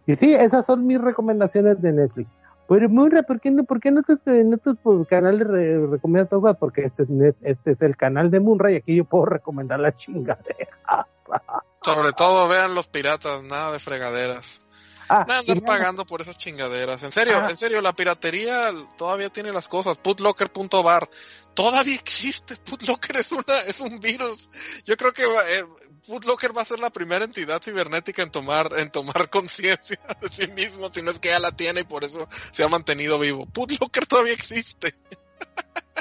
Y 0.06 0.16
sí, 0.16 0.35
esas 0.35 0.66
son 0.66 0.86
mis 0.86 1.01
recomendaciones 1.01 1.81
de 1.81 1.93
Netflix. 1.93 2.31
Pero 2.69 2.89
Murra, 2.89 3.23
¿por 3.23 3.40
qué 3.40 3.51
no, 3.51 3.64
por 3.64 3.81
qué 3.81 3.90
no 3.90 4.02
te, 4.02 4.40
en 4.40 4.55
estos 4.55 4.77
pues, 4.82 5.06
canales 5.09 5.47
re- 5.47 5.86
recomiendas 5.86 6.31
todas? 6.31 6.56
Porque 6.56 6.82
este, 6.85 7.02
es 7.05 7.35
este 7.43 7.70
es 7.73 7.82
el 7.82 7.97
canal 7.97 8.31
de 8.31 8.40
Munra 8.40 8.73
y 8.73 8.77
aquí 8.77 8.97
yo 8.97 9.05
puedo 9.05 9.27
recomendar 9.27 9.81
la 9.81 9.93
chingadera. 9.93 10.69
Sobre 11.85 12.13
todo 12.13 12.49
vean 12.49 12.75
los 12.75 12.87
piratas, 12.89 13.43
nada 13.43 13.73
de 13.73 13.79
fregaderas. 13.79 14.61
Ah, 15.09 15.25
Nada 15.29 15.41
andar 15.41 15.63
pagando 15.63 16.07
por 16.07 16.23
esas 16.23 16.39
chingaderas. 16.39 17.03
En 17.03 17.13
serio, 17.13 17.37
Ah. 17.39 17.49
en 17.51 17.57
serio, 17.57 17.81
la 17.83 17.93
piratería 17.93 18.71
todavía 18.97 19.29
tiene 19.29 19.53
las 19.53 19.69
cosas. 19.69 19.99
Putlocker.bar. 19.99 21.11
Todavía 21.55 21.95
existe. 21.97 22.57
Putlocker 22.57 23.17
es 23.17 23.31
una, 23.33 23.59
es 23.67 23.81
un 23.81 23.99
virus. 24.01 24.49
Yo 24.87 24.97
creo 24.97 25.13
que 25.13 25.25
eh, 25.25 25.65
Putlocker 26.07 26.57
va 26.57 26.63
a 26.63 26.65
ser 26.65 26.79
la 26.79 26.89
primera 26.91 27.25
entidad 27.27 27.61
cibernética 27.63 28.23
en 28.23 28.31
tomar, 28.31 28.71
en 28.79 28.91
tomar 28.91 29.29
conciencia 29.31 29.99
de 30.23 30.29
sí 30.31 30.47
mismo, 30.53 30.89
si 30.91 31.03
no 31.03 31.11
es 31.11 31.19
que 31.19 31.29
ya 31.29 31.41
la 31.41 31.53
tiene 31.53 31.81
y 31.81 31.85
por 31.85 32.05
eso 32.05 32.27
se 32.53 32.63
ha 32.63 32.69
mantenido 32.69 33.19
vivo. 33.19 33.45
Putlocker 33.47 34.07
todavía 34.07 34.33
existe. 34.33 34.95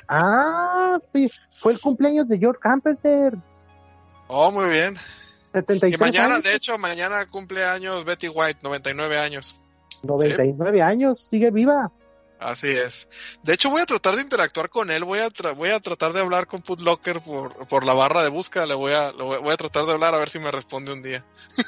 Ah, 0.08 1.00
sí, 1.14 1.30
fue 1.60 1.74
el 1.74 1.80
cumpleaños 1.82 2.28
de 2.30 2.38
George 2.40 2.60
Camperter. 2.62 3.34
Oh, 4.28 4.52
muy 4.52 4.70
bien. 4.70 4.98
76 5.54 5.96
Y 5.96 5.98
mañana, 6.00 6.36
años, 6.36 6.44
de 6.44 6.56
hecho, 6.56 6.78
mañana 6.78 7.26
cumple 7.26 7.66
años 7.66 8.06
Betty 8.06 8.30
White, 8.30 8.60
99 8.64 9.20
años. 9.20 9.56
99 10.04 10.82
años, 10.82 11.28
sigue 11.30 11.52
viva. 11.52 11.92
Así 12.40 12.70
es. 12.70 13.08
De 13.44 13.54
hecho, 13.54 13.70
voy 13.70 13.82
a 13.82 13.86
tratar 13.86 14.16
de 14.16 14.24
interactuar 14.24 14.70
con 14.70 14.90
él. 14.90 15.04
Voy 15.04 15.20
a, 15.20 15.28
tra- 15.30 15.56
voy 15.56 15.70
a 15.70 15.80
tratar 15.80 16.12
de 16.14 16.22
hablar 16.22 16.48
con 16.48 16.62
Putlocker 16.62 17.22
por, 17.22 17.68
por 17.68 17.86
la 17.86 17.94
barra 17.94 18.24
de 18.24 18.30
búsqueda. 18.30 18.66
Le 18.66 18.74
voy 18.74 18.94
a, 18.94 19.12
voy, 19.12 19.38
voy 19.40 19.54
a 19.54 19.58
tratar 19.58 19.86
de 19.86 19.92
hablar 19.92 20.16
a 20.16 20.18
ver 20.18 20.30
si 20.30 20.40
me 20.40 20.50
responde 20.50 20.92
un 20.92 21.04
día. 21.04 21.24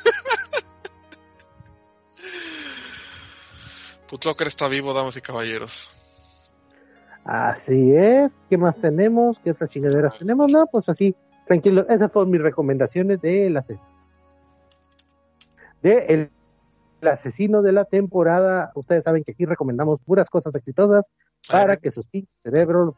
Putlocker 4.10 4.48
está 4.48 4.68
vivo, 4.68 4.94
damas 4.94 5.16
y 5.18 5.22
caballeros. 5.22 5.90
Así 7.24 7.94
es. 7.96 8.34
¿Qué 8.50 8.58
más 8.58 8.76
tenemos? 8.80 9.40
¿Qué 9.40 9.52
otras 9.52 9.70
chingaderas 9.70 10.18
tenemos? 10.18 10.52
No, 10.52 10.66
pues 10.72 10.90
así, 10.90 11.16
tranquilo. 11.46 11.86
Esas 11.90 12.12
fueron 12.12 12.32
mis 12.32 12.42
recomendaciones 12.42 13.22
de 13.22 13.56
asesino. 13.58 13.88
De 15.82 16.06
el, 16.08 16.32
asesino 17.08 17.62
de 17.62 17.72
la 17.72 17.86
temporada. 17.86 18.72
Ustedes 18.76 19.04
saben 19.04 19.24
que 19.24 19.32
aquí 19.32 19.46
recomendamos 19.46 20.00
puras 20.02 20.30
cosas 20.30 20.56
exitosas 20.56 21.06
para 21.50 21.76
que 21.76 21.92
sus 21.92 22.06
cerebros, 22.34 22.96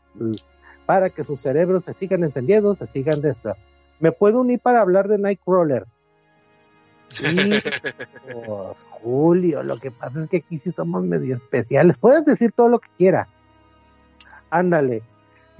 para 0.85 1.09
que 1.09 1.23
sus 1.23 1.39
cerebros 1.39 1.85
se 1.85 1.93
sigan 1.93 2.23
encendiendo, 2.23 2.75
se 2.75 2.87
sigan 2.87 3.21
de 3.21 3.31
esto. 3.31 3.55
Me 3.99 4.11
puedo 4.11 4.41
unir 4.41 4.59
para 4.59 4.81
hablar 4.81 5.07
de 5.07 5.17
Nightcrawler. 5.17 5.85
Julio, 9.01 9.63
lo 9.63 9.77
que 9.77 9.91
pasa 9.91 10.21
es 10.21 10.27
que 10.27 10.37
aquí 10.37 10.57
sí 10.57 10.71
somos 10.71 11.03
medio 11.03 11.33
especiales. 11.33 11.97
Puedes 11.97 12.25
decir 12.25 12.51
todo 12.51 12.67
lo 12.67 12.79
que 12.79 12.89
quiera. 12.97 13.27
Ándale. 14.49 15.03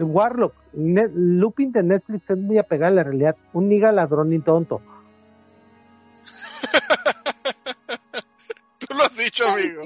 Warlock, 0.04 0.54
Ne- 0.74 1.10
Lupin 1.14 1.72
de 1.72 1.84
Netflix 1.84 2.30
es 2.30 2.38
muy 2.38 2.58
apegado 2.58 2.92
a 2.94 2.96
la 2.96 3.04
realidad. 3.04 3.36
Un 3.54 3.70
niga 3.70 3.92
ladrón 3.92 4.34
y 4.34 4.40
tonto. 4.40 4.82
Tú 8.80 8.88
lo 8.98 9.04
has 9.04 9.18
dicho, 9.18 9.48
amigo. 9.48 9.84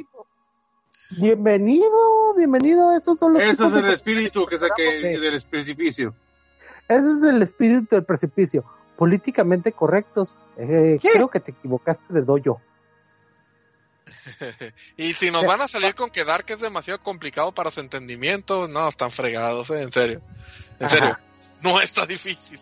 Bienvenido, 1.11 2.33
bienvenido. 2.35 2.91
Esos 2.95 3.17
son 3.17 3.33
los 3.33 3.43
Ese 3.43 3.65
es 3.65 3.73
el 3.73 3.83
de- 3.83 3.93
espíritu 3.93 4.45
que 4.45 4.57
saqué 4.57 5.15
Sí. 5.15 5.19
del 5.21 5.41
precipicio. 5.49 6.13
Ese 6.87 7.11
es 7.11 7.23
el 7.23 7.41
espíritu 7.41 7.95
del 7.95 8.03
precipicio. 8.05 8.63
Políticamente 8.97 9.71
correctos. 9.71 10.35
Eh, 10.57 10.99
creo 11.01 11.29
que 11.29 11.39
te 11.39 11.51
equivocaste 11.51 12.13
de 12.13 12.21
doyo. 12.21 12.57
y 14.97 15.13
si 15.13 15.31
nos 15.31 15.45
van 15.45 15.61
a 15.61 15.67
salir 15.67 15.95
con 15.95 16.09
que 16.09 16.25
Dark 16.25 16.45
es 16.49 16.61
demasiado 16.61 17.01
complicado 17.01 17.51
para 17.53 17.71
su 17.71 17.79
entendimiento, 17.79 18.67
no, 18.67 18.87
están 18.87 19.11
fregados, 19.11 19.69
eh, 19.71 19.81
en 19.81 19.91
serio. 19.91 20.21
En 20.79 20.85
Ajá. 20.85 20.89
serio. 20.95 21.17
No 21.61 21.79
está 21.81 22.05
difícil. 22.05 22.59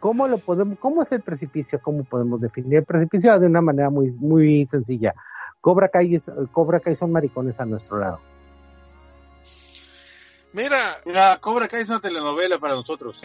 ¿Cómo 0.00 0.28
lo 0.28 0.38
podemos, 0.38 0.78
cómo 0.78 1.02
es 1.02 1.10
el 1.12 1.22
precipicio? 1.22 1.80
¿Cómo 1.82 2.04
podemos 2.04 2.40
definir 2.40 2.78
el 2.78 2.84
precipicio? 2.84 3.38
De 3.38 3.46
una 3.46 3.60
manera 3.62 3.90
muy, 3.90 4.10
muy 4.12 4.66
sencilla. 4.66 5.14
Cobra 5.60 5.88
Kai, 5.88 6.14
es- 6.14 6.30
Cobra 6.52 6.80
Kai 6.80 6.94
son 6.94 7.10
maricones 7.12 7.58
a 7.60 7.64
nuestro 7.64 7.98
lado. 7.98 8.20
Mira, 10.52 10.78
Mira, 11.04 11.38
Cobra 11.40 11.68
Kai 11.68 11.82
es 11.82 11.88
una 11.88 12.00
telenovela 12.00 12.58
para 12.58 12.74
nosotros. 12.74 13.20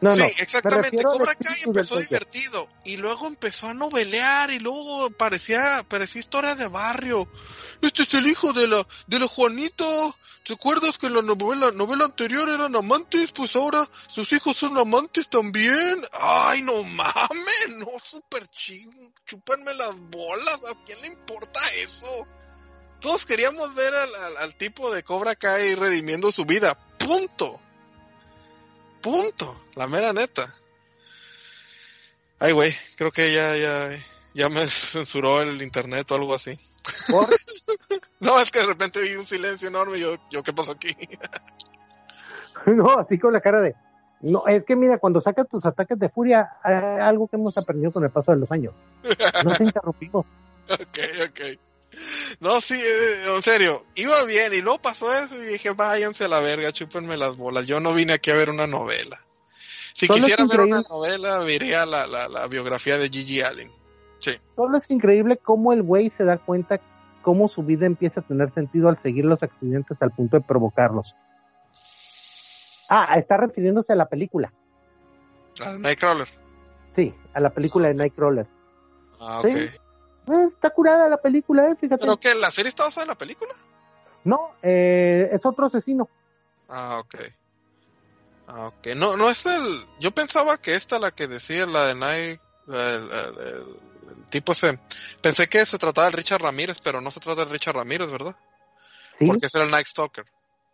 No, 0.00 0.12
sí, 0.14 0.20
no. 0.20 0.26
exactamente. 0.38 1.02
Cobra 1.02 1.34
Kai 1.34 1.62
empezó 1.64 1.98
divertido 1.98 2.68
y 2.84 2.96
luego 2.96 3.26
empezó 3.26 3.68
a 3.68 3.74
novelear 3.74 4.50
y 4.50 4.58
luego 4.58 5.10
parecía, 5.10 5.62
parecía 5.88 6.20
historia 6.20 6.54
de 6.54 6.68
barrio. 6.68 7.28
Este 7.82 8.02
es 8.02 8.14
el 8.14 8.26
hijo 8.26 8.52
de 8.52 8.66
la, 8.68 8.86
de 9.06 9.18
la 9.18 9.26
Juanita. 9.26 9.84
¿Te 10.44 10.52
acuerdas 10.52 10.96
que 10.96 11.06
en 11.06 11.14
la 11.14 11.22
novela, 11.22 11.72
novela 11.72 12.04
anterior 12.04 12.48
eran 12.48 12.76
amantes? 12.76 13.32
Pues 13.32 13.56
ahora 13.56 13.84
sus 14.06 14.32
hijos 14.32 14.56
son 14.56 14.78
amantes 14.78 15.28
también. 15.28 16.00
Ay, 16.12 16.62
no 16.62 16.84
mames, 16.84 17.76
no, 17.78 17.88
super 18.04 18.46
ching, 18.48 18.88
chúpenme 19.26 19.74
las 19.74 19.98
bolas. 19.98 20.60
¿A 20.70 20.84
quién 20.84 21.00
le 21.02 21.08
importa 21.08 21.60
eso? 21.78 22.06
Todos 23.00 23.26
queríamos 23.26 23.74
ver 23.74 23.92
al, 23.94 24.14
al- 24.14 24.36
al 24.38 24.54
tipo 24.56 24.92
de 24.94 25.02
Cobra 25.02 25.34
Kai 25.34 25.74
redimiendo 25.74 26.30
su 26.30 26.44
vida. 26.44 26.78
Punto. 26.98 27.60
Punto. 29.06 29.56
La 29.76 29.86
mera 29.86 30.12
neta. 30.12 30.52
Ay, 32.40 32.50
güey, 32.50 32.74
creo 32.96 33.12
que 33.12 33.32
ya, 33.32 33.56
ya, 33.56 33.90
ya 34.34 34.48
me 34.48 34.66
censuró 34.66 35.42
el 35.42 35.62
internet 35.62 36.10
o 36.10 36.16
algo 36.16 36.34
así. 36.34 36.58
Por- 37.08 37.28
No, 38.18 38.40
es 38.40 38.50
que 38.50 38.58
de 38.60 38.66
repente 38.66 39.00
vi 39.00 39.14
un 39.14 39.26
silencio 39.28 39.68
enorme 39.68 39.98
y 39.98 40.00
yo, 40.00 40.16
yo 40.30 40.42
¿qué 40.42 40.52
pasó 40.52 40.72
aquí? 40.72 40.88
no, 42.66 42.98
así 42.98 43.16
con 43.16 43.32
la 43.32 43.40
cara 43.40 43.60
de. 43.60 43.76
No, 44.22 44.44
es 44.48 44.64
que 44.64 44.74
mira, 44.74 44.98
cuando 44.98 45.20
sacas 45.20 45.46
tus 45.48 45.64
ataques 45.66 45.98
de 46.00 46.08
furia, 46.08 46.50
eh, 46.64 46.72
algo 46.72 47.28
que 47.28 47.36
hemos 47.36 47.56
aprendido 47.58 47.92
con 47.92 48.02
el 48.02 48.10
paso 48.10 48.32
de 48.32 48.38
los 48.38 48.50
años. 48.50 48.74
No 49.44 49.54
te 49.56 49.62
interrumpimos. 49.64 50.26
ok, 50.68 50.98
ok. 51.28 51.40
No, 52.40 52.60
sí, 52.60 52.74
eh, 52.74 53.34
en 53.34 53.42
serio, 53.42 53.84
iba 53.94 54.24
bien 54.24 54.52
y 54.54 54.60
luego 54.60 54.78
pasó 54.80 55.12
eso 55.12 55.42
y 55.42 55.46
dije, 55.46 55.70
váyanse 55.70 56.24
a 56.24 56.28
la 56.28 56.40
verga, 56.40 56.72
chúpenme 56.72 57.16
las 57.16 57.36
bolas. 57.36 57.66
Yo 57.66 57.80
no 57.80 57.94
vine 57.94 58.14
aquí 58.14 58.30
a 58.30 58.34
ver 58.34 58.50
una 58.50 58.66
novela. 58.66 59.18
Si 59.94 60.08
quisiera 60.08 60.44
ver 60.44 60.60
una 60.60 60.82
novela, 60.82 61.38
vería 61.38 61.86
la, 61.86 62.06
la, 62.06 62.28
la 62.28 62.46
biografía 62.48 62.98
de 62.98 63.08
Gigi 63.08 63.40
Allen. 63.40 63.70
Sí. 64.18 64.32
Solo 64.54 64.78
es 64.78 64.90
increíble 64.90 65.38
cómo 65.38 65.72
el 65.72 65.82
güey 65.82 66.10
se 66.10 66.24
da 66.24 66.36
cuenta 66.38 66.80
cómo 67.22 67.48
su 67.48 67.62
vida 67.62 67.86
empieza 67.86 68.20
a 68.20 68.22
tener 68.22 68.52
sentido 68.52 68.88
al 68.88 68.98
seguir 68.98 69.24
los 69.24 69.42
accidentes 69.42 69.96
al 70.00 70.12
punto 70.12 70.36
de 70.36 70.44
provocarlos. 70.44 71.16
Ah, 72.88 73.14
está 73.16 73.36
refiriéndose 73.36 73.92
a 73.92 73.96
la 73.96 74.08
película. 74.08 74.52
Ah, 75.64 75.76
Nightcrawler. 75.78 76.28
Sí, 76.94 77.14
a 77.34 77.40
la 77.40 77.50
película 77.50 77.88
de 77.88 77.94
Nightcrawler. 77.94 78.46
Ah, 79.20 79.40
Sí. 79.42 79.50
Eh, 80.30 80.46
está 80.48 80.70
curada 80.70 81.08
la 81.08 81.16
película, 81.18 81.70
eh, 81.70 81.76
fíjate. 81.76 82.00
¿Pero 82.00 82.16
que 82.18 82.34
la 82.34 82.50
serie 82.50 82.68
está 82.68 82.84
basada 82.84 83.04
en 83.04 83.08
la 83.08 83.14
película? 83.18 83.52
No, 84.24 84.52
eh, 84.62 85.28
es 85.32 85.46
otro 85.46 85.66
asesino. 85.66 86.08
Ah, 86.68 86.98
ok. 86.98 87.14
Ah, 88.48 88.66
ok. 88.68 88.86
No, 88.96 89.16
no 89.16 89.28
es 89.30 89.44
el... 89.46 89.86
Yo 90.00 90.10
pensaba 90.12 90.56
que 90.58 90.74
esta 90.74 90.98
la 90.98 91.10
que 91.10 91.26
decía, 91.28 91.66
la 91.66 91.86
de 91.88 91.94
Night... 91.94 92.40
El, 92.68 92.74
el- 92.74 93.10
el- 93.12 93.76
el 94.08 94.24
tipo 94.30 94.52
ese... 94.52 94.78
Pensé 95.20 95.48
que 95.48 95.64
se 95.66 95.78
trataba 95.78 96.10
de 96.10 96.16
Richard 96.16 96.42
Ramírez, 96.42 96.78
pero 96.82 97.00
no 97.00 97.10
se 97.10 97.20
trata 97.20 97.44
de 97.44 97.52
Richard 97.52 97.76
Ramírez, 97.76 98.10
¿verdad? 98.10 98.36
Sí, 99.12 99.26
Porque 99.26 99.46
ese 99.46 99.58
era 99.58 99.64
el 99.66 99.70
Night 99.70 99.86
Stalker. 99.86 100.24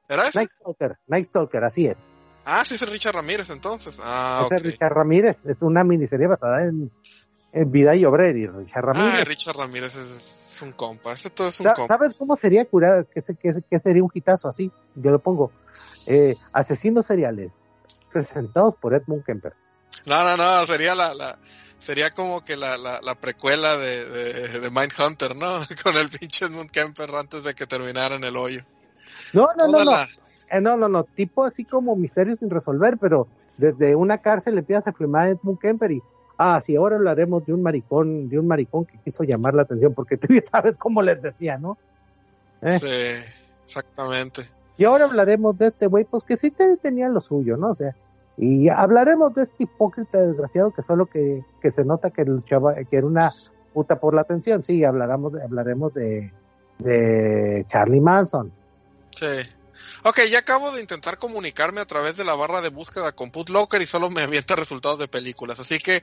¿Era 0.09 0.27
ese? 0.29 0.39
Night 0.39 0.51
Stalker, 0.51 0.99
Night 1.07 1.27
Stalker, 1.29 1.65
así 1.65 1.87
es. 1.87 1.99
Ah, 2.45 2.65
sí 2.65 2.75
es 2.75 2.83
el 2.83 2.89
Richard 2.91 3.15
Ramírez 3.15 3.51
entonces. 3.51 3.99
Ah, 4.03 4.43
Ese 4.47 4.55
ok. 4.57 4.61
es 4.61 4.63
Richard 4.73 4.93
Ramírez, 4.95 5.45
es 5.47 5.63
una 5.63 5.85
miniserie 5.85 6.27
basada 6.27 6.63
en 6.63 6.91
vida 7.53 7.95
y 7.95 8.05
obra 8.05 8.27
de 8.27 8.47
Richard 8.47 8.85
Ramírez. 8.85 9.15
Ah, 9.21 9.25
Richard 9.25 9.57
Ramírez 9.57 9.95
es, 9.97 10.39
es 10.43 10.63
un 10.63 10.73
compa. 10.73 11.13
Ese 11.13 11.31
todo 11.31 11.49
es 11.49 11.61
un 11.61 11.67
compa. 11.67 11.89
¿Sabes 11.89 12.15
cómo 12.17 12.37
sería 12.37 12.65
curada? 12.65 13.05
¿Qué, 13.05 13.21
qué 13.41 13.53
qué 13.69 13.81
sería 13.81 14.03
un 14.03 14.11
hitazo 14.13 14.49
así? 14.49 14.71
Yo 14.95 15.11
lo 15.11 15.19
pongo. 15.19 15.53
Eh, 16.07 16.37
asesinos 16.53 17.07
seriales, 17.07 17.53
presentados 18.13 18.75
por 18.75 18.95
Edmund 18.95 19.25
Kemper. 19.25 19.55
No, 20.07 20.25
no, 20.25 20.37
no, 20.37 20.67
sería 20.67 20.95
la, 20.95 21.15
la 21.15 21.39
sería 21.79 22.13
como 22.13 22.45
que 22.45 22.57
la, 22.57 22.77
la, 22.79 23.01
la 23.03 23.15
precuela 23.17 23.77
de, 23.77 24.05
de, 24.05 24.61
de 24.61 24.71
Mindhunter, 24.71 25.37
¿no? 25.37 25.61
Con 25.83 25.97
el 25.97 26.09
pinche 26.09 26.47
Edmund 26.47 26.71
Kemper 26.71 27.15
antes 27.15 27.45
de 27.45 27.55
que 27.55 27.67
terminara 27.67 28.17
en 28.17 28.25
el 28.25 28.37
hoyo. 28.37 28.63
No, 29.33 29.49
no, 29.59 29.67
no, 29.67 29.85
Toda 29.85 30.07
no. 30.07 30.23
Eh, 30.51 30.61
no, 30.61 30.77
no, 30.77 30.89
no. 30.89 31.05
Tipo 31.05 31.45
así 31.45 31.65
como 31.65 31.97
misterio 31.97 32.37
sin 32.37 32.51
resolver, 32.51 32.99
pero 32.99 33.29
desde 33.57 33.95
una 33.95 34.19
cárcel 34.19 34.55
le 34.55 34.61
empiezas 34.61 34.87
a 34.87 34.93
filmar 34.93 35.23
a 35.23 35.31
Edmund 35.31 35.59
Kemper 35.59 35.93
y, 35.93 36.03
ah, 36.43 36.61
sí, 36.61 36.77
ahora 36.77 36.97
hablaremos 36.97 37.45
de 37.47 37.53
un 37.55 37.63
maricón, 37.63 38.29
de 38.29 38.39
un 38.39 38.47
maricón 38.47 38.85
que 38.85 38.99
quiso 38.99 39.23
llamar 39.25 39.55
la 39.55 39.63
atención, 39.63 39.95
porque 39.95 40.17
tú 40.17 40.33
ya 40.33 40.43
sabes 40.51 40.77
cómo 40.79 41.03
les 41.03 41.21
decía, 41.23 41.59
¿no? 41.59 41.79
Eh. 42.63 42.79
Sí, 42.79 43.31
exactamente. 43.65 44.43
Y 44.77 44.85
ahora 44.85 45.05
hablaremos 45.05 45.57
de 45.59 45.67
este 45.69 45.87
güey, 45.87 46.05
pues 46.05 46.23
que 46.23 46.37
sí 46.37 46.51
te- 46.51 46.77
tenía 46.79 47.09
lo 47.09 47.21
suyo, 47.21 47.57
¿no? 47.57 47.71
O 47.71 47.75
sea, 47.75 47.95
y 48.37 48.69
hablaremos 48.69 49.35
de 49.35 49.43
este 49.43 49.65
hipócrita 49.65 50.19
desgraciado 50.21 50.71
que 50.71 50.83
solo 50.83 51.07
que, 51.07 51.45
que 51.61 51.71
se 51.71 51.85
nota 51.85 52.11
que 52.11 52.25
luchaba, 52.25 52.75
que 52.75 52.97
era 52.97 53.07
una 53.07 53.31
puta 53.75 54.01
por 54.01 54.15
la 54.15 54.23
atención. 54.23 54.63
Sí, 54.65 54.83
hablaremos 54.85 55.33
de, 55.35 55.43
hablaremos 55.43 55.93
de, 55.95 56.33
de 56.79 57.65
Charlie 57.69 58.01
Manson. 58.01 58.51
Sí. 59.15 59.27
Ok, 60.05 60.21
ya 60.31 60.41
acabo 60.41 60.73
de 60.73 60.81
intentar 60.81 61.19
comunicarme 61.19 61.81
a 61.81 61.87
través 61.87 62.17
de 62.17 62.25
la 62.25 62.35
barra 62.35 62.61
de 62.61 62.71
búsqueda 62.71 63.13
con 63.13 63.31
Putlocker 63.31 63.81
y 63.81 63.87
solo 63.87 64.11
me 64.11 64.23
avienta 64.23 64.57
resultados 64.57 64.99
de 64.99 65.09
películas. 65.09 65.61
Así 65.61 65.79
que 65.79 66.03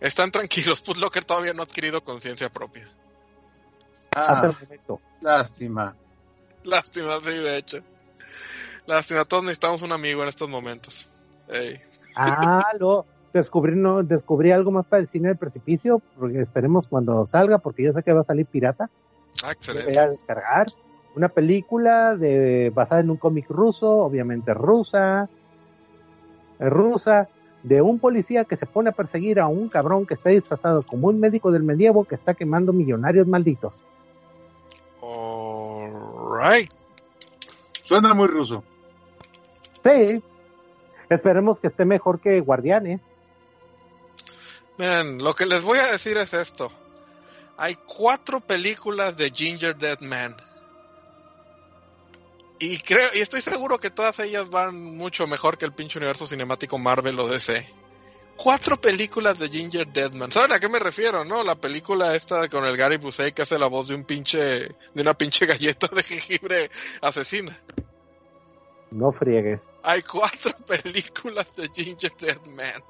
están 0.00 0.30
tranquilos, 0.30 0.80
Putlocker 0.80 1.24
todavía 1.24 1.52
no 1.52 1.62
ha 1.62 1.64
adquirido 1.64 2.02
conciencia 2.04 2.50
propia. 2.50 2.88
Ah, 4.14 4.52
lástima. 5.20 5.96
Lástima, 6.64 7.18
sí, 7.20 7.30
de 7.30 7.56
hecho. 7.56 7.78
Lástima, 8.86 9.24
todos 9.24 9.42
necesitamos 9.44 9.82
un 9.82 9.92
amigo 9.92 10.22
en 10.22 10.28
estos 10.28 10.48
momentos. 10.48 11.08
Ey. 11.48 11.80
Ah, 12.14 12.72
lo 12.78 13.06
descubrí, 13.32 13.74
no, 13.74 14.02
descubrí 14.02 14.52
algo 14.52 14.70
más 14.70 14.86
para 14.86 15.00
el 15.00 15.08
cine 15.08 15.28
del 15.28 15.38
precipicio, 15.38 16.02
porque 16.18 16.40
esperemos 16.40 16.88
cuando 16.88 17.24
salga, 17.26 17.58
porque 17.58 17.84
yo 17.84 17.92
sé 17.92 18.02
que 18.02 18.12
va 18.12 18.20
a 18.20 18.24
salir 18.24 18.46
pirata. 18.46 18.90
Ah, 19.42 19.46
Voy 19.46 19.52
excelente. 19.52 19.98
a 19.98 20.08
descargar 20.08 20.66
una 21.14 21.28
película 21.28 22.16
de 22.16 22.70
basada 22.70 23.00
en 23.00 23.10
un 23.10 23.16
cómic 23.16 23.48
ruso, 23.48 23.90
obviamente 23.98 24.54
rusa, 24.54 25.28
eh, 26.58 26.70
rusa, 26.70 27.28
de 27.62 27.80
un 27.80 27.98
policía 27.98 28.44
que 28.44 28.56
se 28.56 28.66
pone 28.66 28.90
a 28.90 28.92
perseguir 28.92 29.38
a 29.38 29.46
un 29.46 29.68
cabrón 29.68 30.06
que 30.06 30.14
está 30.14 30.30
disfrazado 30.30 30.82
como 30.82 31.08
un 31.08 31.20
médico 31.20 31.52
del 31.52 31.62
medievo 31.62 32.04
que 32.04 32.14
está 32.14 32.34
quemando 32.34 32.72
millonarios 32.72 33.26
malditos. 33.26 33.84
Alright. 35.00 36.70
Suena 37.82 38.14
muy 38.14 38.26
ruso. 38.26 38.64
Sí. 39.84 40.22
Esperemos 41.08 41.60
que 41.60 41.68
esté 41.68 41.84
mejor 41.84 42.20
que 42.20 42.40
Guardianes. 42.40 43.14
Miren, 44.78 45.18
lo 45.22 45.34
que 45.34 45.46
les 45.46 45.62
voy 45.62 45.78
a 45.78 45.92
decir 45.92 46.16
es 46.16 46.32
esto. 46.32 46.72
Hay 47.58 47.76
cuatro 47.86 48.40
películas 48.40 49.16
de 49.16 49.30
Ginger 49.30 49.76
Dead 49.76 50.00
Man. 50.00 50.34
Y 52.64 52.78
creo, 52.78 53.08
y 53.14 53.18
estoy 53.18 53.40
seguro 53.40 53.78
que 53.78 53.90
todas 53.90 54.20
ellas 54.20 54.48
van 54.48 54.80
mucho 54.96 55.26
mejor 55.26 55.58
que 55.58 55.64
el 55.64 55.72
pinche 55.72 55.98
universo 55.98 56.28
cinemático 56.28 56.78
Marvel 56.78 57.18
o 57.18 57.26
DC. 57.26 57.66
Cuatro 58.36 58.80
películas 58.80 59.36
de 59.40 59.48
Ginger 59.48 59.88
Deadman. 59.88 60.30
¿Saben 60.30 60.52
a 60.52 60.60
qué 60.60 60.68
me 60.68 60.78
refiero, 60.78 61.24
no? 61.24 61.42
La 61.42 61.56
película 61.56 62.14
esta 62.14 62.48
con 62.48 62.64
el 62.64 62.76
Gary 62.76 62.98
Busey 62.98 63.32
que 63.32 63.42
hace 63.42 63.58
la 63.58 63.66
voz 63.66 63.88
de 63.88 63.96
un 63.96 64.04
pinche, 64.04 64.38
de 64.38 65.02
una 65.02 65.12
pinche 65.14 65.44
galleta 65.44 65.88
de 65.88 66.04
jengibre 66.04 66.70
asesina. 67.00 67.60
No 68.92 69.10
friegues. 69.10 69.60
Hay 69.82 70.02
cuatro 70.02 70.52
películas 70.64 71.48
de 71.56 71.68
Ginger 71.74 72.12
Dead 72.16 72.46
Man. 72.46 72.80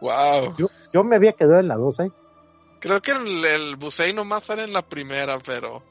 wow. 0.00 0.54
Yo, 0.56 0.68
yo 0.94 1.02
me 1.02 1.16
había 1.16 1.32
quedado 1.32 1.58
en 1.58 1.66
la 1.66 1.74
12. 1.74 2.12
Creo 2.78 3.02
que 3.02 3.10
el, 3.10 3.44
el 3.44 3.74
Busey 3.74 4.12
nomás 4.12 4.44
sale 4.44 4.62
en 4.62 4.72
la 4.72 4.82
primera, 4.82 5.40
pero 5.40 5.82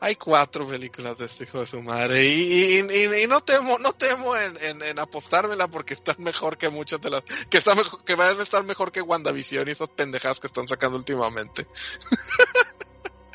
hay 0.00 0.16
cuatro 0.16 0.66
películas 0.66 1.16
de 1.18 1.24
este 1.26 1.44
hijo 1.44 1.60
de 1.60 1.66
su 1.66 1.80
madre. 1.82 2.24
Y, 2.24 2.28
y, 2.28 2.78
y- 2.80 3.22
y 3.24 3.26
no 3.26 3.40
temo, 3.40 3.78
no 3.78 3.92
temo 3.92 4.36
en, 4.36 4.52
en, 4.62 4.82
en 4.82 4.98
apostármela 4.98 5.68
porque 5.68 5.94
están 5.94 6.16
mejor 6.18 6.58
que 6.58 6.68
muchas 6.68 7.00
de 7.00 7.10
las, 7.10 7.22
que 7.48 7.58
está 7.58 7.74
mejor, 7.74 8.04
que 8.04 8.14
van 8.14 8.38
a 8.38 8.42
estar 8.42 8.62
mejor 8.64 8.92
que 8.92 9.00
WandaVision 9.00 9.66
y 9.68 9.70
esas 9.70 9.88
pendejadas 9.88 10.40
que 10.40 10.46
están 10.46 10.68
sacando 10.68 10.98
últimamente. 10.98 11.66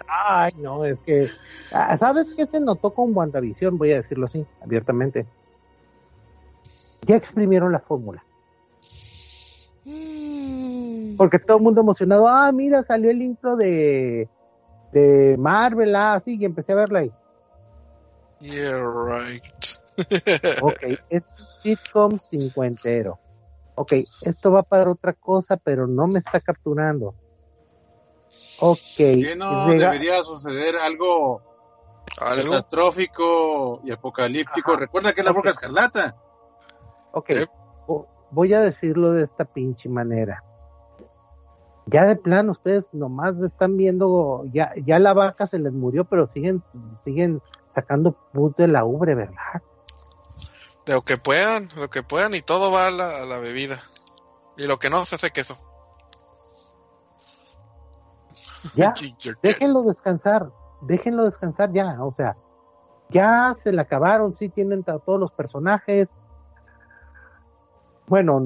Ay, 0.07 0.53
no, 0.57 0.85
es 0.85 1.01
que. 1.01 1.29
ah, 1.71 1.97
¿Sabes 1.97 2.27
qué 2.35 2.45
se 2.47 2.59
notó 2.59 2.93
con 2.93 3.15
WandaVision? 3.15 3.77
Voy 3.77 3.91
a 3.91 3.97
decirlo 3.97 4.25
así, 4.25 4.45
abiertamente. 4.61 5.25
Ya 7.03 7.15
exprimieron 7.15 7.71
la 7.71 7.79
fórmula. 7.79 8.23
Porque 11.17 11.39
todo 11.39 11.57
el 11.57 11.63
mundo 11.63 11.81
emocionado. 11.81 12.27
Ah, 12.27 12.51
mira, 12.51 12.83
salió 12.83 13.09
el 13.11 13.21
intro 13.21 13.55
de. 13.55 14.27
De 14.91 15.35
Marvel, 15.37 15.95
ah, 15.95 16.19
sí, 16.23 16.37
y 16.39 16.45
empecé 16.45 16.71
a 16.71 16.75
verla 16.75 16.99
ahí. 16.99 17.11
Yeah, 18.39 18.83
right. 18.83 19.43
Ok, 20.63 20.83
es 21.09 21.35
un 21.37 21.45
sitcom 21.61 22.19
cincuentero. 22.19 23.19
Ok, 23.75 23.93
esto 24.21 24.51
va 24.51 24.61
para 24.61 24.89
otra 24.91 25.13
cosa, 25.13 25.57
pero 25.57 25.87
no 25.87 26.07
me 26.07 26.19
está 26.19 26.39
capturando. 26.39 27.13
Ok. 28.61 28.77
Que 28.97 29.35
no 29.37 29.67
llega- 29.67 29.91
debería 29.91 30.23
suceder 30.23 30.75
algo 30.77 31.41
Algo. 32.19 32.51
catastrófico 32.51 33.81
y 33.83 33.91
apocalíptico. 33.91 34.71
Ajá. 34.71 34.79
Recuerda 34.81 35.13
que 35.13 35.21
es 35.21 35.25
la 35.25 35.31
Ok. 35.31 35.37
Bruja 35.37 35.49
Escarlata. 35.51 36.15
Ok, 37.13 37.29
Eh. 37.31 37.45
vo- 37.87 38.07
voy 38.31 38.53
a 38.53 38.61
decirlo 38.61 39.11
de 39.13 39.23
esta 39.23 39.45
pinche 39.45 39.87
manera. 39.89 40.43
Ya 41.89 42.05
de 42.05 42.15
plano 42.15 42.51
ustedes 42.51 42.93
nomás 42.93 43.33
están 43.41 43.75
viendo, 43.75 44.43
ya, 44.53 44.71
ya 44.85 44.99
la 44.99 45.13
vaca 45.13 45.47
se 45.47 45.57
les 45.57 45.73
murió, 45.73 46.05
pero 46.05 46.27
siguen, 46.27 46.63
siguen 47.03 47.41
sacando 47.73 48.11
pus 48.31 48.55
de 48.55 48.67
la 48.67 48.85
ubre, 48.85 49.15
¿verdad? 49.15 49.63
De 50.85 50.93
lo 50.93 51.01
que 51.01 51.17
puedan, 51.17 51.67
lo 51.75 51.89
que 51.89 52.03
puedan 52.03 52.35
y 52.35 52.41
todo 52.41 52.71
va 52.71 52.87
a 52.87 52.91
la, 52.91 53.23
a 53.23 53.25
la 53.25 53.39
bebida. 53.39 53.81
Y 54.55 54.67
lo 54.67 54.77
que 54.77 54.91
no 54.91 55.03
se 55.05 55.15
hace 55.15 55.31
queso. 55.31 55.57
Ya, 58.75 58.93
déjenlo 59.41 59.81
descansar, 59.81 60.51
déjenlo 60.81 61.23
descansar 61.23 61.71
ya, 61.73 62.03
o 62.03 62.11
sea, 62.11 62.37
ya 63.09 63.55
se 63.55 63.71
le 63.71 63.81
acabaron, 63.81 64.33
sí 64.33 64.49
tienen 64.49 64.83
a 64.85 64.99
todos 64.99 65.19
los 65.19 65.31
personajes. 65.31 66.18
Bueno, 68.09 68.39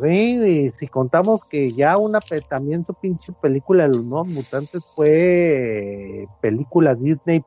sí, 0.00 0.36
y 0.66 0.70
si 0.70 0.86
contamos 0.86 1.42
que 1.42 1.74
ya 1.74 1.98
una 1.98 2.20
también 2.48 2.84
su 2.84 2.94
pinche 2.94 3.32
película 3.42 3.82
de 3.82 3.88
los 3.88 4.04
nuevos 4.04 4.28
mutantes 4.28 4.84
fue 4.94 6.22
eh, 6.22 6.26
película 6.40 6.94
Disney, 6.94 7.42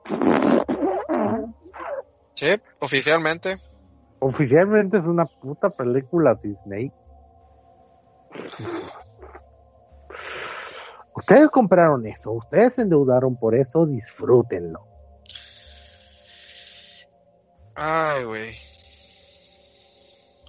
Sí, 2.36 2.48
oficialmente. 2.82 3.58
oficialmente 4.20 4.98
es 4.98 5.06
una 5.06 5.26
puta 5.26 5.70
película 5.70 6.36
Disney. 6.36 6.92
Ustedes 11.16 11.50
compraron 11.50 12.06
eso, 12.06 12.32
ustedes 12.32 12.76
se 12.76 12.82
endeudaron 12.82 13.38
por 13.38 13.56
eso, 13.56 13.86
disfrútenlo. 13.86 14.86
Ay, 17.76 18.26
güey. 18.26 18.56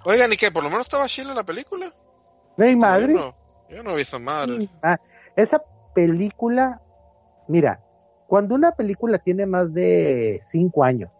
Oigan, 0.05 0.33
¿y 0.33 0.37
qué? 0.37 0.51
¿Por 0.51 0.63
lo 0.63 0.71
menos 0.71 0.87
estaba 0.87 1.07
chile 1.07 1.35
la 1.35 1.45
película? 1.45 1.87
¡Ey, 2.57 2.77
madre! 2.77 3.13
Yo 3.15 3.19
no, 3.19 3.35
yo 3.69 3.83
no 3.83 3.91
he 3.93 3.97
visto 3.97 4.19
madre. 4.19 4.69
Ah, 4.83 4.99
esa 5.37 5.63
película, 5.95 6.81
mira, 7.49 7.81
cuando 8.27 8.55
una 8.55 8.73
película 8.73 9.19
tiene 9.19 9.47
más 9.47 9.73
de 9.73 10.41
cinco 10.45 10.85
años, 10.85 11.11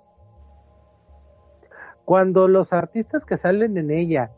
cuando 2.05 2.49
los 2.49 2.73
artistas 2.73 3.25
que 3.25 3.39
salen 3.39 3.77
en 3.77 3.91
ella 3.91 4.31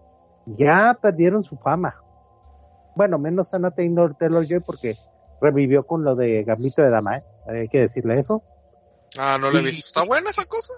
ya 0.47 0.99
perdieron 1.01 1.43
su 1.43 1.57
fama, 1.57 1.97
bueno, 2.95 3.19
menos 3.19 3.55
Anna 3.55 3.71
Taylor 3.71 4.15
Taylor 4.17 4.47
Joy 4.47 4.61
porque 4.61 4.97
revivió 5.41 5.87
con 5.87 6.05
lo 6.05 6.15
de 6.15 6.45
Gambito 6.45 6.83
de 6.83 6.91
Dama, 6.91 7.19
¿eh? 7.19 7.25
hay 7.49 7.69
que 7.69 7.81
decirle 7.81 8.19
eso. 8.19 8.43
Ah, 9.19 9.39
no 9.41 9.51
le 9.51 9.61
he 9.61 9.63
visto. 9.63 9.87
¿Está 10.01 10.05
buena 10.05 10.31
esa 10.31 10.45
cosa? 10.47 10.73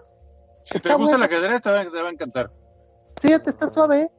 Si 0.62 0.76
Está 0.76 0.90
te 0.90 0.94
gusta 0.96 1.16
buena. 1.16 1.26
la 1.32 1.60
te 1.60 1.70
va, 1.70 1.84
te 1.90 2.02
va 2.02 2.08
a 2.08 2.12
encantar. 2.12 2.50
Fíjate, 3.24 3.48
está 3.48 3.70
suave, 3.70 4.10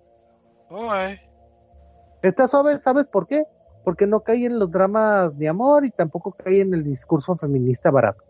está 2.24 2.48
suave, 2.48 2.82
¿sabes 2.82 3.06
por 3.06 3.28
qué? 3.28 3.44
Porque 3.84 4.08
no 4.08 4.22
cae 4.22 4.48
en 4.48 4.58
los 4.58 4.72
dramas 4.72 5.38
de 5.38 5.48
amor 5.48 5.86
y 5.86 5.92
tampoco 5.92 6.32
cae 6.32 6.62
en 6.62 6.74
el 6.74 6.84
discurso 6.84 7.36
feminista 7.36 7.92
barato. 7.92 8.24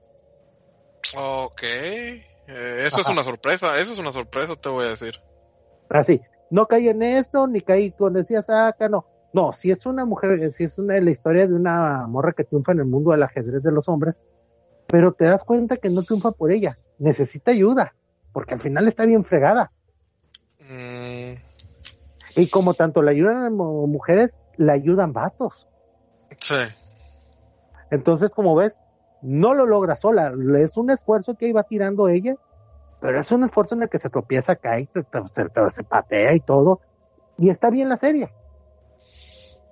Ok. 1.18 1.64
Eh, 1.64 2.20
eso 2.48 3.00
es 3.00 3.08
una 3.08 3.24
sorpresa. 3.24 3.80
Eso 3.80 3.94
es 3.94 4.00
una 4.00 4.12
sorpresa, 4.12 4.58
te 4.58 4.68
voy 4.68 4.86
a 4.86 4.90
decir. 4.90 5.14
Así, 5.90 6.20
no 6.50 6.68
cae 6.68 6.90
en 6.90 7.04
esto, 7.04 7.48
ni 7.48 7.62
cae 7.62 7.94
cuando 7.94 8.20
decías, 8.20 8.50
ah, 8.50 8.68
acá 8.68 8.90
no. 8.90 9.06
No, 9.32 9.54
si 9.54 9.72
es 9.72 9.86
una 9.86 10.04
mujer, 10.04 10.52
si 10.52 10.66
es 10.66 10.78
una 10.78 11.00
la 11.00 11.10
historia 11.10 11.48
de 11.48 11.54
una 11.54 12.06
morra 12.06 12.34
que 12.34 12.44
triunfa 12.44 12.74
en 12.74 12.80
el 12.80 12.86
mundo 12.86 13.12
del 13.12 13.24
ajedrez 13.24 13.64
de 13.64 13.72
los 13.72 13.88
hombres, 13.88 14.22
pero 14.88 15.14
te 15.14 15.24
das 15.24 15.46
cuenta 15.46 15.78
que 15.78 15.90
no 15.90 16.04
triunfa 16.04 16.32
por 16.32 16.52
ella, 16.52 16.78
necesita 17.00 17.52
ayuda, 17.52 17.96
porque 18.34 18.56
al 18.56 18.60
final 18.60 18.90
está 18.90 19.06
bien 19.06 19.24
fregada. 19.24 19.72
Mm, 20.70 21.36
Y 22.36 22.48
como 22.50 22.74
tanto 22.74 23.02
la 23.02 23.12
ayudan 23.12 23.38
a 23.38 23.50
mu- 23.50 23.88
mujeres, 23.88 24.40
la 24.58 24.74
ayudan 24.74 25.14
vatos. 25.14 25.68
sí. 26.40 26.56
Entonces, 27.90 28.30
como 28.32 28.56
ves, 28.56 28.78
no 29.22 29.54
lo 29.54 29.66
logra 29.66 29.96
sola, 29.96 30.34
es 30.60 30.76
un 30.78 30.90
esfuerzo 30.90 31.36
que 31.36 31.48
iba 31.48 31.64
tirando 31.64 32.08
ella, 32.10 32.36
pero 33.00 33.20
es 33.20 33.32
un 33.32 33.44
esfuerzo 33.44 33.76
en 33.76 33.84
el 33.84 33.90
que 33.90 34.00
se 34.00 34.10
tropieza, 34.10 34.56
cae, 34.56 34.90
se, 34.94 35.04
se- 35.34 35.70
se 35.70 35.84
patea 35.84 36.34
y 36.34 36.40
todo, 36.40 36.82
y 37.38 37.50
está 37.50 37.70
bien 37.70 37.90
la 37.90 37.98
serie. 37.98 38.30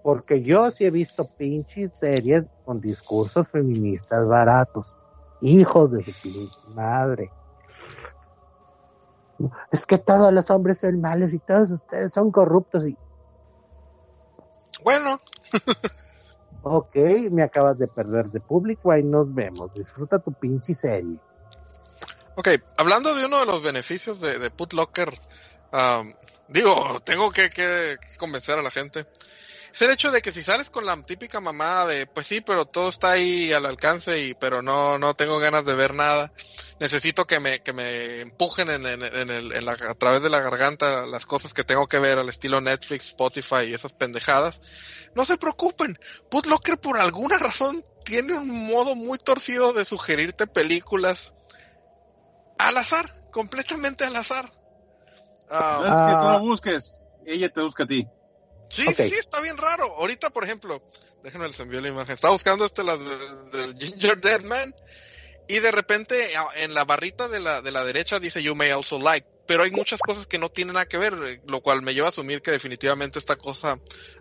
Porque 0.02 0.42
yo 0.42 0.70
sí 0.72 0.86
he 0.86 0.92
visto 0.92 1.26
pinches 1.38 1.94
series 1.96 2.44
con 2.66 2.82
discursos 2.82 3.48
feministas 3.48 4.28
baratos. 4.28 4.96
Hijo 5.40 5.88
de 5.88 6.04
su 6.04 6.50
madre. 6.74 7.32
Es 9.72 9.86
que 9.86 9.98
todos 10.00 10.34
los 10.34 10.50
hombres 10.52 10.80
son 10.80 11.02
malos 11.02 11.34
y 11.34 11.40
todos 11.40 11.72
ustedes 11.72 12.14
son 12.14 12.32
corruptos 12.32 12.88
y 12.88 13.00
Bueno, 14.84 15.22
ok, 16.62 16.96
me 17.32 17.44
acabas 17.44 17.78
de 17.80 17.88
perder 17.88 18.28
de 18.32 18.42
público, 18.42 18.92
ahí 18.92 19.04
nos 19.04 19.34
vemos. 19.34 19.74
Disfruta 19.74 20.20
tu 20.20 20.34
pinche 20.36 20.76
serie. 20.76 21.20
ok, 22.36 22.50
hablando 22.78 23.16
de 23.16 23.26
uno 23.26 23.40
de 23.40 23.48
los 23.48 23.64
beneficios 23.64 24.22
de, 24.22 24.40
de 24.40 24.52
Putlocker, 24.52 25.20
um, 25.74 26.14
digo, 26.48 27.00
tengo 27.06 27.32
que, 27.32 27.50
que- 27.52 27.98
que 28.02 28.18
convencer 28.18 28.60
a 28.60 28.64
la 28.64 28.72
gente. 28.72 29.06
Es 29.74 29.82
el 29.82 29.90
hecho 29.90 30.12
de 30.12 30.22
que 30.22 30.32
si 30.32 30.44
sales 30.44 30.70
con 30.70 30.86
la 30.86 30.96
típica 31.02 31.40
mamada 31.40 31.88
de, 31.88 32.06
pues 32.06 32.28
sí, 32.28 32.42
pero 32.42 32.66
todo 32.66 32.90
está 32.90 33.12
ahí 33.14 33.52
al 33.54 33.66
alcance 33.66 34.22
y, 34.24 34.36
pero 34.36 34.62
no, 34.62 35.00
no 35.00 35.16
tengo 35.16 35.40
ganas 35.40 35.66
de 35.66 35.74
ver 35.74 35.96
nada. 35.96 36.32
Necesito 36.80 37.26
que 37.26 37.40
me, 37.40 37.64
que 37.64 37.74
me 37.74 38.22
empujen 38.22 38.70
en, 38.70 38.86
en, 38.86 39.02
en 39.02 39.32
el, 39.32 39.52
en 39.52 39.66
la, 39.66 39.72
a 39.72 39.96
través 39.96 40.22
de 40.22 40.30
la 40.30 40.42
garganta 40.42 41.08
las 41.08 41.26
cosas 41.26 41.56
que 41.56 41.64
tengo 41.64 41.88
que 41.88 41.98
ver 41.98 42.20
al 42.20 42.30
estilo 42.30 42.62
Netflix, 42.62 43.08
Spotify 43.08 43.64
y 43.68 43.74
esas 43.74 43.94
pendejadas. 43.94 44.62
No 45.16 45.26
se 45.26 45.38
preocupen. 45.38 45.98
Putlocker 46.30 46.80
por 46.80 47.00
alguna 47.00 47.40
razón 47.40 47.84
tiene 48.06 48.34
un 48.34 48.68
modo 48.68 48.96
muy 48.96 49.18
torcido 49.18 49.74
de 49.74 49.86
sugerirte 49.86 50.46
películas 50.46 51.34
al 52.60 52.78
azar, 52.78 53.28
completamente 53.32 54.04
al 54.04 54.16
azar. 54.16 54.52
Ah, 55.50 55.80
No 55.82 55.88
es 55.88 56.02
que 56.14 56.20
tú 56.22 56.30
Ah. 56.30 56.34
no 56.34 56.40
busques, 56.42 57.04
ella 57.26 57.50
te 57.50 57.62
busca 57.62 57.86
a 57.86 57.88
ti. 57.88 58.08
Sí, 58.76 58.88
Ok. 58.88 58.96
sí, 58.98 59.10
sí, 59.10 59.20
está 59.20 59.42
bien 59.42 59.58
raro. 59.58 59.86
Ahorita, 59.98 60.30
por 60.32 60.44
ejemplo, 60.44 60.82
déjenme 61.24 61.48
les 61.48 61.60
envío 61.60 61.80
la 61.82 61.90
imagen. 61.90 62.14
Estaba 62.16 62.32
buscando 62.34 62.66
este 62.66 62.84
la 62.84 62.98
del, 62.98 63.52
del 63.52 63.78
Ginger 63.78 64.20
Dead 64.20 64.42
Man 64.42 64.74
y 65.48 65.60
de 65.60 65.72
repente 65.72 66.36
a- 66.36 66.48
en 66.56 66.74
la 66.74 66.84
barrita 66.86 67.28
de 67.28 67.40
la, 67.40 67.62
de 67.62 67.72
la 67.72 67.84
derecha 67.86 68.20
dice 68.20 68.42
You 68.42 68.56
may 68.56 68.72
also 68.72 68.98
like, 69.00 69.28
pero 69.46 69.64
hay 69.64 69.72
muchas 69.72 70.00
cosas 70.00 70.26
que 70.26 70.38
no 70.40 70.50
tienen 70.50 70.74
nada 70.76 70.86
que 70.88 70.98
ver, 70.98 71.14
eh, 71.26 71.42
lo 71.48 71.62
cual 71.62 71.82
me 71.82 71.94
lleva 71.94 72.08
a 72.08 72.10
asumir 72.10 72.42
que 72.42 72.52
definitivamente 72.52 73.20
esta 73.20 73.36
cosa, 73.36 73.78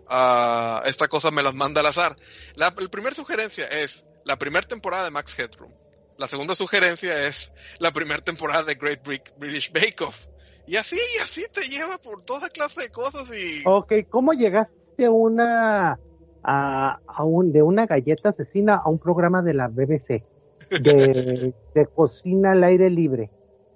ah, 0.07 0.81
esta 0.85 1.07
cosa 1.07 1.31
me 1.31 1.43
las 1.43 1.53
manda 1.53 1.81
al 1.81 1.87
azar. 1.87 2.15
La, 2.55 2.73
la 2.77 2.89
primera 2.89 3.15
sugerencia 3.15 3.65
es 3.67 4.05
la 4.25 4.37
primera 4.37 4.67
temporada 4.67 5.05
de 5.05 5.11
Max 5.11 5.37
Headroom. 5.39 5.73
La 6.17 6.27
segunda 6.27 6.55
sugerencia 6.55 7.27
es 7.27 7.51
la 7.79 7.91
primera 7.91 8.21
temporada 8.23 8.63
de 8.63 8.75
Great 8.75 9.01
Brit- 9.03 9.33
British 9.37 9.71
Bake 9.71 10.01
Off. 10.01 10.27
Y 10.65 10.77
así, 10.77 10.95
y 10.95 11.21
así 11.21 11.43
te 11.51 11.61
lleva 11.61 11.97
por 11.97 12.23
toda 12.23 12.49
clase 12.49 12.83
de 12.83 12.89
cosas 12.89 13.27
y... 13.35 13.63
Ok, 13.65 13.93
¿cómo 14.09 14.33
llegaste 14.33 15.05
a 15.05 15.11
una 15.11 15.99
a, 16.43 16.99
a 17.07 17.23
un 17.23 17.51
de 17.51 17.61
una 17.61 17.85
galleta 17.85 18.29
asesina 18.29 18.75
a 18.75 18.89
un 18.89 18.99
programa 18.99 19.41
de 19.41 19.53
la 19.53 19.67
BBC 19.67 20.23
de, 20.69 21.53
de 21.75 21.85
cocina 21.93 22.51
al 22.51 22.63
aire 22.63 22.89
libre? 22.89 23.29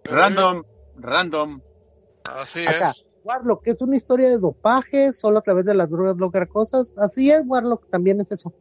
Random, 0.05 0.63
random. 0.95 1.61
Así 2.23 2.65
Acá, 2.65 2.91
es. 2.91 3.05
Warlock, 3.23 3.63
que 3.63 3.71
es 3.71 3.81
una 3.81 3.97
historia 3.97 4.29
de 4.29 4.37
dopaje, 4.37 5.11
solo 5.11 5.39
a 5.39 5.41
través 5.41 5.65
de 5.65 5.73
las 5.73 5.89
drogas 5.89 6.15
lograr 6.15 6.47
cosas. 6.47 6.95
Así 6.97 7.29
es, 7.29 7.43
Warlock, 7.45 7.89
también 7.89 8.21
es 8.21 8.31
eso. 8.31 8.53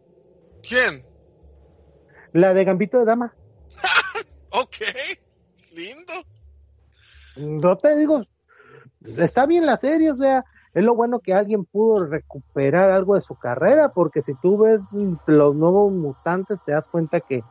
¿Quién? 0.62 1.04
La 2.32 2.52
de 2.54 2.64
Gambito 2.64 2.98
de 2.98 3.04
Dama. 3.04 3.34
Ok. 4.50 4.76
Lindo. 5.74 6.14
No 7.36 7.76
te 7.76 7.96
digo, 7.96 8.20
está 9.18 9.46
bien 9.46 9.66
la 9.66 9.76
serie, 9.76 10.10
o 10.10 10.16
sea, 10.16 10.44
es 10.74 10.84
lo 10.84 10.94
bueno 10.94 11.20
que 11.20 11.34
alguien 11.34 11.64
pudo 11.64 12.04
recuperar 12.04 12.90
algo 12.90 13.14
de 13.14 13.20
su 13.20 13.34
carrera, 13.36 13.90
porque 13.92 14.22
si 14.22 14.34
tú 14.34 14.58
ves 14.58 14.82
los 15.26 15.54
nuevos 15.54 15.92
mutantes, 15.92 16.58
te 16.66 16.72
das 16.72 16.86
cuenta 16.88 17.20
que 17.20 17.42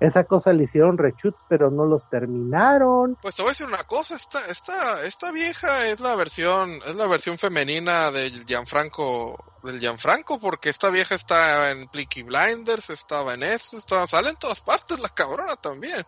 esa 0.00 0.24
cosa 0.24 0.54
le 0.54 0.64
hicieron 0.64 0.96
reshoots, 0.96 1.42
pero 1.46 1.70
no 1.70 1.84
los 1.84 2.08
terminaron. 2.08 3.18
Pues 3.20 3.34
te 3.34 3.42
voy 3.42 3.50
a 3.50 3.52
decir 3.52 3.66
una 3.66 3.84
cosa, 3.84 4.16
esta, 4.16 4.38
esta, 4.46 5.02
esta 5.04 5.30
vieja 5.30 5.68
es 5.88 6.00
la 6.00 6.16
versión, 6.16 6.70
es 6.70 6.94
la 6.94 7.06
versión 7.06 7.36
femenina 7.36 8.10
del 8.10 8.44
Gianfranco, 8.46 9.36
del 9.62 9.78
Gianfranco, 9.78 10.38
porque 10.40 10.70
esta 10.70 10.88
vieja 10.88 11.14
está 11.14 11.70
en 11.70 11.86
Plicky 11.88 12.22
Blinders, 12.22 12.88
estaba 12.88 13.34
en 13.34 13.42
eso, 13.42 13.76
estaba, 13.76 14.06
sale 14.06 14.30
en 14.30 14.36
todas 14.36 14.62
partes 14.62 14.98
la 15.00 15.10
cabrona 15.10 15.56
también. 15.56 16.02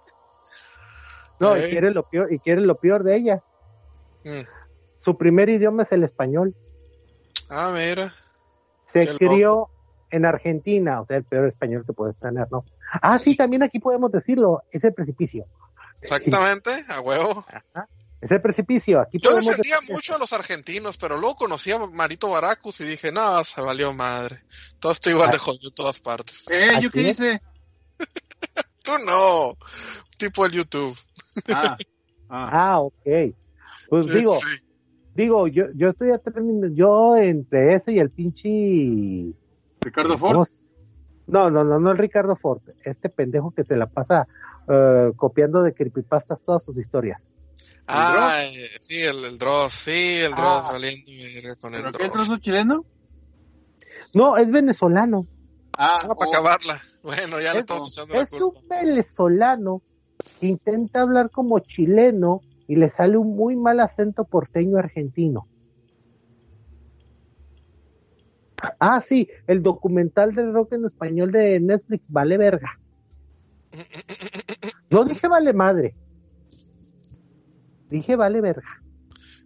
No, 1.43 1.57
y 1.57 1.71
quiere 1.71 1.91
lo 1.91 2.09
peor, 2.09 2.33
y 2.33 2.39
quiere 2.39 2.61
lo 2.61 2.77
peor 2.77 3.03
de 3.03 3.17
ella. 3.17 3.43
Mm. 4.25 4.47
Su 4.97 5.19
primer 5.19 5.49
idioma 5.49 5.83
es 5.83 5.93
el 5.93 6.05
español. 6.05 6.55
Ah, 7.51 7.73
mira. 7.75 8.15
Se 8.85 9.07
Qué 9.07 9.17
crió 9.17 9.69
en 10.11 10.25
Argentina, 10.27 11.01
o 11.01 11.07
sea, 11.07 11.17
el 11.17 11.25
peor 11.25 11.47
español 11.49 11.85
que 11.87 11.93
puedes 11.93 12.17
tener, 12.17 12.47
¿no? 12.51 12.65
Ah, 13.01 13.19
sí, 13.19 13.37
también 13.37 13.63
aquí 13.63 13.79
podemos 13.79 14.13
decirlo, 14.13 14.63
es 14.71 14.85
el 14.85 14.95
precipicio. 14.95 15.47
Exactamente, 16.01 16.71
a 16.89 17.01
huevo. 17.01 17.45
Es 18.21 18.31
el 18.31 18.41
precipicio, 18.41 19.01
aquí 19.01 19.19
Yo 19.21 19.35
defendía 19.35 19.77
decir- 19.81 19.93
mucho 19.93 20.15
a 20.15 20.19
los 20.19 20.33
argentinos, 20.33 20.97
pero 20.97 21.17
luego 21.19 21.37
conocí 21.37 21.73
a 21.73 21.79
Marito 21.79 22.29
Baracus 22.29 22.81
y 22.81 22.85
dije, 22.85 23.11
no, 23.11 23.43
se 23.43 23.61
valió 23.61 23.93
madre. 23.93 24.45
Todo 24.79 24.93
está 24.93 25.11
igual 25.11 25.31
de 25.33 25.39
jodido 25.39 25.71
en 25.71 25.75
todas 25.75 25.99
partes. 25.99 26.45
Eh, 26.49 26.79
¿yo 26.81 26.91
qué 26.91 27.11
hice? 27.11 27.43
Tú 28.85 28.93
no. 29.07 29.57
Tipo 30.17 30.47
el 30.47 30.53
YouTube. 30.53 30.97
Ah, 31.49 31.77
ah. 32.29 32.49
Ah, 32.75 32.81
ok. 32.81 33.35
Pues 33.89 34.07
Sí, 34.07 34.13
digo, 34.19 34.37
sí. 34.37 34.49
digo, 35.15 35.49
yo, 35.49 35.65
yo 35.75 35.91
estoy 35.91 36.11
a 36.13 36.19
término- 36.19 36.69
yo 36.75 37.17
entre 37.17 37.75
ese 37.75 37.93
y 37.93 37.99
el 37.99 38.11
pinche 38.11 39.35
Ricardo 39.81 40.19
¿cómo 40.19 40.35
Ford. 40.45 40.49
No, 41.27 41.51
no, 41.51 41.63
no, 41.65 41.79
no 41.79 41.91
el 41.93 41.99
Ricardo 41.99 42.35
Ford, 42.37 42.61
este 42.85 43.09
pendejo 43.09 43.51
que 43.53 43.65
se 43.65 43.77
la 43.77 43.87
pasa 43.87 44.27
eh, 44.69 45.13
copiando 45.17 45.63
de 45.63 45.73
creepypastas 45.75 46.43
todas 46.43 46.65
sus 46.65 46.77
historias. 46.79 47.33
Ah, 47.87 48.43
eh, 48.45 48.69
sí, 48.81 49.01
el, 49.03 49.25
el 49.25 49.39
Dross, 49.39 49.73
sí, 49.73 50.17
el 50.23 50.31
Dross 50.35 50.65
Ah. 50.65 50.69
saliendo 50.73 51.11
verga 51.35 51.57
con 51.57 51.75
el 51.75 51.81
¿Pero 51.83 51.93
qué 51.99 52.05
es 52.07 52.13
Dross. 52.13 52.27
trozo 52.27 52.41
chileno? 52.41 52.85
No, 54.15 54.37
es 54.37 54.51
venezolano. 54.51 55.27
Ah, 55.77 55.97
Ah, 56.03 56.15
para 56.19 56.29
oh, 56.29 56.33
acabarla. 56.33 56.81
Bueno, 57.03 57.41
ya 57.41 57.53
le 57.53 57.59
Es, 57.59 57.65
estamos 57.65 57.91
echando 57.93 58.15
la 58.15 58.21
es 58.23 58.31
culpa. 58.31 58.61
un 58.61 58.69
venezolano 58.69 59.83
intenta 60.41 61.03
hablar 61.03 61.31
como 61.31 61.59
chileno 61.61 62.41
y 62.69 62.77
le 62.77 62.89
sale 62.89 63.17
un 63.17 63.37
muy 63.37 63.57
mal 63.57 63.81
acento 63.81 64.25
porteño 64.25 64.79
argentino. 64.79 65.47
Ah, 68.79 69.01
sí, 69.01 69.29
el 69.47 69.63
documental 69.63 70.35
del 70.35 70.53
rock 70.53 70.75
en 70.75 70.85
español 70.85 71.33
de 71.33 71.59
Netflix 71.61 72.05
vale 72.09 72.37
verga. 72.37 72.79
No 74.91 75.05
dije 75.05 75.27
vale 75.29 75.53
madre. 75.53 75.97
Dije 77.91 78.17
vale 78.17 78.41
verga. 78.41 78.83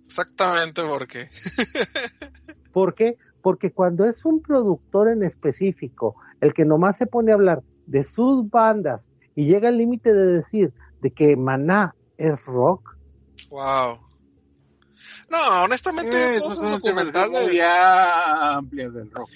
Exactamente. 0.04 0.82
¿Por 2.72 2.94
qué? 2.94 3.16
Porque 3.42 3.72
cuando 3.72 4.04
es 4.04 4.24
un 4.24 4.42
productor 4.42 5.08
en 5.08 5.22
específico, 5.22 6.16
el 6.40 6.52
que 6.52 6.64
nomás 6.64 6.96
se 6.96 7.06
pone 7.06 7.32
a 7.32 7.34
hablar 7.34 7.62
de 7.86 8.04
sus 8.04 8.48
bandas 8.50 9.08
y 9.36 9.44
llega 9.44 9.68
al 9.68 9.78
límite 9.78 10.12
de 10.12 10.26
decir 10.38 10.72
de 11.00 11.12
que 11.12 11.36
Maná 11.36 11.94
es 12.16 12.44
rock, 12.44 12.96
Wow. 13.50 14.00
No, 15.28 15.64
honestamente, 15.64 16.36
eh, 16.36 16.38
todos 16.38 16.58
esos 16.58 16.70
documentales. 16.70 17.62
amplios 17.62 18.94
del 18.94 19.10
rock. 19.10 19.30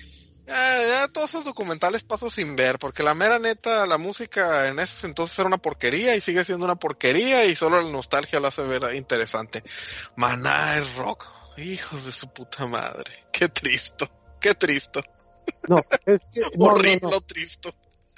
Ya, 0.46 0.56
ya 0.56 1.08
todos 1.12 1.30
esos 1.30 1.44
documentales 1.44 2.02
paso 2.02 2.28
sin 2.28 2.56
ver, 2.56 2.78
porque 2.78 3.04
la 3.04 3.14
mera 3.14 3.38
neta, 3.38 3.86
la 3.86 3.98
música 3.98 4.68
en 4.68 4.80
esos 4.80 5.04
entonces 5.04 5.38
era 5.38 5.46
una 5.46 5.58
porquería 5.58 6.16
y 6.16 6.20
sigue 6.20 6.44
siendo 6.44 6.64
una 6.64 6.74
porquería 6.74 7.44
y 7.46 7.54
solo 7.54 7.80
la 7.80 7.88
nostalgia 7.90 8.40
lo 8.40 8.48
hace 8.48 8.62
ver 8.62 8.94
interesante. 8.96 9.62
Maná 10.16 10.76
es 10.76 10.96
rock. 10.96 11.26
Hijos 11.56 12.06
de 12.06 12.12
su 12.12 12.32
puta 12.32 12.66
madre. 12.66 13.28
Qué 13.32 13.48
triste. 13.48 14.10
Qué 14.40 14.54
triste. 14.54 15.02
no, 15.68 15.76
es 16.06 16.20
que 16.32 16.40
no, 16.40 16.48
no, 16.56 16.64
Horrible, 16.72 17.20
triste. 17.26 17.72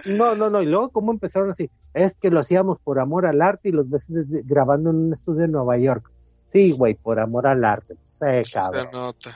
No, 0.07 0.35
no, 0.35 0.51
no, 0.51 0.63
y 0.63 0.67
luego 0.67 0.91
cómo 0.91 1.13
empezaron 1.13 1.51
así, 1.51 1.71
es 1.95 2.17
que 2.17 2.31
lo 2.31 2.41
hacíamos 2.41 2.79
por 2.81 2.99
amor 3.01 3.27
al 3.27 3.41
arte 3.43 3.69
y 3.69 3.73
los 3.73 3.89
ves 3.89 4.07
grabando 4.09 4.91
en 4.91 4.97
un 4.97 5.13
estudio 5.13 5.45
en 5.45 5.53
Nueva 5.53 5.77
York. 5.79 6.11
Sí, 6.45 6.73
güey, 6.73 6.95
por 6.95 7.19
amor 7.21 7.47
al 7.47 7.65
arte. 7.65 7.95
Sí, 8.09 8.19
Se 8.19 8.45
cabrón. 8.53 8.89
nota. 8.93 9.35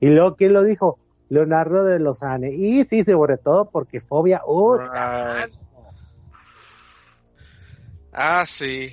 Y 0.00 0.06
luego, 0.08 0.36
¿quién 0.36 0.52
lo 0.52 0.62
dijo? 0.62 0.98
Leonardo 1.28 1.84
de 1.84 1.98
Lozane. 1.98 2.52
Y 2.52 2.84
sí, 2.84 3.02
sobre 3.04 3.36
todo 3.36 3.68
porque 3.70 4.00
fobia. 4.00 4.42
¡Uy, 4.46 4.78
Right. 4.78 5.54
Ah, 8.12 8.44
sí. 8.48 8.90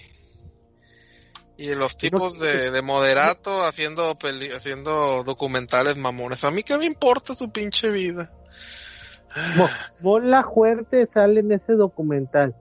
Y 1.58 1.76
los 1.76 1.96
tipos 1.98 2.40
de, 2.40 2.72
de 2.72 2.82
moderato 2.82 3.64
haciendo 3.64 4.18
peli- 4.18 4.52
haciendo 4.52 5.24
documentales 5.24 5.96
mamones. 5.98 6.44
A 6.44 6.50
mí 6.52 6.64
qué 6.64 6.78
me 6.78 6.86
importa 6.86 7.36
su 7.36 7.52
pinche 7.52 7.92
vida. 7.92 8.34
Mo- 9.58 9.68
Mola 10.02 10.44
Fuerte 10.44 11.06
sale 11.08 11.40
en 11.42 11.52
ese 11.52 11.74
documental. 11.74 12.56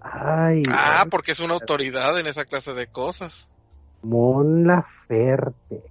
Ay, 0.00 0.62
Ah, 0.70 1.06
porque 1.10 1.32
es 1.32 1.40
una 1.40 1.54
autoridad 1.54 2.18
en 2.18 2.26
esa 2.26 2.44
clase 2.44 2.74
de 2.74 2.86
cosas. 2.86 3.48
Mola 4.02 4.82
Fuerte. 5.06 5.82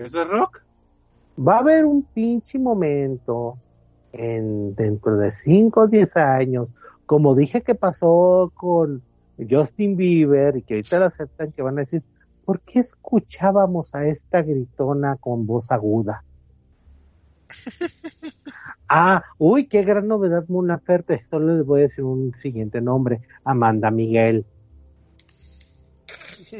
¿Eso 0.00 0.22
es 0.22 0.28
rock? 0.28 0.60
Va 1.38 1.56
a 1.56 1.60
haber 1.60 1.84
un 1.84 2.02
pinche 2.04 2.58
momento 2.58 3.56
en 4.12 4.74
dentro 4.74 5.16
de 5.16 5.30
5 5.32 5.82
o 5.82 5.86
10 5.86 6.16
años 6.16 6.68
Como 7.06 7.34
dije 7.34 7.62
que 7.62 7.74
pasó 7.74 8.50
con 8.54 9.02
Justin 9.48 9.96
Bieber 9.96 10.56
y 10.56 10.62
que 10.62 10.74
ahorita 10.74 10.98
lo 10.98 11.06
aceptan, 11.06 11.52
que 11.52 11.62
van 11.62 11.78
a 11.78 11.80
decir, 11.82 12.02
¿por 12.44 12.60
qué 12.60 12.80
escuchábamos 12.80 13.94
a 13.94 14.04
esta 14.06 14.42
gritona 14.42 15.16
con 15.16 15.46
voz 15.46 15.70
aguda? 15.70 16.24
ah, 18.88 19.22
uy, 19.38 19.66
qué 19.68 19.82
gran 19.82 20.08
novedad, 20.08 20.44
Mon 20.48 20.66
Laferte. 20.68 21.22
Solo 21.30 21.56
les 21.56 21.66
voy 21.66 21.80
a 21.80 21.82
decir 21.84 22.04
un 22.04 22.32
siguiente 22.34 22.80
nombre, 22.80 23.20
Amanda 23.44 23.90
Miguel. 23.90 24.44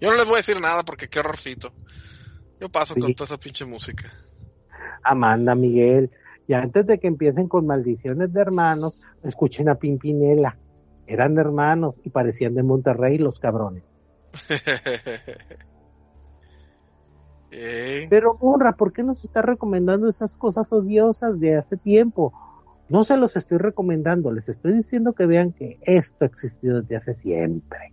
Yo 0.00 0.10
no 0.10 0.16
les 0.16 0.24
voy 0.26 0.34
a 0.34 0.38
decir 0.38 0.60
nada 0.60 0.82
porque 0.82 1.08
qué 1.08 1.20
horrorcito. 1.20 1.72
Yo 2.60 2.68
paso 2.68 2.94
Sí. 2.94 3.00
con 3.00 3.14
toda 3.14 3.26
esa 3.26 3.38
pinche 3.38 3.64
música. 3.64 4.10
Amanda 5.02 5.54
Miguel. 5.54 6.10
Y 6.46 6.54
antes 6.54 6.86
de 6.86 6.98
que 6.98 7.06
empiecen 7.06 7.48
con 7.48 7.66
maldiciones 7.66 8.32
de 8.32 8.40
hermanos, 8.40 9.00
escuchen 9.22 9.68
a 9.68 9.76
Pimpinela. 9.76 10.58
Eran 11.06 11.38
hermanos 11.38 12.00
y 12.04 12.10
parecían 12.10 12.54
de 12.54 12.62
Monterrey 12.62 13.18
los 13.18 13.38
cabrones. 13.38 13.84
Pero 17.50 18.38
Morra, 18.40 18.76
¿por 18.76 18.92
qué 18.92 19.02
nos 19.02 19.24
está 19.24 19.42
recomendando 19.42 20.08
esas 20.08 20.36
cosas 20.36 20.68
odiosas 20.72 21.38
de 21.40 21.56
hace 21.56 21.76
tiempo? 21.76 22.32
No 22.88 23.04
se 23.04 23.16
los 23.16 23.36
estoy 23.36 23.58
recomendando, 23.58 24.32
les 24.32 24.48
estoy 24.48 24.72
diciendo 24.72 25.12
que 25.12 25.26
vean 25.26 25.52
que 25.52 25.78
esto 25.82 26.24
ha 26.24 26.28
existido 26.28 26.80
desde 26.82 26.96
hace 26.96 27.14
siempre. 27.14 27.92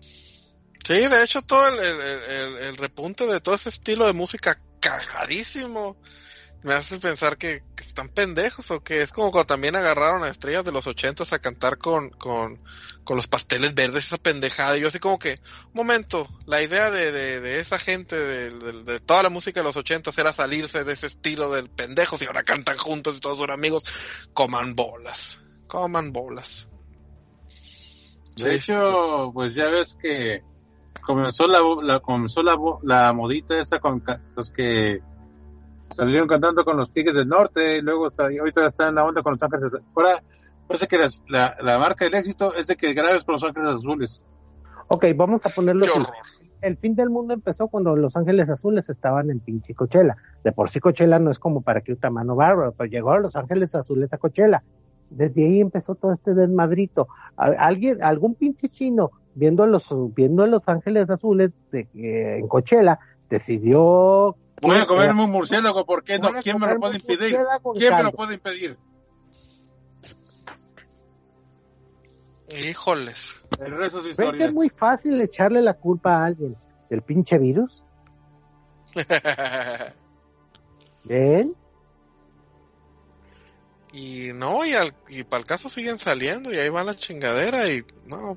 Sí, 0.00 0.94
de 0.94 1.22
hecho 1.24 1.42
todo 1.42 1.60
el, 1.68 1.78
el- 1.84 2.00
el- 2.00 2.68
el 2.68 2.76
repunte 2.76 3.26
de 3.26 3.40
todo 3.40 3.54
ese 3.54 3.68
estilo 3.68 4.06
de 4.06 4.12
música 4.14 4.58
cagadísimo 4.80 5.96
me 6.62 6.74
hace 6.74 6.98
pensar 6.98 7.36
que, 7.38 7.62
que 7.76 7.84
están 7.84 8.08
pendejos 8.08 8.70
o 8.70 8.80
que 8.80 9.00
es 9.02 9.10
como 9.12 9.30
cuando 9.30 9.46
también 9.46 9.76
agarraron 9.76 10.24
a 10.24 10.28
estrellas 10.28 10.64
de 10.64 10.72
los 10.72 10.86
ochentas 10.86 11.32
a 11.32 11.38
cantar 11.38 11.78
con, 11.78 12.10
con, 12.10 12.60
con 13.04 13.16
los 13.16 13.28
pasteles 13.28 13.74
verdes, 13.74 14.06
esa 14.06 14.16
pendejada. 14.18 14.76
Y 14.76 14.80
yo 14.80 14.88
así 14.88 14.98
como 14.98 15.18
que, 15.18 15.32
un 15.72 15.86
momento, 15.86 16.28
la 16.46 16.60
idea 16.62 16.90
de, 16.90 17.12
de, 17.12 17.40
de 17.40 17.60
esa 17.60 17.78
gente, 17.78 18.16
de, 18.16 18.50
de- 18.50 18.84
de 18.84 19.00
toda 19.00 19.22
la 19.22 19.30
música 19.30 19.60
de 19.60 19.64
los 19.64 19.76
ochentas 19.76 20.18
era 20.18 20.32
salirse 20.32 20.84
de 20.84 20.92
ese 20.94 21.06
estilo 21.06 21.50
del 21.52 21.70
pendejos 21.70 22.20
y 22.22 22.26
ahora 22.26 22.42
cantan 22.42 22.76
juntos 22.76 23.16
y 23.16 23.20
todos 23.20 23.38
son 23.38 23.50
amigos. 23.50 23.84
Coman 24.32 24.74
bolas, 24.74 25.38
coman 25.66 26.12
bolas. 26.12 26.68
De 28.36 28.54
Sí, 28.58 28.58
sí, 28.60 28.72
hecho, 28.72 29.30
pues 29.34 29.54
ya 29.54 29.68
ves 29.68 29.96
que 30.00 30.42
comenzó 31.00 31.46
la, 31.46 31.60
la 31.82 32.00
comenzó 32.00 32.42
la, 32.42 32.56
la 32.82 33.12
modita 33.12 33.58
esta 33.58 33.80
con 33.80 34.02
los 34.36 34.50
que 34.52 35.00
salieron 35.90 36.28
cantando 36.28 36.64
con 36.64 36.76
los 36.76 36.92
Tigres 36.92 37.14
del 37.14 37.28
Norte 37.28 37.78
y 37.78 37.80
luego 37.82 38.06
está, 38.08 38.32
y 38.32 38.38
ahorita 38.38 38.66
está 38.66 38.88
en 38.88 38.94
la 38.96 39.04
onda 39.04 39.22
con 39.22 39.32
los 39.34 39.42
Ángeles 39.42 39.72
ahora 39.94 40.22
parece 40.66 40.86
que 40.86 40.98
las- 40.98 41.24
la, 41.28 41.56
la 41.62 41.78
marca 41.78 42.04
del 42.04 42.14
éxito 42.14 42.54
es 42.54 42.66
de 42.66 42.76
que 42.76 42.92
grabes 42.94 43.24
con 43.24 43.32
los 43.34 43.44
Ángeles 43.44 43.68
Azules 43.68 44.24
Ok, 44.90 45.04
vamos 45.14 45.44
a 45.44 45.50
ponerlo. 45.50 45.84
El 46.62 46.76
fin 46.78 46.94
del 46.94 47.10
mundo 47.10 47.34
empezó 47.34 47.68
cuando 47.68 47.94
los 47.94 48.16
Ángeles 48.16 48.48
Azules 48.48 48.88
estaban 48.88 49.30
en 49.30 49.38
pinche 49.38 49.74
Coachella. 49.74 50.16
De 50.42 50.50
por 50.50 50.70
sí 50.70 50.80
Coachella 50.80 51.18
no 51.18 51.30
es 51.30 51.38
como 51.38 51.60
para 51.60 51.82
que 51.82 51.94
mano 52.10 52.34
bárbaro, 52.34 52.72
pero 52.72 52.88
llegaron 52.90 53.22
los 53.22 53.36
Ángeles 53.36 53.74
Azules 53.74 54.12
a 54.14 54.18
Coachella. 54.18 54.62
Desde 55.10 55.44
ahí 55.44 55.60
empezó 55.60 55.94
todo 55.94 56.12
este 56.14 56.32
desmadrito. 56.34 57.06
A- 57.36 57.48
Alguien, 57.66 58.02
algún 58.02 58.34
pinche 58.34 58.70
chino 58.70 59.10
viendo 59.34 59.62
a 59.62 59.66
los, 59.66 59.86
viendo 60.14 60.42
a 60.42 60.46
los 60.46 60.66
Ángeles 60.68 61.08
Azules 61.10 61.50
de, 61.70 61.80
eh, 61.94 62.38
en 62.38 62.48
Coachella 62.48 62.98
decidió 63.28 64.36
voy 64.60 64.78
a 64.78 64.86
comerme 64.86 65.24
un 65.24 65.30
murciélago 65.30 65.84
¿por 65.84 66.02
qué 66.04 66.18
no? 66.18 66.32
¿quién 66.42 66.58
me 66.58 66.66
lo 66.66 66.80
puede 66.80 66.96
impedir? 66.96 67.36
¿quién 67.76 67.94
me 67.94 68.02
lo 68.02 68.12
puede 68.12 68.34
impedir? 68.34 68.78
Híjoles. 72.48 73.42
el 73.60 73.76
resto 73.76 73.98
de 73.98 74.08
¿Ven 74.08 74.16
que 74.16 74.22
historias 74.22 74.48
es 74.48 74.54
muy 74.54 74.68
fácil 74.70 75.20
echarle 75.20 75.60
la 75.60 75.74
culpa 75.74 76.16
a 76.16 76.24
alguien 76.26 76.56
del 76.88 77.02
pinche 77.02 77.36
virus? 77.38 77.84
¿Ven? 81.04 81.54
y 83.92 84.32
no, 84.34 84.64
y, 84.66 84.72
al, 84.74 84.94
y 85.08 85.24
para 85.24 85.40
el 85.40 85.46
caso 85.46 85.68
siguen 85.68 85.98
saliendo 85.98 86.52
y 86.52 86.58
ahí 86.58 86.68
va 86.68 86.84
la 86.84 86.94
chingadera 86.94 87.68
y 87.70 87.82
no, 88.06 88.36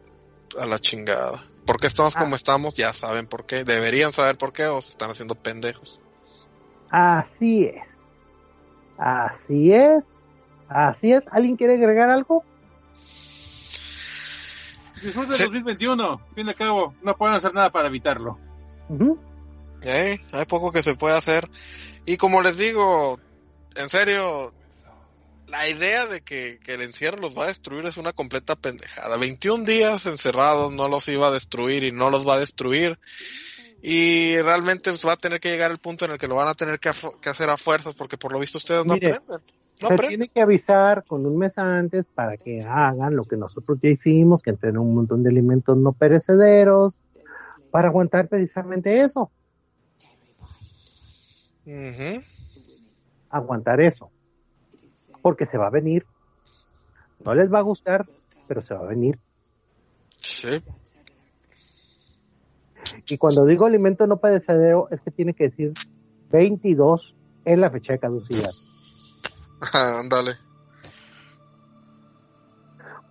a 0.60 0.65
la 0.65 0.80
chingada. 0.80 1.43
¿Por 1.65 1.77
qué 1.80 1.88
estamos 1.88 2.15
Ah. 2.15 2.19
como 2.19 2.35
estamos? 2.35 2.73
Ya 2.76 2.93
saben 2.93 3.27
por 3.27 3.45
qué. 3.45 3.64
Deberían 3.64 4.11
saber 4.11 4.38
por 4.38 4.53
qué 4.53 4.65
o 4.68 4.81
se 4.81 4.91
están 4.91 5.11
haciendo 5.11 5.35
pendejos. 5.35 5.99
Así 6.91 7.65
es. 7.65 8.19
Así 8.97 9.73
es. 9.73 10.09
Así 10.68 11.13
es. 11.13 11.23
¿Alguien 11.31 11.55
quiere 11.55 11.76
agregar 11.76 12.09
algo? 12.09 12.43
disfruten 15.01 15.31
el 15.31 15.38
Sí. 15.38 15.43
2021 15.45 16.22
fin 16.35 16.45
de 16.45 16.53
cabo 16.53 16.93
no 17.01 17.18
pueden 17.18 17.35
hacer 17.35 17.53
nada 17.53 17.72
para 17.72 17.88
evitarlo. 17.88 18.38
Eh, 19.84 20.19
hay 20.31 20.45
poco 20.45 20.72
que 20.72 20.84
se 20.84 20.95
puede 20.95 21.18
hacer. 21.18 21.49
Y 22.05 22.18
como 22.18 22.41
les 22.41 22.57
digo, 22.57 23.19
en 23.76 23.89
serio, 23.89 24.53
la 25.47 25.68
idea 25.68 26.05
de 26.05 26.22
que, 26.22 26.59
que 26.63 26.76
el 26.76 26.81
encierro 26.81 27.18
los 27.18 27.38
va 27.38 27.45
a 27.45 27.47
destruir 27.47 27.85
es 27.85 27.97
una 27.97 28.13
completa 28.13 28.55
pendejada. 28.55 29.18
21 29.18 29.63
días 29.63 30.05
encerrados 30.05 30.72
no 30.72 30.88
los 30.88 31.07
iba 31.07 31.27
a 31.27 31.31
destruir 31.31 31.84
y 31.84 31.91
no 31.91 32.09
los 32.09 32.27
va 32.27 32.35
a 32.35 32.39
destruir. 32.39 32.99
Y 33.81 34.37
realmente 34.41 34.91
pues, 34.91 35.05
va 35.05 35.13
a 35.13 35.17
tener 35.17 35.39
que 35.39 35.49
llegar 35.49 35.71
el 35.71 35.79
punto 35.79 36.05
en 36.05 36.11
el 36.11 36.17
que 36.17 36.27
lo 36.27 36.35
van 36.35 36.47
a 36.47 36.53
tener 36.53 36.79
que, 36.79 36.89
hacer 36.89 37.49
a 37.49 37.57
fuerzas 37.57 37.95
porque 37.95 38.17
por 38.17 38.31
lo 38.31 38.39
visto 38.39 38.57
ustedes 38.57 38.85
no 38.85 38.93
Mire, 38.93 39.13
aprenden. 39.15 39.37
No 39.81 39.87
Se 39.87 39.93
aprenden. 39.93 40.09
tiene 40.09 40.27
que 40.29 40.41
avisar 40.41 41.03
con 41.05 41.25
un 41.25 41.37
mes 41.37 41.57
antes 41.57 42.05
para 42.05 42.37
que 42.37 42.61
hagan 42.61 43.15
lo 43.15 43.25
que 43.25 43.37
nosotros 43.37 43.79
ya 43.81 43.89
hicimos, 43.89 44.43
que 44.43 44.51
entren 44.51 44.77
un 44.77 44.93
montón 44.93 45.23
de 45.23 45.29
alimentos 45.29 45.75
no 45.77 45.93
perecederos, 45.93 47.01
para 47.71 47.87
aguantar 47.87 48.27
precisamente 48.27 49.01
eso, 49.01 49.31
aguantar 53.29 53.81
eso. 53.81 54.11
Porque 55.21 55.45
se 55.45 55.57
va 55.57 55.67
a 55.67 55.71
venir. 55.71 56.05
No 57.23 57.33
les 57.33 57.51
va 57.51 57.59
a 57.59 57.63
gustar, 57.63 58.05
pero 58.47 58.61
se 58.61 58.73
va 58.73 58.81
a 58.81 58.87
venir. 58.87 59.19
Sí. 60.17 60.61
Y 63.07 63.17
cuando 63.17 63.45
digo 63.45 63.65
alimento 63.65 64.07
no 64.07 64.17
perecedero, 64.17 64.87
es 64.91 65.01
que 65.01 65.11
tiene 65.11 65.33
que 65.33 65.45
decir 65.45 65.73
22 66.31 67.15
en 67.45 67.61
la 67.61 67.69
fecha 67.69 67.93
de 67.93 67.99
caducidad. 67.99 68.51
Ándale. 69.73 70.33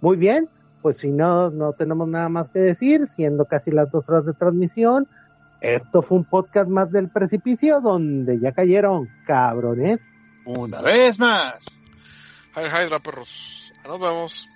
Muy 0.01 0.17
bien, 0.17 0.49
pues 0.83 0.99
si 0.99 1.11
no, 1.11 1.51
no 1.51 1.73
tenemos 1.75 2.09
nada 2.09 2.29
más 2.29 2.49
que 2.49 2.59
decir, 2.59 3.07
siendo 3.07 3.45
casi 3.45 3.71
las 3.71 3.91
dos 3.91 4.09
horas 4.09 4.25
de 4.25 4.33
transmisión, 4.33 5.07
esto 5.61 6.01
fue 6.01 6.19
un 6.19 6.25
podcast 6.25 6.69
más 6.69 6.91
del 6.91 7.11
precipicio 7.11 7.81
donde 7.81 8.41
ya 8.41 8.53
cayeron 8.53 9.09
cabrones. 9.27 10.01
una 10.47 10.81
vez 10.81 11.19
más 11.19 11.81
Hi, 12.57 12.67
Hydra, 12.67 12.99
perros. 12.99 13.73
Nos 13.87 14.01
vemos. 14.01 14.49